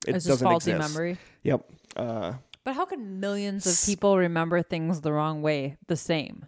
It 0.07 0.17
It's 0.17 0.25
doesn't 0.27 0.45
faulty 0.47 0.71
exist. 0.73 0.95
memory. 0.95 1.19
Yep. 1.43 1.71
Uh, 1.97 2.35
But 2.63 2.75
how 2.77 2.85
can 2.85 3.19
millions 3.21 3.67
of 3.67 3.87
people 3.87 4.17
remember 4.19 4.63
things 4.63 5.01
the 5.01 5.13
wrong 5.13 5.43
way 5.43 5.77
the 5.89 5.97
same? 5.97 6.47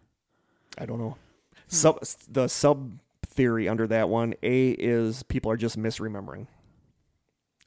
I 0.78 0.86
don't 0.86 0.98
know. 0.98 1.16
Hmm. 1.52 1.56
Sub 1.74 2.04
the 2.30 2.46
sub 2.48 2.98
theory 3.26 3.68
under 3.68 3.86
that 3.88 4.08
one, 4.08 4.34
A 4.42 4.70
is 4.70 5.22
people 5.24 5.50
are 5.50 5.56
just 5.56 5.78
misremembering. 5.78 6.46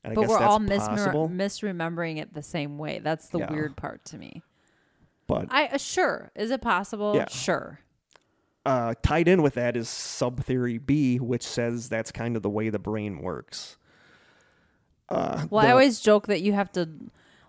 And 0.06 0.16
but 0.16 0.28
we're 0.28 0.38
all 0.38 0.60
misremembering 0.60 2.18
it 2.18 2.34
the 2.34 2.44
same 2.44 2.78
way. 2.78 3.00
That's 3.00 3.28
the 3.30 3.40
Yeah. 3.40 3.52
weird 3.52 3.76
part 3.76 4.06
to 4.06 4.18
me. 4.18 4.44
but 5.28 5.48
I 5.50 5.68
uh, 5.68 5.78
sure. 5.78 6.32
Is 6.36 6.52
it 6.52 6.62
possible? 6.62 7.16
Yeah. 7.16 7.28
Sure. 7.30 7.80
uh, 8.66 8.94
tied 9.04 9.28
in 9.28 9.42
with 9.44 9.54
that 9.56 9.76
is 9.78 9.88
sub 9.90 10.44
theory 10.44 10.78
B, 10.80 11.18
which 11.20 11.44
says 11.44 11.88
that's 11.90 12.12
kind 12.12 12.36
of 12.36 12.42
the 12.44 12.50
way 12.50 12.70
the 12.70 12.80
brain 12.80 13.20
works. 13.22 13.78
Uh, 15.10 15.46
Well, 15.50 15.62
the- 15.62 15.68
I 15.70 15.72
always 15.72 16.00
joke 16.00 16.28
that 16.28 16.42
you 16.42 16.54
have 16.54 16.72
to, 16.74 16.90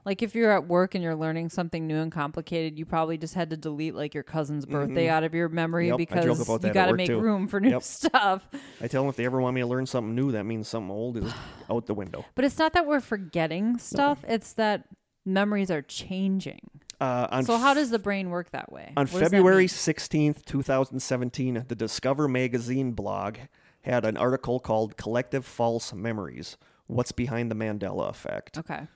like, 0.07 0.23
if 0.23 0.35
you're 0.35 0.53
at 0.53 0.67
work 0.69 0.95
and 0.95 1.05
you're 1.05 1.15
learning 1.17 1.51
something 1.51 1.87
new 1.87 1.99
and 1.99 2.11
complicated, 2.11 2.79
you 2.79 2.87
probably 2.87 3.19
just 3.19 3.35
had 3.35 3.51
to 3.51 3.57
delete 3.57 3.95
like 3.95 4.15
your 4.15 4.23
cousin's 4.23 4.65
birthday 4.65 5.09
out 5.09 5.25
of 5.25 5.35
your 5.35 5.49
memory 5.51 5.89
Mm-hmm. 5.89 6.01
Yep, 6.01 6.13
I 6.13 6.15
joke 6.23 6.39
because 6.39 6.41
about 6.49 6.61
that 6.63 6.69
you 6.69 6.71
at 6.71 6.75
got 6.75 6.85
to 6.87 6.93
work, 6.93 6.97
make 6.97 7.07
too. 7.09 7.21
room 7.21 7.49
for 7.49 7.61
new 7.61 7.71
Yep. 7.71 7.83
stuff. 7.83 8.49
I 8.81 8.87
tell 8.89 9.03
them 9.03 9.11
if 9.11 9.17
they 9.17 9.27
ever 9.27 9.41
want 9.41 9.55
me 9.57 9.61
to 9.61 9.67
learn 9.67 9.85
something 9.85 10.15
new, 10.15 10.33
that 10.33 10.45
means 10.45 10.69
something 10.69 10.91
old 10.91 11.17
is 11.19 11.35
out 11.71 11.87
the 11.87 11.95
window. 11.95 12.25
But 12.37 12.45
it's 12.47 12.59
not 12.59 12.73
that 12.73 12.87
we're 12.87 13.01
forgetting 13.01 13.79
stuff; 13.79 14.25
it's 14.27 14.53
that 14.55 14.85
memories 15.27 15.71
are 15.71 15.83
changing. 15.83 16.61
Uh, 17.01 17.27
on 17.31 17.45
So 17.45 17.59
how 17.59 17.75
does 17.75 17.91
the 17.91 17.99
brain 17.99 18.31
work 18.31 18.53
that 18.53 18.73
way? 18.73 18.93
On 18.97 19.07
What 19.07 19.11
does 19.11 19.21
that 19.21 19.31
February 19.33 19.63
mean? 19.65 19.69
16th, 19.69 20.45
2017, 20.47 21.65
the 21.69 21.75
Discover 21.75 22.29
magazine 22.29 22.93
blog 22.93 23.37
had 23.83 24.05
an 24.05 24.17
article 24.17 24.61
called 24.61 24.97
Collective 24.97 25.45
False 25.45 25.93
Memories 25.93 26.57
What's 26.87 27.13
Behind 27.13 27.51
the 27.51 27.55
Mandela 27.55 28.09
Effect. 28.09 28.57
Okay, 28.59 28.87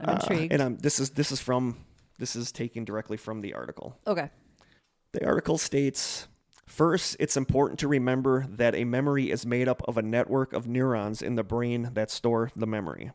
I'm 0.00 0.08
Uh, 0.10 0.12
intrigued. 0.14 0.52
and 0.52 0.62
um, 0.62 0.76
this 0.78 1.00
is 1.00 1.10
this 1.10 1.32
is 1.32 1.40
from 1.40 1.76
this 2.18 2.34
is 2.36 2.50
taken 2.52 2.84
directly 2.84 3.16
from 3.16 3.40
the 3.40 3.54
article. 3.54 3.96
okay, 4.06 4.30
The 5.12 5.26
article 5.26 5.58
states 5.58 6.28
First, 6.66 7.16
it's 7.18 7.36
important 7.38 7.78
to 7.80 7.88
remember 7.88 8.46
that 8.46 8.74
a 8.74 8.84
memory 8.84 9.30
is 9.30 9.46
made 9.46 9.68
up 9.68 9.80
of 9.88 9.96
a 9.96 10.02
network 10.02 10.52
of 10.52 10.66
neurons 10.68 11.22
in 11.22 11.34
the 11.34 11.42
brain 11.42 11.90
that 11.94 12.10
store 12.10 12.50
the 12.54 12.66
memory. 12.66 13.10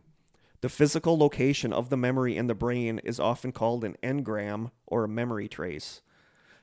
The 0.62 0.70
physical 0.70 1.20
location 1.20 1.72
of 1.72 1.90
the 1.92 1.98
memory 1.98 2.36
in 2.36 2.48
the 2.48 2.56
brain 2.56 3.00
is 3.04 3.20
often 3.20 3.52
called 3.52 3.84
an 3.84 3.96
engram 4.02 4.72
or 4.88 5.04
a 5.04 5.08
memory 5.08 5.48
trace. 5.48 6.02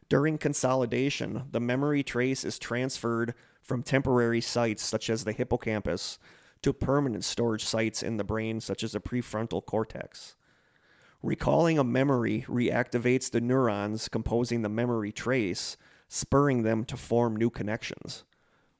During 0.09 0.37
consolidation, 0.37 1.45
the 1.53 1.61
memory 1.61 2.03
trace 2.03 2.43
is 2.45 2.59
transferred 2.59 3.35
from 3.63 3.85
temporary 3.85 4.41
sites 4.41 4.83
such 4.83 5.09
as 5.09 5.23
the 5.23 5.33
hippocampus 5.33 6.19
to 6.63 6.73
permanent 6.73 7.25
storage 7.25 7.65
sites 7.65 8.03
in 8.03 8.17
the 8.17 8.25
brain 8.25 8.61
such 8.61 8.83
as 8.83 8.93
the 8.93 9.01
prefrontal 9.01 9.65
cortex. 9.65 10.37
Recalling 11.23 11.79
a 11.79 11.85
memory 11.85 12.45
reactivates 12.49 13.31
the 13.31 13.41
neurons 13.41 14.09
composing 14.09 14.63
the 14.63 14.69
memory 14.69 15.13
trace, 15.13 15.77
spurring 16.09 16.63
them 16.63 16.85
to 16.87 16.97
form 16.97 17.37
new 17.37 17.51
connections, 17.51 18.25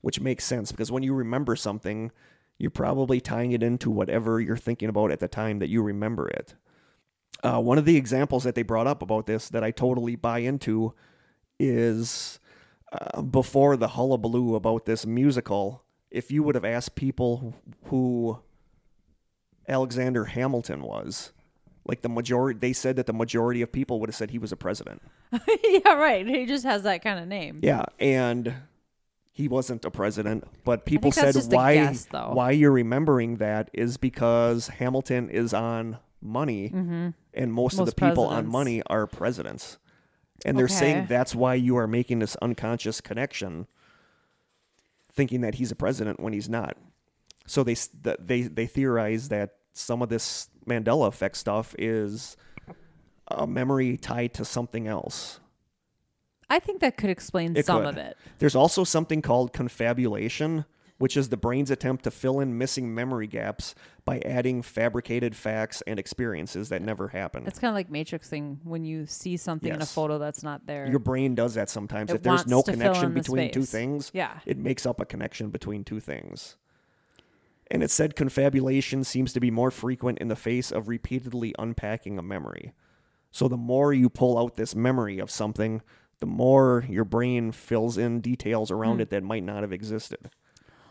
which 0.01 0.21
makes 0.21 0.45
sense 0.45 0.73
because 0.73 0.91
when 0.91 1.03
you 1.03 1.15
remember 1.15 1.55
something, 1.55 2.11
you're 2.59 2.71
probably 2.71 3.21
tying 3.21 3.53
it 3.53 3.63
into 3.63 3.91
whatever 3.91 4.41
you're 4.41 4.57
thinking 4.57 4.89
about 4.89 5.11
at 5.11 5.21
the 5.21 5.29
time 5.29 5.59
that 5.59 5.69
you 5.69 5.83
remember 5.83 6.29
it. 6.29 6.55
Uh, 7.43 7.61
one 7.61 7.79
of 7.79 7.87
the 7.87 7.97
examples 7.97 8.45
that 8.45 8.55
they 8.55 8.63
brought 8.63 8.87
up 8.87 9.01
about 9.01 9.27
this 9.27 9.49
that 9.49 9.65
I 9.65 9.71
totally 9.71 10.15
buy 10.15 10.41
into 10.41 10.95
is 11.59 12.39
uh, 12.93 13.23
before 13.23 13.77
the 13.77 13.89
hullabaloo 13.89 14.55
about 14.55 14.85
this 14.85 15.07
musical. 15.07 15.85
If 16.11 16.31
you 16.31 16.43
would 16.43 16.55
have 16.55 16.65
asked 16.65 16.97
people 16.97 17.55
who 17.85 18.41
Alexander 19.69 20.25
Hamilton 20.25 20.83
was, 20.83 21.33
like 21.87 22.03
the 22.03 22.09
majority, 22.09 22.59
they 22.59 22.73
said 22.73 22.97
that 22.97 23.07
the 23.07 23.13
majority 23.13 23.63
of 23.63 23.73
people 23.73 24.01
would 24.01 24.09
have 24.09 24.17
said 24.17 24.31
he 24.31 24.39
was 24.39 24.53
a 24.53 24.57
president. 24.57 25.03
yeah, 25.65 25.95
right. 25.95 26.27
He 26.27 26.47
just 26.47 26.65
has 26.65 26.83
that 26.83 27.03
kind 27.03 27.19
of 27.19 27.27
name. 27.29 27.61
Yeah, 27.63 27.85
and 27.99 28.55
he 29.33 29.49
wasn't 29.49 29.85
a 29.85 29.91
president, 29.91 30.45
but 30.65 30.85
people 30.85 31.13
said 31.13 31.35
why 31.49 31.75
guess, 31.75 32.07
why 32.11 32.51
you're 32.51 32.73
remembering 32.73 33.37
that 33.37 33.71
is 33.73 33.97
because 33.97 34.69
Hamilton 34.69 35.31
is 35.31 35.55
on 35.55 35.99
money, 36.21 36.71
and 37.33 37.53
most, 37.53 37.75
of 37.75 37.81
Mm-hmm. 37.81 37.85
The 37.87 38.09
people 38.09 38.27
on 38.27 38.47
money 38.47 38.83
are 38.87 39.07
presidents, 39.07 39.79
and 40.45 40.59
they're 40.59 40.69
saying 40.69 41.07
that's 41.09 41.35
why 41.35 41.55
you 41.55 41.77
are 41.77 41.87
making 41.87 42.19
this 42.19 42.37
unconscious 42.43 43.01
connection, 43.01 43.67
thinking 45.13 45.41
that 45.43 45.57
he's 45.57 45.71
a 45.71 45.77
president 45.77 46.21
when 46.21 46.33
he's 46.33 46.49
not. 46.49 46.77
So 47.47 47.65
they 47.65 47.77
they 48.19 48.43
they 48.43 48.67
theorize 48.67 49.29
that 49.29 49.57
some 49.73 50.03
of 50.03 50.09
this 50.09 50.49
Mandela 50.67 51.09
effect 51.09 51.37
stuff 51.37 51.75
is 51.79 52.37
a 53.29 53.47
memory 53.47 53.97
tied 53.97 54.35
to 54.35 54.45
something 54.45 54.87
else. 54.87 55.41
I 56.49 56.59
think 56.59 56.81
that 56.81 56.97
could 56.97 57.11
explain 57.11 57.57
It 57.57 57.67
some 57.67 57.83
could. 57.83 57.91
of 57.91 57.97
it. 57.97 58.17
There's 58.39 58.57
also 58.57 58.83
something 58.85 59.23
called 59.23 59.53
confabulation, 59.53 60.65
which 61.01 61.17
is 61.17 61.31
the 61.31 61.37
brain's 61.39 61.71
attempt 61.71 62.05
to 62.05 62.11
fill 62.11 62.41
in 62.41 62.59
missing 62.59 62.95
memory 62.95 63.27
gaps 63.27 63.75
by 64.05 64.19
adding 64.19 64.61
fabricated 64.61 65.35
facts 65.35 65.83
and 65.87 65.99
experiences 65.99 66.69
that 66.69 66.83
never 66.83 67.09
happened. 67.09 67.49
It's 67.49 67.59
kind 67.59 67.71
of 67.71 67.75
like 67.75 67.91
matrixing 67.91 68.59
when 68.65 68.85
you 68.85 69.07
see 69.07 69.39
something 69.39 69.73
in 69.73 69.81
a 69.81 69.87
photo 69.87 70.19
that's 70.19 70.43
not 70.43 70.67
there. 70.67 70.87
Your 70.87 70.99
brain 70.99 71.35
does 71.35 71.55
that 71.55 71.71
sometimes. 71.71 72.11
It 72.11 72.17
if 72.17 72.23
there's 72.23 72.47
no 72.47 72.59
wants 72.59 72.67
to 72.67 72.73
fill 72.73 72.81
connection 72.83 73.15
the 73.15 73.21
between 73.21 73.51
two 73.51 73.63
things, 73.63 74.11
Yeah. 74.13 74.41
it 74.45 74.59
makes 74.59 74.85
up 74.85 75.01
a 75.01 75.07
connection 75.07 75.49
between 75.49 75.85
two 75.85 76.01
things. 76.01 76.57
And 77.71 77.83
it 77.83 77.91
said 77.91 78.15
confabulation 78.15 79.03
seems 79.03 79.33
to 79.33 79.41
be 79.41 79.51
more 79.51 79.71
frequent 79.71 80.19
in 80.19 80.29
the 80.29 80.37
face 80.37 80.71
of 80.71 80.87
repeatedly 80.87 81.55
unpacking 81.59 82.19
a 82.19 82.23
memory. 82.23 82.75
So 83.31 83.49
the 83.49 83.57
more 83.57 83.95
you 83.95 84.11
pull 84.11 84.39
out 84.39 84.57
this 84.57 84.75
memory 84.75 85.19
of 85.19 85.31
something, 85.31 85.81
the 86.19 86.27
more 86.27 86.85
your 86.91 87.07
brain 87.07 87.53
fills 87.53 87.97
in 87.97 88.21
details 88.21 88.71
around 88.71 88.97
hmm. 88.97 89.01
it 89.01 89.11
that 89.11 89.23
might 89.23 89.45
not 89.45 89.63
have 89.63 89.73
existed. 89.73 90.29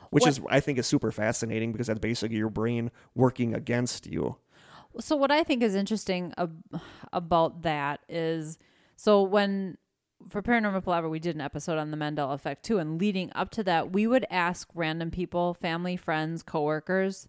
Which. 0.09 0.21
What- 0.21 0.29
is 0.29 0.41
I 0.49 0.59
think 0.59 0.77
is 0.79 0.87
super 0.87 1.11
fascinating 1.11 1.71
because 1.71 1.87
that's 1.87 1.99
basically 1.99 2.37
your 2.37 2.49
brain 2.49 2.91
working 3.15 3.53
against 3.53 4.07
you. 4.07 4.37
So 4.99 5.15
what 5.15 5.31
I 5.31 5.43
think 5.43 5.61
is 5.61 5.75
interesting 5.75 6.33
ab- 6.37 6.63
about 7.13 7.61
that 7.61 8.01
is 8.09 8.57
so 8.95 9.21
when 9.21 9.77
for 10.27 10.41
Paranormal 10.41 10.83
Palaver 10.83 11.07
we 11.07 11.19
did 11.19 11.35
an 11.35 11.41
episode 11.41 11.77
on 11.77 11.91
the 11.91 11.97
Mandela 11.97 12.33
effect 12.33 12.65
too 12.65 12.79
and 12.79 12.99
leading 12.99 13.31
up 13.35 13.51
to 13.51 13.63
that 13.63 13.91
we 13.93 14.07
would 14.07 14.25
ask 14.29 14.67
random 14.73 15.11
people, 15.11 15.53
family, 15.53 15.95
friends, 15.95 16.43
coworkers 16.43 17.27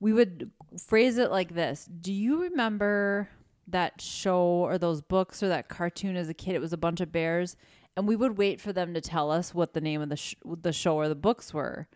we 0.00 0.12
would 0.12 0.50
phrase 0.78 1.18
it 1.18 1.30
like 1.30 1.54
this. 1.54 1.86
Do 1.86 2.12
you 2.12 2.42
remember 2.42 3.28
that 3.68 4.00
show 4.00 4.42
or 4.44 4.78
those 4.78 5.00
books 5.00 5.42
or 5.42 5.48
that 5.48 5.68
cartoon 5.68 6.16
as 6.16 6.28
a 6.28 6.34
kid? 6.34 6.54
It 6.54 6.60
was 6.60 6.72
a 6.72 6.78
bunch 6.78 7.00
of 7.00 7.12
bears 7.12 7.56
and 7.96 8.06
we 8.06 8.16
would 8.16 8.38
wait 8.38 8.60
for 8.60 8.72
them 8.72 8.94
to 8.94 9.00
tell 9.00 9.30
us 9.30 9.54
what 9.54 9.72
the 9.72 9.80
name 9.80 10.02
of 10.02 10.08
the 10.08 10.16
sh- 10.16 10.34
the 10.44 10.72
show 10.72 10.96
or 10.96 11.08
the 11.08 11.14
books 11.14 11.54
were. 11.54 11.88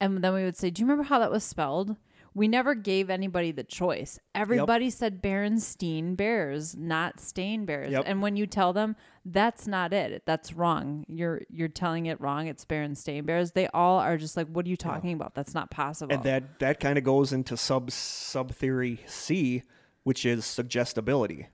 And 0.00 0.22
then 0.22 0.34
we 0.34 0.44
would 0.44 0.56
say, 0.56 0.70
"Do 0.70 0.80
you 0.80 0.86
remember 0.86 1.08
how 1.08 1.18
that 1.18 1.30
was 1.30 1.44
spelled?" 1.44 1.96
We 2.34 2.46
never 2.46 2.76
gave 2.76 3.10
anybody 3.10 3.50
the 3.50 3.64
choice. 3.64 4.20
Everybody 4.32 4.90
said 4.90 5.20
Berenstein 5.20 6.16
Bears, 6.16 6.76
not 6.76 7.18
Stain 7.18 7.64
Bears. 7.64 7.90
Yep. 7.90 8.04
And 8.06 8.22
when 8.22 8.36
you 8.36 8.46
tell 8.46 8.72
them 8.72 8.94
that's 9.24 9.66
not 9.66 9.92
it, 9.92 10.22
that's 10.24 10.52
wrong. 10.52 11.04
You're 11.08 11.42
you're 11.50 11.68
telling 11.68 12.06
it 12.06 12.20
wrong. 12.20 12.46
It's 12.46 12.64
Berenstain 12.64 13.26
Bears. 13.26 13.52
They 13.52 13.66
all 13.68 13.98
are 13.98 14.16
just 14.16 14.36
like, 14.36 14.46
"What 14.48 14.66
are 14.66 14.68
you 14.68 14.76
talking 14.76 15.14
about? 15.14 15.34
That's 15.34 15.54
not 15.54 15.70
possible." 15.70 16.14
And 16.14 16.22
that 16.24 16.58
that 16.60 16.78
kind 16.78 16.96
of 16.96 17.02
goes 17.02 17.32
into 17.32 17.56
sub 17.56 17.90
sub 17.90 18.52
theory 18.52 19.00
C, 19.06 19.62
which 20.04 20.24
is 20.24 20.44
suggestibility. 20.44 21.48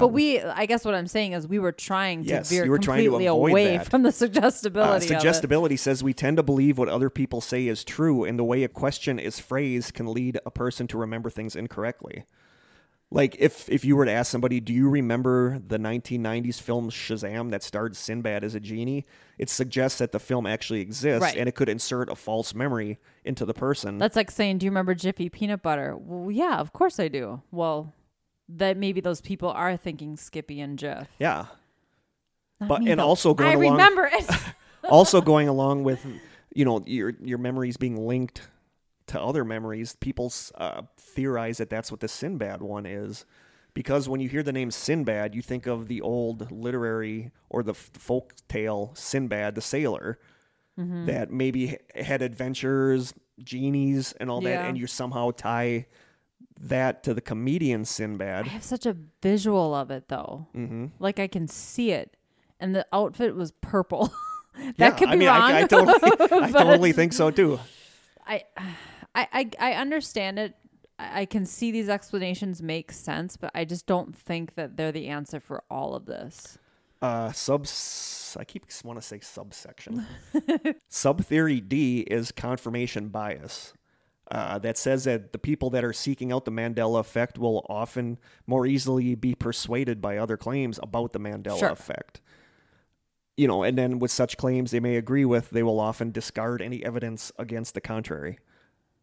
But 0.00 0.08
we, 0.08 0.40
I 0.40 0.66
guess 0.66 0.84
what 0.84 0.94
I'm 0.94 1.06
saying 1.06 1.32
is, 1.32 1.46
we 1.46 1.58
were 1.58 1.72
trying 1.72 2.22
to 2.24 2.28
Yes, 2.30 2.48
veer 2.50 2.64
you 2.64 2.70
were 2.70 2.78
trying 2.78 2.98
to 3.04 3.10
completely 3.10 3.26
away 3.26 3.76
that. 3.78 3.88
from 3.90 4.02
the 4.02 4.08
Uh, 4.08 4.12
suggestibility. 4.12 4.96
of 4.96 5.02
it. 5.02 5.06
suggestibility 5.20 5.76
says 5.76 6.02
we 6.02 6.14
tend 6.14 6.36
to 6.36 6.42
believe 6.42 6.78
what 6.78 6.88
other 6.88 7.10
people 7.10 7.40
say 7.40 7.66
is 7.66 7.84
true, 7.84 8.24
and 8.24 8.38
the 8.38 8.44
way 8.44 8.62
a 8.64 8.68
question 8.68 9.18
is 9.18 9.38
phrased 9.40 9.94
can 9.94 10.06
lead 10.12 10.38
a 10.46 10.50
person 10.50 10.86
to 10.88 10.98
remember 10.98 11.30
things 11.30 11.56
incorrectly. 11.56 12.24
Like 13.10 13.36
if 13.38 13.68
if 13.68 13.84
you 13.84 13.94
were 13.94 14.06
to 14.06 14.10
ask 14.10 14.30
somebody, 14.32 14.58
"Do 14.58 14.72
you 14.72 14.88
remember 14.88 15.58
the 15.58 15.76
1990s 15.78 16.58
film 16.58 16.88
Shazam 16.88 17.50
that 17.50 17.62
starred 17.62 17.94
Sinbad 17.94 18.42
as 18.42 18.54
a 18.54 18.60
genie?" 18.60 19.04
It 19.36 19.50
suggests 19.50 19.98
that 19.98 20.12
the 20.12 20.18
film 20.18 20.46
actually 20.46 20.80
exists, 20.80 21.20
Right. 21.20 21.36
and 21.36 21.46
it 21.46 21.54
could 21.54 21.68
insert 21.68 22.08
a 22.08 22.14
false 22.16 22.54
memory 22.54 22.98
into 23.22 23.44
the 23.44 23.52
person. 23.52 23.98
That's 23.98 24.16
like 24.16 24.30
saying, 24.30 24.58
"Do 24.58 24.64
you 24.64 24.70
remember 24.70 24.94
Jiffy 24.94 25.28
peanut 25.28 25.60
butter?" 25.60 25.94
Well, 25.94 26.30
yeah, 26.30 26.56
of 26.58 26.72
course 26.72 26.98
I 26.98 27.08
do. 27.08 27.42
Well, 27.50 27.92
that 28.48 28.76
maybe 28.76 29.00
those 29.00 29.20
people 29.20 29.48
are 29.50 29.76
thinking 29.76 30.16
Skippy 30.16 30.60
and 30.60 30.78
Jif. 30.78 31.06
yeah. 31.18 31.46
Not 32.60 32.68
But- 32.68 32.82
and 32.88 33.00
though. 33.00 33.06
also 33.06 33.34
going 33.34 33.50
I 33.50 33.54
along- 33.54 33.72
remember 33.72 34.10
it. 34.12 34.26
also 34.88 35.20
going 35.20 35.48
along 35.48 35.84
with 35.84 36.04
you 36.54 36.64
know 36.64 36.82
your 36.86 37.14
your 37.22 37.38
memories 37.38 37.76
being 37.76 38.06
linked 38.06 38.42
to 39.08 39.20
other 39.20 39.44
memories 39.44 39.96
people 40.00 40.32
uh, 40.56 40.82
theorize 40.96 41.58
that 41.58 41.70
that's 41.70 41.90
what 41.90 42.00
the 42.00 42.08
sinbad 42.08 42.60
one 42.62 42.84
is 42.86 43.24
because 43.74 44.08
when 44.08 44.20
you 44.20 44.28
hear 44.28 44.42
the 44.42 44.52
name 44.52 44.70
sinbad 44.70 45.34
you 45.34 45.42
think 45.42 45.66
of 45.66 45.88
the 45.88 46.00
old 46.00 46.50
literary 46.52 47.30
or 47.48 47.62
the 47.62 47.74
folk 47.74 48.32
tale 48.48 48.92
sinbad 48.94 49.54
the 49.54 49.60
sailor 49.60 50.18
Mm-hmm. 50.80 51.04
that 51.04 51.30
maybe 51.30 51.76
had 51.94 52.22
adventures 52.22 53.12
genies 53.44 54.12
and 54.18 54.30
all 54.30 54.40
that 54.40 54.64
and 54.66 54.78
you 54.78 54.86
somehow 54.86 55.30
tie 55.30 55.86
that 56.60 57.02
to 57.04 57.14
the 57.14 57.20
comedian 57.20 57.84
Sinbad. 57.84 58.46
I 58.46 58.48
have 58.50 58.64
such 58.64 58.86
a 58.86 58.96
visual 59.22 59.74
of 59.74 59.90
it 59.90 60.08
though. 60.08 60.46
mm-hmm. 60.54 60.86
Like 60.98 61.18
I 61.18 61.26
can 61.26 61.48
see 61.48 61.90
it, 61.92 62.16
and 62.60 62.74
the 62.74 62.86
outfit 62.92 63.34
was 63.34 63.52
purple. 63.60 64.12
that 64.56 64.74
yeah, 64.76 64.90
could 64.90 65.08
be 65.08 65.12
I 65.12 65.16
mean, 65.16 65.28
wrong. 65.28 65.40
I, 65.40 65.62
I 65.62 65.66
totally, 65.66 65.98
I 66.42 66.50
totally 66.50 66.92
think 66.92 67.12
so 67.12 67.30
too. 67.30 67.58
I, 68.26 68.44
I, 69.14 69.28
I, 69.32 69.50
I 69.58 69.72
understand 69.74 70.38
it. 70.38 70.54
I 70.98 71.22
I 71.22 71.24
can 71.24 71.46
see 71.46 71.72
these 71.72 71.88
explanations 71.88 72.62
make 72.62 72.92
sense, 72.92 73.36
but 73.36 73.50
I 73.54 73.64
just 73.64 73.86
don't 73.86 74.14
think 74.16 74.54
that 74.54 74.76
they're 74.76 74.92
the 74.92 75.08
answer 75.08 75.40
for 75.40 75.64
all 75.70 75.94
of 75.94 76.06
this. 76.06 76.58
uh 77.00 77.32
subs 77.32 78.36
I 78.38 78.44
keep 78.44 78.66
want 78.84 79.00
to 79.00 79.06
say 79.06 79.20
subsection. 79.20 80.06
Sub 80.88 81.24
theory 81.24 81.60
D 81.60 82.00
is 82.00 82.32
confirmation 82.32 83.08
bias. 83.08 83.74
Uh, 84.32 84.58
that 84.58 84.78
says 84.78 85.04
that 85.04 85.32
the 85.34 85.38
people 85.38 85.68
that 85.68 85.84
are 85.84 85.92
seeking 85.92 86.32
out 86.32 86.46
the 86.46 86.50
Mandela 86.50 86.98
effect 87.00 87.38
will 87.38 87.66
often 87.68 88.18
more 88.46 88.64
easily 88.66 89.14
be 89.14 89.34
persuaded 89.34 90.00
by 90.00 90.16
other 90.16 90.38
claims 90.38 90.80
about 90.82 91.12
the 91.12 91.20
Mandela 91.20 91.58
Sure. 91.58 91.68
effect. 91.68 92.22
You 93.36 93.46
know, 93.46 93.62
and 93.62 93.76
then 93.76 93.98
with 93.98 94.10
such 94.10 94.38
claims 94.38 94.70
they 94.70 94.80
may 94.80 94.96
agree 94.96 95.26
with, 95.26 95.50
they 95.50 95.62
will 95.62 95.78
often 95.78 96.12
discard 96.12 96.62
any 96.62 96.82
evidence 96.82 97.30
against 97.38 97.74
the 97.74 97.82
contrary. 97.82 98.38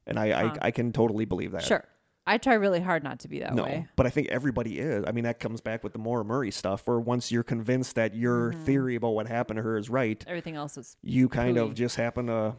And 0.07 0.17
I, 0.19 0.32
Huh. 0.32 0.53
I, 0.61 0.67
I 0.67 0.71
can 0.71 0.91
totally 0.91 1.25
believe 1.25 1.51
that. 1.51 1.61
Sure, 1.63 1.84
I 2.25 2.39
try 2.39 2.55
really 2.55 2.80
hard 2.80 3.03
not 3.03 3.19
to 3.19 3.27
be 3.27 3.39
that 3.39 3.53
No, 3.53 3.63
way. 3.65 3.88
but 3.95 4.07
I 4.07 4.09
think 4.09 4.30
everybody 4.30 4.80
is. 4.80 5.03
I 5.07 5.11
mean, 5.11 5.25
that 5.25 5.39
comes 5.39 5.61
back 5.61 5.84
with 5.84 5.93
the 5.93 5.99
Maura 5.99 6.25
Murray 6.25 6.49
stuff, 6.49 6.88
where 6.88 6.99
once 6.99 7.32
you're 7.32 7.43
convinced 7.43 7.95
that 7.97 8.15
your 8.15 8.51
Mm-hmm. 8.53 8.63
theory 8.65 8.95
about 8.95 9.09
what 9.11 9.27
happened 9.27 9.57
to 9.57 9.63
her 9.63 9.77
is 9.77 9.91
right, 9.91 10.23
Everything 10.27 10.55
else 10.55 10.75
is 10.77 10.97
you 11.03 11.30
kind 11.30 11.57
Pooey. 11.57 11.69
of 11.69 11.73
just 11.75 11.97
happen 11.97 12.25
to 12.27 12.55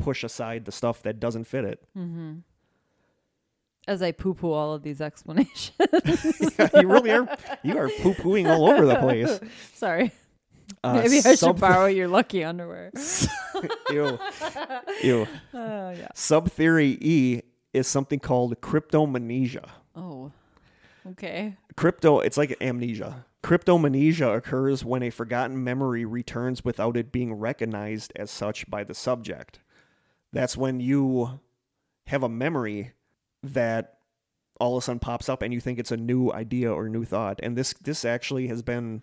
push 0.00 0.24
aside 0.24 0.64
the 0.64 0.72
stuff 0.72 1.02
that 1.02 1.20
doesn't 1.20 1.44
fit 1.44 1.64
it. 1.64 1.82
Mm-hmm. 1.96 2.38
as 3.88 4.02
I 4.02 4.12
poo 4.12 4.34
poo 4.34 4.52
all 4.52 4.72
of 4.74 4.82
these 4.82 5.00
explanations. 5.10 5.72
you 6.74 6.88
really 6.88 7.10
are. 7.10 7.28
You 7.62 7.78
are 7.78 7.88
poo 8.00 8.14
pooing 8.14 8.48
all 8.48 8.68
over 8.70 8.86
the 8.86 8.96
place. 8.96 9.40
Sorry, 9.74 10.12
Uh, 10.84 10.94
maybe 11.02 11.20
I 11.24 11.34
should 11.34 11.58
borrow 11.60 11.86
your 11.86 12.08
lucky 12.08 12.44
underwear. 12.44 12.92
Ew. 13.90 14.18
Ew. 15.02 15.26
Oh 15.54 15.90
yeah. 15.90 16.08
Sub 16.14 16.50
theory 16.50 16.96
E 17.00 17.42
is 17.72 17.86
something 17.86 18.18
called 18.20 18.60
cryptomnesia. 18.60 19.68
Oh, 19.96 20.30
okay. 21.12 21.56
Crypto, 21.76 22.20
it's 22.20 22.36
like 22.36 22.56
amnesia. 22.60 23.24
Cryptomnesia 23.42 24.36
occurs 24.36 24.84
when 24.84 25.02
a 25.02 25.10
forgotten 25.10 25.62
memory 25.64 26.04
returns 26.04 26.64
without 26.64 26.96
it 26.96 27.10
being 27.10 27.32
recognized 27.34 28.12
as 28.16 28.30
such 28.30 28.68
by 28.70 28.84
the 28.84 28.94
subject. 28.94 29.60
That's 30.32 30.56
when 30.56 30.80
you 30.80 31.40
have 32.06 32.22
a 32.22 32.28
memory 32.28 32.92
that 33.42 33.98
all 34.60 34.76
of 34.76 34.82
a 34.82 34.84
sudden 34.84 35.00
pops 35.00 35.28
up 35.28 35.42
and 35.42 35.52
you 35.54 35.60
think 35.60 35.78
it's 35.78 35.90
a 35.90 35.96
new 35.96 36.30
idea 36.30 36.72
or 36.72 36.88
new 36.88 37.04
thought. 37.04 37.40
And 37.42 37.56
this 37.56 37.72
this 37.74 38.04
actually 38.04 38.48
has 38.48 38.62
been 38.62 39.02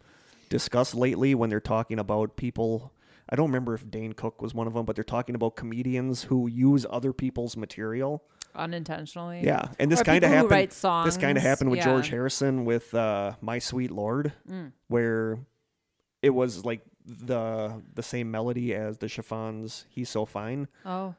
discussed 0.49 0.93
lately 0.95 1.35
when 1.35 1.49
they're 1.49 1.59
talking 1.59 1.99
about 1.99 2.37
people. 2.37 2.93
I 3.29 3.35
don't 3.35 3.47
remember 3.47 3.73
if 3.73 3.89
Dane 3.89 4.13
Cook 4.13 4.41
was 4.41 4.53
one 4.53 4.67
of 4.67 4.73
them, 4.73 4.85
but 4.85 4.95
they're 4.95 5.03
talking 5.03 5.35
about 5.35 5.55
comedians 5.57 6.23
who 6.23 6.47
use 6.47 6.85
other 6.89 7.11
people's 7.11 7.57
material. 7.57 8.23
Unintentionally. 8.55 9.41
Yeah, 9.43 9.65
and 9.79 9.91
this 9.91 10.01
kind 10.01 10.23
of 10.23 10.29
happened. 10.31 10.51
write 10.51 10.69
This 11.05 11.17
kind 11.17 11.37
of 11.37 11.43
happened 11.43 11.69
with 11.69 11.81
George. 11.81 12.07
Harrison 12.09 12.63
with 12.65 12.93
uh, 12.93 13.33
"My 13.41 13.59
Sweet 13.59 13.91
Lord," 13.91 14.31
Mm. 14.49 14.71
where 14.87 15.39
it 16.21 16.29
was 16.31 16.63
like 16.65 16.81
the 17.07 17.81
the 17.95 18.03
same 18.03 18.29
melody 18.29 18.75
as 18.75 18.97
the 18.97 19.07
Chiffons 19.07 19.85
"He's 19.89 20.09
So 20.09 20.25
Fine," 20.25 20.67
Oh. 20.85 21.15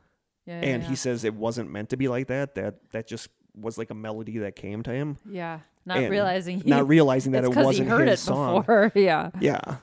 Yeah. 0.46 0.60
and 0.60 0.82
yeah, 0.82 0.88
he 0.88 0.94
says 0.96 1.24
it 1.24 1.34
wasn't 1.34 1.70
meant 1.70 1.88
to 1.90 1.96
be 1.96 2.08
like 2.08 2.26
that. 2.28 2.54
That 2.54 2.76
that 2.92 3.06
just 3.06 3.28
was 3.54 3.76
like 3.78 3.90
a 3.90 3.94
melody 3.94 4.38
that 4.38 4.54
came 4.56 4.82
to 4.84 4.90
him, 4.92 5.16
Yeah. 5.28 5.60
Not 5.84 5.98
and 5.98 6.10
realizing 6.10 6.60
he, 6.60 6.68
not 6.70 6.86
realizing 6.96 7.32
that 7.32 7.44
it 7.44 7.54
wasn't 7.56 7.88
he 7.88 7.90
heard 7.90 8.08
his 8.08 8.20
it 8.20 8.24
song. 8.24 8.60
before. 8.60 8.92
yeah. 8.94 9.30
Yeah. 9.40 9.76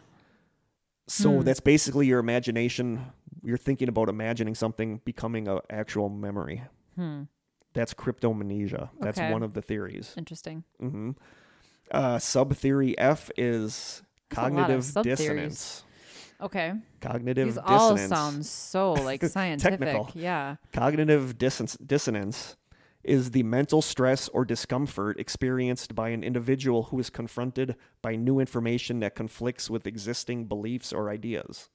So 1.07 1.31
Hmm. 1.31 1.41
that's 1.41 1.59
basically 1.59 2.07
your 2.07 2.19
imagination. 2.19 3.01
You're 3.43 3.57
thinking 3.57 3.89
about 3.89 4.09
imagining 4.09 4.55
something 4.55 5.01
becoming 5.05 5.47
an 5.47 5.59
actual 5.69 6.09
memory. 6.09 6.63
Hmm. 6.95 7.23
That's 7.73 7.93
cryptomnesia. 7.93 8.89
That's 9.01 9.19
Okay. 9.19 9.31
one 9.31 9.43
of 9.43 9.53
the 9.53 9.61
theories. 9.61 10.13
Interesting. 10.17 10.63
hmm 10.79 11.11
Uh, 11.91 12.17
sub 12.17 12.55
theory 12.55 12.97
F 12.97 13.29
is 13.37 14.01
That's 14.31 14.37
a 14.39 14.41
lot 14.49 14.69
of 14.71 14.83
cognitive 14.93 15.03
dissonance. 15.03 15.83
Okay. 16.41 16.73
Cognitive 17.01 17.47
dissonance. 17.47 17.67
These 17.69 17.79
all 17.79 17.91
dissonance. 17.95 18.09
sound 18.19 18.45
so 18.45 18.93
like 18.93 19.23
scientific. 19.25 19.79
Technical. 19.79 20.09
Yeah. 20.13 20.55
Cognitive 20.73 21.37
dissonance, 21.37 21.77
dissonance 21.77 22.57
is 23.03 23.31
the 23.31 23.43
mental 23.43 23.81
stress 23.81 24.27
or 24.29 24.43
discomfort 24.45 25.19
experienced 25.19 25.93
by 25.93 26.09
an 26.09 26.23
individual 26.23 26.83
who 26.83 26.99
is 26.99 27.09
confronted 27.09 27.75
by 28.01 28.15
new 28.15 28.39
information 28.39 28.99
that 28.99 29.13
conflicts 29.15 29.69
with 29.69 29.85
existing 29.85 30.45
beliefs 30.45 30.91
or 30.91 31.09
ideas. 31.09 31.69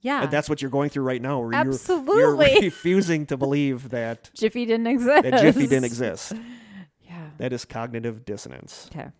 Yeah. 0.00 0.24
And 0.24 0.32
that's 0.32 0.50
what 0.50 0.60
you're 0.60 0.70
going 0.70 0.90
through 0.90 1.04
right 1.04 1.22
now. 1.22 1.38
Where 1.38 1.52
You're, 1.52 1.60
Absolutely. 1.72 2.52
you're 2.54 2.60
refusing 2.62 3.24
to 3.26 3.36
believe 3.36 3.90
that 3.90 4.30
Jiffy 4.34 4.66
didn't 4.66 4.86
exist. 4.94 5.22
that 5.22 5.40
Jiffy 5.40 5.68
didn't 5.68 5.84
exist. 5.84 6.32
Yeah. 7.02 7.30
That 7.38 7.52
is 7.52 7.64
cognitive 7.64 8.24
dissonance. 8.24 8.90
Okay. 8.92 9.10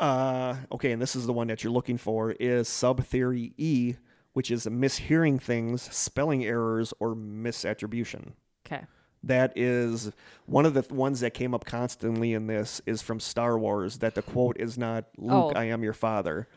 Uh, 0.00 0.56
okay, 0.72 0.92
and 0.92 1.00
this 1.00 1.14
is 1.14 1.26
the 1.26 1.32
one 1.32 1.46
that 1.48 1.62
you're 1.62 1.72
looking 1.72 1.98
for 1.98 2.32
is 2.32 2.68
sub 2.68 3.04
theory 3.04 3.52
E, 3.58 3.94
which 4.32 4.50
is 4.50 4.64
mishearing 4.66 5.40
things, 5.40 5.82
spelling 5.94 6.44
errors, 6.44 6.94
or 7.00 7.14
misattribution. 7.14 8.32
Okay. 8.66 8.84
That 9.22 9.52
is 9.56 10.10
one 10.46 10.64
of 10.64 10.72
the 10.72 10.80
th- 10.80 10.92
ones 10.92 11.20
that 11.20 11.34
came 11.34 11.54
up 11.54 11.66
constantly 11.66 12.32
in 12.32 12.46
this 12.46 12.80
is 12.86 13.02
from 13.02 13.20
Star 13.20 13.58
Wars 13.58 13.98
that 13.98 14.14
the 14.14 14.22
quote 14.22 14.56
is 14.58 14.78
not 14.78 15.04
Luke, 15.18 15.52
Oh. 15.54 15.58
I 15.58 15.64
am 15.64 15.82
your 15.82 15.92
father. 15.92 16.48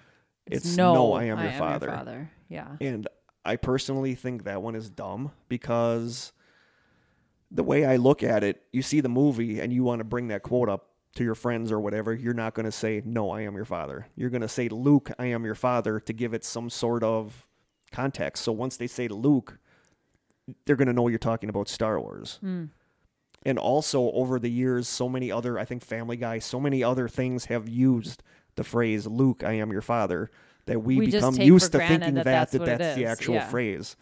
It's, 0.46 0.78
no, 0.78 0.94
no, 0.94 1.14
I 1.14 1.26
am 1.26 1.41
your 1.41 1.52
father. 1.52 1.88
your 1.88 1.96
father. 1.98 2.32
Yeah. 2.48 2.78
And 2.80 3.08
I 3.44 3.58
personally 3.58 4.16
think 4.16 4.46
that 4.46 4.62
one 4.62 4.76
is 4.76 4.89
dumb 4.89 5.32
because 5.50 6.32
the 7.52 7.64
way 7.64 7.84
I 7.84 7.98
look 7.98 8.24
at 8.24 8.44
it, 8.46 8.62
you 8.72 8.82
see 8.82 9.02
the 9.02 9.10
movie 9.10 9.60
and 9.60 9.74
you 9.74 9.84
want 9.84 10.00
to 10.00 10.06
bring 10.06 10.30
that 10.30 10.44
quote 10.44 10.70
up 10.70 10.89
to 11.16 11.24
your 11.24 11.36
friends 11.36 11.72
or 11.72 11.80
whatever, 11.80 12.14
you're 12.14 12.34
not 12.34 12.53
going 12.53 12.66
to 12.66 12.72
say, 12.72 13.01
No, 13.05 13.30
I 13.32 13.41
am 13.41 13.55
your 13.55 13.66
father. 13.66 14.07
You're 14.16 14.30
going 14.30 14.41
to 14.41 14.47
say, 14.47 14.70
Luke, 14.70 15.11
I 15.20 15.28
am 15.28 15.45
your 15.45 15.55
father 15.55 15.99
to 15.99 16.14
give 16.14 16.34
it 16.34 16.43
some 16.43 16.70
sort 16.70 17.03
of 17.03 17.47
context. 17.91 18.43
So 18.43 18.51
once 18.51 18.78
they 18.78 18.88
say 18.88 19.07
Luke, 19.07 19.59
they're 20.66 20.76
going 20.76 20.88
to 20.88 20.93
know 20.93 21.07
you're 21.07 21.20
talking 21.20 21.49
about 21.49 21.70
Star 21.70 21.99
Wars. 21.99 22.38
Hmm. 22.41 22.66
And 23.45 23.59
also, 23.59 24.09
over 24.11 24.39
the 24.39 24.49
years, 24.49 24.88
so 24.88 25.09
many 25.09 25.30
other, 25.30 25.59
I 25.59 25.66
think 25.66 25.84
Family 25.84 26.16
Guy, 26.16 26.39
so 26.39 26.61
many 26.61 26.82
other 26.82 27.09
things 27.09 27.45
have 27.45 27.68
used 27.68 28.24
the 28.55 28.64
phrase 28.64 29.05
"Luke, 29.05 29.43
I 29.43 29.53
am 29.53 29.72
your 29.72 29.82
father." 29.82 30.32
That 30.66 30.82
we, 30.82 30.95
We 30.95 31.07
become 31.07 31.36
used 31.36 31.74
to 31.74 31.80
thinking 31.80 32.14
that 32.14 32.24
that 32.24 32.51
that's 32.51 32.51
that 32.53 32.66
that's 32.80 32.95
the 32.95 33.05
actual 33.05 33.36
Yeah. 33.36 33.47
phrase. 33.49 33.97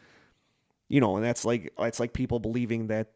You 0.89 1.01
know, 1.01 1.15
and 1.15 1.25
that's 1.25 1.43
like 1.43 1.73
it's 1.79 1.99
like 1.99 2.13
people 2.13 2.39
believing 2.39 2.85
that 2.87 3.13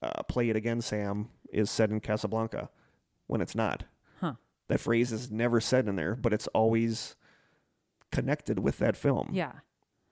uh, 0.00 0.22
"Play 0.28 0.48
it 0.48 0.54
again, 0.54 0.80
Sam" 0.80 1.28
is 1.52 1.72
said 1.72 1.90
in 1.90 1.98
Casablanca 1.98 2.70
when 3.26 3.40
it's 3.40 3.54
not. 3.54 3.84
Huh. 4.20 4.34
That 4.68 4.80
phrase 4.80 5.12
is 5.12 5.30
never 5.30 5.60
said 5.60 5.86
in 5.88 5.96
there, 5.96 6.14
but 6.14 6.32
it's 6.32 6.46
always 6.48 7.16
connected 8.12 8.58
with 8.58 8.78
that 8.78 8.96
film. 8.96 9.30
Yeah. 9.32 9.52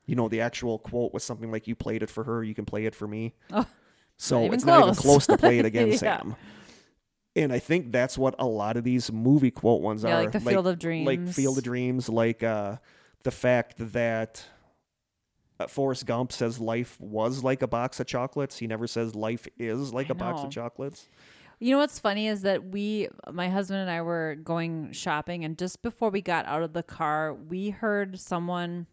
You 0.06 0.16
know, 0.16 0.28
the 0.28 0.40
actual 0.40 0.78
quote 0.78 1.12
was 1.14 1.22
something 1.24 1.50
like, 1.52 1.66
"You 1.68 1.74
played 1.76 2.02
it 2.02 2.10
for 2.10 2.24
her, 2.24 2.42
you 2.42 2.54
can 2.54 2.64
play 2.64 2.86
it 2.86 2.94
for 2.94 3.06
me." 3.06 3.34
Oh, 3.52 3.66
so 4.16 4.44
not 4.46 4.54
it's 4.54 4.64
not 4.64 4.80
even 4.82 4.94
close. 4.94 5.00
close 5.00 5.26
to 5.28 5.38
play 5.38 5.58
it 5.58 5.64
again, 5.64 5.88
Yeah. 5.92 5.96
Sam. 5.96 6.36
And 7.34 7.50
I 7.52 7.60
think 7.60 7.92
that's 7.92 8.18
what 8.18 8.34
a 8.38 8.44
lot 8.46 8.76
of 8.76 8.84
these 8.84 9.10
movie 9.10 9.50
quote 9.50 9.80
ones 9.80 10.02
Yeah, 10.02 10.18
are. 10.18 10.22
like 10.24 10.32
the 10.32 10.40
Field 10.40 10.66
of 10.66 10.78
Dreams. 10.78 11.06
like 11.06 11.28
Field 11.28 11.56
of 11.56 11.64
Dreams. 11.64 12.08
Like 12.08 12.42
uh, 12.42 12.76
the 13.22 13.30
fact 13.30 13.74
that 13.78 14.44
uh, 15.58 15.66
Forrest 15.66 16.04
Gump 16.04 16.30
says 16.32 16.58
life 16.60 17.00
was 17.00 17.42
like 17.42 17.62
a 17.62 17.66
box 17.68 18.00
of 18.00 18.06
chocolates. 18.06 18.58
He 18.58 18.66
never 18.66 18.86
says 18.86 19.14
life 19.14 19.46
is 19.58 19.94
like 19.94 20.08
I 20.08 20.12
a 20.12 20.14
box 20.14 20.42
of 20.42 20.50
chocolates. 20.50 21.08
You 21.62 21.70
know 21.70 21.78
what's 21.78 22.00
funny 22.00 22.26
is 22.26 22.42
that 22.42 22.70
we, 22.70 23.08
my 23.30 23.48
husband 23.48 23.78
and 23.78 23.88
I 23.88 24.02
were 24.02 24.36
going 24.42 24.90
shopping, 24.90 25.44
and 25.44 25.56
just 25.56 25.80
before 25.80 26.10
we 26.10 26.20
got 26.20 26.44
out 26.46 26.64
of 26.64 26.72
the 26.72 26.82
car, 26.82 27.34
we 27.34 27.70
heard 27.70 28.18
someone 28.18 28.88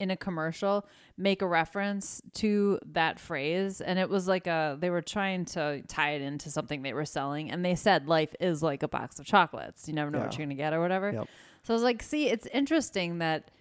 in 0.00 0.10
a 0.10 0.16
commercial 0.16 0.84
make 1.16 1.42
a 1.42 1.46
reference 1.46 2.20
to 2.34 2.80
that 2.86 3.20
phrase. 3.20 3.80
And 3.80 4.00
it 4.00 4.08
was 4.08 4.26
like 4.26 4.48
a, 4.48 4.76
they 4.80 4.90
were 4.90 5.00
trying 5.00 5.44
to 5.44 5.82
tie 5.82 6.14
it 6.14 6.22
into 6.22 6.50
something 6.50 6.82
they 6.82 6.92
were 6.92 7.04
selling. 7.04 7.52
And 7.52 7.64
they 7.64 7.76
said, 7.76 8.08
life 8.08 8.34
is 8.40 8.64
like 8.64 8.82
a 8.82 8.88
box 8.88 9.20
of 9.20 9.26
chocolates. 9.26 9.86
You 9.86 9.94
never 9.94 10.10
know 10.10 10.18
what 10.18 10.32
you're 10.32 10.44
going 10.44 10.56
to 10.56 10.60
get 10.60 10.72
or 10.72 10.80
whatever. 10.80 11.12
Yep. 11.12 11.28
So 11.62 11.72
I 11.72 11.76
was 11.76 11.84
like, 11.84 12.02
see, 12.02 12.28
it's 12.28 12.46
interesting 12.46 13.18
that 13.18 13.52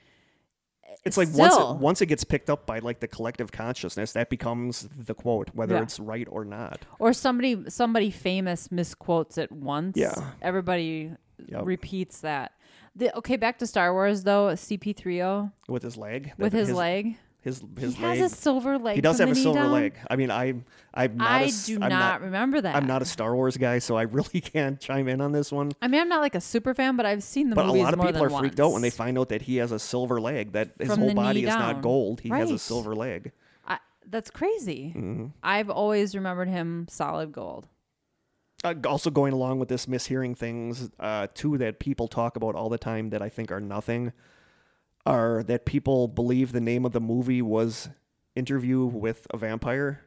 It's 1.06 1.18
like 1.18 1.30
once 1.34 1.56
it, 1.56 1.76
once 1.78 2.02
it 2.02 2.06
gets 2.08 2.24
picked 2.24 2.50
up 2.50 2.66
by 2.66 2.80
like 2.80 3.00
the 3.00 3.08
collective 3.08 3.52
consciousness, 3.52 4.12
that 4.14 4.30
becomes 4.30 4.88
the 4.98 5.14
quote, 5.14 5.50
whether 5.54 5.76
Yeah. 5.76 5.82
it's 5.84 6.00
right 6.00 6.28
or 6.30 6.46
not. 6.46 6.86
or 7.00 7.14
somebody 7.14 7.70
somebody 7.70 8.12
famous 8.12 8.72
misquotes 8.72 9.38
it 9.38 9.52
once 9.52 9.98
Yeah. 9.98 10.14
everybody 10.42 11.12
Yep. 11.48 11.62
repeats 11.66 12.22
that 12.22 12.52
the, 12.96 13.16
okay 13.18 13.36
back 13.36 13.58
to 13.60 13.66
star 13.66 13.94
wars 13.94 14.24
though 14.24 14.50
cp30 14.50 15.52
With 15.68 15.82
his 15.84 15.98
leg, 15.98 16.34
with 16.38 16.52
That- 16.52 16.58
his, 16.60 16.72
leg 16.72 17.18
his 17.42 17.64
his 17.78 17.96
he 17.98 18.04
leg. 18.04 18.20
has 18.20 18.32
a 18.32 18.36
silver 18.36 18.78
leg 18.78 18.96
he 18.96 19.02
does 19.02 19.18
have 19.18 19.32
a 19.32 19.36
silver 19.36 19.60
down? 19.60 19.72
leg. 19.72 19.98
I 20.10 20.16
mean, 20.16 20.30
I 20.32 20.54
I'm 20.94 21.18
not 21.18 21.42
a 21.42 21.46
i 21.46 21.48
s- 21.48 21.66
do 21.66 21.80
I'm 21.82 21.90
not, 21.90 22.22
remember 22.22 22.62
that 22.62 22.76
I'm 22.76 22.86
not 22.86 23.02
a 23.02 23.06
Star 23.06 23.36
Wars 23.36 23.58
guy, 23.58 23.80
so 23.80 23.96
I 23.96 24.02
really 24.18 24.42
can't 24.42 24.80
chime 24.80 25.08
in 25.08 25.22
on 25.22 25.32
this 25.32 25.52
one. 25.52 25.72
i 25.82 25.88
mean 25.88 26.02
i'm 26.02 26.10
not 26.10 26.22
like 26.22 26.36
a 26.36 26.42
super 26.42 26.74
fan 26.74 26.96
but 26.98 27.06
i've 27.06 27.24
seen 27.24 27.50
the 27.50 27.56
But 27.56 27.66
a 27.66 27.72
lot 27.72 27.94
of 27.94 28.00
people 28.02 28.24
are 28.24 28.30
than 28.30 28.38
freaked 28.40 28.60
out 28.60 28.72
when 28.74 28.82
they 28.82 28.90
find 28.92 29.18
out 29.18 29.30
that 29.30 29.44
he 29.44 29.58
has 29.58 29.72
a 29.72 29.80
silver 29.80 30.22
leg. 30.22 30.52
That 30.54 30.74
his 30.80 30.88
From 30.90 31.00
whole 31.00 31.14
body 31.14 31.42
is 31.44 31.48
down. 31.48 31.60
not 31.60 31.82
gold. 31.82 32.22
He 32.22 32.30
has 32.30 32.52
a 32.52 32.60
silver 32.60 32.96
leg. 32.96 33.32
I, 33.68 33.80
that's 34.08 34.30
crazy 34.32 34.90
hmm 34.92 35.28
i've 35.44 35.70
always 35.70 36.16
remembered 36.16 36.48
him 36.50 36.88
solid 36.90 37.32
gold 37.32 37.68
Uh, 38.64 38.76
also, 38.88 39.10
going 39.10 39.34
along 39.34 39.58
with 39.60 39.70
this 39.70 39.88
mishearing 39.88 40.38
things, 40.38 40.92
uh, 41.00 41.26
two 41.34 41.58
that 41.58 41.80
people 41.80 42.08
talk 42.08 42.36
about 42.36 42.54
all 42.54 42.70
the 42.70 42.78
time 42.78 43.10
that 43.10 43.20
I 43.22 43.28
think 43.30 43.52
are 43.52 43.60
nothing, 43.60 44.12
are 45.06 45.44
that 45.44 45.66
people 45.66 46.08
believe 46.08 46.52
the 46.52 46.62
name 46.62 46.86
of 46.86 46.92
the 46.92 47.02
movie 47.02 47.42
was 47.42 47.90
Interview 48.36 48.86
with 48.86 49.28
a 49.32 49.38
Vampire. 49.38 50.02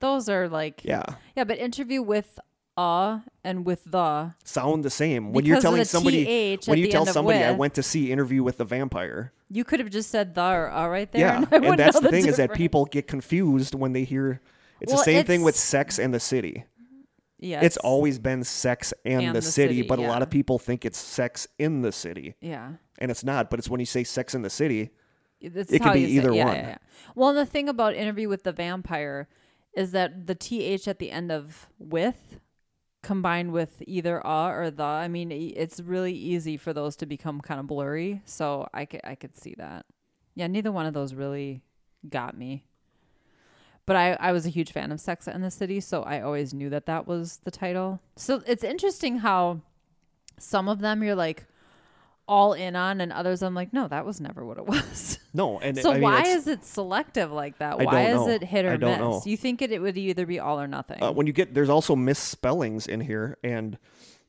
those 0.00 0.28
are 0.28 0.48
like 0.48 0.84
Yeah, 0.84 1.04
yeah 1.36 1.44
but 1.44 1.58
interview 1.58 2.02
with 2.02 2.38
uh 2.76 3.20
and 3.44 3.64
with 3.64 3.84
the 3.84 4.34
sound 4.44 4.84
the 4.84 4.90
same. 4.90 5.32
When 5.32 5.44
you're 5.46 5.60
telling 5.60 5.78
the 5.78 5.84
somebody, 5.86 6.24
TH 6.24 6.66
when 6.68 6.78
you 6.78 6.86
the 6.86 6.92
tell 6.92 7.06
somebody, 7.06 7.38
I 7.38 7.52
went 7.52 7.74
to 7.74 7.82
see 7.82 8.10
Interview 8.12 8.42
with 8.42 8.58
the 8.58 8.64
Vampire. 8.64 9.32
you 9.48 9.64
could 9.64 9.80
have 9.80 9.90
just 9.90 10.10
said 10.10 10.34
the 10.34 10.44
or 10.44 10.70
uh 10.70 10.88
right 10.88 11.10
there 11.12 11.20
Yeah, 11.20 11.44
and, 11.52 11.64
and 11.64 11.78
that's 11.78 11.94
know 11.94 12.00
the 12.00 12.10
thing 12.10 12.26
is 12.26 12.36
that 12.36 12.52
people 12.52 12.84
get 12.84 13.06
confused 13.06 13.74
when 13.74 13.92
they 13.92 14.04
hear. 14.04 14.40
It's 14.80 14.90
Well, 14.90 14.98
the 14.98 15.04
same 15.04 15.24
thing 15.24 15.42
with 15.42 15.56
Sex 15.56 15.98
and 15.98 16.12
the 16.12 16.20
City. 16.20 16.64
yeah 17.38 17.60
It's 17.62 17.76
always 17.78 18.18
been 18.18 18.42
Sex 18.44 18.92
and, 19.04 19.22
And 19.26 19.28
the, 19.36 19.40
the 19.40 19.42
city, 19.42 19.76
City, 19.78 19.88
but 19.88 19.98
a 19.98 20.02
lot 20.02 20.20
of 20.22 20.28
people 20.28 20.58
think 20.58 20.84
it's 20.84 20.98
Sex 20.98 21.46
in 21.58 21.80
the 21.82 21.92
City, 21.92 22.34
yeah 22.40 22.72
and 22.98 23.10
it's 23.10 23.24
not. 23.24 23.50
But 23.50 23.58
it's 23.58 23.68
when 23.68 23.80
you 23.80 23.86
say 23.86 24.04
Sex 24.04 24.34
in 24.34 24.42
the 24.42 24.50
City. 24.50 24.90
That's 25.42 25.70
It 25.70 25.80
could 25.80 25.88
how 25.88 25.92
be 25.92 26.04
either 26.04 26.32
yeah, 26.32 26.44
one. 26.44 26.56
Yeah, 26.56 26.68
yeah. 26.68 26.78
Well, 27.14 27.28
and 27.30 27.38
the 27.38 27.46
thing 27.46 27.68
about 27.68 27.94
interview 27.94 28.28
with 28.28 28.44
the 28.44 28.52
vampire 28.52 29.28
is 29.74 29.92
that 29.92 30.26
the 30.26 30.34
th 30.34 30.88
at 30.88 30.98
the 30.98 31.10
end 31.10 31.30
of 31.30 31.68
with 31.78 32.40
combined 33.02 33.52
with 33.52 33.82
either 33.86 34.18
a 34.24 34.48
or 34.48 34.70
the. 34.70 34.82
I 34.82 35.08
mean, 35.08 35.30
it's 35.30 35.80
really 35.80 36.14
easy 36.14 36.56
for 36.56 36.72
those 36.72 36.96
to 36.96 37.06
become 37.06 37.40
kind 37.40 37.60
of 37.60 37.66
blurry. 37.66 38.22
So 38.24 38.68
I 38.72 38.86
could 38.86 39.02
I 39.04 39.14
could 39.14 39.36
see 39.36 39.54
that. 39.58 39.86
Yeah, 40.34 40.46
neither 40.46 40.72
one 40.72 40.86
of 40.86 40.94
those 40.94 41.14
really 41.14 41.62
got 42.08 42.36
me. 42.36 42.64
But 43.86 43.96
I, 43.96 44.12
I 44.14 44.32
was 44.32 44.46
a 44.46 44.50
huge 44.50 44.72
fan 44.72 44.90
of 44.92 45.00
Sex 45.00 45.28
and 45.28 45.44
the 45.44 45.50
City, 45.50 45.78
so 45.78 46.02
I 46.02 46.22
always 46.22 46.54
knew 46.54 46.70
that 46.70 46.86
that 46.86 47.06
was 47.06 47.40
the 47.44 47.50
title. 47.50 48.00
So 48.16 48.42
it's 48.46 48.64
interesting 48.64 49.18
how 49.18 49.60
some 50.38 50.68
of 50.68 50.80
them 50.80 51.02
you're 51.02 51.14
like 51.14 51.44
all 52.26 52.52
in 52.54 52.76
on, 52.76 53.00
and 53.00 53.12
others 53.12 53.42
I'm 53.42 53.54
like, 53.54 53.72
no, 53.72 53.88
that 53.88 54.06
was 54.06 54.20
never 54.20 54.44
what 54.44 54.58
it 54.58 54.66
was. 54.66 55.18
No, 55.32 55.58
and 55.58 55.76
So 55.78 55.90
I 55.90 55.94
mean, 55.94 56.02
why 56.02 56.22
is 56.22 56.46
it 56.46 56.64
selective 56.64 57.30
like 57.32 57.58
that? 57.58 57.80
I 57.80 57.84
Why 57.84 58.02
is 58.08 58.26
it 58.28 58.42
hit 58.44 58.64
or 58.64 58.78
miss? 58.78 58.98
know. 58.98 59.22
You 59.24 59.36
think 59.36 59.62
it, 59.62 59.72
it 59.72 59.80
would 59.80 59.96
either 59.96 60.26
be 60.26 60.38
all 60.40 60.60
or 60.60 60.66
nothing? 60.66 61.02
uh, 61.02 61.12
when 61.12 61.26
you 61.26 61.32
get 61.32 61.54
there's 61.54 61.68
also 61.68 61.96
misspellings 61.96 62.86
in 62.86 63.00
here, 63.00 63.38
and 63.42 63.78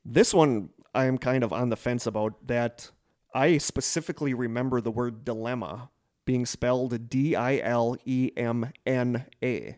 this 0.04 0.34
one 0.34 0.70
I 0.94 1.06
am 1.06 1.18
kind 1.18 1.44
of 1.44 1.52
on 1.54 1.70
the 1.70 1.76
fence 1.78 2.06
about 2.08 2.48
that. 2.48 2.92
I 3.34 3.58
specifically 3.58 4.34
remember 4.34 4.80
the 4.80 4.92
word 4.92 5.26
dilemma 5.26 5.90
being 6.24 6.46
spelled 6.46 7.10
D 7.10 7.36
I 7.36 7.58
L 7.58 7.98
E 8.06 8.32
M 8.38 8.72
N 8.86 9.26
A. 9.44 9.78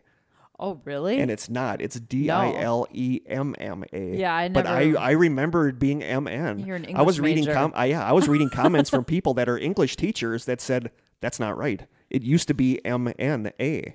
Oh, 0.60 0.80
really? 0.84 1.20
And 1.20 1.30
it's 1.30 1.48
not. 1.48 1.80
It's 1.80 2.00
D 2.00 2.30
I 2.30 2.52
L 2.52 2.86
E 2.92 3.20
M 3.26 3.54
M 3.58 3.84
A. 3.92 4.16
Yeah, 4.16 4.34
I 4.34 4.48
But 4.48 4.66
I 4.66 4.92
I 4.94 5.12
remember 5.12 5.68
it 5.68 5.78
being 5.78 6.02
M 6.02 6.26
N. 6.26 6.58
You're 6.58 6.76
an 6.76 6.84
English 6.84 6.98
I 6.98 7.02
was 7.02 7.20
reading 7.20 7.44
major. 7.44 7.54
com- 7.54 7.72
I, 7.76 7.86
yeah, 7.86 8.04
I 8.04 8.12
was 8.12 8.28
reading 8.28 8.50
comments 8.52 8.90
from 8.90 9.04
people 9.04 9.34
that 9.34 9.48
are 9.48 9.56
English 9.56 9.96
teachers 9.96 10.46
that 10.46 10.60
said 10.60 10.90
that's 11.20 11.38
not 11.38 11.56
right. 11.56 11.86
It 12.10 12.22
used 12.22 12.48
to 12.48 12.54
be 12.54 12.84
M 12.84 13.12
N 13.18 13.52
A. 13.60 13.94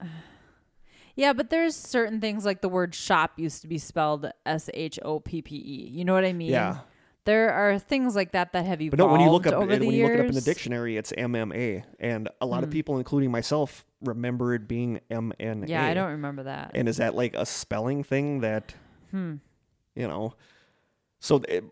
yeah, 1.16 1.32
but 1.32 1.50
there's 1.50 1.74
certain 1.74 2.20
things 2.20 2.44
like 2.44 2.60
the 2.60 2.68
word 2.68 2.94
shop 2.94 3.32
used 3.36 3.62
to 3.62 3.68
be 3.68 3.78
spelled 3.78 4.30
S 4.46 4.70
H 4.74 5.00
O 5.02 5.18
P 5.18 5.42
P 5.42 5.56
E. 5.56 5.88
You 5.90 6.04
know 6.04 6.14
what 6.14 6.24
I 6.24 6.32
mean? 6.32 6.50
Yeah. 6.50 6.78
There 7.24 7.52
are 7.52 7.78
things 7.78 8.14
like 8.14 8.32
that 8.32 8.52
that 8.52 8.66
have 8.66 8.80
evolved 8.82 8.98
But 8.98 9.04
no, 9.06 9.10
when 9.10 9.20
you 9.22 9.30
look 9.30 9.46
up 9.46 9.58
when 9.66 9.82
you 9.82 10.02
look 10.04 10.12
it 10.12 10.20
up 10.20 10.26
in 10.26 10.34
the 10.34 10.40
dictionary, 10.42 10.96
it's 10.98 11.10
MMA, 11.12 11.84
and 11.98 12.28
a 12.40 12.46
lot 12.46 12.62
of 12.64 12.70
people, 12.70 12.98
including 12.98 13.30
myself, 13.30 13.84
remember 14.02 14.54
it 14.54 14.68
being 14.68 15.00
MNA. 15.10 15.68
Yeah, 15.68 15.84
I 15.86 15.94
don't 15.94 16.10
remember 16.10 16.42
that. 16.42 16.72
And 16.74 16.88
is 16.88 16.98
that 16.98 17.14
like 17.14 17.34
a 17.34 17.46
spelling 17.46 18.04
thing 18.04 18.40
that, 18.40 18.74
Hmm. 19.10 19.36
you 19.94 20.06
know? 20.06 20.34
So 21.20 21.40
it, 21.48 21.64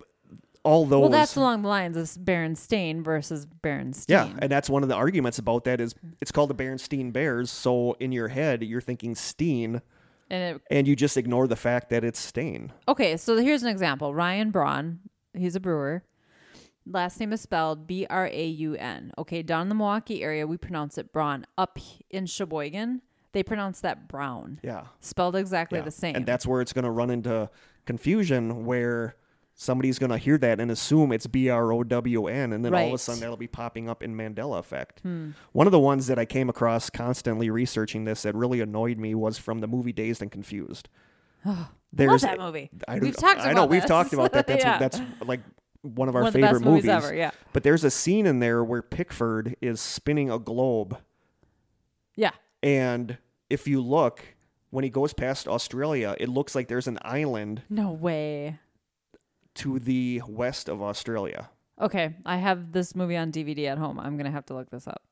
all 0.64 0.86
those. 0.86 1.00
Well, 1.02 1.10
that's 1.10 1.36
along 1.36 1.62
the 1.62 1.68
lines 1.68 1.96
of 1.98 2.06
Berenstain 2.24 3.04
versus 3.04 3.46
Berenstain. 3.62 4.04
yeah, 4.08 4.28
and 4.38 4.50
that's 4.50 4.70
one 4.70 4.82
of 4.82 4.88
the 4.88 4.94
arguments 4.94 5.38
about 5.38 5.64
that 5.64 5.80
is 5.80 5.94
it's 6.22 6.32
called 6.32 6.48
the 6.48 6.54
Berenstein 6.54 7.12
Bears. 7.12 7.50
So 7.50 7.94
in 8.00 8.12
your 8.12 8.28
head, 8.28 8.62
you're 8.62 8.80
thinking 8.80 9.14
Steen, 9.14 9.82
And 10.30 10.56
it, 10.56 10.62
and 10.70 10.88
you 10.88 10.96
just 10.96 11.16
ignore 11.18 11.46
the 11.46 11.56
fact 11.56 11.90
that 11.90 12.04
it's 12.04 12.18
Stain. 12.20 12.72
okay, 12.88 13.18
so 13.18 13.36
here's 13.36 13.62
an 13.62 13.68
example. 13.68 14.14
Ryan 14.14 14.50
Braun, 14.50 15.00
he's 15.34 15.56
a 15.56 15.60
brewer. 15.60 16.04
Last 16.84 17.20
name 17.20 17.32
is 17.32 17.40
spelled 17.40 17.86
B 17.86 18.06
R 18.10 18.26
A 18.26 18.46
U 18.46 18.74
N. 18.74 19.12
Okay, 19.16 19.42
down 19.42 19.62
in 19.62 19.68
the 19.68 19.74
Milwaukee 19.74 20.22
area, 20.22 20.46
we 20.46 20.56
pronounce 20.56 20.98
it 20.98 21.12
Braun. 21.12 21.46
Up 21.56 21.78
in 22.10 22.26
Sheboygan, 22.26 23.02
they 23.32 23.42
pronounce 23.42 23.80
that 23.80 24.08
Brown. 24.08 24.58
Yeah. 24.62 24.86
Spelled 25.00 25.36
exactly 25.36 25.78
Yeah. 25.78 25.84
the 25.84 25.90
same. 25.92 26.16
And 26.16 26.26
that's 26.26 26.46
where 26.46 26.60
it's 26.60 26.72
going 26.72 26.84
to 26.84 26.90
run 26.90 27.10
into 27.10 27.48
confusion 27.86 28.64
where 28.66 29.16
somebody's 29.54 29.98
going 29.98 30.10
to 30.10 30.18
hear 30.18 30.38
that 30.38 30.58
and 30.60 30.70
assume 30.70 31.12
it's 31.12 31.26
B 31.28 31.48
R 31.48 31.72
O 31.72 31.84
W 31.84 32.26
N. 32.26 32.52
And 32.52 32.64
then 32.64 32.74
all 32.74 32.88
of 32.88 32.94
a 32.94 32.98
sudden 32.98 33.20
that'll 33.20 33.36
be 33.36 33.46
popping 33.46 33.88
up 33.88 34.02
in 34.02 34.16
Mandela 34.16 34.58
effect. 34.58 35.00
Hmm. 35.00 35.30
One 35.52 35.68
of 35.68 35.72
the 35.72 35.78
ones 35.78 36.08
that 36.08 36.18
I 36.18 36.24
came 36.24 36.48
across 36.48 36.90
constantly 36.90 37.48
researching 37.48 38.04
this 38.04 38.22
that 38.22 38.34
really 38.34 38.60
annoyed 38.60 38.98
me 38.98 39.14
was 39.14 39.38
from 39.38 39.60
the 39.60 39.68
movie 39.68 39.92
Dazed 39.92 40.20
and 40.20 40.32
Confused. 40.32 40.88
Love 41.44 41.68
There's 41.92 42.22
that 42.22 42.38
movie. 42.38 42.70
I 42.88 42.98
We've 42.98 43.16
talked 43.16 43.40
I 43.40 43.52
know 43.52 43.66
we've 43.66 43.82
this. 43.82 43.88
talked 43.88 44.12
about 44.12 44.32
that. 44.32 44.46
That's 44.48 44.64
Yeah. 44.64 44.78
that's 44.78 45.00
like 45.26 45.40
one 45.82 46.08
of 46.08 46.14
our 46.14 46.22
One 46.22 46.28
of 46.28 46.34
favorite 46.34 46.52
best 46.52 46.64
movies 46.64 46.88
ever, 46.88 47.12
yeah. 47.14 47.32
But 47.52 47.64
there's 47.64 47.82
a 47.84 47.90
scene 47.90 48.24
in 48.26 48.38
there 48.38 48.62
where 48.64 48.82
Pickford 48.82 49.56
is 49.60 49.80
spinning 49.80 50.30
a 50.30 50.38
globe 50.38 50.96
Yeah. 52.16 52.30
and 52.62 53.18
if 53.50 53.66
you 53.66 53.80
look 53.82 54.22
when 54.70 54.84
he 54.84 54.90
goes 54.90 55.12
past 55.12 55.46
Australia, 55.48 56.14
it 56.18 56.28
looks 56.28 56.54
like 56.54 56.68
there's 56.68 56.86
an 56.86 56.98
island 57.02 57.62
No 57.68 57.90
way. 57.92 58.58
to 59.56 59.78
the 59.78 60.22
west 60.26 60.68
of 60.68 60.80
Australia. 60.80 61.50
Okay, 61.80 62.14
I 62.24 62.36
have 62.38 62.72
this 62.72 62.94
movie 62.94 63.16
on 63.16 63.32
DVD 63.32 63.66
at 63.66 63.76
home. 63.78 63.98
I'm 64.00 64.16
going 64.16 64.24
to 64.26 64.30
have 64.30 64.46
to 64.46 64.54
look 64.54 64.70
this 64.70 64.86
up. 64.86 65.02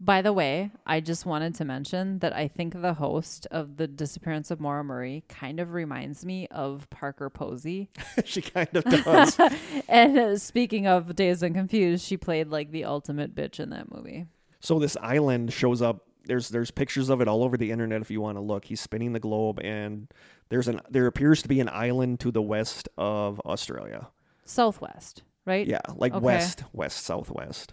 By 0.00 0.22
the 0.22 0.32
way, 0.32 0.70
I 0.86 1.00
just 1.00 1.26
wanted 1.26 1.56
to 1.56 1.64
mention 1.64 2.20
that 2.20 2.32
I 2.32 2.46
think 2.46 2.80
the 2.80 2.94
host 2.94 3.48
of 3.50 3.78
The 3.78 3.88
Disappearance 3.88 4.52
of 4.52 4.60
Maura 4.60 4.84
Murray 4.84 5.24
kind 5.28 5.58
of 5.58 5.72
reminds 5.72 6.24
me 6.24 6.46
of 6.52 6.88
Parker 6.90 7.28
Posey. 7.28 7.90
she 8.24 8.40
kind 8.40 8.68
of 8.76 8.84
does. 8.84 9.36
and 9.88 10.16
uh, 10.16 10.38
speaking 10.38 10.86
of 10.86 11.16
Dazed 11.16 11.42
and 11.42 11.52
Confused, 11.54 12.04
she 12.06 12.16
played 12.16 12.46
like 12.48 12.70
the 12.70 12.84
ultimate 12.84 13.34
bitch 13.34 13.58
in 13.58 13.70
that 13.70 13.90
movie. 13.92 14.26
so 14.60 14.78
this 14.78 14.96
island 15.02 15.52
shows 15.52 15.82
up. 15.82 16.04
There's 16.26 16.50
there's 16.50 16.70
pictures 16.70 17.08
of 17.08 17.20
it 17.20 17.26
all 17.26 17.42
over 17.42 17.56
the 17.56 17.70
internet 17.72 18.00
if 18.02 18.10
you 18.10 18.20
want 18.20 18.36
to 18.36 18.42
look. 18.42 18.66
He's 18.66 18.80
spinning 18.82 19.14
the 19.14 19.20
globe 19.20 19.58
and 19.64 20.06
there's 20.50 20.68
an 20.68 20.80
there 20.90 21.06
appears 21.06 21.40
to 21.42 21.48
be 21.48 21.58
an 21.58 21.70
island 21.70 22.20
to 22.20 22.30
the 22.30 22.42
west 22.42 22.88
of 22.98 23.40
Australia. 23.40 24.08
Southwest, 24.44 25.22
right? 25.46 25.66
Yeah, 25.66 25.80
like 25.96 26.12
Okay. 26.12 26.22
west, 26.24 26.64
west, 26.72 27.04
southwest. 27.04 27.72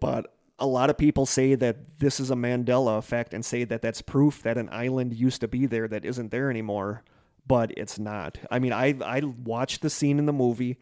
But 0.00 0.32
a 0.60 0.66
lot 0.66 0.90
of 0.90 0.98
people 0.98 1.24
say 1.26 1.54
that 1.54 1.98
this 1.98 2.20
is 2.20 2.30
a 2.30 2.34
Mandela 2.34 2.98
effect 2.98 3.32
and 3.34 3.44
say 3.44 3.64
that 3.64 3.80
that's 3.82 4.02
proof 4.02 4.42
that 4.42 4.58
an 4.58 4.68
island 4.70 5.14
used 5.14 5.40
to 5.40 5.48
be 5.48 5.66
there 5.66 5.88
that 5.88 6.04
isn't 6.04 6.30
there 6.30 6.50
anymore, 6.50 7.02
but 7.46 7.72
it's 7.76 7.98
not. 7.98 8.38
I 8.50 8.58
mean, 8.58 8.72
I 8.72 8.94
I 9.04 9.20
watched 9.22 9.82
the 9.82 9.90
scene 9.90 10.18
in 10.18 10.26
the 10.26 10.32
movie. 10.32 10.78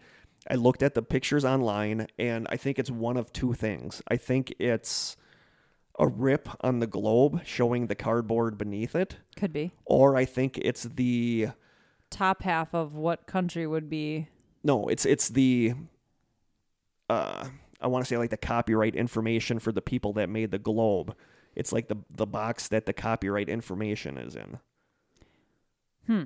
I 0.50 0.54
looked 0.54 0.82
at 0.82 0.94
the 0.94 1.02
pictures 1.02 1.44
online 1.44 2.06
and 2.18 2.46
I 2.50 2.56
think 2.56 2.78
it's 2.78 2.90
one 2.90 3.16
of 3.16 3.32
two 3.32 3.52
things. 3.54 4.02
I 4.08 4.16
think 4.16 4.54
it's 4.58 5.16
a 5.98 6.06
rip 6.06 6.48
on 6.60 6.78
the 6.78 6.86
globe 6.86 7.42
showing 7.44 7.86
the 7.88 7.94
cardboard 7.94 8.56
beneath 8.56 8.94
it, 8.94 9.16
Could 9.36 9.52
be. 9.52 9.72
or 9.84 10.16
I 10.16 10.24
think 10.24 10.58
it's 10.58 10.84
the 10.84 11.48
Top 12.10 12.42
half 12.42 12.74
of 12.74 12.94
what 12.94 13.26
country 13.26 13.66
would 13.66 13.90
be. 13.90 14.28
No, 14.64 14.88
it's 14.88 15.04
it's 15.04 15.28
the 15.28 15.74
uh 17.10 17.48
I 17.80 17.86
want 17.86 18.04
to 18.04 18.08
say 18.08 18.16
like 18.16 18.30
the 18.30 18.36
copyright 18.36 18.94
information 18.94 19.58
for 19.58 19.72
the 19.72 19.82
people 19.82 20.12
that 20.14 20.28
made 20.28 20.50
the 20.50 20.58
globe. 20.58 21.14
It's 21.54 21.72
like 21.72 21.88
the 21.88 21.96
the 22.10 22.26
box 22.26 22.68
that 22.68 22.86
the 22.86 22.92
copyright 22.92 23.48
information 23.48 24.18
is 24.18 24.36
in. 24.36 24.58
Hmm. 26.06 26.22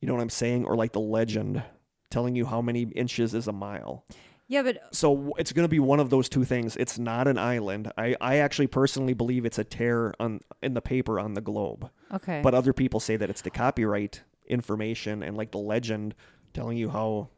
You 0.00 0.08
know 0.08 0.14
what 0.14 0.22
I'm 0.22 0.30
saying? 0.30 0.64
Or 0.64 0.76
like 0.76 0.92
the 0.92 1.00
legend 1.00 1.62
telling 2.10 2.34
you 2.34 2.46
how 2.46 2.60
many 2.60 2.82
inches 2.82 3.34
is 3.34 3.46
a 3.46 3.52
mile. 3.52 4.04
Yeah, 4.48 4.64
but 4.64 4.82
So 4.92 5.32
it's 5.38 5.52
going 5.52 5.64
to 5.64 5.68
be 5.68 5.78
one 5.78 6.00
of 6.00 6.10
those 6.10 6.28
two 6.28 6.44
things. 6.44 6.76
It's 6.76 6.98
not 6.98 7.28
an 7.28 7.38
island. 7.38 7.92
I, 7.96 8.16
I 8.20 8.38
actually 8.38 8.66
personally 8.66 9.14
believe 9.14 9.44
it's 9.44 9.60
a 9.60 9.64
tear 9.64 10.12
on 10.18 10.40
in 10.60 10.74
the 10.74 10.80
paper 10.80 11.20
on 11.20 11.34
the 11.34 11.40
globe. 11.40 11.88
okay. 12.12 12.40
But 12.42 12.54
other 12.54 12.72
people 12.72 12.98
say 12.98 13.16
that 13.16 13.30
it's 13.30 13.42
the 13.42 13.50
copyright 13.50 14.22
information 14.48 15.22
and 15.22 15.36
like 15.36 15.52
the 15.52 15.58
legend 15.58 16.16
telling 16.52 16.76
you 16.76 16.90
how 16.90 17.28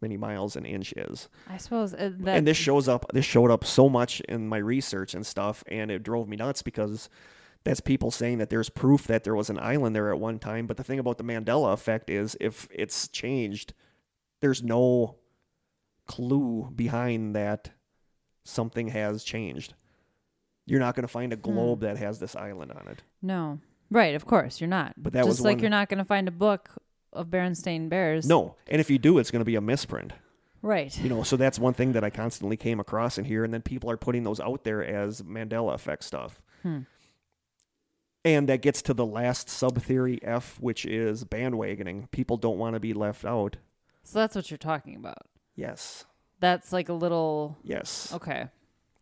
many 0.00 0.16
miles 0.16 0.56
an 0.56 0.64
inch 0.64 0.92
is. 0.92 1.28
I 1.48 1.56
suppose 1.56 1.94
uh, 1.94 2.10
that 2.20 2.36
and 2.36 2.46
this 2.46 2.56
shows 2.56 2.88
up 2.88 3.06
this 3.12 3.24
showed 3.24 3.50
up 3.50 3.64
so 3.64 3.88
much 3.88 4.20
in 4.22 4.48
my 4.48 4.58
research 4.58 5.14
and 5.14 5.26
stuff 5.26 5.64
and 5.68 5.90
it 5.90 6.02
drove 6.02 6.28
me 6.28 6.36
nuts 6.36 6.62
because 6.62 7.08
that's 7.64 7.80
people 7.80 8.10
saying 8.10 8.38
that 8.38 8.48
there's 8.50 8.68
proof 8.70 9.06
that 9.08 9.24
there 9.24 9.34
was 9.34 9.50
an 9.50 9.58
island 9.58 9.94
there 9.96 10.10
at 10.12 10.18
one 10.20 10.38
time 10.38 10.66
but 10.66 10.76
the 10.76 10.84
thing 10.84 10.98
about 10.98 11.18
the 11.18 11.24
mandela 11.24 11.72
effect 11.72 12.08
is 12.08 12.36
if 12.40 12.68
it's 12.70 13.08
changed 13.08 13.74
there's 14.40 14.62
no 14.62 15.16
clue 16.06 16.70
behind 16.74 17.34
that 17.34 17.70
something 18.44 18.88
has 18.88 19.24
changed 19.24 19.74
you're 20.66 20.80
not 20.80 20.94
going 20.94 21.02
to 21.02 21.08
find 21.08 21.32
a 21.32 21.36
globe 21.36 21.80
that 21.80 21.96
has 21.98 22.18
this 22.18 22.36
island 22.36 22.70
on 22.72 22.86
it 22.88 23.02
No. 23.22 23.58
Right, 23.90 24.14
of 24.14 24.26
course, 24.26 24.60
you're 24.60 24.68
not. 24.68 24.92
But 24.98 25.14
that 25.14 25.20
Just 25.20 25.28
was 25.28 25.40
like 25.40 25.56
one- 25.56 25.60
you're 25.62 25.70
not 25.70 25.88
going 25.88 25.96
to 25.96 26.04
find 26.04 26.28
a 26.28 26.30
book 26.30 26.68
of 27.12 27.28
Berenstain 27.28 27.88
Bears. 27.88 28.26
no 28.28 28.54
and 28.66 28.80
if 28.80 28.90
you 28.90 28.98
do 28.98 29.18
it's 29.18 29.30
going 29.30 29.40
to 29.40 29.44
be 29.46 29.56
a 29.56 29.60
misprint 29.60 30.12
Right. 30.60 30.96
you 30.98 31.08
know 31.08 31.22
so 31.22 31.36
that's 31.36 31.58
one 31.58 31.72
thing 31.74 31.92
that 31.92 32.02
i 32.04 32.10
constantly 32.10 32.56
came 32.56 32.80
across 32.80 33.16
in 33.18 33.24
here 33.24 33.44
and 33.44 33.54
then 33.54 33.62
people 33.62 33.90
are 33.90 33.96
putting 33.96 34.24
those 34.24 34.40
out 34.40 34.64
there 34.64 34.84
as 34.84 35.22
mandela 35.22 35.74
effect 35.74 36.02
stuff 36.04 36.40
Hmm. 36.62 36.80
and 38.24 38.48
that 38.48 38.62
gets 38.62 38.82
to 38.82 38.94
the 38.94 39.06
last 39.06 39.48
sub 39.48 39.80
theory 39.80 40.18
f 40.22 40.58
which 40.60 40.84
is 40.84 41.24
bandwagoning 41.24 42.10
people 42.10 42.36
don't 42.36 42.58
want 42.58 42.74
to 42.74 42.80
be 42.80 42.92
left 42.92 43.24
out 43.24 43.56
So 44.02 44.18
that's 44.18 44.34
what 44.34 44.50
you're 44.50 44.58
talking 44.58 44.96
about. 44.96 45.26
yes 45.54 46.04
That's 46.40 46.72
like 46.72 46.88
a 46.88 46.92
little 46.94 47.56
yes 47.62 48.12
okay. 48.14 48.48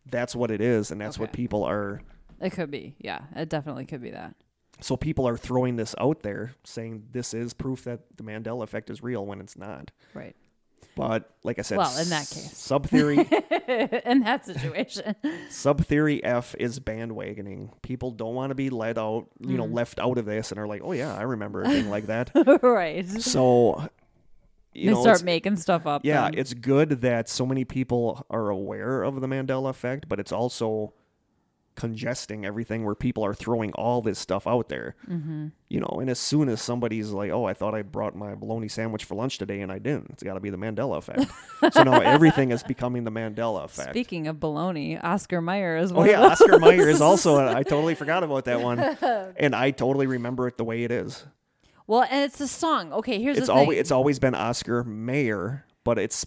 that's 0.04 0.36
what 0.36 0.50
it 0.50 0.60
is 0.60 0.90
and 0.90 1.00
that's 1.00 1.18
what 1.18 1.32
people 1.32 1.64
are 1.64 2.02
It 2.40 2.50
could 2.50 2.70
be. 2.70 2.94
Yeah, 2.98 3.22
it 3.34 3.48
definitely 3.48 3.86
could 3.86 4.02
be 4.02 4.10
that. 4.10 4.34
So 4.80 4.96
people 4.96 5.26
are 5.26 5.36
throwing 5.36 5.76
this 5.76 5.94
out 5.98 6.22
there 6.22 6.52
saying 6.64 7.04
this 7.12 7.32
is 7.34 7.54
proof 7.54 7.84
that 7.84 8.00
the 8.16 8.22
mandela 8.22 8.62
effect 8.62 8.90
is 8.90 9.02
real 9.02 9.24
when 9.26 9.40
it's 9.40 9.56
not 9.56 9.90
Right. 10.14 10.36
but 10.94 11.30
like 11.42 11.58
i 11.58 11.62
said 11.62 11.78
Well, 11.78 11.96
in 11.98 12.08
that 12.10 12.28
case. 12.28 12.56
sub 12.56 12.86
theory 12.86 13.18
In 13.68 14.20
that 14.20 14.46
situation. 14.46 15.16
Sub 15.50 15.84
theory 15.84 16.22
F 16.22 16.54
is 16.56 16.78
bandwagoning. 16.78 17.70
People 17.82 18.12
don't 18.12 18.34
want 18.36 18.50
to 18.50 18.54
be 18.54 18.70
let 18.70 18.96
out, 18.96 19.26
you 19.40 19.54
Mm. 19.54 19.56
know, 19.56 19.64
left 19.64 19.98
out 19.98 20.18
of 20.18 20.24
this, 20.24 20.52
and 20.52 20.60
are 20.60 20.68
like, 20.68 20.82
"Oh 20.84 20.92
yeah, 20.92 21.12
I 21.16 21.22
remember 21.22 21.62
a 21.62 21.68
thing 21.68 21.90
like 21.90 22.06
that." 22.06 22.30
right. 22.62 23.04
So, 23.08 23.88
you 24.72 24.90
they 24.90 24.94
know, 24.94 25.02
start 25.02 25.24
making 25.24 25.56
stuff 25.56 25.84
up. 25.84 26.02
yeah, 26.04 26.24
then. 26.30 26.38
it's 26.38 26.54
good 26.54 27.00
that 27.00 27.28
so 27.28 27.44
many 27.44 27.64
people 27.64 28.24
are 28.30 28.48
aware 28.50 29.02
of 29.02 29.20
the 29.20 29.26
Mandela 29.26 29.70
effect, 29.70 30.08
but 30.08 30.20
it's 30.20 30.30
also 30.32 30.92
congesting 31.76 32.44
everything 32.44 32.84
where 32.84 32.94
people 32.94 33.24
are 33.24 33.34
throwing 33.34 33.72
all 33.74 34.02
this 34.02 34.18
stuff 34.18 34.46
out 34.46 34.68
there. 34.68 34.96
Mm-hmm. 35.08 35.48
You 35.68 35.80
know, 35.80 35.98
and 36.00 36.10
as 36.10 36.18
soon 36.18 36.48
as 36.48 36.60
somebody's 36.60 37.10
like, 37.10 37.30
"Oh, 37.30 37.44
I 37.44 37.54
thought 37.54 37.74
I 37.74 37.82
brought 37.82 38.16
my 38.16 38.34
bologna 38.34 38.68
sandwich 38.68 39.04
for 39.04 39.14
lunch 39.14 39.38
today, 39.38 39.60
and 39.60 39.70
I 39.70 39.78
didn't," 39.78 40.10
it's 40.10 40.22
got 40.22 40.34
to 40.34 40.40
be 40.40 40.50
the 40.50 40.56
Mandela 40.58 40.96
effect. 40.98 41.30
so 41.72 41.82
now 41.82 42.00
everything 42.00 42.50
is 42.50 42.62
becoming 42.62 43.04
the 43.04 43.12
Mandela 43.12 43.64
effect. 43.64 43.90
Speaking 43.90 44.26
of 44.26 44.36
baloney, 44.36 45.02
Oscar 45.02 45.40
Mayer 45.40 45.76
is 45.76 45.92
Oh 45.92 45.96
one 45.96 46.08
yeah, 46.08 46.24
of 46.24 46.32
Oscar 46.32 46.58
Mayer 46.58 46.88
is 46.88 47.00
also. 47.00 47.36
I 47.46 47.62
totally 47.62 47.94
forgot 47.94 48.24
about 48.24 48.46
that 48.46 48.60
one, 48.60 48.78
and 49.36 49.54
I 49.54 49.70
totally 49.70 50.06
remember 50.06 50.48
it 50.48 50.56
the 50.56 50.64
way 50.64 50.82
it 50.84 50.90
is. 50.90 51.24
Well, 51.86 52.04
and 52.10 52.24
it's 52.24 52.40
a 52.40 52.48
song. 52.48 52.92
Okay, 52.92 53.20
here's 53.20 53.36
It's 53.38 53.46
the 53.46 53.52
thing. 53.52 53.60
always 53.60 53.78
it's 53.78 53.90
always 53.92 54.18
been 54.18 54.34
Oscar 54.34 54.82
Mayer, 54.82 55.64
but 55.84 55.98
it's 55.98 56.26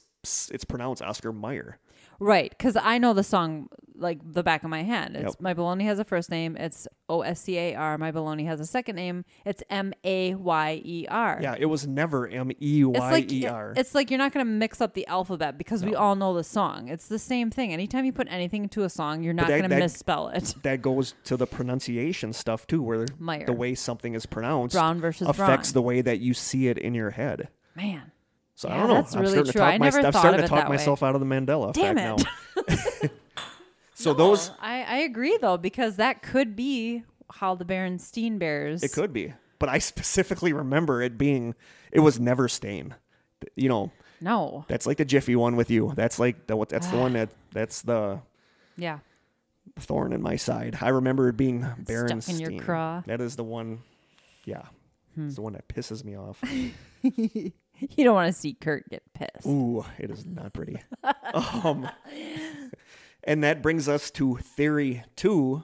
it's 0.51 0.63
pronounced 0.63 1.01
Oscar 1.01 1.33
Mayer. 1.33 1.79
Right, 2.19 2.49
because 2.49 2.75
I 2.81 2.97
know 2.97 3.13
the 3.13 3.23
song 3.23 3.69
like 3.95 4.19
the 4.33 4.43
back 4.43 4.63
of 4.63 4.69
my 4.69 4.81
hand. 4.83 5.17
It's 5.17 5.33
Yep. 5.35 5.41
my 5.41 5.53
baloney 5.53 5.83
has 5.83 5.99
a 5.99 6.05
first 6.05 6.29
name. 6.31 6.55
It's 6.55 6.87
O 7.09 7.21
S 7.21 7.41
C 7.41 7.57
A 7.57 7.75
R. 7.75 7.97
My 7.97 8.13
baloney 8.13 8.45
has 8.45 8.61
a 8.61 8.65
second 8.65 8.95
name. 8.95 9.25
It's 9.45 9.61
M 9.69 9.93
A 10.05 10.35
Y 10.35 10.81
E 10.85 11.05
R. 11.09 11.39
Yeah, 11.41 11.55
it 11.59 11.65
was 11.65 11.85
never 11.85 12.25
M 12.25 12.49
E 12.61 12.83
Y 12.85 12.93
E 12.93 12.93
R. 12.93 12.93
It's 12.95 13.43
like 13.43 13.51
R. 13.53 13.73
it's 13.75 13.95
like 13.95 14.09
you're 14.09 14.17
not 14.17 14.31
going 14.31 14.45
to 14.45 14.49
mix 14.49 14.79
up 14.79 14.93
the 14.93 15.05
alphabet 15.07 15.57
because 15.57 15.83
we 15.83 15.95
all 15.95 16.15
know 16.15 16.33
the 16.33 16.45
song. 16.45 16.87
It's 16.87 17.09
the 17.09 17.19
same 17.19 17.51
thing. 17.51 17.73
Anytime 17.73 18.05
you 18.05 18.13
put 18.13 18.27
anything 18.31 18.63
into 18.63 18.83
a 18.83 18.89
song, 18.89 19.21
you're 19.21 19.33
not 19.33 19.47
that- 19.47 19.57
going 19.57 19.63
to 19.63 19.69
that- 19.69 19.79
misspell 19.79 20.29
it. 20.29 20.55
That 20.63 20.81
goes 20.81 21.13
to 21.25 21.35
the 21.35 21.45
pronunciation 21.47 22.31
stuff 22.31 22.65
too, 22.67 22.81
where 22.81 23.05
Meyer. 23.17 23.45
the 23.45 23.53
way 23.53 23.75
something 23.75 24.13
is 24.13 24.25
pronounced 24.25 24.73
Brown 24.75 25.01
versus 25.01 25.27
affects 25.27 25.73
Braun. 25.73 25.83
the 25.83 25.85
way 25.87 26.01
that 26.01 26.19
you 26.19 26.33
see 26.33 26.67
it 26.69 26.77
in 26.77 26.93
your 26.93 27.09
head. 27.11 27.49
Man, 27.75 28.11
So 28.59 28.67
I 28.67 28.75
don't 28.75 28.87
know. 28.89 28.95
that's 28.95 29.15
I'm 29.15 29.21
really 29.21 29.31
starting 29.31 29.51
true. 29.53 29.53
to 29.53 29.57
talk 29.59 29.73
I 29.73 29.77
my- 29.77 29.85
never 29.85 29.97
I'm 29.99 30.03
thought 30.11 30.19
starting 30.19 30.39
of 30.41 30.45
to 30.45 30.49
talk 30.49 30.59
that 30.59 30.69
way. 30.69 30.75
myself 30.75 31.01
out 31.01 31.15
of 31.15 31.21
the 31.21 31.25
Mandela 31.25 31.71
Damn 31.71 31.97
effect 31.97 32.27
it. 32.57 33.03
now. 33.03 33.09
so 33.93 34.13
those 34.13 34.51
I 34.59 34.83
I 34.83 34.97
agree 34.97 35.37
though 35.39 35.55
because 35.55 35.95
that 35.95 36.21
could 36.21 36.57
be 36.57 37.03
how 37.31 37.55
the 37.55 37.63
Berenstein 37.63 38.37
Bears. 38.37 38.83
it 38.83 38.91
could 38.91 39.13
be, 39.13 39.33
but 39.59 39.69
I 39.69 39.77
specifically 39.79 40.51
remember 40.51 41.01
it 41.01 41.17
being 41.17 41.55
it 41.93 42.01
was 42.01 42.19
never 42.19 42.49
stain. 42.49 42.95
You 43.55 43.69
know, 43.69 43.91
No. 44.19 44.65
that's 44.67 44.85
like 44.85 44.97
the 44.97 45.05
Jiffy 45.05 45.37
one 45.37 45.55
with 45.55 45.71
you. 45.71 45.93
That's 45.95 46.19
like 46.19 46.47
the 46.47 46.57
what 46.57 46.67
that's 46.67 46.87
the 46.87 46.97
one 46.97 47.13
that 47.19 47.29
that's 47.53 47.81
the 47.83 48.19
Yeah. 48.75 48.99
thorn 49.79 50.11
in 50.11 50.21
my 50.21 50.35
side. 50.35 50.77
I 50.81 50.89
remember 50.89 51.29
it 51.29 51.37
being 51.37 51.61
Berenstein. 51.61 52.23
Stuck 52.23 52.35
in 52.35 52.51
your 52.55 52.61
craw. 52.61 53.03
That 53.05 53.21
is 53.21 53.37
the 53.37 53.45
one. 53.45 53.83
Yeah, 54.43 54.63
Hmm. 55.15 55.27
it's 55.27 55.35
the 55.35 55.43
one 55.43 55.53
that 55.53 55.69
pisses 55.69 56.03
me 56.03 56.17
off. 56.17 56.43
You 57.95 58.03
don't 58.03 58.15
want 58.15 58.33
to 58.33 58.39
see 58.39 58.53
Kurt 58.53 58.89
get 58.89 59.03
pissed. 59.13 59.47
Ooh, 59.47 59.85
it 59.97 60.11
is 60.11 60.25
not 60.25 60.53
pretty. 60.53 60.77
um, 61.33 61.89
and 63.23 63.43
that 63.43 63.61
brings 63.61 63.87
us 63.87 64.11
to 64.11 64.35
theory 64.37 65.03
two, 65.15 65.63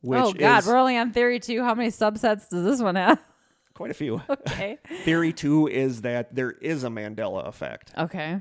which 0.00 0.20
oh 0.20 0.32
God, 0.32 0.58
is 0.58 0.66
we're 0.66 0.76
only 0.76 0.96
on 0.96 1.12
theory 1.12 1.38
two. 1.40 1.62
How 1.62 1.74
many 1.74 1.90
subsets 1.90 2.48
does 2.48 2.64
this 2.64 2.82
one 2.82 2.96
have? 2.96 3.22
quite 3.74 3.90
a 3.90 3.94
few. 3.94 4.20
Okay. 4.28 4.78
theory 5.04 5.32
two 5.32 5.68
is 5.68 6.02
that 6.02 6.34
there 6.34 6.52
is 6.52 6.84
a 6.84 6.88
Mandela 6.88 7.46
effect. 7.46 7.92
okay. 7.96 8.40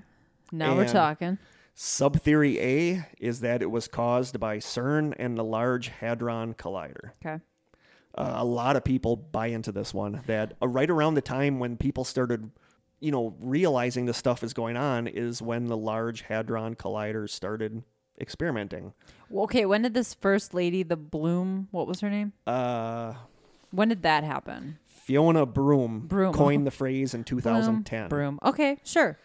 Now 0.52 0.76
we're 0.76 0.88
talking. 0.88 1.40
Sub 1.76 2.22
theory 2.22 2.60
A 2.60 3.08
is 3.20 3.40
that 3.40 3.64
it 3.64 3.72
was 3.72 3.88
caused 3.88 4.40
by 4.40 4.58
CERN 4.58 5.14
and 5.18 5.36
the 5.36 5.44
Large 5.44 5.88
Hadron 5.88 6.54
Collider. 6.54 7.12
Okay. 7.26 7.44
Uh, 8.16 8.34
a 8.36 8.46
lot 8.46 8.76
of 8.76 8.84
people 8.84 9.16
buy 9.16 9.48
into 9.48 9.72
this 9.72 9.92
one. 9.94 10.22
That 10.28 10.54
uh, 10.62 10.68
right 10.68 10.90
around 10.90 11.16
the 11.16 11.22
time 11.22 11.60
when 11.60 11.78
people 11.78 12.04
started, 12.04 12.52
you 13.04 13.12
know, 13.12 13.36
realizing 13.42 14.06
the 14.06 14.14
stuff 14.14 14.44
is 14.44 14.54
going 14.54 14.78
on 14.78 15.08
is 15.08 15.42
when 15.42 15.66
the 15.68 15.76
Large 15.78 16.22
Hadron 16.22 16.76
Collider 16.76 17.30
started 17.30 17.84
experimenting. 18.22 18.94
Well, 19.30 19.44
okay. 19.46 19.66
When 19.66 19.82
did 19.82 19.94
this 19.94 20.14
first 20.14 20.54
lady, 20.54 20.84
the 20.84 20.96
Bloom, 20.96 21.68
what 21.72 21.86
was 21.88 22.00
her 22.00 22.10
name? 22.10 22.32
Uh, 22.48 23.14
When 23.72 23.90
did 23.90 24.04
that 24.04 24.24
happen? 24.24 24.80
Fiona 24.88 25.46
Broome, 25.46 26.08
Broome. 26.08 26.34
coined 26.34 26.66
the 26.66 26.72
phrase 26.72 27.14
in 27.14 27.24
2010. 27.26 28.08
Broome. 28.08 28.40
Okay, 28.44 28.78
sure. 28.86 29.18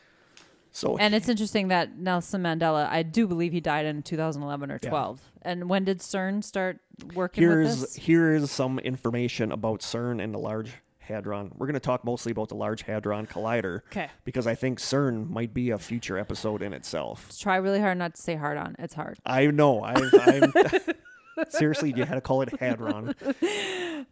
So 0.72 0.98
And 0.98 1.14
it's 1.14 1.28
interesting 1.28 1.68
that 1.68 1.96
Nelson 1.98 2.42
Mandela, 2.42 2.88
I 2.88 3.02
do 3.02 3.26
believe 3.28 3.52
he 3.52 3.60
died 3.60 3.86
in 3.86 4.02
2011 4.02 4.70
or 4.72 4.78
Yeah. 4.82 4.88
12. 4.90 5.20
And 5.42 5.68
when 5.68 5.84
did 5.84 6.00
CERN 6.00 6.42
start 6.42 6.80
working 7.14 7.46
with 7.46 7.56
here's 7.58 7.80
this? 7.80 7.94
here 7.94 8.34
is 8.34 8.50
some 8.50 8.78
information 8.80 9.52
about 9.52 9.80
CERN 9.80 10.22
and 10.22 10.34
the 10.34 10.38
Large 10.38 10.72
Hadron. 11.08 11.50
We're 11.56 11.66
going 11.66 11.74
to 11.74 11.80
talk 11.80 12.04
mostly 12.04 12.32
about 12.32 12.48
the 12.48 12.54
Large 12.54 12.82
Hadron 12.82 13.26
Collider 13.26 13.80
Okay. 13.90 14.08
because 14.24 14.46
I 14.46 14.54
think 14.54 14.78
CERN 14.78 15.28
might 15.28 15.52
be 15.52 15.70
a 15.70 15.78
future 15.78 16.16
episode 16.18 16.62
in 16.62 16.72
itself. 16.72 17.36
Try 17.38 17.56
really 17.56 17.80
hard 17.80 17.98
not 17.98 18.14
to 18.14 18.22
say 18.22 18.36
hard 18.36 18.56
on. 18.58 18.76
It's 18.78 18.94
hard. 18.94 19.18
I 19.26 19.46
know. 19.46 19.82
I've, 19.82 20.12
I'm 20.22 20.52
seriously, 21.50 21.92
you 21.96 22.04
had 22.04 22.14
to 22.14 22.20
call 22.20 22.42
it 22.42 22.58
Hadron. 22.60 23.14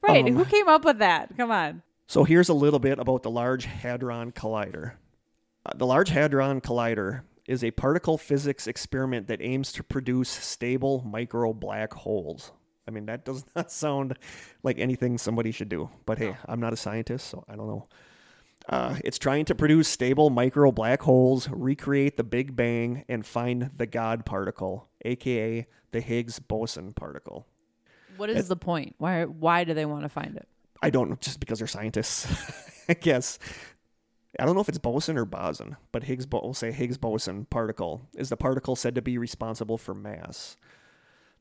Right. 0.03 0.27
Um, 0.27 0.35
Who 0.35 0.45
came 0.45 0.69
up 0.69 0.85
with 0.85 0.99
that? 0.99 1.37
Come 1.37 1.51
on. 1.51 1.83
So 2.07 2.25
here's 2.25 2.49
a 2.49 2.55
little 2.55 2.79
bit 2.81 2.99
about 2.99 3.23
the 3.23 3.31
Large 3.31 3.65
Hadron 3.67 4.33
Collider. 4.33 4.93
Uh, 5.65 5.73
the 5.75 5.87
Large 5.87 6.11
Hadron 6.11 6.61
Collider 6.61 7.23
is 7.47 7.63
a 7.65 7.71
particle 7.71 8.19
physics 8.19 8.67
experiment 8.67 9.29
that 9.29 9.41
aims 9.41 9.73
to 9.73 9.83
produce 9.83 10.29
stable 10.29 11.03
micro 11.07 11.53
black 11.53 11.93
holes. 11.95 12.53
I 12.87 12.91
mean, 12.91 13.07
that 13.07 13.25
does 13.25 13.45
not 13.57 13.71
sound 13.73 14.19
like 14.63 14.79
anything 14.79 15.19
somebody 15.19 15.51
should 15.53 15.69
do. 15.69 15.91
But 16.05 16.19
hey, 16.19 16.37
I'm 16.47 16.61
not 16.61 16.73
a 16.73 16.77
scientist, 16.77 17.29
so 17.29 17.45
I 17.49 17.57
don't 17.57 17.69
know. 17.69 17.89
Uh, 18.69 18.97
it's 19.05 19.19
trying 19.19 19.45
to 19.45 19.55
produce 19.55 19.87
stable 19.89 20.29
micro 20.31 20.73
black 20.73 21.03
holes, 21.03 21.49
recreate 21.51 22.17
the 22.17 22.25
Big 22.25 22.57
Bang, 22.57 23.05
and 23.09 23.25
find 23.25 23.71
the 23.77 23.87
God 23.87 24.27
particle, 24.27 24.89
aka 25.05 25.67
the 25.93 26.01
Higgs 26.01 26.41
boson 26.41 26.93
particle. 26.93 27.47
What 28.17 28.31
is 28.31 28.49
the 28.49 28.57
point? 28.57 28.95
Why 28.99 29.25
why 29.25 29.65
do 29.65 29.75
they 29.75 29.85
want 29.85 30.03
to 30.03 30.09
find 30.09 30.37
it? 30.37 30.49
I 30.83 30.91
don't 30.91 31.09
know, 31.09 31.17
just 31.21 31.41
because 31.41 31.59
they're 31.59 31.69
scientists, 31.69 32.27
I 32.89 32.95
guess. 32.95 33.39
I 34.39 34.45
don't 34.45 34.55
know 34.55 34.61
if 34.61 34.69
it's 34.69 34.79
boson 34.79 35.17
or 35.17 35.25
boson, 35.25 35.77
but 35.93 36.03
Higgs, 36.03 36.27
bo- 36.27 36.43
we'll 36.43 36.53
say 36.53 36.71
Higgs 36.71 36.99
boson 36.99 37.47
particle 37.47 38.03
is 38.15 38.29
the 38.29 38.37
particle 38.37 38.77
said 38.77 38.95
to 38.97 39.03
be 39.03 39.17
responsible 39.17 39.79
for 39.79 39.95
mass. 39.95 40.57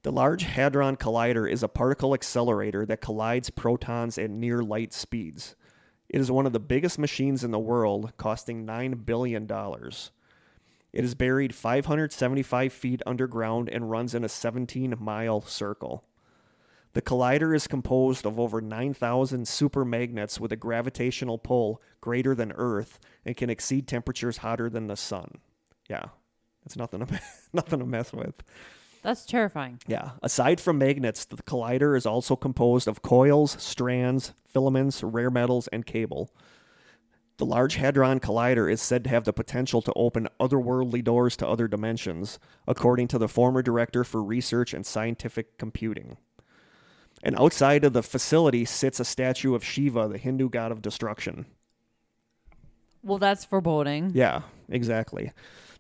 The 0.06 0.12
Large 0.12 0.44
Hadron 0.44 0.98
Collider 0.98 1.52
is 1.52 1.64
a 1.64 1.68
particle 1.68 2.14
accelerator 2.14 2.86
that 2.86 3.02
collides 3.02 3.50
protons 3.50 4.20
at 4.20 4.30
near 4.30 4.62
light 4.62 4.94
speeds. 4.94 5.56
It 6.10 6.22
is 6.22 6.30
one 6.30 6.46
of 6.46 6.54
the 6.54 6.60
biggest 6.60 7.00
machines 7.00 7.44
in 7.44 7.50
the 7.50 7.58
world, 7.58 8.14
costing 8.16 8.68
$9 8.68 9.04
billion. 9.04 9.50
It 10.94 11.04
is 11.04 11.16
buried 11.16 11.56
575 11.56 12.72
feet 12.72 13.02
underground 13.08 13.68
and 13.68 13.90
runs 13.90 14.14
in 14.14 14.24
a 14.24 14.30
17 14.30 14.94
mile 15.00 15.42
circle. 15.42 16.04
The 16.94 17.02
collider 17.02 17.56
is 17.56 17.66
composed 17.66 18.28
of 18.28 18.40
over 18.40 18.62
9,000 18.62 19.46
supermagnets 19.46 20.40
with 20.40 20.52
a 20.52 20.56
gravitational 20.56 21.40
pull 21.40 21.82
greater 22.00 22.36
than 22.36 22.52
Earth 22.52 23.00
and 23.26 23.36
can 23.36 23.50
exceed 23.50 23.88
temperatures 23.88 24.38
hotter 24.38 24.70
than 24.70 24.86
the 24.86 24.98
sun. 24.98 25.40
Yeah, 25.90 26.10
it's 26.64 26.78
nothing 26.78 27.04
to, 27.04 27.22
nothing 27.54 27.80
to 27.80 27.88
mess 27.88 28.14
with. 28.14 28.44
That's 29.06 29.24
terrifying. 29.24 29.80
Yeah. 29.86 30.12
Aside 30.24 30.60
from 30.60 30.80
magnets, 30.80 31.26
the 31.26 31.38
collider 31.38 31.96
is 31.96 32.08
also 32.08 32.36
composed 32.36 32.88
of 32.88 33.04
coils, 33.04 33.56
strands, 33.62 34.34
filaments, 34.48 35.04
rare 35.04 35.30
metals, 35.30 35.68
and 35.68 35.86
cable. 35.86 36.32
The 37.38 37.46
Large 37.46 37.76
Hadron 37.76 38.20
Collider 38.20 38.72
is 38.72 38.82
said 38.82 39.04
to 39.04 39.12
have 39.12 39.26
the 39.26 39.32
potential 39.32 39.84
to 39.84 39.94
open 39.96 40.28
otherworldly 40.40 41.04
doors 41.04 41.38
to 41.38 41.48
other 41.48 41.68
dimensions, 41.68 42.40
according 42.68 43.08
to 43.10 43.20
the 43.20 43.28
former 43.28 43.62
director 43.62 44.04
for 44.04 44.24
research 44.24 44.74
and 44.74 44.84
scientific 44.84 45.60
computing. 45.60 46.18
And 47.22 47.38
outside 47.38 47.84
of 47.84 47.94
the 47.94 48.02
facility 48.02 48.66
sits 48.66 49.00
a 49.00 49.06
statue 49.06 49.54
of 49.54 49.64
Shiva, 49.64 50.08
the 50.08 50.18
Hindu 50.18 50.50
god 50.50 50.72
of 50.72 50.82
destruction. 50.82 51.46
Well, 53.04 53.20
that's 53.20 53.46
foreboding. 53.46 54.14
Yeah, 54.16 54.42
exactly. 54.68 55.32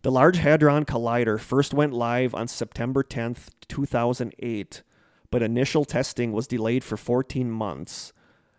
The 0.05 0.11
Large 0.11 0.37
Hadron 0.37 0.85
Collider 0.85 1.39
first 1.39 1.73
went 1.73 1.91
live 1.91 2.35
on 2.35 2.47
September 2.47 3.03
10th, 3.03 3.47
2008, 3.67 4.83
but 5.31 5.41
initial 5.41 5.83
testing 5.83 6.31
was 6.31 6.45
delayed 6.45 6.83
for 6.83 6.95
14 6.95 7.49
months 7.49 8.13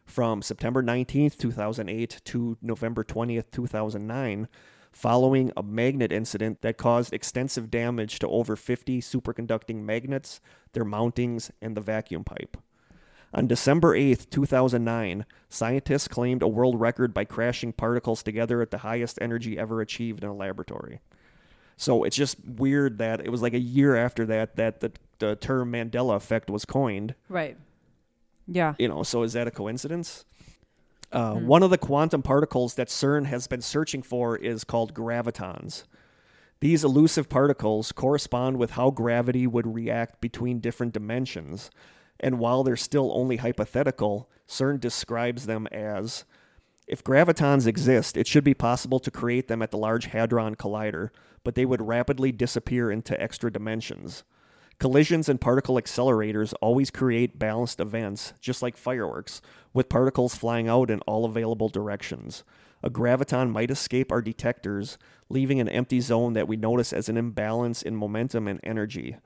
from 0.04 0.42
September 0.42 0.82
19th, 0.82 1.38
2008 1.38 2.20
to 2.24 2.58
November 2.60 3.04
20th, 3.04 3.52
2009, 3.52 4.48
following 4.90 5.52
a 5.56 5.62
magnet 5.62 6.10
incident 6.10 6.62
that 6.62 6.78
caused 6.78 7.12
extensive 7.12 7.70
damage 7.70 8.18
to 8.18 8.26
over 8.26 8.56
50 8.56 9.00
superconducting 9.00 9.84
magnets, 9.84 10.40
their 10.72 10.84
mountings, 10.84 11.52
and 11.62 11.76
the 11.76 11.80
vacuum 11.80 12.24
pipe. 12.24 12.56
On 13.32 13.46
December 13.46 13.96
8th, 13.96 14.28
2009, 14.30 15.24
scientists 15.48 16.08
claimed 16.08 16.42
a 16.42 16.48
world 16.48 16.80
record 16.80 17.14
by 17.14 17.24
crashing 17.24 17.72
particles 17.72 18.24
together 18.24 18.60
at 18.62 18.72
the 18.72 18.78
highest 18.78 19.16
energy 19.22 19.56
ever 19.56 19.80
achieved 19.80 20.24
in 20.24 20.30
a 20.30 20.34
laboratory. 20.34 20.98
So 21.76 22.04
it's 22.04 22.16
just 22.16 22.36
weird 22.44 22.98
that 22.98 23.20
it 23.20 23.30
was 23.30 23.42
like 23.42 23.54
a 23.54 23.58
year 23.58 23.96
after 23.96 24.24
that 24.26 24.56
that 24.56 24.80
the, 24.80 24.92
the 25.18 25.36
term 25.36 25.72
Mandela 25.72 26.16
effect 26.16 26.50
was 26.50 26.64
coined. 26.64 27.14
Right. 27.28 27.56
Yeah. 28.46 28.74
You 28.78 28.88
know, 28.88 29.02
so 29.02 29.22
is 29.22 29.34
that 29.34 29.46
a 29.46 29.50
coincidence? 29.50 30.24
Uh, 31.12 31.34
One 31.34 31.62
of 31.62 31.70
the 31.70 31.78
quantum 31.78 32.22
particles 32.22 32.74
that 32.74 32.88
CERN 32.88 33.26
has 33.26 33.46
been 33.46 33.60
searching 33.62 34.02
for 34.02 34.36
is 34.36 34.64
called 34.64 34.94
gravitons. 34.94 35.84
These 36.60 36.84
elusive 36.84 37.28
particles 37.28 37.92
correspond 37.92 38.56
with 38.56 38.72
how 38.72 38.90
gravity 38.90 39.46
would 39.46 39.72
react 39.72 40.20
between 40.20 40.60
different 40.60 40.94
dimensions, 40.94 41.70
and 42.18 42.38
while 42.38 42.64
they're 42.64 42.76
still 42.76 43.12
only 43.14 43.36
hypothetical, 43.36 44.30
CERN 44.48 44.80
describes 44.80 45.46
them 45.46 45.66
as 45.68 46.24
if 46.86 47.04
gravitons 47.04 47.66
exist, 47.66 48.16
it 48.16 48.26
should 48.26 48.44
be 48.44 48.54
possible 48.54 49.00
to 49.00 49.10
create 49.10 49.48
them 49.48 49.60
at 49.60 49.70
the 49.70 49.76
Large 49.78 50.06
Hadron 50.06 50.54
Collider, 50.54 51.10
but 51.46 51.54
they 51.54 51.64
would 51.64 51.86
rapidly 51.86 52.32
disappear 52.32 52.90
into 52.90 53.22
extra 53.22 53.52
dimensions. 53.52 54.24
Collisions 54.80 55.28
and 55.28 55.40
particle 55.40 55.76
accelerators 55.76 56.52
always 56.60 56.90
create 56.90 57.38
balanced 57.38 57.78
events, 57.78 58.32
just 58.40 58.62
like 58.62 58.76
fireworks, 58.76 59.40
with 59.72 59.88
particles 59.88 60.34
flying 60.34 60.66
out 60.66 60.90
in 60.90 60.98
all 61.02 61.24
available 61.24 61.68
directions. 61.68 62.42
a 62.82 62.90
graviton 62.90 63.52
might 63.52 63.70
escape 63.70 64.10
our 64.10 64.20
detectors, 64.20 64.98
leaving 65.28 65.60
an 65.60 65.68
empty 65.68 66.00
zone 66.00 66.32
that 66.32 66.48
we 66.48 66.56
notice 66.56 66.92
as 66.92 67.08
an 67.08 67.16
imbalance 67.16 67.80
in 67.80 67.94
momentum 67.94 68.48
and 68.48 68.58
energy. 68.64 69.16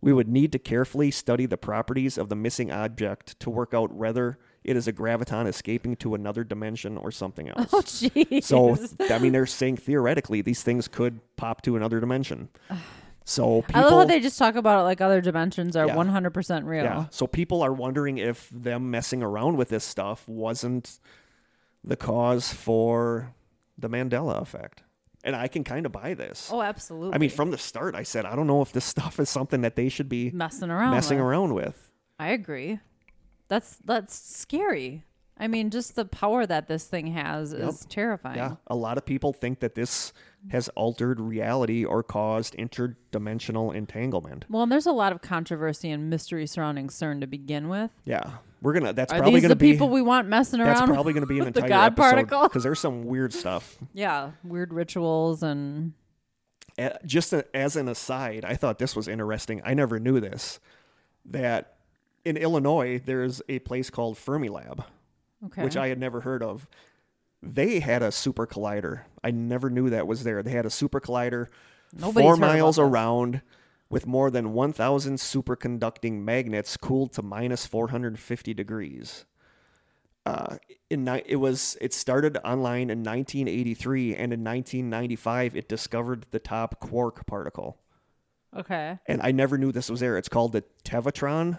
We 0.00 0.12
would 0.12 0.28
need 0.28 0.50
to 0.50 0.58
carefully 0.58 1.12
study 1.12 1.46
the 1.46 1.56
properties 1.56 2.18
of 2.18 2.28
the 2.28 2.34
missing 2.34 2.72
object 2.72 3.38
to 3.38 3.50
work 3.50 3.72
out 3.72 3.94
whether 3.94 4.36
it 4.64 4.76
is 4.76 4.86
a 4.88 4.92
graviton 4.92 5.46
escaping 5.46 5.96
to 5.96 6.14
another 6.14 6.44
dimension 6.44 6.96
or 6.96 7.10
something 7.10 7.50
oh, 7.56 7.60
else. 7.60 7.72
Oh, 7.72 7.80
jeez. 7.82 8.44
So, 8.44 8.76
I 9.14 9.18
mean, 9.18 9.32
they're 9.32 9.46
saying 9.46 9.78
theoretically 9.78 10.42
these 10.42 10.62
things 10.62 10.88
could 10.88 11.20
pop 11.36 11.62
to 11.62 11.76
another 11.76 12.00
dimension. 12.00 12.48
So 13.24 13.60
people, 13.60 13.78
I 13.78 13.84
love 13.84 13.92
how 13.92 14.04
they 14.06 14.20
just 14.20 14.38
talk 14.38 14.54
about 14.54 14.80
it 14.80 14.82
like 14.84 15.02
other 15.02 15.20
dimensions 15.20 15.76
are 15.76 15.86
Yeah. 15.86 15.94
100% 15.94 16.64
real. 16.64 16.82
yeah. 16.82 17.04
So 17.10 17.26
people 17.26 17.60
are 17.60 17.74
wondering 17.74 18.16
if 18.16 18.48
them 18.50 18.90
messing 18.90 19.22
around 19.22 19.58
with 19.58 19.68
this 19.68 19.84
stuff 19.84 20.26
wasn't 20.26 20.98
the 21.84 21.94
cause 21.94 22.50
for 22.54 23.34
the 23.76 23.90
Mandela 23.90 24.40
effect. 24.40 24.82
And 25.24 25.36
I 25.36 25.46
can 25.46 25.62
kind 25.62 25.84
of 25.84 25.92
buy 25.92 26.14
this. 26.14 26.48
Oh, 26.50 26.62
absolutely. 26.62 27.14
I 27.14 27.18
mean, 27.18 27.28
from 27.28 27.50
the 27.50 27.58
start, 27.58 27.94
I 27.94 28.02
said 28.02 28.24
I 28.24 28.34
don't 28.34 28.46
know 28.46 28.62
if 28.62 28.72
this 28.72 28.86
stuff 28.86 29.20
is 29.20 29.28
something 29.28 29.60
that 29.60 29.76
they 29.76 29.90
should 29.90 30.08
be 30.08 30.30
messing 30.30 30.70
around. 30.70 30.92
messing 30.92 31.18
with. 31.18 31.26
around 31.26 31.52
with. 31.54 31.92
I 32.18 32.28
agree. 32.30 32.78
That's 33.48 33.76
that's 33.84 34.14
scary. 34.14 35.04
I 35.40 35.46
mean, 35.46 35.70
just 35.70 35.94
the 35.94 36.04
power 36.04 36.46
that 36.46 36.66
this 36.66 36.84
thing 36.86 37.06
has 37.08 37.52
is 37.52 37.86
terrifying. 37.88 38.36
Yeah, 38.38 38.56
a 38.66 38.74
lot 38.74 38.98
of 38.98 39.06
people 39.06 39.32
think 39.32 39.60
that 39.60 39.76
this 39.76 40.12
has 40.50 40.68
altered 40.70 41.20
reality 41.20 41.84
or 41.84 42.02
caused 42.02 42.56
interdimensional 42.56 43.72
entanglement. 43.74 44.46
Well, 44.48 44.64
and 44.64 44.72
there's 44.72 44.86
a 44.86 44.92
lot 44.92 45.12
of 45.12 45.22
controversy 45.22 45.90
and 45.90 46.10
mystery 46.10 46.46
surrounding 46.46 46.88
CERN 46.88 47.20
to 47.20 47.28
begin 47.28 47.68
with. 47.68 47.92
Yeah, 48.04 48.30
we're 48.62 48.72
gonna. 48.72 48.92
That's 48.92 49.12
Are 49.12 49.18
probably 49.20 49.40
gonna 49.40 49.54
be 49.54 49.72
people 49.72 49.88
we 49.90 50.02
want 50.02 50.26
messing 50.28 50.60
around. 50.60 50.74
that's 50.74 50.90
probably 50.90 51.12
gonna 51.12 51.26
be 51.26 51.38
an 51.38 51.44
with 51.46 51.54
the 51.54 51.60
entire 51.60 51.68
God 51.68 51.92
episode 51.92 52.10
particle? 52.10 52.42
because 52.42 52.62
there's 52.64 52.80
some 52.80 53.04
weird 53.04 53.32
stuff. 53.32 53.78
yeah, 53.94 54.32
weird 54.42 54.72
rituals 54.72 55.44
and 55.44 55.92
Uh, 56.76 56.90
Just 57.06 57.32
a, 57.32 57.44
as 57.54 57.76
an 57.76 57.86
aside, 57.88 58.44
I 58.44 58.54
thought 58.56 58.78
this 58.80 58.96
was 58.96 59.06
interesting. 59.06 59.62
I 59.64 59.74
never 59.74 60.00
knew 60.00 60.18
this. 60.18 60.58
That 61.26 61.74
in 62.24 62.36
Illinois, 62.36 63.00
there's 63.04 63.42
a 63.48 63.58
place 63.60 63.90
called 63.90 64.16
Fermilab, 64.16 64.84
okay. 65.46 65.64
which 65.64 65.76
I 65.76 65.88
had 65.88 65.98
never 65.98 66.20
heard 66.20 66.42
of. 66.42 66.66
They 67.42 67.80
had 67.80 68.02
a 68.02 68.10
super 68.10 68.46
collider. 68.46 69.02
I 69.22 69.30
never 69.30 69.70
knew 69.70 69.90
that 69.90 70.06
was 70.06 70.24
there. 70.24 70.42
They 70.42 70.50
had 70.50 70.66
a 70.66 70.70
super 70.70 71.00
collider 71.00 71.48
Nobody's 71.92 72.22
four 72.22 72.36
miles 72.36 72.78
around 72.78 73.42
with 73.90 74.06
more 74.06 74.30
than 74.30 74.52
1,000 74.52 75.16
superconducting 75.16 76.20
magnets 76.20 76.76
cooled 76.76 77.12
to 77.14 77.22
minus 77.22 77.66
450 77.66 78.52
degrees. 78.54 79.24
Uh, 80.26 80.56
in 80.90 81.08
it 81.08 81.36
was 81.36 81.78
it 81.80 81.94
started 81.94 82.36
online 82.44 82.90
in 82.90 83.02
1983, 83.02 84.14
and 84.14 84.32
in 84.32 84.44
1995 84.44 85.56
it 85.56 85.68
discovered 85.68 86.26
the 86.32 86.38
top 86.38 86.80
quark 86.80 87.26
particle. 87.26 87.78
okay. 88.54 88.98
And 89.06 89.22
I 89.22 89.32
never 89.32 89.56
knew 89.56 89.72
this 89.72 89.90
was 89.90 90.00
there. 90.00 90.18
It's 90.18 90.28
called 90.28 90.52
the 90.52 90.64
Tevatron. 90.84 91.58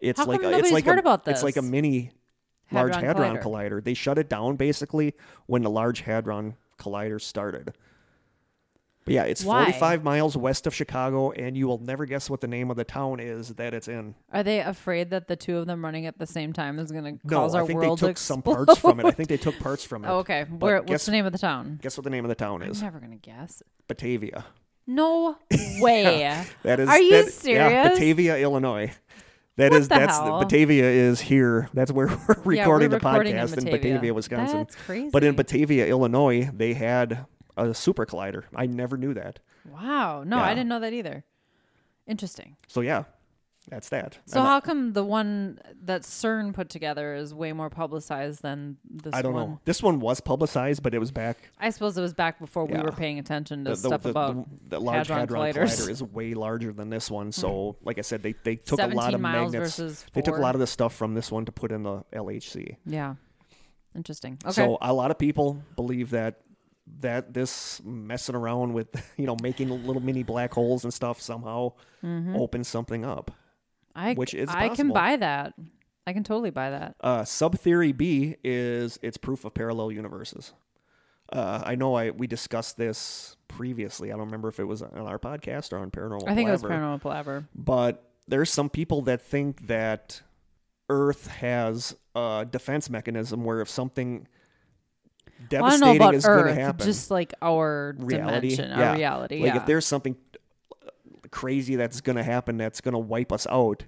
It's 0.00 0.18
How 0.20 0.26
like 0.26 0.40
come 0.40 0.46
a, 0.46 0.48
it's 0.50 0.56
nobody's 0.56 0.72
like 0.72 0.84
heard 0.84 0.96
a, 0.96 1.00
about 1.00 1.28
It's 1.28 1.42
like 1.42 1.56
a 1.56 1.60
this? 1.60 1.70
mini 1.70 2.10
Large 2.72 2.94
Hadron 2.96 3.34
Hadron 3.34 3.36
Collider. 3.42 3.82
They 3.84 3.94
shut 3.94 4.18
it 4.18 4.28
down 4.28 4.56
basically 4.56 5.14
when 5.46 5.62
the 5.62 5.70
Large 5.70 6.00
Hadron 6.02 6.56
Collider 6.78 7.20
started. 7.20 7.74
But 9.04 9.14
yeah, 9.14 9.22
it's 9.24 9.42
Why? 9.44 9.64
45 9.64 10.04
miles 10.04 10.36
west 10.36 10.66
of 10.66 10.74
Chicago, 10.74 11.30
and 11.32 11.56
you 11.56 11.66
will 11.66 11.78
never 11.78 12.04
guess 12.04 12.28
what 12.28 12.42
the 12.42 12.46
name 12.46 12.70
of 12.70 12.76
the 12.76 12.84
town 12.84 13.18
is 13.18 13.48
that 13.54 13.72
it's 13.72 13.88
in. 13.88 14.14
Are 14.30 14.42
they 14.42 14.60
afraid 14.60 15.08
that 15.10 15.26
the 15.26 15.36
two 15.36 15.56
of 15.56 15.66
them 15.66 15.82
running 15.82 16.04
at 16.06 16.18
the 16.18 16.26
same 16.26 16.52
time 16.52 16.78
is 16.78 16.92
going 16.92 17.04
to 17.18 17.26
No, 17.26 17.38
cause 17.38 17.54
our 17.54 17.64
world 17.64 17.64
to 17.64 17.64
stop? 17.64 17.64
I 17.64 17.66
think 17.66 17.80
they 17.80 17.86
world 17.86 17.98
took 17.98 18.16
to 18.16 18.22
some 18.22 18.38
explode? 18.40 18.66
parts 18.66 18.78
from 18.80 19.00
it. 19.00 19.06
I 19.06 19.10
think 19.10 19.28
they 19.30 19.36
took 19.38 19.58
parts 19.60 19.84
from 19.84 20.04
it. 20.04 20.08
Oh, 20.08 20.18
okay. 20.18 20.44
But 20.48 20.60
Where? 20.60 20.80
guess, 20.82 20.90
What's 20.90 21.06
the 21.06 21.12
name 21.12 21.24
of 21.26 21.32
the 21.32 21.38
town? 21.38 21.78
Guess 21.82 21.96
what 21.96 22.04
the 22.04 22.10
name 22.10 22.24
of 22.26 22.28
the 22.28 22.34
town 22.34 22.60
is? 22.62 22.78
I'm 22.80 22.86
never 22.86 22.98
going 23.00 23.12
to 23.12 23.16
guess. 23.16 23.62
Batavia. 23.88 24.44
No 24.86 25.36
way. 25.80 26.44
That 26.62 26.78
is. 26.78 26.88
Are 26.88 27.00
you 27.00 27.10
that- 27.12 27.24
Yeah, 27.24 27.30
serious? 27.30 27.88
Batavia, 27.98 28.36
Illinois. 28.38 28.92
That 29.60 29.70
What 29.72 29.80
is 29.80 29.88
the 29.88 29.94
that's 29.94 30.16
hell? 30.16 30.40
Batavia 30.40 30.84
is 30.84 31.20
here. 31.20 31.68
That's 31.74 31.92
where 31.92 32.06
we're 32.44 32.54
Yeah, 32.54 32.62
recording 32.62 32.90
we're 32.90 32.98
the 32.98 33.06
recording 33.06 33.34
podcast 33.34 33.58
in 33.58 33.64
Batavia, 33.64 34.14
Wisconsin. 34.14 34.58
That's 34.58 34.74
crazy. 34.74 35.10
But 35.12 35.22
in 35.22 35.36
Batavia, 35.36 35.86
Illinois, 35.86 36.50
they 36.52 36.74
had 36.74 37.26
a 37.56 37.74
super 37.74 38.06
collider. 38.06 38.44
I 38.54 38.66
never 38.66 38.96
knew 38.96 39.14
that. 39.14 39.38
wow. 39.70 40.22
No, 40.24 40.38
I 40.38 40.54
didn't 40.54 40.68
know 40.68 40.80
that 40.80 40.92
either. 40.92 41.24
Interesting. 42.06 42.56
So 42.68 42.80
yeah, 42.80 43.04
that's 43.70 43.88
that. 43.90 44.18
So 44.26 44.42
how 44.42 44.58
come 44.58 44.94
the 44.94 45.04
one 45.04 45.60
that 45.84 46.02
CERN 46.02 46.52
put 46.52 46.68
together 46.68 47.14
is 47.14 47.32
way 47.32 47.52
more 47.52 47.70
publicized 47.70 48.42
than 48.42 48.78
this 48.84 49.12
one? 49.12 49.18
I 49.18 49.22
don't 49.22 49.32
one? 49.32 49.48
know. 49.48 49.60
This 49.64 49.80
one 49.80 50.00
was 50.00 50.20
publicized, 50.20 50.82
but 50.82 50.92
it 50.92 50.98
was 50.98 51.12
back. 51.12 51.38
I 51.58 51.70
suppose 51.70 51.96
it 51.96 52.00
was 52.00 52.12
back 52.12 52.40
before 52.40 52.64
we 52.64 52.76
were 52.78 52.90
paying 52.90 53.20
attention 53.20 53.64
to 53.64 53.70
The, 53.70 53.76
the, 53.76 53.88
stuff 53.88 54.02
the, 54.02 54.10
about 54.10 54.34
the, 54.34 54.70
the 54.70 54.80
large 54.80 55.06
Hadron 55.06 55.20
hadron, 55.20 55.40
colliders. 55.40 55.86
collider 55.86 55.90
is 55.90 56.02
way 56.02 56.34
larger 56.34 56.72
than 56.72 56.90
this 56.90 57.10
one. 57.10 57.30
So, 57.30 57.76
hmm. 57.78 57.86
like 57.86 57.98
I 57.98 58.02
said, 58.02 58.22
they 58.24 58.34
they 58.42 58.56
took 58.56 58.80
a 58.80 58.88
lot 58.88 59.14
of 59.14 59.20
magnets. 59.20 59.76
They 60.12 60.20
took 60.20 60.36
a 60.36 60.40
lot 60.40 60.56
of 60.56 60.60
the 60.60 60.66
stuff 60.66 60.94
from 60.94 61.14
this 61.14 61.30
one 61.30 61.44
to 61.44 61.52
put 61.52 61.70
in 61.70 61.84
the 61.84 62.02
LHC. 62.12 62.76
Yeah. 62.84 63.14
Interesting. 63.94 64.38
Okay. 64.44 64.52
So 64.52 64.78
a 64.80 64.92
lot 64.92 65.10
of 65.10 65.18
people 65.18 65.62
believe 65.76 66.10
that 66.10 66.40
that 66.98 67.32
this 67.32 67.80
messing 67.84 68.34
around 68.34 68.72
with 68.72 68.88
you 69.16 69.26
know 69.26 69.36
making 69.42 69.68
little 69.68 70.02
mini 70.02 70.22
black 70.22 70.52
holes 70.52 70.84
and 70.84 70.92
stuff 70.92 71.20
somehow 71.20 71.72
mm-hmm. 72.04 72.36
opens 72.36 72.68
something 72.68 73.04
up. 73.04 73.30
I 73.94 74.14
which 74.14 74.34
is 74.34 74.48
I 74.48 74.68
can 74.70 74.88
buy 74.88 75.16
that. 75.16 75.54
I 76.06 76.12
can 76.12 76.24
totally 76.24 76.50
buy 76.50 76.70
that. 76.70 76.96
Uh, 77.00 77.24
sub 77.24 77.58
theory 77.58 77.92
B 77.92 78.36
is 78.42 78.98
it's 79.02 79.16
proof 79.16 79.44
of 79.44 79.54
parallel 79.54 79.92
universes. 79.92 80.52
Uh, 81.32 81.62
I 81.64 81.76
know 81.76 81.94
I 81.94 82.10
we 82.10 82.26
discussed 82.26 82.76
this 82.76 83.36
previously. 83.48 84.10
I 84.10 84.16
don't 84.16 84.26
remember 84.26 84.48
if 84.48 84.58
it 84.58 84.64
was 84.64 84.82
on 84.82 85.06
our 85.06 85.18
podcast 85.18 85.72
or 85.72 85.78
on 85.78 85.90
Paranormal. 85.90 86.28
I 86.28 86.34
think 86.34 86.48
it 86.48 86.52
was 86.52 86.62
Paranormal 86.62 87.00
Palaver. 87.00 87.46
But 87.54 88.02
there's 88.26 88.50
some 88.50 88.70
people 88.70 89.02
that 89.02 89.22
think 89.22 89.66
that 89.68 90.22
Earth 90.88 91.28
has 91.28 91.94
a 92.14 92.46
defense 92.50 92.90
mechanism 92.90 93.44
where 93.44 93.60
if 93.60 93.68
something 93.68 94.26
Well, 95.50 95.64
I 95.64 95.70
don't 95.70 95.80
know 95.80 95.86
devastating 95.86 95.96
about 95.96 96.14
is 96.14 96.26
going 96.26 96.46
to 96.46 96.54
happen, 96.54 96.86
just 96.86 97.10
like 97.10 97.34
our 97.40 97.94
reality, 97.98 98.50
dimension, 98.50 98.78
yeah. 98.78 98.90
our 98.90 98.96
reality. 98.96 99.42
like 99.42 99.54
yeah. 99.54 99.60
if 99.60 99.66
there's 99.66 99.86
something 99.86 100.16
crazy 101.30 101.76
that's 101.76 102.00
going 102.00 102.16
to 102.16 102.22
happen 102.22 102.56
that's 102.56 102.80
going 102.80 102.92
to 102.92 102.98
wipe 102.98 103.32
us 103.32 103.46
out, 103.50 103.84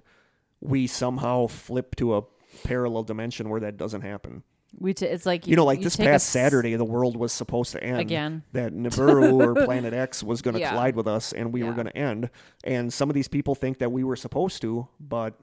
we 0.61 0.87
somehow 0.87 1.47
flip 1.47 1.95
to 1.97 2.15
a 2.15 2.23
parallel 2.63 3.03
dimension 3.03 3.49
where 3.49 3.59
that 3.59 3.77
doesn't 3.77 4.01
happen. 4.01 4.43
we 4.79 4.93
t- 4.93 5.05
it's 5.05 5.25
like 5.25 5.45
You, 5.47 5.55
know, 5.55 5.65
like 5.65 5.81
this 5.81 5.95
past 5.95 6.29
Saturday, 6.29 6.75
the 6.75 6.85
world 6.85 7.17
was 7.17 7.33
supposed 7.33 7.71
to 7.73 7.83
end 7.83 7.99
Again. 7.99 8.43
That 8.53 8.73
Nibiru 8.73 9.33
or 9.33 9.65
Planet 9.65 9.93
X 9.93 10.23
was 10.23 10.41
going 10.41 10.53
to 10.55 10.59
Yeah. 10.59 10.69
collide 10.71 10.95
with 10.95 11.07
us, 11.07 11.33
and 11.33 11.51
we 11.53 11.63
were 11.63 11.73
going 11.73 11.87
to 11.87 11.97
end. 11.97 12.29
And 12.63 12.91
some 12.93 13.09
of 13.09 13.13
these 13.13 13.27
people 13.27 13.55
think 13.55 13.79
that 13.79 13.91
we 13.91 14.03
were 14.03 14.15
supposed 14.15 14.61
to, 14.61 14.87
but 14.99 15.33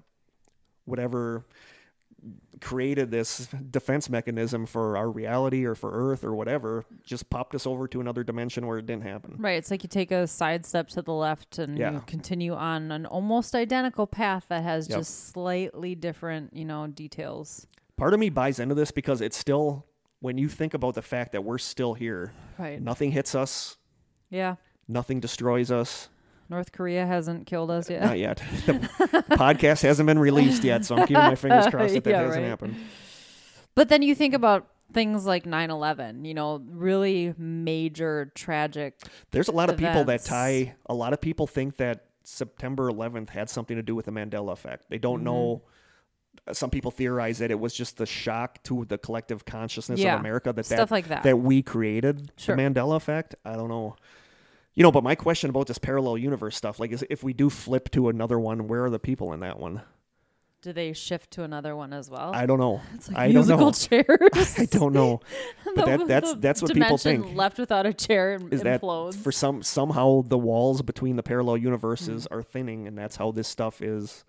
whatever 0.85 1.45
created 2.61 3.11
this 3.11 3.49
defense 3.71 4.09
mechanism 4.11 4.67
for 4.67 4.97
our 4.97 5.11
reality 5.11 5.65
or 5.65 5.75
for 5.75 5.91
Earth 5.93 6.23
or 6.25 6.35
whatever 6.35 6.85
just 7.05 7.31
popped 7.31 7.55
us 7.55 7.67
over 7.67 7.89
to 7.89 8.01
another 8.01 8.23
dimension 8.23 8.67
where 8.67 8.79
it 8.79 8.87
didn't 8.87 9.03
happen. 9.05 9.35
Right. 9.39 9.57
It's 9.59 9.71
like 9.71 9.83
you 9.83 9.89
take 9.89 10.11
a 10.11 10.27
side 10.27 10.65
step 10.67 10.89
to 10.89 11.03
the 11.03 11.13
left 11.13 11.59
and 11.59 11.79
Yeah. 11.79 11.93
you 11.93 12.01
continue 12.07 12.55
on 12.55 12.93
an 12.93 13.07
almost 13.07 13.55
identical 13.55 14.07
path 14.07 14.47
that 14.49 14.63
has 14.63 14.89
Yep. 14.89 14.99
just 14.99 15.29
slightly 15.31 15.95
different, 15.95 16.55
you 16.55 16.65
know, 16.65 16.87
details. 16.87 17.67
Part 17.97 18.15
of 18.15 18.21
me 18.21 18.31
buys 18.31 18.59
into 18.59 18.75
this 18.75 18.91
because 18.91 19.21
it's 19.21 19.37
still 19.37 19.87
when 20.21 20.37
you 20.37 20.49
think 20.49 20.75
about 20.75 20.95
the 20.95 21.03
fact 21.03 21.33
that 21.33 21.43
we're 21.45 21.59
still 21.59 21.95
here, 21.95 22.33
Right. 22.59 22.81
nothing 22.81 23.13
hits 23.13 23.35
us, 23.35 23.79
Yeah. 24.29 24.57
nothing 24.87 25.19
destroys 25.21 25.71
us. 25.71 26.09
North 26.51 26.73
Korea 26.73 27.07
hasn't 27.07 27.47
killed 27.47 27.71
us 27.71 27.89
yet. 27.89 28.03
Not 28.03 28.19
yet. 28.19 28.43
The 28.67 28.73
podcast 29.31 29.83
hasn't 29.83 30.07
been 30.09 30.19
released 30.19 30.65
yet, 30.65 30.85
so 30.85 30.97
I'm 30.97 31.03
keeping 31.07 31.23
my 31.23 31.37
fingers 31.37 31.67
crossed 31.71 31.95
that 31.95 32.05
that 32.05 32.11
Yeah, 32.11 32.23
hasn't 32.23 32.43
right. 32.43 32.49
happened. 32.49 32.75
But 33.77 33.89
then 33.89 34.03
you 34.03 34.15
think 34.17 34.35
about 34.35 34.67
things 34.93 35.25
like 35.25 35.45
9/11, 35.45 36.27
you 36.27 36.35
know, 36.35 36.61
really 36.69 37.33
major 37.39 38.33
tragic. 38.35 39.01
There's 39.31 39.47
a 39.49 39.53
lot 39.53 39.71
of 39.71 39.77
people 39.77 40.03
that 40.05 40.25
tie. 40.25 40.75
A 40.87 40.95
lot 40.95 41.13
of 41.13 41.21
people 41.21 41.47
think 41.47 41.77
that 41.77 42.07
September 42.25 42.91
11th 42.91 43.31
had 43.31 43.49
something 43.49 43.77
to 43.77 43.83
do 43.83 43.95
with 43.95 44.07
the 44.07 44.13
Mandela 44.13 44.53
effect. 44.53 44.87
They 44.91 44.99
don't 44.99 45.23
know. 45.23 45.63
Mm-hmm. 45.65 46.53
Some 46.53 46.71
people 46.71 46.91
theorize 46.91 47.39
that 47.39 47.53
it 47.53 47.61
was 47.61 47.73
just 47.75 47.97
the 47.97 48.07
shock 48.07 48.61
to 48.65 48.85
the 48.87 48.99
collective 48.99 49.45
consciousness 49.45 50.01
Yeah, 50.01 50.15
of 50.15 50.21
America 50.21 50.53
that 50.53 50.67
stuff 50.67 50.89
that, 50.89 50.91
like 50.91 51.09
that. 51.09 51.23
that 51.23 51.39
we 51.39 51.63
created 51.63 52.33
Sure. 52.37 52.57
the 52.57 52.63
Mandela 52.63 52.97
effect. 52.97 53.37
I 53.45 53.55
don't 53.55 53.69
know. 53.69 53.95
You 54.75 54.83
know, 54.85 54.93
but 54.93 55.03
my 55.05 55.15
question 55.15 55.51
about 55.51 55.67
this 55.67 55.79
parallel 55.79 56.17
universe 56.19 56.57
stuff, 56.57 56.79
like, 56.79 56.93
is 56.93 57.05
if 57.11 57.23
we 57.25 57.33
do 57.33 57.51
flip 57.51 57.91
to 57.91 58.09
another 58.09 58.39
one, 58.39 58.69
where 58.69 58.85
are 58.85 58.91
the 58.91 58.99
people 59.01 59.33
in 59.33 59.41
that 59.41 59.59
one? 59.59 59.83
Do 60.63 60.73
they 60.75 60.93
shift 60.93 61.31
to 61.33 61.43
another 61.43 61.75
one 61.75 61.93
as 61.95 62.11
well? 62.11 62.33
I 62.35 62.45
don't 62.47 62.59
know. 62.61 62.83
it's 62.95 63.09
like 63.09 63.17
I 63.17 63.27
don't 63.27 63.35
musical 63.35 63.67
know. 63.67 63.73
chairs. 63.73 64.55
I 64.59 64.67
don't 64.67 64.93
know. 64.93 65.21
But 65.65 65.75
The- 65.75 65.85
that, 65.97 66.07
that's 66.09 66.35
that's 66.35 66.63
what 66.63 66.75
people 66.75 66.99
think. 66.99 67.35
Left 67.35 67.59
without 67.59 67.87
a 67.87 67.95
chair 67.95 68.35
and 68.35 68.53
is 68.53 68.63
that 68.63 68.81
for 69.23 69.33
some 69.33 69.63
somehow 69.63 70.23
the 70.23 70.37
walls 70.39 70.83
between 70.83 71.17
the 71.17 71.23
parallel 71.23 71.57
universes 71.57 72.27
Hmm. 72.31 72.39
are 72.39 72.43
thinning 72.43 72.87
and 72.87 72.97
that's 72.99 73.17
how 73.17 73.31
this 73.33 73.49
stuff 73.49 73.81
is 73.81 74.25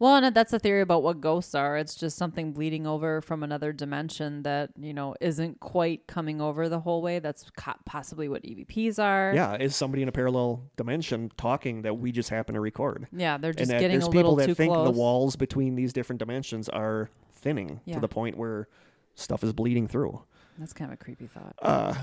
Well, 0.00 0.16
and 0.16 0.34
that's 0.34 0.52
a 0.54 0.58
theory 0.58 0.80
about 0.80 1.02
what 1.02 1.20
ghosts 1.20 1.54
are. 1.54 1.76
It's 1.76 1.94
just 1.94 2.16
something 2.16 2.52
bleeding 2.52 2.86
over 2.86 3.20
from 3.20 3.42
another 3.42 3.70
dimension 3.72 4.42
that, 4.44 4.70
you 4.80 4.94
know, 4.94 5.14
isn't 5.20 5.60
quite 5.60 6.06
coming 6.06 6.40
over 6.40 6.68
the 6.70 6.80
whole 6.80 7.02
way. 7.02 7.18
That's 7.18 7.50
co- 7.56 7.74
possibly 7.84 8.26
what 8.26 8.42
EVPs 8.42 8.98
are. 8.98 9.32
Yeah, 9.34 9.56
is 9.56 9.76
somebody 9.76 10.02
in 10.02 10.08
a 10.08 10.12
parallel 10.12 10.62
dimension 10.76 11.30
talking 11.36 11.82
that 11.82 11.98
we 11.98 12.12
just 12.12 12.30
happen 12.30 12.54
to 12.54 12.60
record? 12.60 13.08
Yeah, 13.12 13.36
they're 13.36 13.52
just 13.52 13.60
and 13.60 13.70
that 13.70 13.80
getting 13.80 13.98
there's 13.98 14.08
a 14.08 14.10
people 14.10 14.34
little 14.34 14.36
that 14.36 14.46
too 14.46 14.54
think 14.54 14.72
close. 14.72 14.86
the 14.86 14.98
walls 14.98 15.36
between 15.36 15.74
these 15.76 15.92
different 15.92 16.18
dimensions 16.18 16.68
are 16.70 17.10
thinning 17.32 17.80
Yeah. 17.84 17.94
to 17.96 18.00
the 18.00 18.08
point 18.08 18.38
where 18.38 18.68
stuff 19.14 19.44
is 19.44 19.52
bleeding 19.52 19.86
through. 19.86 20.22
That's 20.58 20.72
kind 20.72 20.90
of 20.90 20.94
a 20.94 20.96
creepy 21.04 21.26
thought. 21.26 21.54
Uh, 21.60 21.94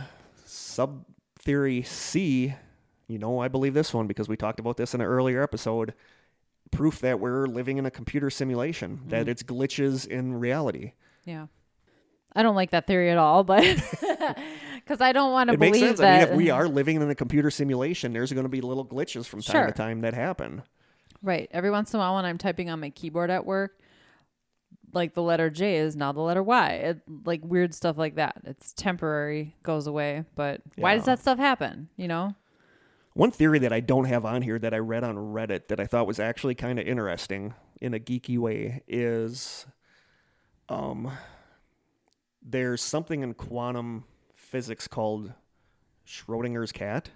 sub 0.46 1.04
theory 1.40 1.82
C, 1.82 2.54
you 3.08 3.18
know, 3.18 3.40
I 3.40 3.48
believe 3.48 3.74
this 3.74 3.92
one 3.94 4.06
because 4.06 4.28
we 4.30 4.38
talked 4.38 4.60
about 4.60 4.78
this 4.78 4.94
in 4.94 5.02
an 5.02 5.08
earlier 5.08 5.42
episode. 5.42 5.94
Proof 6.72 7.00
that 7.00 7.20
we're 7.20 7.48
living 7.48 7.78
in 7.78 7.86
a 7.86 7.92
computer 7.92 8.30
simulation, 8.30 8.98
Mm-hmm. 8.98 9.10
that 9.10 9.28
it's 9.28 9.44
glitches 9.44 10.06
in 10.08 10.34
reality. 10.40 10.94
Yeah. 11.26 11.48
I 12.36 12.44
don't 12.44 12.56
like 12.56 12.72
that 12.72 12.86
theory 12.88 13.10
at 13.10 13.18
all, 13.18 13.44
but 13.44 13.62
because 14.76 15.02
I 15.02 15.12
don't 15.12 15.32
want 15.32 15.50
to 15.50 15.58
believe 15.58 15.76
It 15.76 15.80
makes 15.82 15.88
sense. 15.88 16.00
that. 16.00 16.16
I 16.22 16.24
mean, 16.26 16.30
if 16.34 16.38
we 16.38 16.50
are 16.50 16.68
living 16.68 16.98
in 17.02 17.10
a 17.10 17.16
computer 17.16 17.50
simulation, 17.50 18.14
there's 18.14 18.32
going 18.32 18.44
to 18.46 18.50
be 18.50 18.62
little 18.62 18.86
glitches 18.86 19.26
from 19.26 19.42
time 19.42 19.54
Sure. 19.54 19.66
to 19.68 19.72
time 19.72 20.02
that 20.02 20.14
happen. 20.14 20.62
Right. 21.24 21.48
Every 21.52 21.72
once 21.72 21.94
in 21.94 22.00
a 22.00 22.04
while, 22.04 22.16
when 22.16 22.26
I'm 22.26 22.38
typing 22.38 22.70
on 22.70 22.80
my 22.80 22.92
keyboard 22.92 23.32
at 23.32 23.46
work, 23.46 23.80
like 24.94 25.16
the 25.16 25.22
letter 25.24 25.50
J 25.50 25.78
is 25.78 25.96
now 25.96 26.12
the 26.12 26.22
letter 26.22 26.44
Y. 26.44 26.70
It, 26.74 27.02
like 27.26 27.42
weird 27.44 27.74
stuff 27.74 27.98
like 27.98 28.16
that. 28.16 28.36
It's 28.44 28.72
temporary, 28.74 29.56
goes 29.64 29.88
away. 29.88 30.26
But 30.36 30.62
why 30.76 30.96
does 30.96 31.06
that 31.06 31.20
stuff 31.20 31.40
happen? 31.40 31.90
You 31.98 32.08
know? 32.08 32.36
One 33.18 33.32
theory 33.32 33.58
that 33.60 33.74
I 33.74 33.80
don't 33.80 34.06
have 34.06 34.26
on 34.26 34.44
here 34.44 34.60
that 34.60 34.76
I 34.76 34.78
read 34.78 35.04
on 35.04 35.16
Reddit 35.16 35.70
that 35.70 35.80
I 35.80 35.88
thought 35.88 36.06
was 36.06 36.20
actually 36.20 36.54
kind 36.54 36.78
of 36.78 36.86
interesting 36.86 37.56
in 37.82 37.96
a 37.96 38.00
geeky 38.00 38.38
way 38.38 38.84
is 38.88 39.66
um 40.70 41.12
there's 42.44 42.80
something 42.80 43.24
in 43.24 43.34
quantum 43.34 44.04
physics 44.36 44.88
called 44.88 45.34
Schrodinger's 46.06 46.72
cat. 46.72 47.10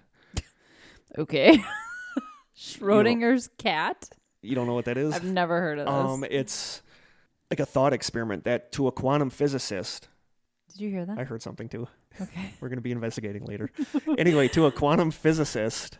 Okay. 1.16 1.62
Schrodinger's 2.58 3.48
cat. 3.56 4.10
You 4.40 4.56
don't 4.56 4.66
know 4.66 4.74
what 4.74 4.86
that 4.86 4.98
is? 4.98 5.14
I've 5.14 5.22
never 5.22 5.60
heard 5.60 5.78
of 5.78 5.86
this. 5.86 5.94
Um 5.94 6.24
it's 6.28 6.82
like 7.48 7.60
a 7.60 7.66
thought 7.66 7.92
experiment 7.92 8.42
that 8.42 8.72
to 8.72 8.88
a 8.88 8.92
quantum 8.92 9.30
physicist, 9.30 10.08
Did 10.70 10.80
you 10.80 10.90
hear 10.90 11.06
that? 11.06 11.16
I 11.16 11.22
heard 11.22 11.42
something 11.42 11.68
too. 11.68 11.86
Okay. 12.20 12.52
We're 12.60 12.68
going 12.68 12.78
to 12.78 12.82
be 12.82 12.92
investigating 12.92 13.44
later. 13.44 13.70
anyway, 14.18 14.48
to 14.48 14.66
a 14.66 14.72
quantum 14.72 15.10
physicist, 15.10 15.98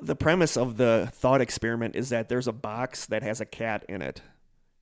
the 0.00 0.16
premise 0.16 0.56
of 0.56 0.76
the 0.76 1.10
thought 1.12 1.40
experiment 1.40 1.96
is 1.96 2.10
that 2.10 2.28
there's 2.28 2.46
a 2.46 2.52
box 2.52 3.06
that 3.06 3.22
has 3.22 3.40
a 3.40 3.46
cat 3.46 3.84
in 3.88 4.02
it, 4.02 4.22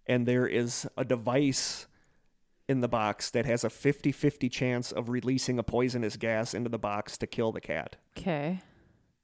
and 0.07 0.27
there 0.27 0.47
is 0.47 0.87
a 0.97 1.05
device 1.05 1.87
in 2.69 2.81
the 2.81 2.89
box 2.89 3.31
that 3.31 3.45
has 3.47 3.63
a 3.65 3.71
50 3.71 4.11
50 4.13 4.49
chance 4.49 4.91
of 4.91 5.09
releasing 5.09 5.59
a 5.59 5.63
poisonous 5.63 6.17
gas 6.17 6.55
into 6.55 6.71
the 6.71 6.79
box 6.79 7.19
to 7.19 7.27
kill 7.27 7.53
the 7.53 7.61
cat. 7.61 7.97
Okay. 8.17 8.61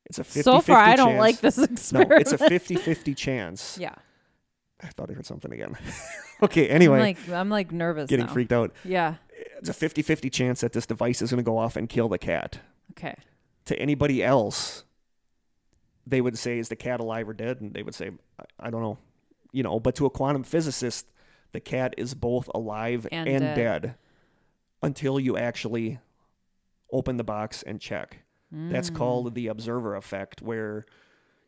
It's 0.06 0.18
a 0.18 0.24
50 0.24 0.42
So 0.42 0.60
far, 0.60 0.76
I 0.76 0.96
don't 0.96 1.10
chance. 1.10 1.20
like 1.20 1.40
this 1.40 1.58
experiment. 1.58 2.10
No, 2.10 2.16
it's 2.16 2.32
a 2.32 2.38
50 2.38 2.76
50 2.76 3.14
chance. 3.14 3.78
yeah. 3.80 3.94
I 4.82 4.88
thought 4.88 5.10
I 5.10 5.14
heard 5.14 5.26
something 5.26 5.52
again. 5.52 5.76
okay, 6.42 6.68
anyway, 6.68 6.96
I'm 6.96 7.02
like 7.02 7.28
I'm 7.30 7.50
like 7.50 7.72
nervous. 7.72 8.08
getting 8.08 8.26
now. 8.26 8.32
freaked 8.32 8.52
out. 8.52 8.72
Yeah. 8.84 9.16
It's 9.60 9.68
a 9.68 9.74
50 9.74 10.02
50 10.02 10.28
chance 10.30 10.60
that 10.62 10.72
this 10.72 10.86
device 10.86 11.22
is 11.22 11.30
going 11.30 11.38
to 11.44 11.48
go 11.48 11.58
off 11.58 11.76
and 11.76 11.88
kill 11.88 12.08
the 12.08 12.18
cat. 12.18 12.60
Okay. 12.92 13.14
to 13.66 13.78
anybody 13.78 14.22
else, 14.24 14.84
they 16.06 16.20
would 16.20 16.36
say, 16.36 16.58
"Is 16.58 16.68
the 16.68 16.76
cat 16.76 16.98
alive 16.98 17.28
or 17.28 17.34
dead?" 17.34 17.60
And 17.60 17.72
they 17.72 17.82
would 17.82 17.94
say, 17.94 18.10
"I, 18.38 18.66
I 18.66 18.70
don't 18.70 18.82
know," 18.82 18.98
you 19.52 19.62
know. 19.62 19.78
But 19.78 19.94
to 19.96 20.06
a 20.06 20.10
quantum 20.10 20.42
physicist, 20.42 21.06
the 21.52 21.60
cat 21.60 21.94
is 21.96 22.14
both 22.14 22.48
alive 22.54 23.06
And 23.12 23.28
and, 23.28 23.40
dead. 23.40 23.82
dead. 23.82 23.94
until 24.82 25.20
you 25.20 25.36
actually 25.36 25.98
open 26.90 27.16
the 27.18 27.24
box 27.24 27.62
and 27.62 27.80
check. 27.80 28.18
That's 28.50 28.90
Mm. 28.90 28.96
called 28.96 29.34
the 29.34 29.46
observer 29.46 29.94
effect, 29.94 30.40
where 30.42 30.86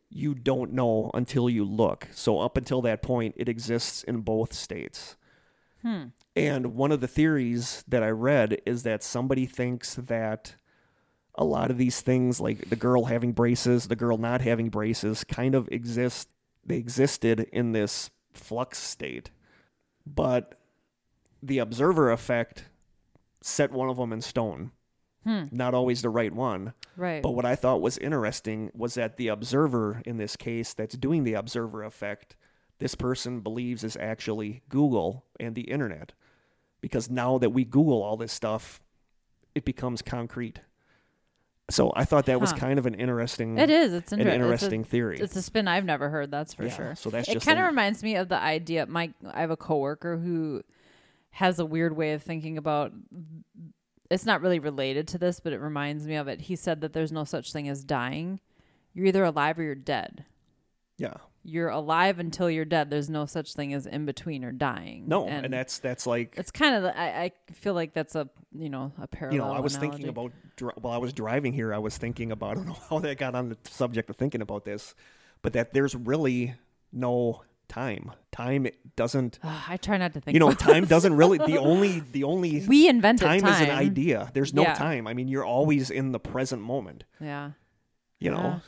you 0.09 0.35
don't 0.35 0.71
know 0.71 1.09
until 1.15 1.49
you 1.49 1.65
look. 1.65 2.07
So 2.13 2.39
up 2.39 2.55
until 2.55 2.81
that 2.83 3.01
point, 3.01 3.33
it 3.37 3.49
exists 3.49 4.03
in 4.03 4.21
both 4.21 4.53
states. 4.53 5.17
Hmm. 5.83 6.05
And 6.35 6.75
one 6.75 6.91
of 6.91 7.01
the 7.01 7.07
theories 7.07 7.83
that 7.87 8.03
I 8.03 8.09
read 8.09 8.61
is 8.65 8.83
that 8.83 9.03
somebody 9.03 9.45
thinks 9.45 9.95
that 9.95 10.55
a 11.35 11.43
lot 11.43 11.71
of 11.71 11.77
these 11.77 12.01
things, 12.01 12.39
like 12.39 12.69
the 12.69 12.75
girl 12.75 13.05
having 13.05 13.33
braces, 13.33 13.87
the 13.87 13.95
girl 13.95 14.17
not 14.17 14.41
having 14.41 14.69
braces, 14.69 15.23
kind 15.23 15.55
of 15.55 15.67
exist. 15.71 16.29
They 16.65 16.77
existed 16.77 17.41
in 17.51 17.73
this 17.73 18.09
flux 18.33 18.77
state. 18.79 19.29
But 20.05 20.59
the 21.41 21.59
observer 21.59 22.11
effect 22.11 22.65
set 23.41 23.71
one 23.71 23.89
of 23.89 23.97
them 23.97 24.13
in 24.13 24.21
stone. 24.21 24.71
Hmm. 25.23 25.43
Not 25.51 25.73
always 25.73 26.01
the 26.01 26.09
right 26.09 26.33
one. 26.33 26.73
Right. 26.97 27.23
But 27.23 27.31
what 27.31 27.45
I 27.45 27.55
thought 27.55 27.81
was 27.81 27.97
interesting 27.97 28.71
was 28.73 28.93
that 28.95 29.17
the 29.17 29.29
observer 29.29 30.01
in 30.05 30.17
this 30.17 30.35
case 30.35 30.73
that's 30.73 30.97
doing 30.97 31.23
the 31.23 31.33
observer 31.33 31.83
effect, 31.83 32.35
this 32.79 32.95
person 32.95 33.39
believes 33.41 33.83
is 33.83 33.95
actually 33.97 34.63
Google 34.69 35.25
and 35.39 35.55
the 35.55 35.61
internet. 35.61 36.13
Because 36.81 37.09
now 37.09 37.37
that 37.37 37.51
we 37.51 37.63
Google 37.63 38.01
all 38.03 38.17
this 38.17 38.33
stuff, 38.33 38.81
it 39.55 39.63
becomes 39.63 40.01
concrete. 40.01 40.59
So 41.69 41.93
I 41.95 42.03
thought 42.03 42.25
that 42.25 42.41
was 42.41 42.51
kind 42.51 42.77
of 42.77 42.85
an 42.85 42.93
interesting 42.93 43.57
it 43.57 43.69
is. 43.69 43.93
It's 43.93 44.11
an 44.11 44.19
interesting 44.19 44.81
It's 44.81 44.89
theory. 44.89 45.17
it's 45.17 45.35
a 45.37 45.41
spin 45.41 45.67
I've 45.69 45.85
never 45.85 46.09
heard. 46.09 46.29
That's 46.29 46.53
for 46.53 46.63
Yeah, 46.65 46.75
sure. 46.75 46.95
So 46.95 47.09
that's 47.09 47.29
it 47.29 47.41
kind 47.41 47.57
of 47.57 47.65
reminds 47.65 48.03
me 48.03 48.15
of 48.17 48.27
the 48.27 48.35
idea. 48.37 48.85
My 48.85 49.13
I 49.33 49.39
have 49.41 49.49
a 49.51 49.55
coworker 49.55 50.17
who 50.17 50.61
has 51.31 51.59
a 51.59 51.65
weird 51.65 51.95
way 51.95 52.11
of 52.13 52.21
thinking 52.21 52.57
about. 52.57 52.91
It's 54.11 54.25
not 54.25 54.41
really 54.41 54.59
related 54.59 55.07
to 55.09 55.17
this, 55.17 55.39
but 55.39 55.53
it 55.53 55.59
reminds 55.61 56.05
me 56.05 56.15
of 56.15 56.27
it. 56.27 56.41
He 56.41 56.57
said 56.57 56.81
that 56.81 56.91
there's 56.91 57.13
no 57.13 57.23
such 57.23 57.53
thing 57.53 57.69
as 57.69 57.85
dying. 57.85 58.41
You're 58.93 59.05
either 59.07 59.23
alive 59.23 59.57
or 59.57 59.63
you're 59.63 59.73
dead. 59.73 60.25
yeah. 60.97 61.13
You're 61.45 61.67
alive 61.69 62.19
until 62.19 62.49
you're 62.49 62.63
dead. 62.63 62.89
There's 62.89 63.09
no 63.09 63.25
such 63.25 63.53
thing 63.53 63.73
as 63.73 63.85
in 63.85 64.05
between 64.05 64.45
or 64.45 64.53
dying. 64.53 65.03
No, 65.07 65.27
and, 65.27 65.51
that's 65.51 65.79
that's 65.79 66.07
like 66.07 66.35
it's 66.37 66.51
kind 66.51 66.75
of. 66.75 66.83
the- 66.83 66.97
I, 66.97 67.23
I 67.25 67.31
feel 67.51 67.73
like 67.73 67.93
that's 67.93 68.15
a 68.15 68.29
you 68.53 68.69
know 68.69 68.93
a 68.97 69.01
you 69.01 69.07
parallel. 69.07 69.47
know 69.47 69.53
I 69.53 69.59
was 69.59 69.75
thinking 69.75 70.07
about 70.07 70.31
while 70.79 70.93
I 70.93 70.97
was 70.97 71.11
driving 71.11 71.51
here. 71.51 71.73
I 71.73 71.79
was 71.79 71.97
thinking 71.97 72.31
about 72.31 72.51
I 72.51 72.53
don't 72.55 72.67
know 72.67 72.77
how 72.89 72.99
that 72.99 73.17
got 73.17 73.35
on 73.35 73.49
the 73.49 73.57
subject 73.65 74.09
of 74.09 74.15
thinking 74.15 74.41
about 74.41 74.63
this, 74.63 74.95
but 75.41 75.51
that 75.53 75.73
there's 75.73 75.95
really 75.95 76.53
no 76.93 77.41
time. 77.67 78.11
Time 78.31 78.67
doesn't 78.95 79.39
I 79.43 79.77
try 79.77 79.97
not 79.97 80.13
to 80.13 80.21
think. 80.21 80.33
you 80.33 80.39
know 80.39 80.51
time 80.53 80.85
doesn't 80.85 81.15
really 81.15 81.39
the 81.39 81.57
only 81.57 81.99
the 81.99 82.23
only 82.23 82.65
We 82.67 82.87
invented 82.87 83.27
time, 83.27 83.41
time. 83.41 83.53
is 83.53 83.61
an 83.61 83.71
idea 83.75 84.29
there's 84.33 84.53
no 84.53 84.61
Yeah. 84.63 84.73
time 84.75 85.07
i 85.07 85.13
mean 85.13 85.27
you're 85.27 85.45
always 85.45 85.89
in 85.89 86.11
the 86.11 86.19
present 86.19 86.61
moment 86.61 87.03
Yeah. 87.19 87.51
you 88.19 88.29
know 88.31 88.61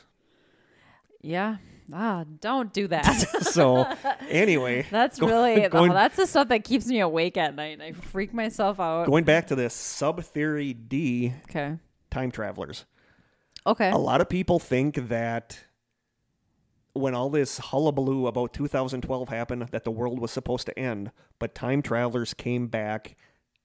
Yeah. 1.22 1.22
Yeah. 1.22 1.56
Ah, 1.92 2.24
don't 2.40 2.72
do 2.72 2.88
that. 2.88 3.04
so 3.42 3.86
anyway 4.28 4.86
That's 4.90 5.18
Go- 5.18 5.26
really 5.28 5.68
going- 5.68 5.90
oh, 5.90 5.94
that's 5.94 6.16
the 6.16 6.26
stuff 6.26 6.48
that 6.48 6.64
keeps 6.64 6.86
me 6.86 7.00
awake 7.00 7.36
at 7.36 7.54
night. 7.54 7.80
I 7.80 7.92
freak 7.92 8.34
myself 8.34 8.80
out. 8.80 9.06
going 9.06 9.24
back 9.24 9.46
to 9.48 9.54
this 9.54 9.74
sub 9.74 10.22
theory 10.24 10.72
d 10.72 11.32
okay. 11.48 11.78
time 12.10 12.30
travelers 12.30 12.84
Okay. 13.66 13.90
a 13.90 13.96
lot 13.98 14.20
of 14.20 14.28
people 14.28 14.58
think 14.58 15.08
that 15.08 15.58
when 16.92 17.14
all 17.14 17.28
this 17.30 17.58
hullabaloo 17.58 18.26
about 18.26 18.52
2012 18.54 19.28
happened 19.28 19.62
that 19.70 19.84
the 19.84 19.90
world 19.90 20.18
was 20.18 20.30
supposed 20.30 20.66
to 20.66 20.78
end 20.78 21.10
but 21.38 21.54
time 21.54 21.82
travelers 21.82 22.32
came 22.34 22.68
back 22.68 23.16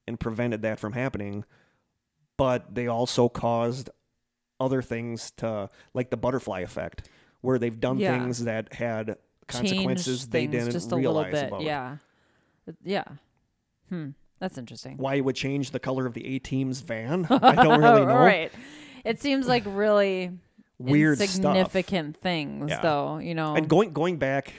and 0.07 0.19
prevented 0.19 0.61
that 0.63 0.79
from 0.79 0.93
happening 0.93 1.43
but 2.37 2.73
they 2.75 2.87
also 2.87 3.29
caused 3.29 3.89
other 4.59 4.81
things 4.81 5.31
to 5.37 5.69
like 5.93 6.09
the 6.09 6.17
butterfly 6.17 6.59
effect 6.61 7.07
where 7.41 7.59
they've 7.59 7.79
done 7.79 7.99
Yeah. 7.99 8.17
things 8.19 8.43
that 8.45 8.73
had 8.73 9.17
consequences 9.47 10.27
they 10.27 10.47
didn't 10.47 10.71
just 10.71 10.91
a 10.91 10.95
realize 10.95 11.33
little 11.33 11.41
bit. 11.41 11.47
about 11.49 11.61
Yeah. 11.63 11.97
Yeah. 12.83 13.03
Hmm. 13.89 14.09
That's 14.39 14.57
interesting. 14.57 14.97
why 14.97 15.15
it 15.15 15.21
would 15.25 15.35
change 15.35 15.71
the 15.71 15.79
color 15.79 16.05
of 16.07 16.13
the 16.13 16.25
a 16.25 16.39
team's 16.39 16.81
van 16.81 17.27
i 17.29 17.55
don't 17.55 17.81
really 17.81 18.05
know 18.05 18.15
right. 18.15 18.51
It 19.03 19.19
seems 19.19 19.47
like 19.47 19.63
really 19.65 20.31
weird 20.79 21.17
stuff 21.17 21.29
insignificant 21.55 22.17
things 22.17 22.69
Yeah. 22.69 22.81
though, 22.81 23.17
you 23.17 23.33
know. 23.35 23.55
And 23.55 23.67
going 23.67 23.93
going 23.93 24.17
back, 24.17 24.53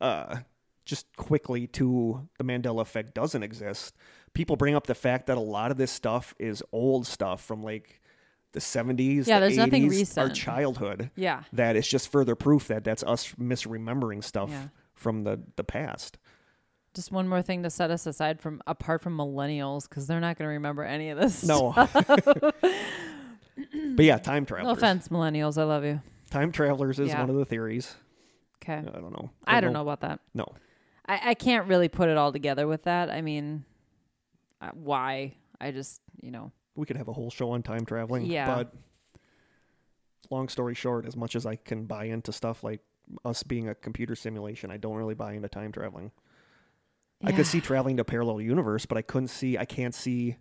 uh, 0.00 0.38
just 0.84 1.14
quickly 1.16 1.66
to 1.68 2.28
the 2.38 2.44
Mandela 2.44 2.80
effect 2.82 3.14
doesn't 3.14 3.42
exist. 3.42 3.94
People 4.34 4.56
bring 4.56 4.74
up 4.74 4.86
the 4.86 4.94
fact 4.94 5.26
that 5.28 5.36
a 5.36 5.40
lot 5.40 5.70
of 5.70 5.76
this 5.76 5.90
stuff 5.92 6.34
is 6.38 6.62
old 6.72 7.06
stuff 7.06 7.42
from 7.44 7.62
like 7.62 8.00
the 8.52 8.60
seventies, 8.60 9.26
Yeah, 9.28 9.40
the 9.40 9.46
there's 9.46 9.56
nothing 9.56 9.88
80s, 9.90 10.16
our 10.20 10.28
childhood. 10.28 11.10
yeah. 11.16 11.44
That 11.52 11.76
is 11.76 11.86
just 11.88 12.08
further 12.10 12.34
proof 12.34 12.68
that 12.68 12.84
that's 12.84 13.02
us 13.02 13.32
misremembering 13.40 14.22
stuff 14.22 14.50
Yeah. 14.50 14.68
from 14.94 15.24
the 15.24 15.40
the 15.56 15.64
past. 15.64 16.18
Just 16.94 17.10
one 17.10 17.26
more 17.26 17.40
thing 17.40 17.62
to 17.62 17.70
set 17.70 17.90
us 17.90 18.06
aside 18.06 18.40
from 18.40 18.60
apart 18.66 19.00
from 19.02 19.16
millennials 19.16 19.88
because 19.88 20.06
they're 20.06 20.20
not 20.20 20.36
going 20.36 20.46
to 20.46 20.52
remember 20.52 20.84
any 20.84 21.08
of 21.08 21.18
this. 21.18 21.42
No, 21.44 21.72
but 23.94 24.04
yeah, 24.04 24.18
time 24.18 24.44
travelers. 24.46 24.66
No 24.66 24.72
offense, 24.78 25.08
millennials. 25.08 25.58
I 25.58 25.64
love 25.64 25.84
you. 25.84 26.00
Time 26.30 26.52
travelers 26.52 26.98
is 26.98 27.08
Yeah. 27.08 27.20
one 27.20 27.30
of 27.30 27.36
the 27.36 27.44
theories. 27.44 27.94
Okay. 28.62 28.74
I 28.78 28.82
don't 29.00 29.12
know. 29.12 29.30
I 29.44 29.60
don't 29.60 29.72
know 29.72 29.82
about 29.82 30.00
that. 30.00 30.20
No, 30.34 30.46
I, 31.06 31.30
I 31.30 31.34
can't 31.34 31.66
really 31.66 31.88
put 31.88 32.08
it 32.08 32.16
all 32.16 32.32
together 32.32 32.66
with 32.66 32.84
that. 32.84 33.10
I 33.10 33.20
mean, 33.20 33.64
uh, 34.60 34.70
why? 34.74 35.34
I 35.60 35.70
just, 35.72 36.00
you 36.20 36.30
know, 36.30 36.52
We 36.74 36.86
could 36.86 36.96
have 36.96 37.08
a 37.08 37.12
whole 37.12 37.30
show 37.30 37.50
on 37.50 37.62
time 37.62 37.84
traveling. 37.84 38.26
Yeah. 38.26 38.54
But 38.54 38.74
long 40.30 40.48
story 40.48 40.74
short, 40.74 41.06
as 41.06 41.16
much 41.16 41.36
as 41.36 41.46
I 41.46 41.56
can 41.56 41.84
buy 41.84 42.04
into 42.04 42.32
stuff 42.32 42.64
like 42.64 42.80
us 43.24 43.42
being 43.42 43.68
a 43.68 43.74
computer 43.74 44.14
simulation, 44.14 44.70
I 44.70 44.78
don't 44.78 44.96
really 44.96 45.14
buy 45.14 45.34
into 45.34 45.48
time 45.48 45.72
traveling. 45.72 46.10
I 47.24 47.32
could 47.32 47.46
see 47.46 47.60
traveling 47.60 47.98
to 47.98 48.04
parallel 48.04 48.40
universe, 48.40 48.86
but 48.86 48.98
I 48.98 49.02
couldn't 49.02 49.28
see. 49.28 49.56
I 49.56 49.64
can't 49.64 49.94
see. 49.94 50.36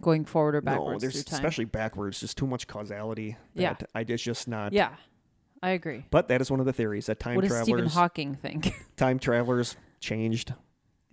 going 0.00 0.24
forward 0.24 0.54
or 0.54 0.60
no, 0.62 0.72
backwards 0.72 1.02
there's 1.02 1.24
time. 1.24 1.36
especially 1.36 1.66
backwards. 1.66 2.20
Just 2.20 2.38
too 2.38 2.46
much 2.46 2.66
causality. 2.66 3.36
Yeah. 3.54 3.74
I 3.94 4.06
it's 4.08 4.22
just 4.22 4.48
not. 4.48 4.72
yeah, 4.72 4.94
I 5.62 5.70
agree. 5.70 6.06
But 6.10 6.28
that 6.28 6.40
is 6.40 6.50
one 6.50 6.60
of 6.60 6.66
the 6.66 6.72
theories 6.72 7.06
that 7.06 7.20
time 7.20 7.36
what 7.36 7.44
does 7.44 7.62
Stephen 7.62 7.88
Hawking 7.88 8.36
think? 8.36 8.72
time 8.96 9.18
travelers 9.18 9.76
changed. 10.00 10.54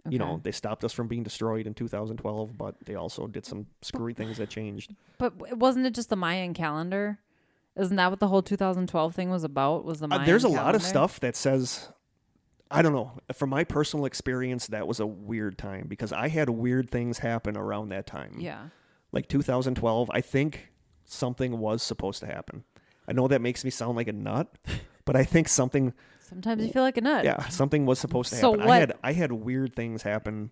You 0.10 0.20
know, 0.20 0.40
they 0.44 0.52
stopped 0.52 0.84
us 0.84 0.94
from 0.94 1.08
being 1.08 1.24
destroyed 1.24 1.66
in 1.68 1.74
2012, 1.74 2.58
but 2.58 2.76
they 2.86 2.96
also 2.96 3.28
did 3.28 3.46
some 3.46 3.66
screwy 3.82 4.14
things 4.14 4.38
that 4.38 4.50
changed. 4.50 4.94
but 5.18 5.58
wasn't 5.58 5.86
it 5.86 5.94
just 5.94 6.10
the 6.10 6.16
Mayan 6.16 6.54
calendar? 6.54 7.20
Isn't 7.76 7.98
that 7.98 8.10
what 8.10 8.20
the 8.20 8.28
whole 8.28 8.42
2012 8.42 9.16
thing 9.16 9.30
was 9.30 9.44
about? 9.44 9.84
Was 9.84 10.00
the 10.00 10.08
Uh, 10.10 10.24
there's 10.24 10.44
a 10.44 10.50
lot 10.50 10.76
of 10.76 10.82
stuff 10.82 11.20
that 11.20 11.36
says 11.36 11.90
I 12.72 12.82
don't 12.82 12.94
know. 12.94 13.12
From 13.34 13.52
my 13.52 13.64
personal 13.64 14.06
experience, 14.06 14.68
that 14.68 14.88
was 14.88 15.00
a 15.00 15.06
weird 15.06 15.58
time 15.58 15.86
because 15.88 16.12
I 16.12 16.30
had 16.30 16.50
weird 16.50 16.90
things 16.90 17.20
happen 17.20 17.56
around 17.56 17.90
that 17.90 18.08
time. 18.08 18.38
Yeah. 18.40 18.70
Like 19.12 19.28
2012, 19.28 20.10
I 20.14 20.22
think 20.22 20.72
something 21.06 21.60
was 21.60 21.84
supposed 21.84 22.20
to 22.22 22.26
happen. 22.26 22.64
I 23.08 23.14
know 23.14 23.28
that 23.28 23.42
makes 23.42 23.64
me 23.64 23.70
sound 23.70 23.96
like 23.96 24.08
a 24.08 24.14
nut, 24.14 24.54
but 25.06 25.16
I 25.16 25.24
think 25.24 25.48
something 25.48 25.94
Sometimes 26.28 26.66
you 26.66 26.72
feel 26.72 26.82
like 26.84 26.98
a 26.98 27.02
nut. 27.02 27.24
yeah, 27.26 27.48
something 27.50 27.86
was 27.86 28.00
supposed 28.00 28.32
to 28.32 28.36
So 28.38 28.54
happen. 28.54 28.70
I 28.70 28.80
had 28.80 28.94
I 29.04 29.14
had 29.14 29.32
weird 29.32 29.76
things 29.76 30.02
happen 30.02 30.52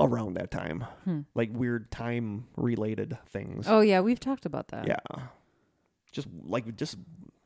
around 0.00 0.34
that 0.34 0.50
time. 0.50 0.84
Hmm. 1.04 1.20
Like 1.34 1.50
weird 1.52 1.90
time 1.90 2.46
related 2.56 3.18
things. 3.28 3.66
Oh 3.68 3.80
yeah, 3.80 4.00
we've 4.00 4.20
talked 4.20 4.46
about 4.46 4.68
that. 4.68 4.86
Yeah. 4.86 4.98
Just 6.12 6.28
like 6.44 6.76
just 6.76 6.98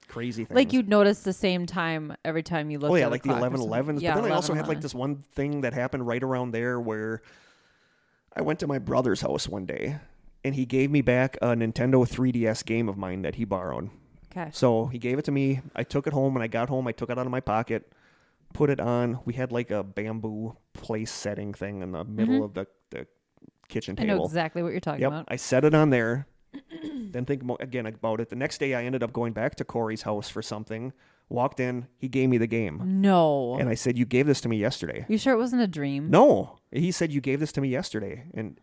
crazy 0.09 0.45
things. 0.45 0.57
Like 0.57 0.73
you'd 0.73 0.89
notice 0.89 1.21
the 1.23 1.33
same 1.33 1.67
time 1.67 2.15
every 2.25 2.43
time 2.43 2.71
you 2.71 2.79
looked. 2.79 2.93
Oh 2.93 2.97
yeah, 2.97 3.07
like 3.07 3.23
the 3.23 3.31
clock 3.31 3.53
or 3.53 3.55
eleven 3.57 3.97
something. 3.97 4.05
Yeah, 4.05 4.15
but 4.15 4.23
then 4.23 4.33
I 4.33 4.35
also 4.35 4.55
had 4.55 4.69
like 4.69 4.81
this 4.81 4.95
one 4.95 5.23
thing 5.35 5.63
that 5.63 5.73
happened 5.75 6.07
right 6.07 6.23
around 6.23 6.51
there 6.53 6.81
where 6.81 7.23
I 8.35 8.43
went 8.43 8.59
to 8.61 8.67
my 8.67 8.79
brother's 8.79 9.21
house 9.21 9.49
one 9.49 9.67
day 9.67 9.99
and 10.45 10.55
he 10.55 10.67
gave 10.67 10.91
me 10.91 11.03
back 11.03 11.37
a 11.43 11.49
Nintendo 11.49 12.09
3DS 12.09 12.65
game 12.65 12.89
of 12.89 12.97
mine 12.97 13.23
that 13.23 13.37
he 13.37 13.45
borrowed. 13.45 13.91
Okay. 14.35 14.49
So 14.53 14.87
he 14.87 14.99
gave 14.99 15.19
it 15.19 15.25
to 15.27 15.31
me. 15.33 15.61
I 15.77 15.85
took 15.85 16.07
it 16.07 16.13
home. 16.13 16.35
When 16.35 16.43
I 16.43 16.47
got 16.47 16.69
home, 16.69 16.87
I 16.89 16.93
took 16.93 17.11
it 17.11 17.19
out 17.19 17.27
of 17.27 17.31
my 17.33 17.41
pocket, 17.41 17.93
put 18.55 18.71
it 18.71 18.81
on. 18.81 19.21
We 19.25 19.35
had 19.35 19.53
like 19.53 19.71
a 19.71 19.83
bamboo 19.83 20.57
place 20.73 21.11
setting 21.13 21.53
thing 21.55 21.83
in 21.83 21.93
the 21.93 22.05
middle 22.05 22.41
Mhm. 22.41 22.45
of 22.45 22.55
the, 22.55 22.67
the 22.91 23.07
kitchen 23.69 23.95
I 23.99 24.03
table. 24.05 24.17
know 24.19 24.25
exactly 24.25 24.63
what 24.63 24.73
you're 24.73 24.81
talking 24.81 25.03
Yep. 25.03 25.09
about. 25.09 25.25
I 25.29 25.37
set 25.37 25.65
it 25.65 25.75
on 25.75 25.91
there. 25.91 26.27
then 27.11 27.25
think 27.25 27.43
mo- 27.43 27.57
again 27.61 27.87
about 27.87 28.21
it. 28.21 28.29
The 28.31 28.37
next 28.37 28.59
day, 28.59 28.75
I 28.75 28.85
ended 28.85 29.03
up 29.03 29.13
going 29.13 29.33
back 29.33 29.55
to 29.57 29.65
Corey's 29.65 30.03
house 30.03 30.29
for 30.29 30.43
something. 30.43 30.93
Walked 31.29 31.61
in. 31.61 31.87
He 31.99 32.09
gave 32.09 32.29
me 32.29 32.37
the 32.37 32.47
game. 32.47 33.01
No. 33.01 33.57
And 33.59 33.69
I 33.71 33.75
said, 33.75 33.97
You 33.97 34.05
gave 34.05 34.27
this 34.27 34.41
to 34.43 34.49
me 34.51 34.57
yesterday. 34.59 35.07
you 35.09 35.17
sure 35.17 35.33
it 35.33 35.39
wasn't 35.39 35.63
a 35.63 35.67
dream? 35.67 36.11
No. 36.11 36.59
He 36.71 36.91
said, 36.93 37.11
You 37.11 37.21
gave 37.23 37.41
this 37.41 37.53
to 37.53 37.61
me 37.63 37.69
yesterday. 37.69 38.25
And 38.35 38.59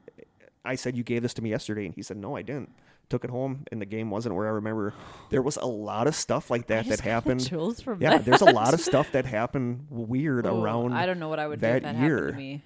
I 0.63 0.75
said, 0.75 0.95
You 0.95 1.03
gave 1.03 1.23
this 1.23 1.33
to 1.35 1.41
me 1.41 1.49
yesterday. 1.49 1.85
And 1.87 1.95
he 1.95 2.03
said, 2.03 2.17
No, 2.17 2.35
I 2.35 2.43
didn't. 2.43 2.69
Took 3.09 3.23
it 3.23 3.29
home, 3.31 3.63
and 3.71 3.81
the 3.81 3.85
game 3.87 4.11
wasn't 4.11 4.35
where 4.35 4.45
I 4.47 4.51
remember. 4.51 4.93
There 5.31 5.41
was 5.41 5.57
a 5.57 5.65
lot 5.65 6.05
of 6.05 6.13
stuff 6.13 6.51
like 6.51 6.67
that 6.67 6.87
that 6.89 6.99
happened. 6.99 7.43
Chills 7.47 7.81
from 7.81 8.01
Yeah, 8.01 8.17
that. 8.17 8.25
there's 8.25 8.41
a 8.41 8.51
lot 8.53 8.73
of 8.75 8.79
stuff 8.89 9.11
that 9.13 9.25
happened 9.25 9.87
weird 9.89 10.45
Oh, 10.45 10.61
around. 10.61 10.93
I 10.93 11.05
don't 11.07 11.17
know 11.19 11.29
what 11.29 11.39
I 11.39 11.47
would 11.47 11.59
do 11.59 11.65
that 11.67 11.77
if 11.77 11.83
that 11.83 11.95
year. 11.95 12.17
happened 12.17 12.33
to 12.33 12.37
me. 12.37 12.63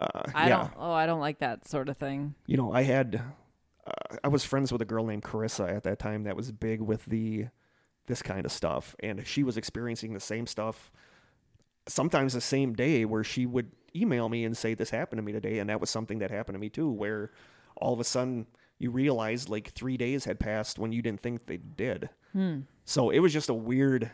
uh, 0.00 0.22
I 0.34 0.48
yeah. 0.48 0.56
don't. 0.58 0.72
Oh, 0.78 0.92
I 0.92 1.04
don't 1.06 1.20
like 1.20 1.40
that 1.40 1.68
sort 1.68 1.88
of 1.90 1.98
thing. 1.98 2.34
you 2.46 2.56
know, 2.56 2.72
I 2.72 2.82
had, 2.84 3.20
uh, 3.86 4.16
I 4.24 4.28
was 4.28 4.44
friends 4.46 4.72
with 4.72 4.80
a 4.80 4.86
girl 4.86 5.04
named 5.04 5.24
Carissa 5.24 5.70
at 5.76 5.82
that 5.82 5.98
time 5.98 6.24
that 6.24 6.36
was 6.36 6.50
big 6.52 6.80
with 6.80 7.04
the, 7.04 7.48
this 8.06 8.22
kind 8.22 8.46
of 8.46 8.52
stuff, 8.52 8.96
and 9.00 9.26
she 9.26 9.42
was 9.42 9.58
experiencing 9.58 10.14
the 10.14 10.20
same 10.20 10.46
stuff, 10.46 10.90
sometimes 11.86 12.32
the 12.32 12.40
same 12.40 12.72
day, 12.74 13.04
where 13.04 13.24
she 13.24 13.44
would 13.46 13.72
email 13.94 14.28
me 14.30 14.44
and 14.44 14.56
say, 14.56 14.72
"This 14.74 14.90
happened 14.90 15.18
to 15.18 15.22
me 15.22 15.32
today," 15.32 15.58
and 15.58 15.68
that 15.70 15.80
was 15.80 15.90
something 15.90 16.18
that 16.20 16.30
happened 16.30 16.54
to 16.54 16.60
me 16.60 16.68
too, 16.70 16.90
where 16.90 17.30
all 17.76 17.92
of 17.92 18.00
a 18.00 18.04
sudden 18.04 18.46
you 18.78 18.90
realized 18.90 19.48
like 19.48 19.70
three 19.72 19.96
days 19.96 20.24
had 20.24 20.38
passed 20.38 20.78
when 20.78 20.92
you 20.92 21.02
didn't 21.02 21.22
think 21.22 21.46
they 21.46 21.56
did. 21.56 22.10
Hmm. 22.32 22.60
So 22.84 23.10
it 23.10 23.18
was 23.20 23.32
just 23.32 23.48
a 23.48 23.54
weird 23.54 24.10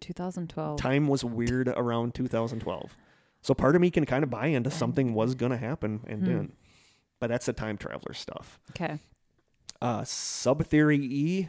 2012. 0.00 0.78
time 0.78 1.08
was 1.08 1.24
weird 1.24 1.68
around 1.68 2.14
2012. 2.14 2.96
So 3.42 3.54
part 3.54 3.74
of 3.76 3.80
me 3.80 3.90
can 3.90 4.04
kind 4.06 4.24
of 4.24 4.30
buy 4.30 4.46
into 4.48 4.70
something 4.70 5.14
was 5.14 5.34
gonna 5.34 5.56
happen 5.56 6.00
and 6.06 6.20
Hmm. 6.20 6.24
didn't. 6.24 6.54
But 7.20 7.28
that's 7.28 7.46
the 7.46 7.52
time 7.52 7.76
traveler 7.78 8.12
stuff. 8.14 8.58
Okay. 8.70 8.98
Uh, 9.80 10.04
Sub 10.04 10.64
theory 10.64 10.98
E, 10.98 11.48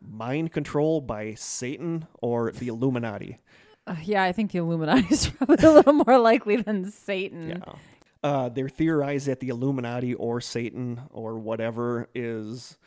mind 0.00 0.52
control 0.52 1.00
by 1.00 1.34
Satan 1.34 2.06
or 2.20 2.50
the 2.52 2.68
Illuminati. 2.68 3.38
Uh, 3.86 3.96
yeah, 4.02 4.22
I 4.22 4.32
think 4.32 4.52
the 4.52 4.58
Illuminati 4.58 5.06
is 5.10 5.28
probably 5.28 5.64
a 5.66 5.70
little 5.72 5.92
more 5.92 6.18
likely 6.18 6.56
than 6.56 6.90
Satan. 6.90 7.50
Yeah. 7.50 7.72
Uh, 8.22 8.48
they're 8.48 8.68
theorized 8.68 9.26
that 9.26 9.40
the 9.40 9.48
Illuminati 9.48 10.14
or 10.14 10.40
Satan 10.40 11.00
or 11.10 11.38
whatever 11.38 12.08
is 12.14 12.78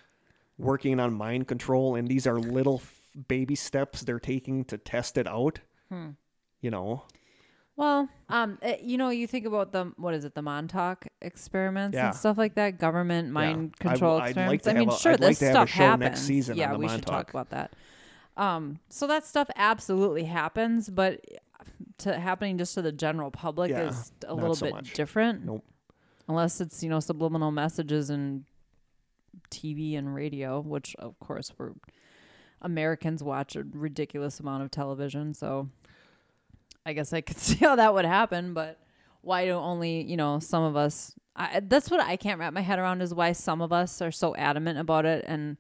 working 0.58 1.00
on 1.00 1.14
mind 1.14 1.48
control, 1.48 1.96
and 1.96 2.08
these 2.08 2.26
are 2.26 2.40
little 2.40 2.76
f- 2.82 3.02
baby 3.28 3.56
steps 3.56 4.02
they're 4.02 4.20
taking 4.20 4.64
to 4.66 4.78
test 4.78 5.18
it 5.18 5.28
out. 5.28 5.60
Hmm. 5.90 6.12
You 6.62 6.72
know, 6.72 7.04
Well, 7.76 8.08
um, 8.30 8.58
uh, 8.64 8.76
you 8.82 8.98
know, 8.98 9.10
you 9.10 9.28
think 9.28 9.46
about 9.46 9.74
the 9.74 9.92
what 9.98 10.14
is 10.14 10.24
it, 10.24 10.34
the 10.34 10.42
Montauk 10.42 11.06
experiments 11.22 11.94
Yeah. 11.96 12.08
and 12.08 12.16
stuff 12.16 12.38
like 12.38 12.56
that, 12.56 12.80
government 12.80 13.30
mind 13.32 13.76
I- 13.82 13.84
control 13.84 14.16
like 14.20 14.30
experiments. 14.30 14.64
to 14.64 14.70
I 14.72 14.74
mean, 14.74 14.90
a- 14.90 14.98
sure, 14.98 15.12
I'd 15.12 15.20
like 15.20 15.38
this 15.38 15.50
a 15.50 15.52
stuff 15.52 15.70
show 15.70 15.84
happens. 15.84 16.00
next 16.00 16.22
season 16.22 16.56
yeah, 16.58 16.74
we 16.78 16.88
should 16.88 17.06
talk 17.06 17.30
about 17.30 17.50
that. 17.50 17.74
Um, 18.38 18.80
so 18.90 19.06
that 19.08 19.26
stuff 19.26 19.50
absolutely 19.58 20.24
happens, 20.24 20.90
but 20.90 21.20
to 22.00 22.20
happening 22.20 22.58
just 22.58 22.74
to 22.76 22.82
the 22.82 22.92
general 22.92 23.32
public 23.32 23.72
Yeah, 23.72 23.88
is 23.90 24.12
a 24.28 24.34
little 24.34 24.56
so 24.56 24.66
bit 24.68 24.76
much. 24.76 24.94
different. 24.94 25.46
Nope. 25.46 25.64
Unless 26.28 26.60
it's 26.62 26.84
you 26.84 26.90
know 26.90 27.00
subliminal 27.00 27.52
messages 27.52 28.10
and 28.10 28.46
TV 29.52 29.98
and 29.98 30.14
radio, 30.16 30.60
which 30.60 30.96
of 30.98 31.20
course 31.20 31.52
we're 31.58 31.72
Americans 32.62 33.24
watch 33.24 33.56
a 33.56 33.64
ridiculous 33.64 34.40
amount 34.40 34.64
of 34.64 34.72
television, 34.72 35.34
so 35.34 35.70
I 36.86 36.94
guess 36.94 37.14
I 37.14 37.22
could 37.22 37.38
see 37.48 37.58
how 37.58 37.76
that 37.76 37.94
would 37.94 38.06
happen. 38.06 38.54
But 38.54 38.80
why 39.22 39.46
do 39.46 39.52
only 39.52 40.02
you 40.02 40.18
know 40.18 40.40
some 40.40 40.64
of 40.64 40.76
us? 40.76 41.14
I, 41.36 41.60
that's 41.60 41.92
what 41.92 42.00
I 42.00 42.16
can't 42.16 42.40
wrap 42.40 42.54
my 42.54 42.62
head 42.62 42.80
around 42.80 43.02
is 43.02 43.14
why 43.14 43.34
some 43.34 43.62
of 43.62 43.74
us 43.74 44.02
are 44.02 44.12
so 44.12 44.36
adamant 44.38 44.80
about 44.80 45.06
it 45.06 45.26
and 45.28 45.58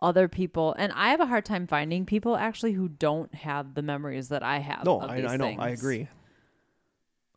other 0.00 0.28
people 0.28 0.74
and 0.78 0.92
I 0.92 1.10
have 1.10 1.20
a 1.20 1.26
hard 1.26 1.44
time 1.44 1.66
finding 1.66 2.04
people 2.04 2.36
actually 2.36 2.72
who 2.72 2.88
don't 2.88 3.32
have 3.34 3.74
the 3.74 3.82
memories 3.82 4.28
that 4.28 4.42
I 4.42 4.58
have. 4.58 4.84
No, 4.84 5.00
I, 5.00 5.24
I 5.26 5.36
know. 5.36 5.54
I 5.58 5.68
agree. 5.70 6.08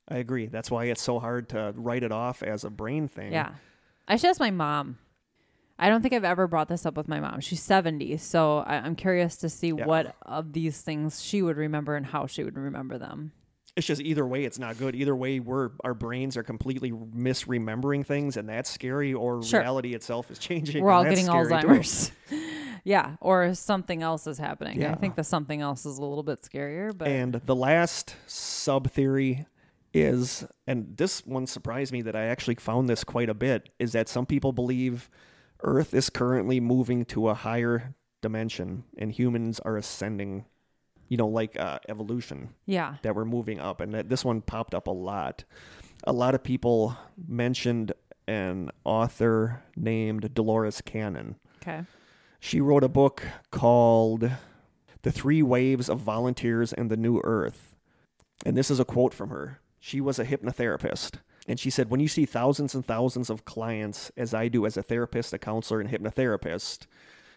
I 0.10 0.18
agree. 0.18 0.48
That's 0.48 0.72
why 0.72 0.86
it's 0.86 1.02
so 1.02 1.20
hard 1.20 1.50
to 1.50 1.74
write 1.76 2.04
it 2.04 2.12
off 2.12 2.42
as 2.42 2.64
a 2.64 2.70
brain 2.70 3.08
thing. 3.08 3.32
Yeah. 3.32 3.52
I 4.08 4.16
should 4.16 4.30
ask 4.30 4.40
my 4.40 4.52
mom. 4.52 4.98
I 5.80 5.90
don't 5.90 6.02
think 6.02 6.14
I've 6.14 6.24
ever 6.24 6.48
brought 6.48 6.70
this 6.70 6.86
up 6.86 6.98
with 6.98 7.08
my 7.08 7.20
mom. 7.20 7.40
She's 7.42 7.62
70, 7.62 8.18
so 8.18 8.60
I, 8.60 8.78
I'm 8.78 8.96
curious 8.96 9.36
to 9.38 9.50
see 9.50 9.68
Yeah. 9.68 9.86
what 9.86 10.16
of 10.24 10.54
these 10.54 10.82
things 10.82 11.22
she 11.22 11.42
would 11.42 11.58
remember 11.58 11.96
and 11.96 12.06
how 12.06 12.26
she 12.26 12.44
would 12.44 12.58
remember 12.58 12.98
them. 12.98 13.32
It's 13.78 13.86
just 13.86 14.02
either 14.02 14.26
way, 14.26 14.44
it's 14.44 14.58
not 14.58 14.78
good. 14.78 14.96
Either 14.96 15.16
way, 15.16 15.40
we're 15.40 15.70
our 15.84 15.94
brains 15.94 16.36
are 16.36 16.44
completely 16.44 16.92
misremembering 16.92 18.04
things, 18.06 18.36
and 18.36 18.50
that's 18.50 18.70
scary. 18.70 19.14
Or 19.14 19.44
Sure. 19.44 19.60
reality 19.62 19.94
itself 19.94 20.30
is 20.32 20.40
changing. 20.48 20.84
We're 20.84 20.92
all 20.92 21.04
getting. 21.04 21.28
Alzheimer's. 21.28 22.12
yeah, 22.84 23.18
or 23.22 23.54
something 23.54 24.02
else 24.02 24.26
is 24.28 24.40
happening. 24.40 24.82
yeah. 24.82 24.92
I 24.92 24.96
think 24.96 25.16
the 25.16 25.24
something 25.24 25.62
else 25.62 25.86
is 25.86 26.00
a 26.00 26.02
little 26.04 26.24
bit 26.24 26.42
scarier, 26.42 26.98
but 26.98 27.08
And 27.08 27.36
the 27.46 27.56
last 27.56 28.16
sub 28.26 28.90
theory 28.90 29.46
is, 29.94 30.44
and 30.66 30.98
this 30.98 31.26
one 31.26 31.46
surprised 31.48 31.92
me 31.94 32.02
that 32.02 32.16
I 32.16 32.24
actually 32.26 32.56
found 32.56 32.90
this 32.90 33.04
quite 33.04 33.30
a 33.30 33.34
bit, 33.36 33.70
is 33.80 33.92
that 33.94 34.10
some 34.10 34.26
people 34.26 34.52
believe 34.54 35.10
Earth 35.62 35.94
is 35.94 36.10
currently 36.10 36.60
moving 36.60 37.06
to 37.06 37.30
a 37.30 37.34
higher 37.36 37.94
dimension 38.22 38.84
and 38.98 39.12
humans 39.12 39.60
are 39.60 39.78
ascending, 39.78 40.46
you 41.08 41.18
know, 41.18 41.28
like 41.28 41.60
uh, 41.60 41.80
evolution, 41.88 42.50
yeah. 42.66 42.96
that 43.02 43.16
we're 43.16 43.26
moving 43.26 43.60
up. 43.60 43.82
And 43.82 43.94
that 43.94 44.10
this 44.10 44.26
one 44.26 44.42
popped 44.42 44.74
up 44.74 44.88
a 44.88 44.92
lot. 44.92 45.44
A 46.04 46.14
lot 46.14 46.36
of 46.36 46.44
people 46.44 46.98
mentioned 47.28 47.94
an 48.28 48.70
author 48.84 49.64
named 49.76 50.34
Dolores 50.34 50.82
Cannon. 50.82 51.36
Okay. 51.62 51.84
She 52.40 52.62
wrote 52.62 52.84
a 52.84 52.90
book 52.90 53.24
called 53.52 54.30
The 55.02 55.12
Three 55.12 55.42
Waves 55.42 55.90
of 55.90 56.00
Volunteers 56.00 56.74
and 56.74 56.92
the 56.92 56.98
New 56.98 57.22
Earth. 57.24 57.76
And 58.46 58.56
this 58.56 58.70
is 58.70 58.80
a 58.80 58.86
quote 58.86 59.14
from 59.14 59.30
her. 59.30 59.60
She 59.80 60.02
was 60.02 60.20
a 60.20 60.26
hypnotherapist. 60.26 61.16
And 61.48 61.60
she 61.60 61.70
said, 61.70 61.90
When 61.90 62.00
you 62.00 62.08
see 62.08 62.26
thousands 62.26 62.76
and 62.76 62.86
thousands 62.86 63.30
of 63.30 63.46
clients, 63.46 64.12
as 64.18 64.34
I 64.34 64.50
do 64.50 64.66
as 64.66 64.78
a 64.78 64.84
therapist, 64.84 65.34
a 65.34 65.38
counselor, 65.38 65.80
and 65.80 65.90
hypnotherapist, 65.90 66.86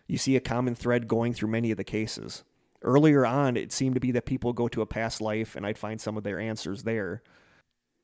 you 0.07 0.19
see 0.19 0.35
a 0.35 0.41
common 0.41 0.75
thread 0.75 1.07
going 1.07 1.33
through 1.33 1.51
many 1.51 1.71
of 1.71 1.77
the 1.77 1.85
cases. 1.85 2.43
Earlier 2.83 3.27
on, 3.27 3.57
it 3.57 3.73
seemed 3.73 3.95
to 3.95 4.01
be 4.01 4.13
that 4.13 4.25
people 4.25 4.53
go 4.53 4.69
to 4.69 4.83
a 4.83 4.87
past 4.87 5.21
life 5.21 5.57
and 5.57 5.67
I'd 5.67 5.79
find 5.79 6.01
some 6.01 6.17
of 6.17 6.23
their 6.25 6.41
answers 6.41 6.83
there. 6.83 7.23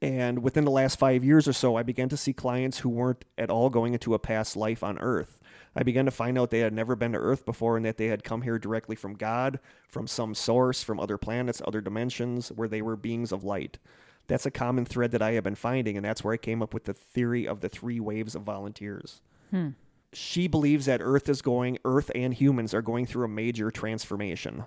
And 0.03 0.43
within 0.43 0.65
the 0.66 0.70
last 0.70 0.98
five 0.98 1.24
years 1.24 1.48
or 1.48 1.55
so, 1.55 1.77
I 1.77 1.82
began 1.82 2.11
to 2.11 2.16
see 2.16 2.35
clients 2.35 2.78
who 2.78 2.90
weren't 2.90 3.24
at 3.39 3.51
all 3.51 3.70
going 3.70 3.94
into 3.94 4.12
a 4.12 4.19
past 4.19 4.55
life 4.55 4.82
on 4.82 4.98
Earth. 4.98 5.39
I 5.74 5.82
began 5.82 6.05
to 6.05 6.11
find 6.11 6.39
out 6.39 6.51
they 6.51 6.61
had 6.61 6.74
never 6.74 6.94
been 6.97 7.12
to 7.12 7.19
Earth 7.19 7.47
before 7.47 7.77
and 7.77 7.86
that 7.86 7.97
they 7.97 8.09
had 8.09 8.23
come 8.23 8.43
here 8.43 8.59
directly 8.59 8.97
from 8.97 9.15
God, 9.15 9.59
from 9.89 10.07
some 10.07 10.35
source, 10.35 10.82
from 10.82 11.01
other 11.01 11.16
planets, 11.16 11.62
other 11.66 11.81
dimensions, 11.81 12.51
where 12.51 12.69
they 12.69 12.82
were 12.82 12.97
beings 12.97 13.32
of 13.32 13.44
light. 13.44 13.78
That's 14.27 14.47
a 14.47 14.51
common 14.51 14.85
thread 14.85 15.12
that 15.12 15.23
I 15.23 15.32
have 15.32 15.44
been 15.44 15.55
finding, 15.55 15.97
and 15.97 16.05
that's 16.05 16.24
where 16.24 16.35
I 16.35 16.39
came 16.39 16.62
up 16.62 16.74
with 16.74 16.85
the 16.85 16.94
theory 16.94 17.47
of 17.47 17.61
the 17.61 17.69
three 17.69 18.01
waves 18.01 18.35
of 18.35 18.43
volunteers. 18.43 19.20
Hmm. 19.51 19.70
She 20.12 20.49
believes 20.49 20.87
that 20.87 21.01
Earth 21.03 21.28
is 21.28 21.43
going, 21.43 21.78
Earth 21.85 22.11
and 22.15 22.33
humans 22.33 22.73
are 22.73 22.83
going 22.83 23.07
through 23.07 23.24
a 23.24 23.28
major 23.28 23.70
transformation. 23.70 24.65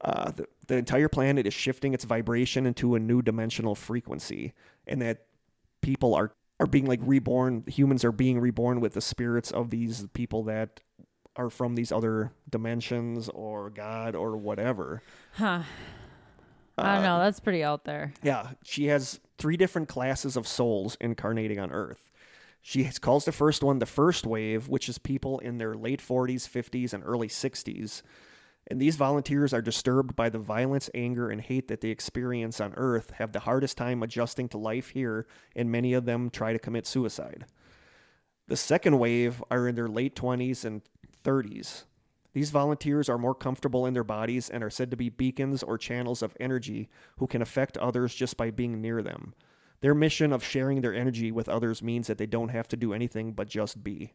Uh, 0.00 0.30
the, 0.30 0.46
the 0.66 0.76
entire 0.76 1.08
planet 1.08 1.46
is 1.46 1.54
shifting 1.54 1.94
its 1.94 2.04
vibration 2.04 2.66
into 2.66 2.94
a 2.94 2.98
new 2.98 3.22
dimensional 3.22 3.74
frequency, 3.74 4.52
and 4.86 5.00
that 5.00 5.26
people 5.80 6.14
are 6.14 6.32
are 6.58 6.66
being 6.66 6.86
like 6.86 7.00
reborn. 7.02 7.64
Humans 7.66 8.04
are 8.04 8.12
being 8.12 8.40
reborn 8.40 8.80
with 8.80 8.94
the 8.94 9.00
spirits 9.00 9.50
of 9.50 9.70
these 9.70 10.06
people 10.12 10.44
that 10.44 10.80
are 11.36 11.50
from 11.50 11.74
these 11.74 11.90
other 11.90 12.32
dimensions 12.50 13.28
or 13.28 13.70
God 13.70 14.14
or 14.14 14.36
whatever. 14.36 15.02
Huh. 15.34 15.62
I 16.78 16.94
don't 16.94 17.04
know. 17.04 17.18
That's 17.18 17.40
pretty 17.40 17.62
out 17.62 17.84
there. 17.84 18.14
Yeah, 18.22 18.52
she 18.64 18.86
has 18.86 19.20
three 19.38 19.56
different 19.56 19.88
classes 19.88 20.36
of 20.36 20.46
souls 20.48 20.96
incarnating 21.00 21.58
on 21.58 21.70
Earth. 21.70 22.10
She 22.62 22.84
calls 22.84 23.24
the 23.24 23.32
first 23.32 23.64
one 23.64 23.80
the 23.80 23.86
first 23.86 24.24
wave, 24.24 24.68
which 24.68 24.88
is 24.88 24.96
people 24.96 25.40
in 25.40 25.58
their 25.58 25.74
late 25.74 26.00
40s, 26.00 26.48
50s, 26.48 26.94
and 26.94 27.02
early 27.04 27.26
60s. 27.26 28.02
And 28.68 28.80
these 28.80 28.94
volunteers 28.94 29.52
are 29.52 29.60
disturbed 29.60 30.14
by 30.14 30.28
the 30.28 30.38
violence, 30.38 30.88
anger, 30.94 31.28
and 31.28 31.40
hate 31.40 31.66
that 31.66 31.80
they 31.80 31.88
experience 31.88 32.60
on 32.60 32.72
Earth, 32.76 33.10
have 33.16 33.32
the 33.32 33.40
hardest 33.40 33.76
time 33.76 34.02
adjusting 34.04 34.48
to 34.50 34.58
life 34.58 34.90
here, 34.90 35.26
and 35.56 35.72
many 35.72 35.92
of 35.92 36.04
them 36.04 36.30
try 36.30 36.52
to 36.52 36.60
commit 36.60 36.86
suicide. 36.86 37.46
The 38.46 38.56
second 38.56 39.00
wave 39.00 39.42
are 39.50 39.66
in 39.66 39.74
their 39.74 39.88
late 39.88 40.14
20s 40.14 40.64
and 40.64 40.82
30s. 41.24 41.82
These 42.32 42.50
volunteers 42.50 43.08
are 43.08 43.18
more 43.18 43.34
comfortable 43.34 43.86
in 43.86 43.94
their 43.94 44.04
bodies 44.04 44.48
and 44.48 44.62
are 44.62 44.70
said 44.70 44.90
to 44.92 44.96
be 44.96 45.10
beacons 45.10 45.64
or 45.64 45.76
channels 45.76 46.22
of 46.22 46.36
energy 46.38 46.88
who 47.18 47.26
can 47.26 47.42
affect 47.42 47.76
others 47.78 48.14
just 48.14 48.36
by 48.36 48.50
being 48.50 48.80
near 48.80 49.02
them. 49.02 49.34
Their 49.82 49.94
mission 49.94 50.32
of 50.32 50.42
sharing 50.42 50.80
their 50.80 50.94
energy 50.94 51.30
with 51.30 51.48
others 51.48 51.82
means 51.82 52.06
that 52.06 52.16
they 52.16 52.26
don't 52.26 52.48
have 52.48 52.68
to 52.68 52.76
do 52.76 52.94
anything 52.94 53.32
but 53.32 53.48
just 53.48 53.84
be. 53.84 54.12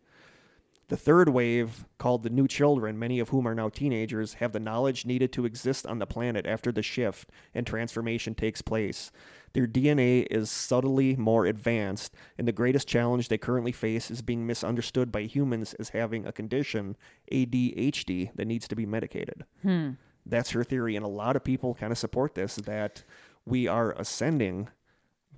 The 0.89 0.95
third 0.95 1.27
wave, 1.27 1.85
called 1.97 2.23
the 2.23 2.29
new 2.29 2.47
children, 2.47 2.97
many 2.97 3.19
of 3.19 3.29
whom 3.29 3.45
are 3.45 3.53
now 3.53 3.67
teenagers, 3.67 4.35
have 4.35 4.53
the 4.53 4.59
knowledge 4.61 5.05
needed 5.05 5.33
to 5.33 5.43
exist 5.43 5.85
on 5.85 5.99
the 5.99 6.07
planet 6.07 6.45
after 6.45 6.71
the 6.71 6.81
shift 6.81 7.29
and 7.53 7.67
transformation 7.67 8.33
takes 8.33 8.61
place. 8.61 9.11
Their 9.51 9.67
DNA 9.67 10.25
is 10.31 10.49
subtly 10.49 11.17
more 11.17 11.45
advanced, 11.45 12.15
and 12.37 12.47
the 12.47 12.53
greatest 12.53 12.87
challenge 12.87 13.27
they 13.27 13.37
currently 13.37 13.73
face 13.73 14.09
is 14.09 14.21
being 14.21 14.47
misunderstood 14.47 15.11
by 15.11 15.23
humans 15.23 15.73
as 15.73 15.89
having 15.89 16.25
a 16.25 16.31
condition, 16.31 16.95
ADHD, 17.33 18.33
that 18.35 18.47
needs 18.47 18.69
to 18.69 18.75
be 18.75 18.85
medicated. 18.85 19.43
Hmm. 19.63 19.91
That's 20.25 20.51
her 20.51 20.63
theory, 20.63 20.95
and 20.95 21.03
a 21.03 21.09
lot 21.09 21.35
of 21.35 21.43
people 21.43 21.75
kind 21.75 21.91
of 21.91 21.97
support 21.97 22.35
this 22.35 22.55
that 22.55 23.03
we 23.45 23.67
are 23.67 23.91
ascending. 23.93 24.69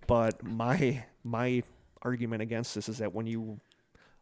But 0.09 0.43
my 0.43 1.05
my 1.23 1.61
argument 2.01 2.41
against 2.41 2.73
this 2.73 2.89
is 2.89 2.97
that 2.97 3.13
when 3.13 3.27
you 3.27 3.59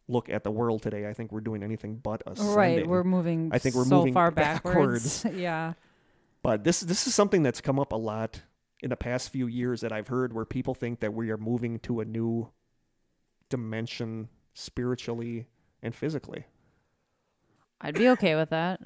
look 0.06 0.28
at 0.28 0.44
the 0.44 0.50
world 0.50 0.82
today, 0.82 1.08
I 1.08 1.14
think 1.14 1.32
we're 1.32 1.40
doing 1.40 1.62
anything 1.62 1.96
but 1.96 2.22
ascending. 2.26 2.54
Right. 2.54 2.86
We're 2.86 3.04
moving 3.04 3.48
I 3.52 3.58
think 3.58 3.74
we're 3.74 3.86
so 3.86 3.96
moving 3.96 4.12
far 4.12 4.30
backwards. 4.30 5.22
backwards. 5.22 5.40
yeah. 5.40 5.72
But 6.42 6.62
this 6.62 6.80
this 6.80 7.06
is 7.06 7.14
something 7.14 7.42
that's 7.42 7.62
come 7.62 7.78
up 7.80 7.92
a 7.92 7.96
lot 7.96 8.42
in 8.82 8.90
the 8.90 8.96
past 8.96 9.30
few 9.30 9.46
years 9.46 9.80
that 9.80 9.90
I've 9.90 10.08
heard 10.08 10.34
where 10.34 10.44
people 10.44 10.74
think 10.74 11.00
that 11.00 11.14
we 11.14 11.30
are 11.30 11.38
moving 11.38 11.78
to 11.80 12.00
a 12.00 12.04
new 12.04 12.50
dimension 13.48 14.28
spiritually 14.52 15.46
and 15.82 15.94
physically. 15.94 16.44
I'd 17.80 17.94
be 17.94 18.10
okay 18.10 18.34
with 18.34 18.50
that. 18.50 18.80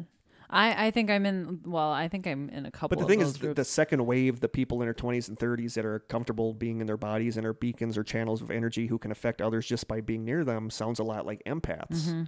I, 0.55 0.87
I 0.87 0.91
think 0.91 1.11
I'm 1.11 1.25
in. 1.25 1.61
Well, 1.65 1.91
I 1.91 2.09
think 2.09 2.27
I'm 2.27 2.51
in 2.51 2.67
a 2.67 2.71
couple. 2.71 2.97
But 2.97 3.03
the 3.03 3.09
thing 3.09 3.21
is, 3.23 3.35
the, 3.39 3.55
the 3.55 3.65
second 3.65 4.05
wave, 4.05 4.41
the 4.41 4.49
people 4.49 4.81
in 4.83 4.87
their 4.87 4.93
20s 4.95 5.29
and 5.29 5.39
30s 5.39 5.75
that 5.75 5.87
are 5.87 6.01
comfortable 6.01 6.53
being 6.53 6.81
in 6.83 6.87
their 6.87 6.99
bodies 6.99 7.37
and 7.39 7.47
are 7.47 7.55
beacons 7.55 7.97
or 7.97 8.05
channels 8.05 8.43
of 8.43 8.51
energy 8.51 8.87
who 8.87 8.99
can 8.99 9.11
affect 9.11 9.41
others 9.41 9.67
just 9.67 9.89
by 9.89 10.01
being 10.03 10.25
near 10.25 10.45
them, 10.45 10.69
sounds 10.69 10.99
a 10.99 11.05
lot 11.05 11.25
like 11.25 11.43
empaths, 11.47 11.89
Mm-hmm. 12.03 12.23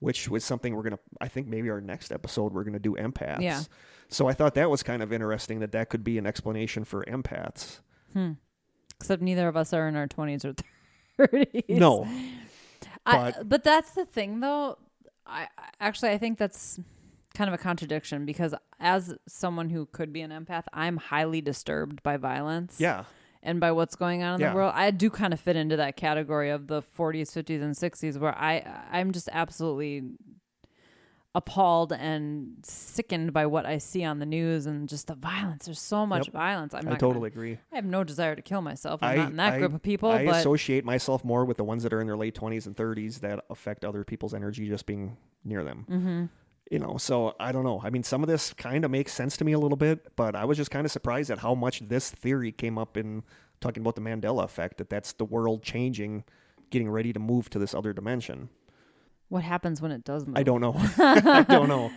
which 0.00 0.28
was 0.28 0.44
something 0.44 0.74
we're 0.76 0.82
going 0.82 0.92
to, 0.92 0.98
I 1.22 1.28
think 1.28 1.46
maybe 1.46 1.70
our 1.70 1.80
next 1.80 2.12
episode, 2.12 2.52
we're 2.52 2.64
going 2.64 2.74
to 2.74 2.78
do 2.78 2.96
empaths. 2.96 3.40
Yeah. 3.40 3.62
So 4.08 4.28
I 4.28 4.34
thought 4.34 4.54
that 4.56 4.68
was 4.68 4.82
kind 4.82 5.02
of 5.02 5.10
interesting 5.12 5.60
that 5.60 5.72
that 5.72 5.88
could 5.88 6.04
be 6.04 6.18
an 6.18 6.26
explanation 6.26 6.84
for 6.84 7.02
empaths. 7.04 7.80
Except 9.00 9.22
neither 9.22 9.48
of 9.48 9.56
us 9.56 9.72
are 9.72 9.88
in 9.88 9.96
our 9.96 10.06
20s 10.06 10.44
or 10.44 10.54
30s. 11.28 11.68
No. 11.68 12.06
I, 13.06 13.30
but- 13.32 13.48
but 13.48 13.64
that's 13.64 13.92
the 13.92 14.04
thing, 14.04 14.40
though. 14.40 14.76
I- 15.26 15.48
actually 15.80 16.10
I 16.10 16.18
think 16.18 16.36
that's 16.38 16.78
kind 17.34 17.48
of 17.48 17.54
a 17.54 17.58
contradiction 17.58 18.24
because 18.26 18.54
as 18.78 19.14
someone 19.28 19.70
who 19.70 19.86
could 19.86 20.12
be 20.12 20.20
an 20.20 20.30
empath, 20.30 20.64
I'm 20.72 20.96
highly 20.96 21.40
disturbed 21.40 22.02
by 22.02 22.16
violence. 22.16 22.76
Yeah. 22.80 23.04
and 23.42 23.58
by 23.58 23.72
what's 23.72 23.96
going 23.96 24.22
on 24.22 24.34
in 24.34 24.40
Yeah. 24.42 24.50
the 24.50 24.56
world. 24.56 24.72
I 24.74 24.90
do 24.90 25.08
kind 25.08 25.32
of 25.32 25.40
fit 25.40 25.56
into 25.56 25.76
that 25.76 25.96
category 25.96 26.50
of 26.50 26.66
the 26.66 26.82
40s, 26.82 27.32
50s, 27.32 27.62
and 27.62 27.74
60s 27.74 28.18
where 28.18 28.36
I 28.36 28.62
I'm 28.92 29.12
just 29.12 29.30
absolutely 29.32 30.02
appalled 31.34 31.92
and 31.92 32.56
sickened 32.64 33.32
by 33.32 33.46
what 33.46 33.64
I 33.64 33.78
see 33.78 34.02
on 34.04 34.18
the 34.18 34.26
news 34.26 34.66
and 34.66 34.88
just 34.88 35.06
the 35.06 35.14
violence. 35.14 35.66
There's 35.66 35.80
so 35.80 36.04
much 36.04 36.26
Yep. 36.26 36.32
violence. 36.34 36.74
I'm 36.74 36.86
I 36.88 36.90
not 36.90 36.98
totally 37.00 37.30
Gonna, 37.30 37.40
agree. 37.42 37.58
I 37.72 37.76
have 37.76 37.84
no 37.84 38.02
desire 38.02 38.34
to 38.34 38.42
kill 38.42 38.62
myself. 38.62 39.00
I'm 39.00 39.10
I, 39.12 39.16
not 39.22 39.30
in 39.30 39.36
that 39.36 39.52
I- 39.54 39.58
group 39.60 39.74
of 39.74 39.80
people, 39.82 40.10
I 40.10 40.22
associate 40.22 40.84
myself 40.84 41.24
more 41.24 41.44
with 41.44 41.56
the 41.56 41.62
ones 41.64 41.84
that 41.84 41.92
are 41.92 42.00
in 42.00 42.08
their 42.08 42.16
late 42.16 42.34
20s 42.34 42.66
and 42.66 42.76
30s 42.76 43.20
that 43.20 43.44
affect 43.48 43.84
other 43.84 44.02
people's 44.02 44.34
energy 44.34 44.68
just 44.68 44.86
being 44.86 45.16
near 45.44 45.62
them. 45.62 45.86
mm-hmm. 45.88 46.24
You 46.70 46.78
know, 46.78 46.96
so 46.98 47.34
I 47.40 47.50
don't 47.50 47.64
know. 47.64 47.80
I 47.82 47.90
mean, 47.90 48.04
some 48.04 48.22
of 48.22 48.28
this 48.28 48.52
kind 48.52 48.84
of 48.84 48.92
makes 48.92 49.12
sense 49.12 49.36
to 49.38 49.44
me 49.44 49.52
a 49.52 49.58
little 49.58 49.76
bit, 49.76 50.14
but 50.14 50.36
I 50.36 50.44
was 50.44 50.56
just 50.56 50.70
kind 50.70 50.86
of 50.86 50.92
surprised 50.92 51.28
at 51.28 51.40
how 51.40 51.54
much 51.54 51.80
this 51.80 52.10
theory 52.10 52.52
came 52.52 52.78
up 52.78 52.96
in 52.96 53.24
talking 53.60 53.82
about 53.82 53.96
the 53.96 54.00
Mandela 54.00 54.44
effect 54.44 54.78
that 54.78 54.88
that's 54.88 55.12
the 55.14 55.24
world 55.24 55.64
changing, 55.64 56.22
getting 56.70 56.88
ready 56.88 57.12
to 57.12 57.18
move 57.18 57.50
to 57.50 57.58
this 57.58 57.74
other 57.74 57.92
dimension. 57.92 58.48
what 59.28 59.42
happens 59.42 59.82
when 59.82 59.90
it 59.90 60.04
does 60.04 60.26
move? 60.26 60.36
I 60.38 60.44
don't 60.44 60.60
know. 60.60 60.74
I 60.76 61.44
don't 61.48 61.68
know. 61.68 61.90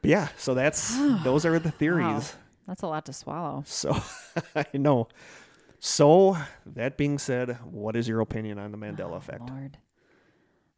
But 0.00 0.10
yeah, 0.10 0.28
so 0.36 0.54
that's 0.54 0.96
those 1.24 1.44
are 1.44 1.58
the 1.58 1.70
theories. 1.70 2.04
Wow. 2.06 2.22
That's 2.66 2.82
a 2.82 2.86
lot 2.86 3.04
to 3.06 3.12
swallow. 3.12 3.64
So 3.66 3.96
I 4.56 4.66
know. 4.72 5.08
So 5.78 6.36
that 6.64 6.96
being 6.96 7.18
said, 7.18 7.58
what 7.64 7.96
is 7.96 8.08
your 8.08 8.20
opinion 8.20 8.58
on 8.58 8.72
the 8.72 8.78
Mandela 8.78 9.12
ah, 9.12 9.16
effect? 9.16 9.50
Lord. 9.50 9.78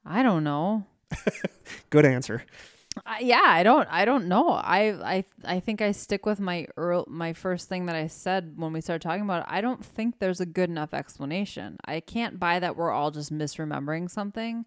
I 0.04 0.22
don't 0.22 0.44
know. 0.44 0.86
Good 1.90 2.04
answer. 2.04 2.44
I, 3.06 3.20
yeah, 3.20 3.42
I 3.44 3.62
don't. 3.62 3.88
I 3.90 4.04
don't 4.04 4.26
know. 4.26 4.50
I 4.50 5.16
I 5.16 5.24
I 5.44 5.60
think 5.60 5.80
I 5.80 5.92
stick 5.92 6.26
with 6.26 6.40
my 6.40 6.66
earl 6.76 7.04
my 7.08 7.32
first 7.32 7.68
thing 7.68 7.86
that 7.86 7.96
I 7.96 8.06
said 8.06 8.54
when 8.56 8.72
we 8.72 8.80
started 8.80 9.02
talking 9.02 9.22
about 9.22 9.42
it. 9.42 9.46
I 9.48 9.60
don't 9.60 9.84
think 9.84 10.18
there's 10.18 10.40
a 10.40 10.46
good 10.46 10.70
enough 10.70 10.94
explanation. 10.94 11.76
I 11.84 12.00
can't 12.00 12.40
buy 12.40 12.58
that 12.58 12.76
we're 12.76 12.90
all 12.90 13.10
just 13.10 13.32
misremembering 13.32 14.10
something. 14.10 14.64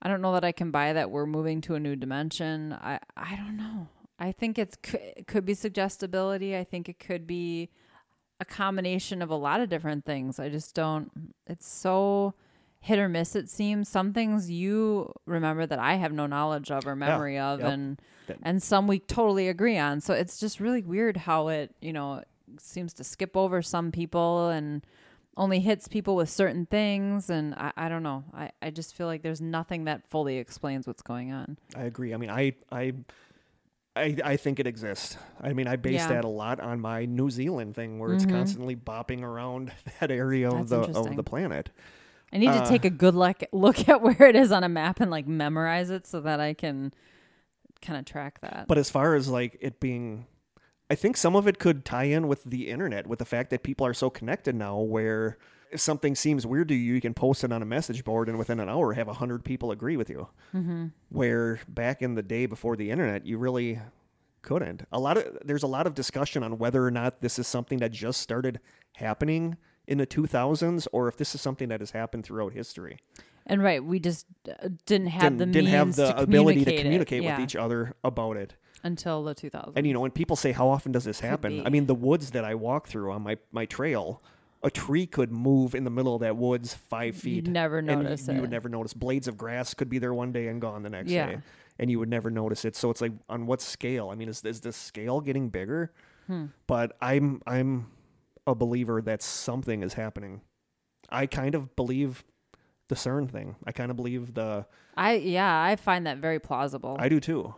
I 0.00 0.08
don't 0.08 0.20
know 0.20 0.32
that 0.32 0.44
I 0.44 0.52
can 0.52 0.70
buy 0.70 0.92
that 0.92 1.10
we're 1.10 1.26
moving 1.26 1.60
to 1.62 1.74
a 1.74 1.80
new 1.80 1.96
dimension. 1.96 2.72
I 2.74 3.00
I 3.16 3.36
don't 3.36 3.56
know. 3.56 3.88
I 4.18 4.32
think 4.32 4.58
it's 4.58 4.76
it 4.94 5.26
could 5.26 5.44
be 5.44 5.54
suggestibility. 5.54 6.56
I 6.56 6.64
think 6.64 6.88
it 6.88 6.98
could 6.98 7.26
be 7.26 7.70
a 8.40 8.44
combination 8.44 9.22
of 9.22 9.30
a 9.30 9.36
lot 9.36 9.60
of 9.60 9.68
different 9.68 10.04
things. 10.04 10.38
I 10.38 10.48
just 10.48 10.74
don't. 10.74 11.10
It's 11.46 11.66
so 11.66 12.34
hit 12.82 12.98
or 12.98 13.08
miss. 13.08 13.34
It 13.36 13.48
seems 13.48 13.88
some 13.88 14.12
things 14.12 14.50
you 14.50 15.12
remember 15.24 15.64
that 15.66 15.78
I 15.78 15.94
have 15.94 16.12
no 16.12 16.26
knowledge 16.26 16.70
of 16.70 16.86
or 16.86 16.94
memory 16.96 17.38
of, 17.38 17.60
yep. 17.60 17.72
and 17.72 18.02
That- 18.26 18.38
and 18.42 18.62
some 18.62 18.86
we 18.86 18.98
totally 18.98 19.48
agree 19.48 19.78
on. 19.78 20.00
So 20.00 20.12
it's 20.14 20.38
just 20.38 20.60
really 20.60 20.82
weird 20.82 21.16
how 21.16 21.48
it 21.48 21.74
you 21.80 21.92
know 21.92 22.22
seems 22.58 22.92
to 22.94 23.04
skip 23.04 23.36
over 23.36 23.62
some 23.62 23.92
people 23.92 24.48
and 24.48 24.84
only 25.38 25.60
hits 25.60 25.88
people 25.88 26.14
with 26.16 26.28
certain 26.28 26.66
things 26.66 27.30
and 27.30 27.54
I, 27.54 27.72
I 27.76 27.88
don't 27.88 28.02
know 28.02 28.22
I, 28.34 28.50
I 28.60 28.68
just 28.70 28.94
feel 28.94 29.06
like 29.06 29.22
there's 29.22 29.40
nothing 29.40 29.84
that 29.84 30.06
fully 30.10 30.36
explains 30.36 30.86
what's 30.86 31.00
going 31.00 31.32
on 31.32 31.56
I 31.74 31.84
agree. 31.84 32.12
I 32.12 32.18
mean, 32.18 32.28
I 32.28 32.52
I 32.70 32.92
I, 33.94 34.16
I 34.24 34.36
think 34.36 34.58
it 34.58 34.66
exists. 34.66 35.16
I 35.40 35.52
mean, 35.52 35.66
I 35.68 35.76
base 35.76 35.94
Yeah. 36.00 36.08
that 36.08 36.24
a 36.24 36.28
lot 36.28 36.60
on 36.60 36.80
my 36.80 37.04
New 37.04 37.28
Zealand 37.30 37.74
thing, 37.74 37.98
where 37.98 38.12
it's 38.14 38.24
Mhm. 38.24 38.30
constantly 38.30 38.74
bopping 38.74 39.22
around 39.22 39.70
that 40.00 40.10
area 40.10 40.50
of 40.50 40.68
the 40.68 40.80
of 40.80 41.14
the 41.16 41.22
planet. 41.22 41.70
I 42.32 42.38
need 42.38 42.48
Uh, 42.48 42.62
to 42.62 42.68
take 42.68 42.84
a 42.84 42.90
good 42.90 43.14
look 43.14 43.42
look 43.52 43.88
at 43.88 44.00
where 44.00 44.22
it 44.22 44.36
is 44.36 44.52
on 44.52 44.64
a 44.64 44.68
map 44.68 45.00
and 45.00 45.10
like 45.10 45.26
memorize 45.26 45.90
it 45.90 46.06
so 46.06 46.20
that 46.22 46.40
I 46.40 46.54
can 46.54 46.92
kind 47.80 47.98
of 47.98 48.04
track 48.04 48.40
that. 48.40 48.66
But 48.68 48.78
as 48.78 48.90
far 48.90 49.14
as 49.14 49.28
like 49.28 49.58
it 49.60 49.80
being, 49.80 50.26
I 50.88 50.94
think 50.94 51.16
some 51.16 51.36
of 51.36 51.46
it 51.46 51.58
could 51.58 51.84
tie 51.84 52.04
in 52.04 52.28
with 52.28 52.44
the 52.44 52.68
internet, 52.68 53.06
with 53.06 53.18
the 53.18 53.24
fact 53.24 53.50
that 53.50 53.62
people 53.62 53.86
are 53.86 53.94
so 53.94 54.08
connected 54.08 54.54
now, 54.54 54.78
where 54.78 55.36
if 55.70 55.80
something 55.80 56.14
seems 56.14 56.46
weird 56.46 56.68
to 56.68 56.74
you, 56.74 56.94
you 56.94 57.00
can 57.00 57.14
post 57.14 57.44
it 57.44 57.52
on 57.52 57.62
a 57.62 57.66
message 57.66 58.04
board, 58.04 58.28
and 58.28 58.38
within 58.38 58.60
an 58.60 58.68
hour, 58.68 58.92
have 58.92 59.08
a 59.08 59.14
hundred 59.14 59.44
people 59.44 59.70
agree 59.70 59.96
with 59.96 60.10
you. 60.10 60.28
mm-hmm. 60.54 60.86
Where 61.08 61.60
back 61.66 62.02
in 62.02 62.14
the 62.14 62.22
day 62.22 62.46
before 62.46 62.76
the 62.76 62.90
internet, 62.90 63.26
you 63.26 63.38
really 63.38 63.80
couldn't. 64.42 64.86
A 64.92 64.98
lot 64.98 65.16
of 65.16 65.38
there's 65.44 65.62
a 65.62 65.68
lot 65.68 65.86
of 65.86 65.94
discussion 65.94 66.42
on 66.42 66.58
whether 66.58 66.84
or 66.84 66.90
not 66.90 67.20
this 67.20 67.38
is 67.38 67.46
something 67.46 67.78
that 67.78 67.92
just 67.92 68.20
started 68.20 68.60
happening 68.94 69.56
in 69.86 69.98
the 69.98 70.06
2000s 70.06 70.86
or 70.92 71.08
if 71.08 71.16
this 71.16 71.34
is 71.34 71.40
something 71.40 71.68
that 71.68 71.80
has 71.80 71.90
happened 71.90 72.24
throughout 72.24 72.52
history. 72.52 72.98
And 73.46 73.62
right, 73.62 73.82
we 73.82 73.98
just 73.98 74.26
uh, 74.48 74.68
didn't 74.86 75.08
have 75.08 75.22
didn't, 75.22 75.38
the 75.38 75.46
didn't 75.46 75.70
have 75.70 75.86
means 75.88 75.96
the 75.96 76.12
to 76.12 76.22
ability 76.22 76.64
to 76.64 76.76
communicate 76.76 77.22
Yeah, 77.24 77.36
with 77.36 77.44
each 77.44 77.56
other 77.56 77.94
about 78.04 78.36
it. 78.36 78.54
until 78.84 79.24
the 79.24 79.34
2000s. 79.34 79.72
And 79.74 79.84
you 79.86 79.92
know, 79.92 80.00
when 80.00 80.12
people 80.12 80.36
say 80.36 80.52
how 80.52 80.68
often 80.68 80.92
does 80.92 81.04
this 81.04 81.18
happen? 81.20 81.66
I 81.66 81.68
mean, 81.70 81.86
the 81.86 81.94
woods 81.94 82.30
that 82.30 82.44
I 82.44 82.54
walk 82.54 82.86
through 82.86 83.10
on 83.12 83.22
my 83.22 83.38
my 83.50 83.64
trail, 83.66 84.22
a 84.62 84.70
tree 84.70 85.06
could 85.06 85.32
move 85.32 85.74
in 85.74 85.82
the 85.82 85.90
middle 85.90 86.14
of 86.14 86.20
that 86.20 86.36
woods 86.36 86.72
five 86.74 87.16
feet. 87.16 87.34
You'd 87.46 87.48
never 87.48 87.78
and 87.78 87.88
you- 87.90 87.96
notice 87.96 88.28
you, 88.28 88.40
would 88.40 88.50
never 88.50 88.68
notice. 88.68 88.94
Blades 88.94 89.26
of 89.26 89.36
grass 89.36 89.74
could 89.74 89.88
be 89.88 89.98
there 89.98 90.14
one 90.14 90.30
day 90.30 90.46
and 90.46 90.60
gone 90.60 90.84
the 90.84 90.90
next 90.90 91.10
Yeah. 91.10 91.26
day, 91.26 91.38
and 91.80 91.90
you 91.90 91.98
would 91.98 92.08
never 92.08 92.30
notice 92.30 92.64
it. 92.64 92.76
So 92.76 92.90
it's 92.90 93.00
like, 93.00 93.12
on 93.28 93.46
what 93.46 93.60
scale? 93.60 94.10
I 94.10 94.14
mean, 94.14 94.28
is 94.28 94.44
is 94.44 94.60
the 94.60 94.72
scale 94.72 95.20
getting 95.20 95.48
bigger? 95.48 95.90
Hmm. 96.28 96.46
But 96.68 96.96
I'm 97.00 97.42
I'm 97.44 97.88
a 98.46 98.54
believer 98.54 99.00
that 99.02 99.22
something 99.22 99.82
is 99.82 99.94
happening. 99.94 100.40
I 101.10 101.26
kind 101.26 101.54
of 101.54 101.74
believe 101.76 102.24
the 102.88 102.94
CERN 102.94 103.30
thing. 103.30 103.56
I 103.66 103.72
kind 103.72 103.90
of 103.90 103.96
believe 103.96 104.34
the. 104.34 104.66
I 104.96 105.14
yeah, 105.14 105.62
I 105.62 105.76
find 105.76 106.06
that 106.06 106.18
very 106.18 106.38
plausible. 106.38 106.96
I 106.98 107.08
do 107.08 107.20
too. 107.20 107.54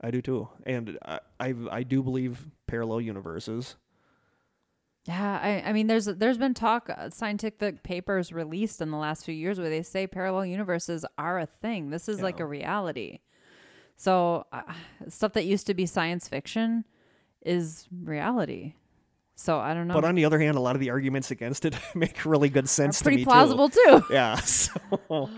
I 0.00 0.10
do 0.10 0.20
too, 0.20 0.48
and 0.64 0.98
I 1.04 1.20
I, 1.40 1.54
I 1.70 1.82
do 1.82 2.02
believe 2.02 2.46
parallel 2.66 3.00
universes. 3.00 3.76
Yeah, 5.06 5.38
I, 5.40 5.68
I 5.68 5.72
mean, 5.72 5.86
there's 5.86 6.06
there's 6.06 6.38
been 6.38 6.54
talk, 6.54 6.90
uh, 6.90 7.10
scientific 7.10 7.82
papers 7.84 8.32
released 8.32 8.80
in 8.80 8.90
the 8.90 8.96
last 8.96 9.24
few 9.24 9.34
years 9.34 9.58
where 9.58 9.70
they 9.70 9.82
say 9.82 10.06
parallel 10.06 10.46
universes 10.46 11.04
are 11.16 11.38
a 11.38 11.46
thing. 11.46 11.90
This 11.90 12.08
is 12.08 12.20
like 12.20 12.40
a 12.40 12.46
reality. 12.46 13.20
So 13.96 14.46
uh, 14.52 14.62
stuff 15.08 15.32
that 15.34 15.44
used 15.44 15.66
to 15.68 15.74
be 15.74 15.86
science 15.86 16.28
fiction 16.28 16.84
is 17.44 17.86
reality. 18.02 18.74
So 19.36 19.58
I 19.58 19.74
don't 19.74 19.86
know. 19.86 19.94
But 19.94 20.04
on 20.04 20.14
the 20.14 20.24
other 20.24 20.38
hand, 20.40 20.56
a 20.56 20.60
lot 20.60 20.74
of 20.76 20.80
the 20.80 20.90
arguments 20.90 21.30
against 21.30 21.64
it 21.64 21.76
make 21.94 22.24
really 22.24 22.48
good 22.48 22.68
sense 22.68 22.98
to 22.98 23.04
pretty 23.04 23.18
me 23.18 23.24
plausible 23.24 23.68
too. 23.68 23.80
too. 23.84 24.04
Yeah. 24.10 24.36
So 24.36 25.30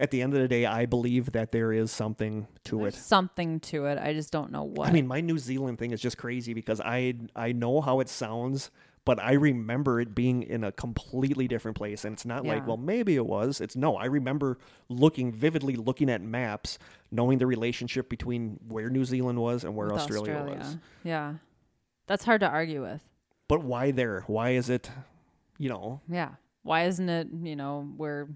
at 0.00 0.10
the 0.10 0.22
end 0.22 0.34
of 0.34 0.40
the 0.40 0.48
day, 0.48 0.66
I 0.66 0.86
believe 0.86 1.32
that 1.32 1.52
there 1.52 1.72
is 1.72 1.90
something 1.92 2.48
to 2.64 2.78
There's 2.78 2.96
it. 2.96 3.00
something 3.00 3.60
to 3.60 3.86
it. 3.86 3.98
I 3.98 4.14
just 4.14 4.32
don't 4.32 4.50
know 4.50 4.64
what. 4.64 4.88
I 4.88 4.92
mean, 4.92 5.06
my 5.06 5.20
New 5.20 5.38
Zealand 5.38 5.78
thing 5.78 5.92
is 5.92 6.00
just 6.00 6.16
crazy 6.18 6.54
because 6.54 6.80
I 6.80 7.14
I 7.36 7.52
know 7.52 7.82
how 7.82 8.00
it 8.00 8.08
sounds, 8.08 8.70
but 9.04 9.20
I 9.20 9.32
remember 9.34 10.00
it 10.00 10.14
being 10.14 10.42
in 10.44 10.64
a 10.64 10.72
completely 10.72 11.46
different 11.46 11.76
place, 11.76 12.04
and 12.06 12.14
it's 12.14 12.24
not 12.24 12.46
like, 12.46 12.66
well, 12.66 12.78
maybe 12.78 13.16
it 13.16 13.26
was. 13.26 13.60
It's 13.60 13.76
no. 13.76 13.96
I 13.96 14.06
remember 14.06 14.58
looking 14.88 15.30
vividly, 15.30 15.76
looking 15.76 16.08
at 16.08 16.22
maps, 16.22 16.78
knowing 17.10 17.36
the 17.38 17.46
relationship 17.46 18.08
between 18.08 18.58
where 18.66 18.88
New 18.88 19.04
Zealand 19.04 19.38
was 19.40 19.62
and 19.62 19.76
where 19.76 19.88
with 19.88 20.00
Australia, 20.00 20.56
was. 20.56 20.78
Yeah, 21.04 21.34
that's 22.06 22.24
hard 22.24 22.40
to 22.40 22.48
argue 22.48 22.80
with. 22.82 23.02
But 23.52 23.64
why 23.64 23.90
there? 23.90 24.24
Why 24.28 24.50
is 24.50 24.70
it? 24.70 24.90
You 25.58 25.68
know, 25.68 26.00
Yeah. 26.08 26.30
Why 26.62 26.86
isn't 26.86 27.08
it, 27.08 27.28
you 27.42 27.54
know, 27.56 27.92
where 27.98 28.28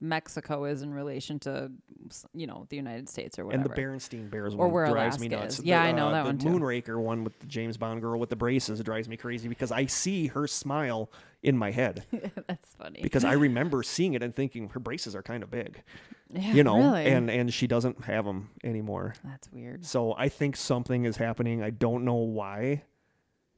Mexico 0.00 0.64
is 0.64 0.82
in 0.82 0.92
relation 0.92 1.38
to, 1.40 1.70
s- 2.10 2.26
you 2.34 2.46
know, 2.46 2.66
the 2.68 2.76
United 2.76 3.08
States 3.08 3.38
or 3.38 3.46
whatever? 3.46 3.62
And 3.62 3.70
the 3.72 3.80
Berenstein 3.80 4.30
Bears 4.30 4.52
Or 4.54 4.66
one 4.66 4.72
where 4.72 4.86
drives 4.90 5.18
me 5.20 5.28
Alaska 5.28 5.42
nuts. 5.44 5.58
is. 5.60 5.64
Yeah, 5.64 5.80
The, 5.82 5.88
I 5.88 5.92
know 5.92 6.08
uh, 6.08 6.12
that 6.12 6.22
the 6.24 6.28
one 6.28 6.38
too. 6.38 6.48
Moonraker 6.48 7.00
one 7.00 7.24
with 7.24 7.38
the 7.38 7.46
James 7.46 7.76
Bond 7.76 8.00
girl 8.02 8.18
with 8.20 8.28
the 8.28 8.36
braces 8.36 8.80
drives 8.82 9.08
me 9.08 9.16
crazy 9.16 9.48
because 9.48 9.70
I 9.72 9.86
see 9.86 10.26
her 10.28 10.46
smile 10.46 11.10
in 11.42 11.56
my 11.56 11.70
head 11.70 12.04
That's 12.46 12.74
funny. 12.74 13.00
because 13.02 13.24
I 13.24 13.32
remember 13.48 13.82
seeing 13.82 14.14
it 14.14 14.22
and 14.22 14.34
thinking 14.34 14.68
her 14.70 14.80
braces 14.80 15.14
are 15.16 15.22
kind 15.22 15.42
of 15.42 15.50
big, 15.50 15.82
yeah, 16.30 16.52
you 16.52 16.62
know, 16.64 16.76
really? 16.78 17.06
and 17.06 17.30
and 17.30 17.54
she 17.54 17.66
doesn't 17.66 18.04
have 18.04 18.24
them 18.24 18.50
anymore. 18.64 19.14
that's 19.24 19.50
weird. 19.52 19.86
So 19.86 20.14
I 20.18 20.28
think 20.28 20.56
something 20.56 21.04
is 21.04 21.16
happening. 21.16 21.62
I 21.62 21.70
don't 21.70 22.04
know 22.04 22.16
why, 22.16 22.82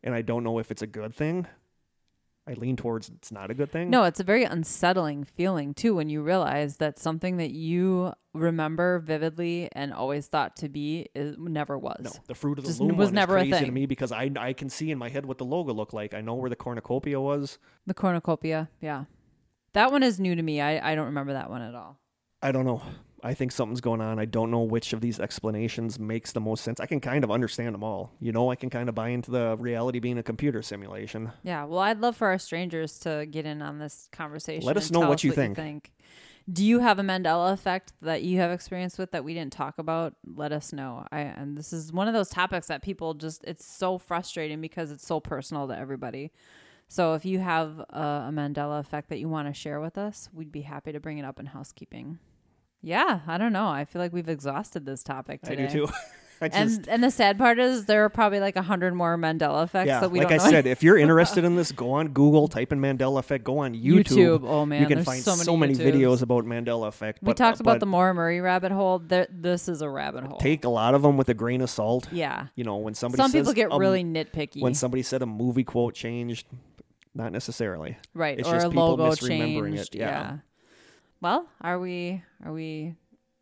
and 0.04 0.14
I 0.14 0.22
don't 0.22 0.44
know 0.44 0.60
if 0.60 0.70
it's 0.70 0.82
a 0.82 0.86
good 0.86 1.12
thing. 1.14 1.48
I 2.46 2.52
lean 2.52 2.76
towards 2.76 3.08
it's 3.08 3.32
not 3.32 3.50
a 3.50 3.54
good 3.54 3.72
thing. 3.72 3.88
No, 3.88 4.04
it's 4.04 4.20
a 4.20 4.24
very 4.24 4.44
unsettling 4.44 5.24
feeling 5.24 5.72
too 5.72 5.94
when 5.94 6.10
you 6.10 6.22
realize 6.22 6.76
that 6.76 6.98
something 6.98 7.38
that 7.38 7.52
you 7.52 8.12
remember 8.34 8.98
vividly 8.98 9.70
and 9.72 9.94
always 9.94 10.26
thought 10.26 10.54
to 10.56 10.68
be 10.68 11.08
is 11.14 11.36
never 11.38 11.78
was. 11.78 12.02
No, 12.02 12.10
the 12.26 12.34
fruit 12.34 12.58
of 12.58 12.64
the 12.64 12.68
Just 12.68 12.80
loom 12.80 12.98
was 12.98 13.12
never 13.12 13.38
a 13.38 13.42
is 13.42 13.48
crazy 13.48 13.58
to 13.60 13.64
thing. 13.64 13.74
me 13.74 13.86
because 13.86 14.12
I 14.12 14.30
I 14.38 14.52
can 14.52 14.68
see 14.68 14.90
in 14.90 14.98
my 14.98 15.08
head 15.08 15.24
what 15.24 15.38
the 15.38 15.46
logo 15.46 15.72
looked 15.72 15.94
like. 15.94 16.12
I 16.12 16.20
know 16.20 16.34
where 16.34 16.50
the 16.50 16.56
cornucopia 16.56 17.18
was. 17.18 17.58
The 17.86 17.94
cornucopia, 17.94 18.68
yeah. 18.80 19.04
That 19.72 19.90
one 19.90 20.02
is 20.02 20.20
new 20.20 20.34
to 20.36 20.42
me. 20.42 20.60
I, 20.60 20.92
I 20.92 20.94
don't 20.94 21.06
remember 21.06 21.32
that 21.32 21.48
one 21.48 21.62
at 21.62 21.74
all. 21.74 21.98
I 22.42 22.52
don't 22.52 22.66
know. 22.66 22.82
I 23.24 23.32
think 23.32 23.52
something's 23.52 23.80
going 23.80 24.02
on. 24.02 24.18
I 24.18 24.26
don't 24.26 24.50
know 24.50 24.60
which 24.60 24.92
of 24.92 25.00
these 25.00 25.18
explanations 25.18 25.98
makes 25.98 26.32
the 26.32 26.42
most 26.42 26.62
sense. 26.62 26.78
I 26.78 26.84
can 26.84 27.00
kind 27.00 27.24
of 27.24 27.30
understand 27.30 27.74
them 27.74 27.82
all. 27.82 28.12
You 28.20 28.32
know, 28.32 28.50
I 28.50 28.54
can 28.54 28.68
kind 28.68 28.86
of 28.86 28.94
buy 28.94 29.08
into 29.08 29.30
the 29.30 29.56
reality 29.58 29.98
being 29.98 30.18
a 30.18 30.22
computer 30.22 30.60
simulation. 30.60 31.32
Yeah, 31.42 31.64
well, 31.64 31.78
I'd 31.78 32.00
love 32.00 32.16
for 32.16 32.28
our 32.28 32.38
strangers 32.38 32.98
to 33.00 33.26
get 33.30 33.46
in 33.46 33.62
on 33.62 33.78
this 33.78 34.10
conversation. 34.12 34.66
Let 34.66 34.76
us 34.76 34.90
know 34.90 35.08
what 35.08 35.24
you 35.24 35.32
think. 35.32 35.56
think. 35.56 35.90
Do 36.52 36.62
you 36.62 36.80
have 36.80 36.98
a 36.98 37.02
Mandela 37.02 37.54
effect 37.54 37.94
that 38.02 38.22
you 38.22 38.38
have 38.40 38.50
experience 38.50 38.98
with 38.98 39.12
that 39.12 39.24
we 39.24 39.32
didn't 39.32 39.54
talk 39.54 39.78
about? 39.78 40.14
Let 40.26 40.52
us 40.52 40.74
know. 40.74 41.06
I 41.10 41.20
and 41.20 41.56
this 41.56 41.72
is 41.72 41.90
one 41.90 42.06
of 42.06 42.12
those 42.12 42.28
topics 42.28 42.66
that 42.66 42.82
people 42.82 43.14
just 43.14 43.42
it's 43.44 43.64
so 43.64 43.96
frustrating 43.96 44.60
because 44.60 44.90
it's 44.90 45.06
so 45.06 45.20
personal 45.20 45.66
to 45.68 45.78
everybody. 45.78 46.30
So 46.88 47.14
if 47.14 47.24
you 47.24 47.38
have 47.38 47.78
a, 47.78 48.26
a 48.28 48.30
Mandela 48.30 48.80
effect 48.80 49.08
that 49.08 49.18
you 49.18 49.30
want 49.30 49.48
to 49.48 49.54
share 49.54 49.80
with 49.80 49.96
us, 49.96 50.28
we'd 50.34 50.52
be 50.52 50.60
happy 50.60 50.92
to 50.92 51.00
bring 51.00 51.16
it 51.16 51.24
up 51.24 51.40
in 51.40 51.46
housekeeping. 51.46 52.18
Yeah, 52.84 53.20
I 53.26 53.38
don't 53.38 53.52
know. 53.52 53.66
I 53.66 53.86
feel 53.86 54.00
like 54.00 54.12
we've 54.12 54.28
exhausted 54.28 54.84
this 54.84 55.02
topic 55.02 55.42
today. 55.42 55.64
I 55.64 55.66
do 55.66 55.86
too. 55.86 55.92
I 56.40 56.48
just, 56.48 56.78
And 56.78 56.88
and 56.88 57.04
the 57.04 57.10
sad 57.10 57.38
part 57.38 57.58
is 57.58 57.86
there 57.86 58.04
are 58.04 58.08
probably 58.08 58.40
like 58.40 58.56
a 58.56 58.62
hundred 58.62 58.92
more 58.92 59.16
Mandela 59.16 59.64
effects 59.64 59.86
yeah, 59.86 60.00
that 60.00 60.10
we 60.10 60.18
like 60.18 60.32
I 60.32 60.38
said, 60.38 60.66
if 60.66 60.82
you're 60.82 60.98
interested 61.06 61.44
in 61.44 61.56
this, 61.56 61.72
go 61.72 61.92
on 61.92 62.08
Google, 62.08 62.48
type 62.48 62.72
in 62.72 62.80
Mandela 62.80 63.20
effect, 63.20 63.44
go 63.44 63.58
on 63.58 63.74
YouTube. 63.74 64.04
YouTube. 64.04 64.44
Oh 64.44 64.66
man, 64.66 64.82
you 64.82 64.88
can 64.88 65.04
find 65.04 65.22
so 65.22 65.56
many, 65.56 65.74
YouTubes. 65.74 65.94
videos 65.94 66.22
about 66.22 66.44
Mandela 66.44 66.88
effect. 66.88 67.20
We 67.22 67.32
talked 67.34 67.60
uh, 67.60 67.62
about 67.62 67.80
the 67.80 67.86
Maura 67.86 68.12
Murray 68.12 68.40
rabbit 68.40 68.72
hole. 68.72 68.98
There, 68.98 69.28
this 69.30 69.68
is 69.68 69.80
a 69.80 69.88
rabbit 69.88 70.24
hole. 70.24 70.38
Take 70.38 70.64
a 70.64 70.68
lot 70.68 70.94
of 70.94 71.02
them 71.02 71.16
with 71.16 71.28
a 71.28 71.34
grain 71.34 71.60
of 71.62 71.70
salt. 71.70 72.08
yeah. 72.12 72.48
You 72.56 72.64
know, 72.64 72.76
when 72.76 72.94
somebody 72.94 73.22
Some 73.22 73.30
says 73.30 73.42
people 73.42 73.54
get 73.54 73.70
really 73.70 74.04
nitpicky, 74.04 74.60
when 74.60 74.74
somebody 74.74 75.02
said 75.02 75.22
a 75.22 75.26
movie 75.26 75.64
quote 75.64 75.94
changed, 75.94 76.46
not 77.14 77.32
necessarily. 77.32 77.96
right? 78.12 78.38
it's 78.38 78.48
or 78.48 78.54
just 78.54 78.66
a 78.66 78.70
people 78.70 78.96
logo 78.96 79.10
misremembering 79.10 79.74
it, 79.74 79.76
changed. 79.76 79.94
yeah. 79.94 80.38
Well, 81.20 81.48
are 81.60 81.78
we 81.78 82.22
are 82.44 82.52
we 82.52 82.96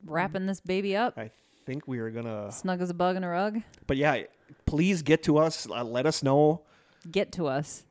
wrapping 0.04 0.46
this 0.46 0.60
baby 0.60 0.96
up? 0.96 1.18
I 1.18 1.30
think 1.66 1.86
we 1.88 1.98
are 1.98 2.10
gonna. 2.10 2.50
Snug 2.52 2.80
as 2.80 2.90
a 2.90 2.94
bug 2.94 3.16
in 3.16 3.24
a 3.24 3.28
rug. 3.28 3.60
But 3.86 3.96
yeah, 3.96 4.22
please 4.66 5.02
get 5.02 5.22
to 5.24 5.38
us. 5.38 5.66
Uh, 5.68 5.84
let 5.84 6.06
us 6.06 6.22
know. 6.22 6.62
Get 7.10 7.32
to 7.32 7.46
us. 7.46 7.84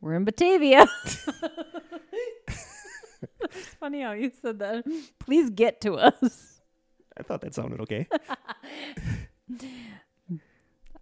We're 0.00 0.14
in 0.14 0.24
Batavia. 0.24 0.86
it's 3.42 3.68
funny 3.78 4.02
how 4.02 4.12
you 4.12 4.30
said 4.40 4.58
that. 4.60 4.84
Please 5.18 5.50
get 5.50 5.80
to 5.82 5.94
us. 5.94 6.60
I 7.16 7.22
thought 7.22 7.42
that 7.42 7.54
sounded 7.54 7.80
okay. 7.82 8.08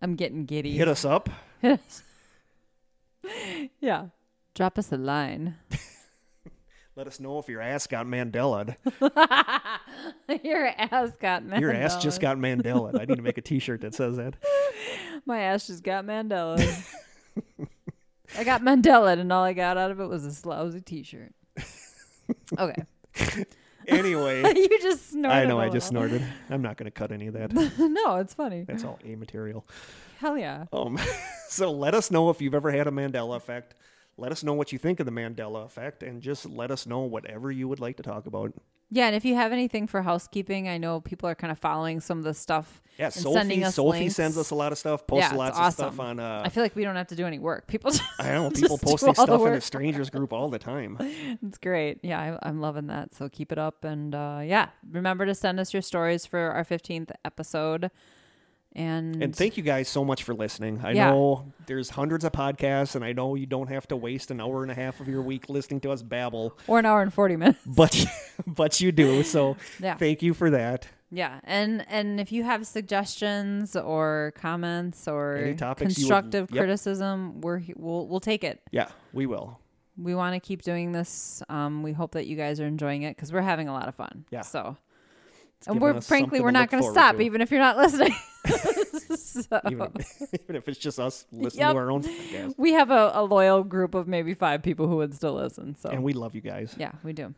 I'm 0.02 0.14
getting 0.16 0.46
giddy. 0.46 0.76
Hit 0.76 0.88
us 0.88 1.05
up. 1.05 1.28
yeah. 3.80 4.06
Drop 4.55 4.78
us 4.78 4.90
a 4.92 4.96
line. 4.96 5.56
Let 6.98 7.06
us 7.06 7.20
know 7.20 7.38
if 7.38 7.48
your 7.48 7.60
ass 7.60 7.86
got 7.86 8.06
Mandela. 8.06 8.74
Your 10.42 10.66
ass 10.66 11.12
got 11.20 11.44
Mandela. 11.44 11.60
Your 11.60 11.72
ass 11.72 12.02
just 12.02 12.20
got 12.20 12.38
Mandela. 12.38 13.00
I 13.00 13.04
need 13.04 13.14
to 13.14 13.22
make 13.22 13.38
a 13.38 13.40
T-shirt 13.40 13.82
that 13.82 13.94
says 13.94 14.16
that. 14.16 14.34
My 15.24 15.42
ass 15.42 15.68
just 15.68 15.84
got 15.84 16.04
Mandela. 16.04 16.58
I 18.36 18.42
got 18.42 18.62
Mandela, 18.62 19.16
and 19.16 19.32
all 19.32 19.44
I 19.44 19.52
got 19.52 19.76
out 19.76 19.92
of 19.92 20.00
it 20.00 20.06
was 20.06 20.42
a 20.42 20.48
lousy 20.48 20.80
T-shirt. 20.80 21.32
Okay, 22.58 22.82
Anyway, 23.86 24.42
you 24.56 24.78
just 24.82 25.10
snorted. 25.10 25.36
I 25.36 25.44
know 25.44 25.60
I 25.60 25.68
just 25.68 25.86
snorted. 25.86 26.24
I'm 26.50 26.62
not 26.62 26.78
going 26.78 26.86
to 26.86 26.90
cut 26.90 27.12
any 27.12 27.28
of 27.28 27.34
that. 27.34 27.52
no, 27.78 28.16
it's 28.16 28.34
funny. 28.34 28.64
That's 28.66 28.82
all 28.82 28.98
A 29.04 29.14
material. 29.14 29.64
Hell 30.18 30.36
yeah. 30.36 30.64
Um, 30.72 30.98
so 31.48 31.70
let 31.70 31.94
us 31.94 32.10
know 32.10 32.28
if 32.30 32.42
you've 32.42 32.54
ever 32.54 32.72
had 32.72 32.88
a 32.88 32.90
Mandela 32.90 33.36
effect. 33.36 33.76
Let 34.18 34.32
us 34.32 34.42
know 34.42 34.52
what 34.52 34.72
you 34.72 34.78
think 34.78 34.98
of 34.98 35.06
the 35.06 35.12
Mandela 35.12 35.64
effect, 35.64 36.02
and 36.02 36.20
just 36.20 36.44
let 36.44 36.72
us 36.72 36.86
know 36.86 37.00
whatever 37.00 37.52
you 37.52 37.68
would 37.68 37.78
like 37.78 37.96
to 37.98 38.02
talk 38.02 38.26
about. 38.26 38.52
Yeah, 38.90 39.06
and 39.06 39.14
if 39.14 39.24
you 39.24 39.34
have 39.34 39.52
anything 39.52 39.86
for 39.86 40.02
housekeeping, 40.02 40.66
I 40.66 40.78
know 40.78 41.00
people 41.00 41.28
are 41.28 41.34
kind 41.34 41.52
of 41.52 41.58
following 41.58 42.00
some 42.00 42.18
of 42.18 42.24
the 42.24 42.32
stuff. 42.32 42.82
Yeah, 42.98 43.10
Sophie. 43.10 43.62
Sophie 43.64 43.98
links. 44.00 44.16
sends 44.16 44.36
us 44.38 44.50
a 44.50 44.54
lot 44.54 44.72
of 44.72 44.78
stuff. 44.78 45.06
Posts 45.06 45.30
Yeah, 45.30 45.36
lots 45.36 45.58
awesome. 45.58 45.86
of 45.86 45.94
stuff 45.94 46.00
on. 46.04 46.18
Uh, 46.18 46.42
I 46.44 46.48
feel 46.48 46.62
like 46.62 46.74
we 46.74 46.84
don't 46.84 46.96
have 46.96 47.08
to 47.08 47.16
do 47.16 47.26
any 47.26 47.38
work. 47.38 47.66
People, 47.68 47.90
just, 47.92 48.02
I 48.18 48.32
don't 48.32 48.44
know 48.54 48.60
people 48.60 48.78
posting 48.78 49.10
all 49.10 49.14
the 49.14 49.22
stuff 49.22 49.46
in 49.46 49.52
the 49.52 49.60
strangers 49.60 50.10
group 50.10 50.32
all 50.32 50.48
the 50.48 50.58
time. 50.58 50.96
it's 51.00 51.58
great. 51.58 52.00
Yeah, 52.02 52.38
I, 52.42 52.48
I'm 52.48 52.60
loving 52.60 52.86
that. 52.86 53.14
So 53.14 53.28
keep 53.28 53.52
it 53.52 53.58
up, 53.58 53.84
and 53.84 54.14
uh, 54.14 54.40
yeah, 54.42 54.70
remember 54.90 55.26
to 55.26 55.34
send 55.34 55.60
us 55.60 55.72
your 55.72 55.82
stories 55.82 56.24
for 56.24 56.38
our 56.50 56.64
15th 56.64 57.10
episode. 57.24 57.90
And, 58.78 59.22
And 59.22 59.34
thank 59.34 59.56
you 59.56 59.62
guys 59.64 59.88
so 59.88 60.05
much 60.05 60.22
for 60.22 60.34
listening. 60.34 60.80
I 60.84 60.92
Yeah. 60.92 61.10
know 61.10 61.52
there's 61.66 61.90
hundreds 61.90 62.24
of 62.24 62.32
podcasts, 62.32 62.94
and 62.94 63.05
I 63.05 63.12
know 63.12 63.34
you 63.34 63.44
don't 63.46 63.68
have 63.68 63.88
to 63.88 63.96
waste 63.96 64.30
an 64.30 64.40
hour 64.40 64.62
and 64.62 64.70
a 64.70 64.74
half 64.74 65.00
of 65.00 65.09
your 65.09 65.20
week 65.22 65.48
listening 65.48 65.80
to 65.80 65.90
us 65.90 66.02
babble, 66.02 66.56
or 66.68 66.78
an 66.78 66.86
hour 66.86 67.02
and 67.02 67.12
40 67.12 67.36
minutes. 67.36 67.59
but 67.66 68.06
but 68.46 68.80
you 68.80 68.92
do. 68.92 69.22
So 69.24 69.56
Yeah. 69.82 69.96
thank 69.96 70.22
you 70.22 70.32
for 70.32 70.50
that. 70.50 70.86
Yeah, 71.10 71.40
and 71.44 71.84
and 71.88 72.20
if 72.20 72.30
you 72.32 72.44
have 72.44 72.66
suggestions 72.66 73.74
or 73.74 74.32
comments 74.36 75.09
or 75.09 75.38
you 75.38 75.46
would- 75.59 75.76
constructive 75.78 76.50
yep. 76.52 76.60
criticism, 76.62 77.40
we're 77.40 77.62
we'll 77.76 78.06
we'll 78.06 78.20
take 78.20 78.44
it. 78.44 78.60
Yeah, 78.70 78.88
we 79.12 79.26
will. 79.26 79.59
We 79.96 80.14
want 80.14 80.34
to 80.34 80.40
keep 80.40 80.62
doing 80.62 80.92
this. 80.92 81.42
Um, 81.48 81.82
we 81.82 81.92
hope 81.92 82.12
that 82.12 82.26
you 82.28 82.36
guys 82.36 82.60
are 82.60 82.66
enjoying 82.66 83.02
it 83.02 83.16
because 83.16 83.32
we're 83.32 83.40
having 83.40 83.66
a 83.68 83.72
lot 83.72 83.88
of 83.88 83.94
fun. 83.96 84.24
Yeah. 84.30 84.42
So, 84.42 84.76
and 85.66 85.80
we're 85.80 86.01
frankly 86.01 86.40
we're 86.40 86.51
not 86.51 86.70
going 86.70 86.82
to 86.82 86.90
stop 86.90 87.16
to. 87.16 87.22
even 87.22 87.40
if 87.40 87.51
you're 87.51 87.60
not 87.60 87.76
listening. 87.76 88.14
so, 89.16 89.60
even, 89.70 89.93
even 90.43 90.56
if 90.56 90.68
it's 90.68 90.78
just 90.78 90.98
us 90.98 91.26
listening 91.32 91.60
Yep. 91.66 91.72
to 91.72 91.78
our 91.78 91.90
own 91.90 92.02
podcast. 92.02 92.55
we 92.56 92.72
have 92.72 92.90
a, 92.90 93.10
a 93.14 93.22
loyal 93.22 93.62
group 93.62 93.94
of 93.94 94.09
maybe 94.09 94.35
five 94.35 94.62
people 94.62 94.89
who 94.89 94.97
would 94.97 95.14
still 95.14 95.35
listen. 95.35 95.76
So 95.76 95.90
And 95.90 96.02
we 96.02 96.12
love 96.12 96.35
you 96.35 96.40
guys. 96.40 96.74
yeah, 96.78 96.93
we 97.02 97.12
do. 97.12 97.35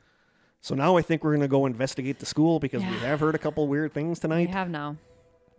So 0.61 0.75
now 0.75 0.97
I 0.97 1.03
think 1.03 1.25
we're 1.25 1.31
going 1.31 1.41
to 1.41 1.49
go 1.49 1.67
investigate 1.67 2.19
the 2.19 2.27
school 2.27 2.61
because 2.61 2.83
we 2.83 2.89
have 2.99 3.19
heard 3.21 3.35
a 3.35 3.39
couple 3.39 3.67
weird 3.67 3.93
things 3.95 4.19
tonight. 4.19 4.49
We 4.49 4.53
have 4.53 4.69
now. 4.69 4.97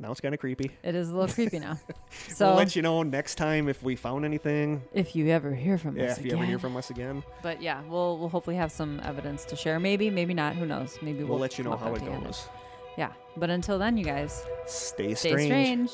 Now 0.01 0.09
it's 0.11 0.19
kind 0.19 0.33
of 0.33 0.39
creepy. 0.39 0.71
It 0.81 0.95
is 0.95 1.09
a 1.09 1.15
little 1.15 1.31
creepy 1.33 1.59
now. 1.59 1.77
So 2.29 2.47
we'll 2.47 2.55
let 2.57 2.75
you 2.75 2.81
know 2.81 3.03
next 3.03 3.35
time 3.35 3.69
if 3.69 3.83
we 3.83 3.95
found 3.95 4.25
anything. 4.25 4.81
if 4.93 5.15
you 5.15 5.29
ever 5.29 5.53
hear 5.53 5.77
from 5.77 5.95
Yeah, 5.95 6.05
us 6.11 6.17
if 6.17 6.25
you 6.25 6.31
ever 6.31 6.39
hear 6.43 6.55
again. 6.55 6.59
from 6.59 6.75
us 6.77 6.89
again, 6.89 7.23
But 7.43 7.61
yeah, 7.61 7.81
we'll 7.87 8.17
we'll 8.17 8.29
hopefully 8.29 8.55
have 8.55 8.71
some 8.71 8.99
evidence 9.03 9.45
to 9.45 9.55
share. 9.55 9.79
Maybe, 9.79 10.09
maybe 10.09 10.33
not. 10.33 10.55
Who 10.55 10.65
knows? 10.65 10.97
Maybe 11.01 11.19
we'll, 11.19 11.29
we'll, 11.33 11.39
let 11.39 11.57
you 11.57 11.63
know 11.63 11.77
how 11.77 11.93
it 11.93 12.03
goes. 12.03 12.49
Yeah. 12.97 13.11
But 13.37 13.49
until 13.49 13.77
then, 13.79 13.95
you 13.97 14.03
guys 14.03 14.43
Stay 14.65 15.13
stay 15.13 15.29
strange. 15.31 15.89
strange. 15.89 15.91